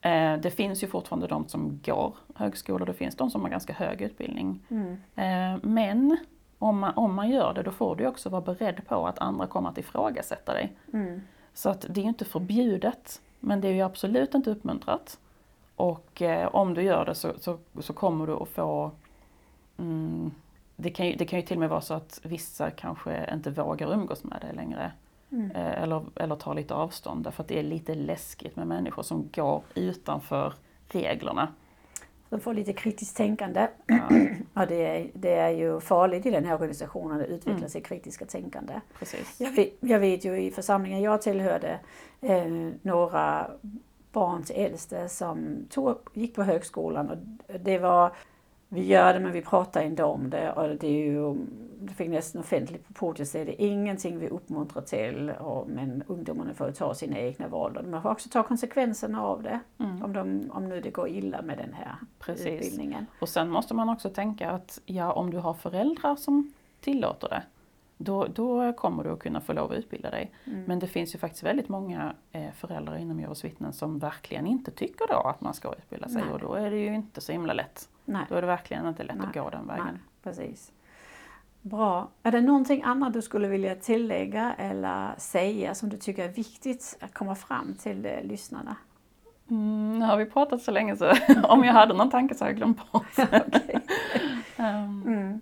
Eh, 0.00 0.36
Det 0.36 0.50
finns 0.50 0.82
ju 0.82 0.86
fortfarande 0.86 1.26
de 1.26 1.48
som 1.48 1.80
går 1.84 2.14
högskolor, 2.34 2.86
det 2.86 2.94
finns 2.94 3.16
de 3.16 3.30
som 3.30 3.42
har 3.42 3.48
ganska 3.48 3.72
hög 3.72 4.00
utbildning. 4.02 4.60
Mm. 4.70 4.92
Eh, 5.14 5.60
Men 5.62 6.16
om 6.58 6.78
man, 6.78 6.92
om 6.96 7.14
man 7.14 7.30
gör 7.30 7.54
det 7.54 7.62
då 7.62 7.70
får 7.70 7.96
du 7.96 8.06
också 8.06 8.28
vara 8.28 8.40
beredd 8.42 8.86
på 8.88 9.06
att 9.06 9.18
andra 9.18 9.46
kommer 9.46 9.68
att 9.68 9.78
ifrågasätta 9.78 10.52
dig. 10.52 10.72
Mm. 10.92 11.20
Så 11.54 11.70
att 11.70 11.80
det 11.88 12.00
är 12.00 12.02
ju 12.02 12.08
inte 12.08 12.24
förbjudet, 12.24 13.20
men 13.40 13.60
det 13.60 13.68
är 13.68 13.72
ju 13.72 13.80
absolut 13.82 14.34
inte 14.34 14.50
uppmuntrat. 14.50 15.18
Och 15.76 16.22
eh, 16.22 16.54
om 16.54 16.74
du 16.74 16.82
gör 16.82 17.04
det 17.04 17.14
så, 17.14 17.32
så, 17.38 17.58
så 17.80 17.92
kommer 17.92 18.26
du 18.26 18.32
att 18.32 18.48
få 18.48 18.90
mm, 19.78 20.30
det, 20.76 20.90
kan 20.90 21.06
ju, 21.06 21.14
det 21.16 21.24
kan 21.24 21.38
ju 21.38 21.46
till 21.46 21.56
och 21.56 21.60
med 21.60 21.68
vara 21.68 21.80
så 21.80 21.94
att 21.94 22.20
vissa 22.22 22.70
kanske 22.70 23.30
inte 23.34 23.50
vågar 23.50 23.92
umgås 23.92 24.24
med 24.24 24.40
dig 24.40 24.54
längre. 24.54 24.92
Mm. 25.32 25.50
Eh, 25.50 25.82
eller, 25.82 26.04
eller 26.16 26.36
ta 26.36 26.52
lite 26.54 26.74
avstånd 26.74 27.24
därför 27.24 27.42
att 27.42 27.48
det 27.48 27.58
är 27.58 27.62
lite 27.62 27.94
läskigt 27.94 28.56
med 28.56 28.66
människor 28.66 29.02
som 29.02 29.28
går 29.34 29.62
utanför 29.74 30.52
reglerna. 30.88 31.48
De 32.30 32.40
får 32.40 32.54
lite 32.54 32.72
kritiskt 32.72 33.16
tänkande. 33.16 33.68
Ja, 33.86 33.98
Ja, 34.54 34.66
det, 34.66 34.86
är, 34.86 35.10
det 35.14 35.34
är 35.34 35.50
ju 35.50 35.80
farligt 35.80 36.26
i 36.26 36.30
den 36.30 36.44
här 36.44 36.54
organisationen 36.54 37.20
att 37.20 37.26
utveckla 37.26 37.52
Mm. 37.58 37.68
sig 37.68 37.80
kritiska 37.82 38.24
tänkande. 38.26 38.80
precis. 38.98 39.40
Jag 39.40 39.52
vet, 39.52 39.72
jag 39.80 39.98
vet 39.98 40.24
ju 40.24 40.40
i 40.40 40.50
församlingen 40.50 41.02
jag 41.02 41.22
tillhörde 41.22 41.78
eh, 42.20 42.46
några 42.82 43.50
barn 44.12 44.42
till 44.42 44.56
äldste 44.56 45.08
som 45.08 45.56
tog, 45.70 45.96
gick 46.14 46.34
på 46.34 46.42
högskolan 46.42 47.08
och 47.10 47.16
det 47.60 47.78
var 47.78 48.12
Vi 48.68 48.86
gör 48.86 49.14
det 49.14 49.20
men 49.20 49.32
vi 49.32 49.42
pratar 49.42 49.82
inte 49.82 50.04
om 50.04 50.30
det 50.30 50.52
och 50.52 50.68
det 50.76 50.86
är 50.86 51.06
ju, 51.06 51.34
det 51.80 51.92
fick 51.92 52.08
nästan 52.08 52.40
offentligt 52.40 52.86
på 52.88 52.92
podiet 52.92 53.20
att 53.20 53.28
säga 53.28 53.44
det 53.44 53.62
är 53.62 53.66
ingenting 53.66 54.18
vi 54.18 54.28
uppmuntrar 54.28 54.82
till 54.82 55.30
och, 55.30 55.68
men 55.68 56.02
ungdomarna 56.06 56.54
får 56.54 56.70
ta 56.72 56.94
sina 56.94 57.18
egna 57.18 57.48
val 57.48 57.76
och 57.76 57.84
de 57.84 58.02
får 58.02 58.10
också 58.10 58.28
ta 58.28 58.42
konsekvenserna 58.42 59.22
av 59.22 59.42
det 59.42 59.60
Mm. 59.78 60.02
om, 60.04 60.12
de, 60.12 60.50
om 60.50 60.68
nu 60.68 60.80
det 60.80 60.90
går 60.90 61.08
illa 61.08 61.42
med 61.42 61.58
den 61.58 61.72
här 61.72 61.94
Precis. 62.18 62.46
utbildningen. 62.46 63.06
Och 63.20 63.28
sen 63.28 63.48
måste 63.50 63.74
man 63.74 63.88
också 63.88 64.10
tänka 64.10 64.50
att 64.50 64.80
ja, 64.86 65.12
om 65.12 65.30
du 65.30 65.38
har 65.38 65.54
föräldrar 65.54 66.16
som 66.16 66.52
tillåter 66.80 67.28
det, 67.28 67.42
då, 67.96 68.26
då 68.26 68.72
kommer 68.72 69.04
du 69.04 69.10
att 69.10 69.18
kunna 69.18 69.40
få 69.40 69.52
lov 69.52 69.72
att 69.72 69.78
utbilda 69.78 70.10
dig. 70.10 70.30
Mm. 70.44 70.64
Men 70.64 70.78
det 70.78 70.86
finns 70.86 71.14
ju 71.14 71.18
faktiskt 71.18 71.42
väldigt 71.44 71.68
många 71.68 72.14
eh, 72.32 72.52
föräldrar 72.54 72.96
inom 72.96 73.20
Jehovas 73.20 73.44
vittnen 73.44 73.72
som 73.72 73.98
verkligen 73.98 74.46
inte 74.46 74.70
tycker 74.70 75.06
då 75.06 75.14
att 75.28 75.40
man 75.40 75.54
ska 75.54 75.72
utbilda 75.74 76.08
sig 76.08 76.22
Nej. 76.22 76.32
och 76.32 76.38
då 76.40 76.54
är 76.54 76.70
det 76.70 76.76
ju 76.76 76.94
inte 76.94 77.20
så 77.20 77.32
himla 77.32 77.52
lätt. 77.52 77.88
Nej. 78.08 78.26
Då 78.28 78.34
är 78.34 78.40
det 78.40 78.46
verkligen 78.46 78.86
inte 78.86 79.02
lätt 79.02 79.20
att 79.20 79.34
Nej. 79.34 79.42
gå 79.42 79.50
den 79.50 79.66
vägen. 79.66 79.86
Nej, 79.86 80.00
precis. 80.22 80.72
Bra. 81.62 82.08
Är 82.22 82.32
det 82.32 82.40
någonting 82.40 82.82
annat 82.82 83.12
du 83.12 83.22
skulle 83.22 83.48
vilja 83.48 83.74
tillägga 83.74 84.54
eller 84.58 85.14
säga 85.18 85.74
som 85.74 85.88
du 85.88 85.96
tycker 85.96 86.24
är 86.24 86.32
viktigt 86.32 86.98
att 87.00 87.14
komma 87.14 87.34
fram 87.34 87.74
till 87.74 88.06
eh, 88.06 88.22
lyssnarna? 88.22 88.76
Mm, 89.50 89.98
nu 89.98 90.04
har 90.04 90.16
vi 90.16 90.26
pratat 90.26 90.62
så 90.62 90.70
länge 90.70 90.96
så 90.96 91.12
om 91.42 91.64
jag 91.64 91.72
hade 91.72 91.94
någon 91.94 92.10
tanke 92.10 92.34
så 92.34 92.44
har 92.44 92.48
jag 92.48 92.56
glömt 92.56 92.92
bort. 92.92 93.06
Okej. 93.18 93.80
Ehm, 94.56 95.02
mm. 95.06 95.40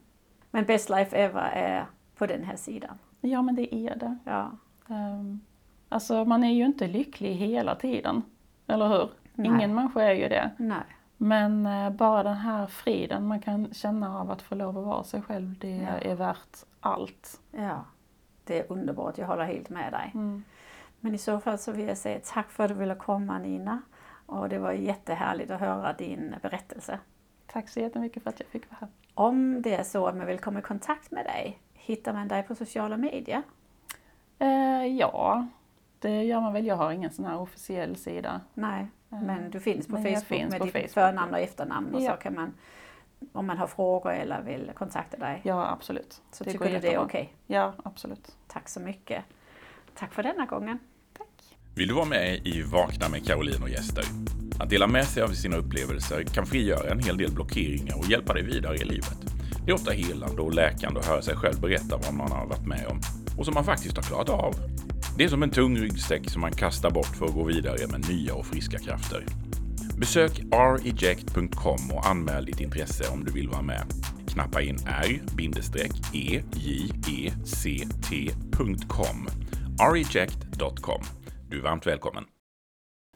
Men 0.50 0.64
Best 0.64 0.90
Life 0.90 1.16
Ever 1.16 1.50
är 1.52 1.86
på 2.16 2.26
den 2.26 2.44
här 2.44 2.56
sidan. 2.56 2.98
ja 3.20 3.42
men 3.42 3.54
det 3.54 3.74
är 3.74 3.96
det. 3.96 4.18
Ja. 4.24 4.50
Um, 4.88 5.40
alltså 5.88 6.24
man 6.24 6.44
är 6.44 6.52
ju 6.52 6.64
inte 6.64 6.86
lycklig 6.86 7.34
hela 7.34 7.74
tiden. 7.74 8.22
Eller 8.66 8.88
hur? 8.88 9.10
Nej. 9.34 9.46
Ingen 9.46 9.74
människa 9.74 10.02
är 10.02 10.14
ju 10.14 10.28
det. 10.28 10.50
Nej. 10.56 10.84
Men 11.16 11.66
eh, 11.66 11.90
bara 11.90 12.22
den 12.22 12.36
här 12.36 12.66
friden 12.66 13.26
man 13.26 13.40
kan 13.40 13.74
känna 13.74 14.20
av 14.20 14.30
att 14.30 14.42
få 14.42 14.54
lov 14.54 14.78
att 14.78 14.84
vara 14.84 15.04
sig 15.04 15.22
själv, 15.22 15.58
det 15.58 15.76
Ja. 15.76 15.88
är 16.10 16.14
värt 16.14 16.56
allt. 16.80 17.40
Ja. 17.52 17.84
Det 18.44 18.58
är 18.60 18.72
underbart, 18.72 19.18
jag 19.18 19.26
håller 19.26 19.44
helt 19.44 19.68
med 19.70 19.92
dig. 19.92 20.10
Mm. 20.14 20.44
Men 21.00 21.14
i 21.14 21.18
så 21.18 21.40
fall 21.40 21.58
så 21.58 21.72
vill 21.72 21.88
jag 21.88 21.98
säga 21.98 22.20
tack 22.24 22.50
för 22.50 22.64
att 22.64 22.68
du 22.70 22.74
ville 22.74 22.94
komma 22.94 23.38
Nina. 23.38 23.82
Och 24.26 24.48
det 24.48 24.58
var 24.58 24.72
jättehärligt 24.72 25.50
att 25.50 25.60
höra 25.60 25.92
din 25.92 26.34
berättelse. 26.42 26.98
Tack 27.46 27.68
så 27.68 27.80
jättemycket 27.80 28.22
för 28.22 28.30
att 28.30 28.40
jag 28.40 28.48
fick 28.48 28.70
vara 28.70 28.78
här. 28.80 28.88
Om 29.14 29.62
det 29.62 29.74
är 29.74 29.82
så 29.82 30.06
att 30.06 30.16
man 30.16 30.26
vill 30.26 30.38
komma 30.38 30.58
i 30.58 30.62
kontakt 30.62 31.10
med 31.10 31.24
dig, 31.24 31.58
hittar 31.72 32.12
man 32.12 32.28
dig 32.28 32.42
på 32.42 32.54
sociala 32.54 32.96
medier? 32.96 33.42
Eh, 34.38 34.86
ja, 34.86 35.46
det 35.98 36.22
gör 36.24 36.40
man 36.40 36.52
väl. 36.52 36.66
Jag 36.66 36.76
har 36.76 36.92
ingen 36.92 37.10
sån 37.10 37.24
här 37.24 37.38
officiell 37.38 37.96
sida. 37.96 38.40
Nej, 38.54 38.86
men 39.22 39.50
du 39.50 39.60
finns 39.60 39.86
på 39.86 39.92
men 39.92 40.02
Facebook 40.02 40.24
finns 40.26 40.50
med 40.50 40.58
på 40.60 40.64
ditt 40.64 40.72
Facebook. 40.72 40.90
förnamn 40.90 41.34
och 41.34 41.40
efternamn 41.40 41.94
och 41.94 42.02
Ja. 42.02 42.10
så 42.10 42.16
kan 42.22 42.34
man, 42.34 42.54
om 43.32 43.46
man 43.46 43.58
har 43.58 43.66
frågor 43.66 44.12
eller 44.12 44.42
vill 44.42 44.70
kontakta 44.74 45.16
dig, 45.16 45.40
Ja, 45.44 45.70
absolut. 45.70 46.22
så 46.32 46.44
det 46.44 46.50
tycker 46.52 46.70
du 46.70 46.78
det 46.78 46.94
är 46.94 46.98
okej. 46.98 47.32
Ja, 47.46 47.74
absolut. 47.84 48.36
Tack 48.46 48.68
så 48.68 48.80
mycket. 48.80 49.24
Tack 49.98 50.14
för 50.14 50.22
denna 50.22 50.46
gången. 50.46 50.78
Vill 51.74 51.88
du 51.88 51.94
vara 51.94 52.04
med 52.04 52.46
i 52.46 52.62
Vakna 52.62 53.08
med 53.08 53.26
Caroline 53.26 53.62
och 53.62 53.68
gäster? 53.68 54.04
Att 54.60 54.70
dela 54.70 54.86
med 54.86 55.04
sig 55.04 55.22
av 55.22 55.28
sina 55.28 55.56
upplevelser 55.56 56.22
kan 56.22 56.46
frigöra 56.46 56.90
en 56.90 56.98
hel 56.98 57.16
del 57.16 57.32
blockeringar 57.32 57.98
och 57.98 58.06
hjälpa 58.06 58.32
dig 58.34 58.42
vidare 58.42 58.74
i 58.76 58.84
livet. 58.84 59.18
Det 59.64 59.70
är 59.70 59.74
ofta 59.74 59.90
helande 59.90 60.42
och 60.42 60.54
läkande 60.54 61.00
att 61.00 61.06
höra 61.06 61.22
sig 61.22 61.36
själv 61.36 61.60
berätta 61.60 61.96
vad 61.96 62.14
man 62.14 62.32
har 62.32 62.46
varit 62.46 62.66
med 62.66 62.86
om 62.86 63.00
och 63.36 63.44
som 63.44 63.54
man 63.54 63.64
faktiskt 63.64 63.96
har 63.96 64.02
klarat 64.02 64.28
av. 64.28 64.54
Det 65.18 65.24
är 65.24 65.28
som 65.28 65.42
en 65.42 65.50
tung 65.50 65.78
ryggsäck 65.78 66.30
som 66.30 66.40
man 66.40 66.52
kastar 66.52 66.90
bort 66.90 67.16
för 67.16 67.26
att 67.26 67.34
gå 67.34 67.44
vidare 67.44 67.86
med 67.90 68.08
nya 68.08 68.34
och 68.34 68.46
friska 68.46 68.78
krafter. 68.78 69.24
Besök 69.98 70.40
reject.com 70.52 71.90
och 71.92 72.06
anmäl 72.06 72.44
ditt 72.44 72.60
intresse 72.60 73.04
om 73.12 73.24
du 73.24 73.32
vill 73.32 73.48
vara 73.48 73.62
med. 73.62 73.84
Knappa 74.28 74.62
in 74.62 74.78
r-eject.com 74.86 76.06
e, 76.12 76.42
reject.com. 79.92 81.00
Du 81.48 81.58
är 81.58 81.62
varmt 81.62 81.86
välkommen. 81.86 82.24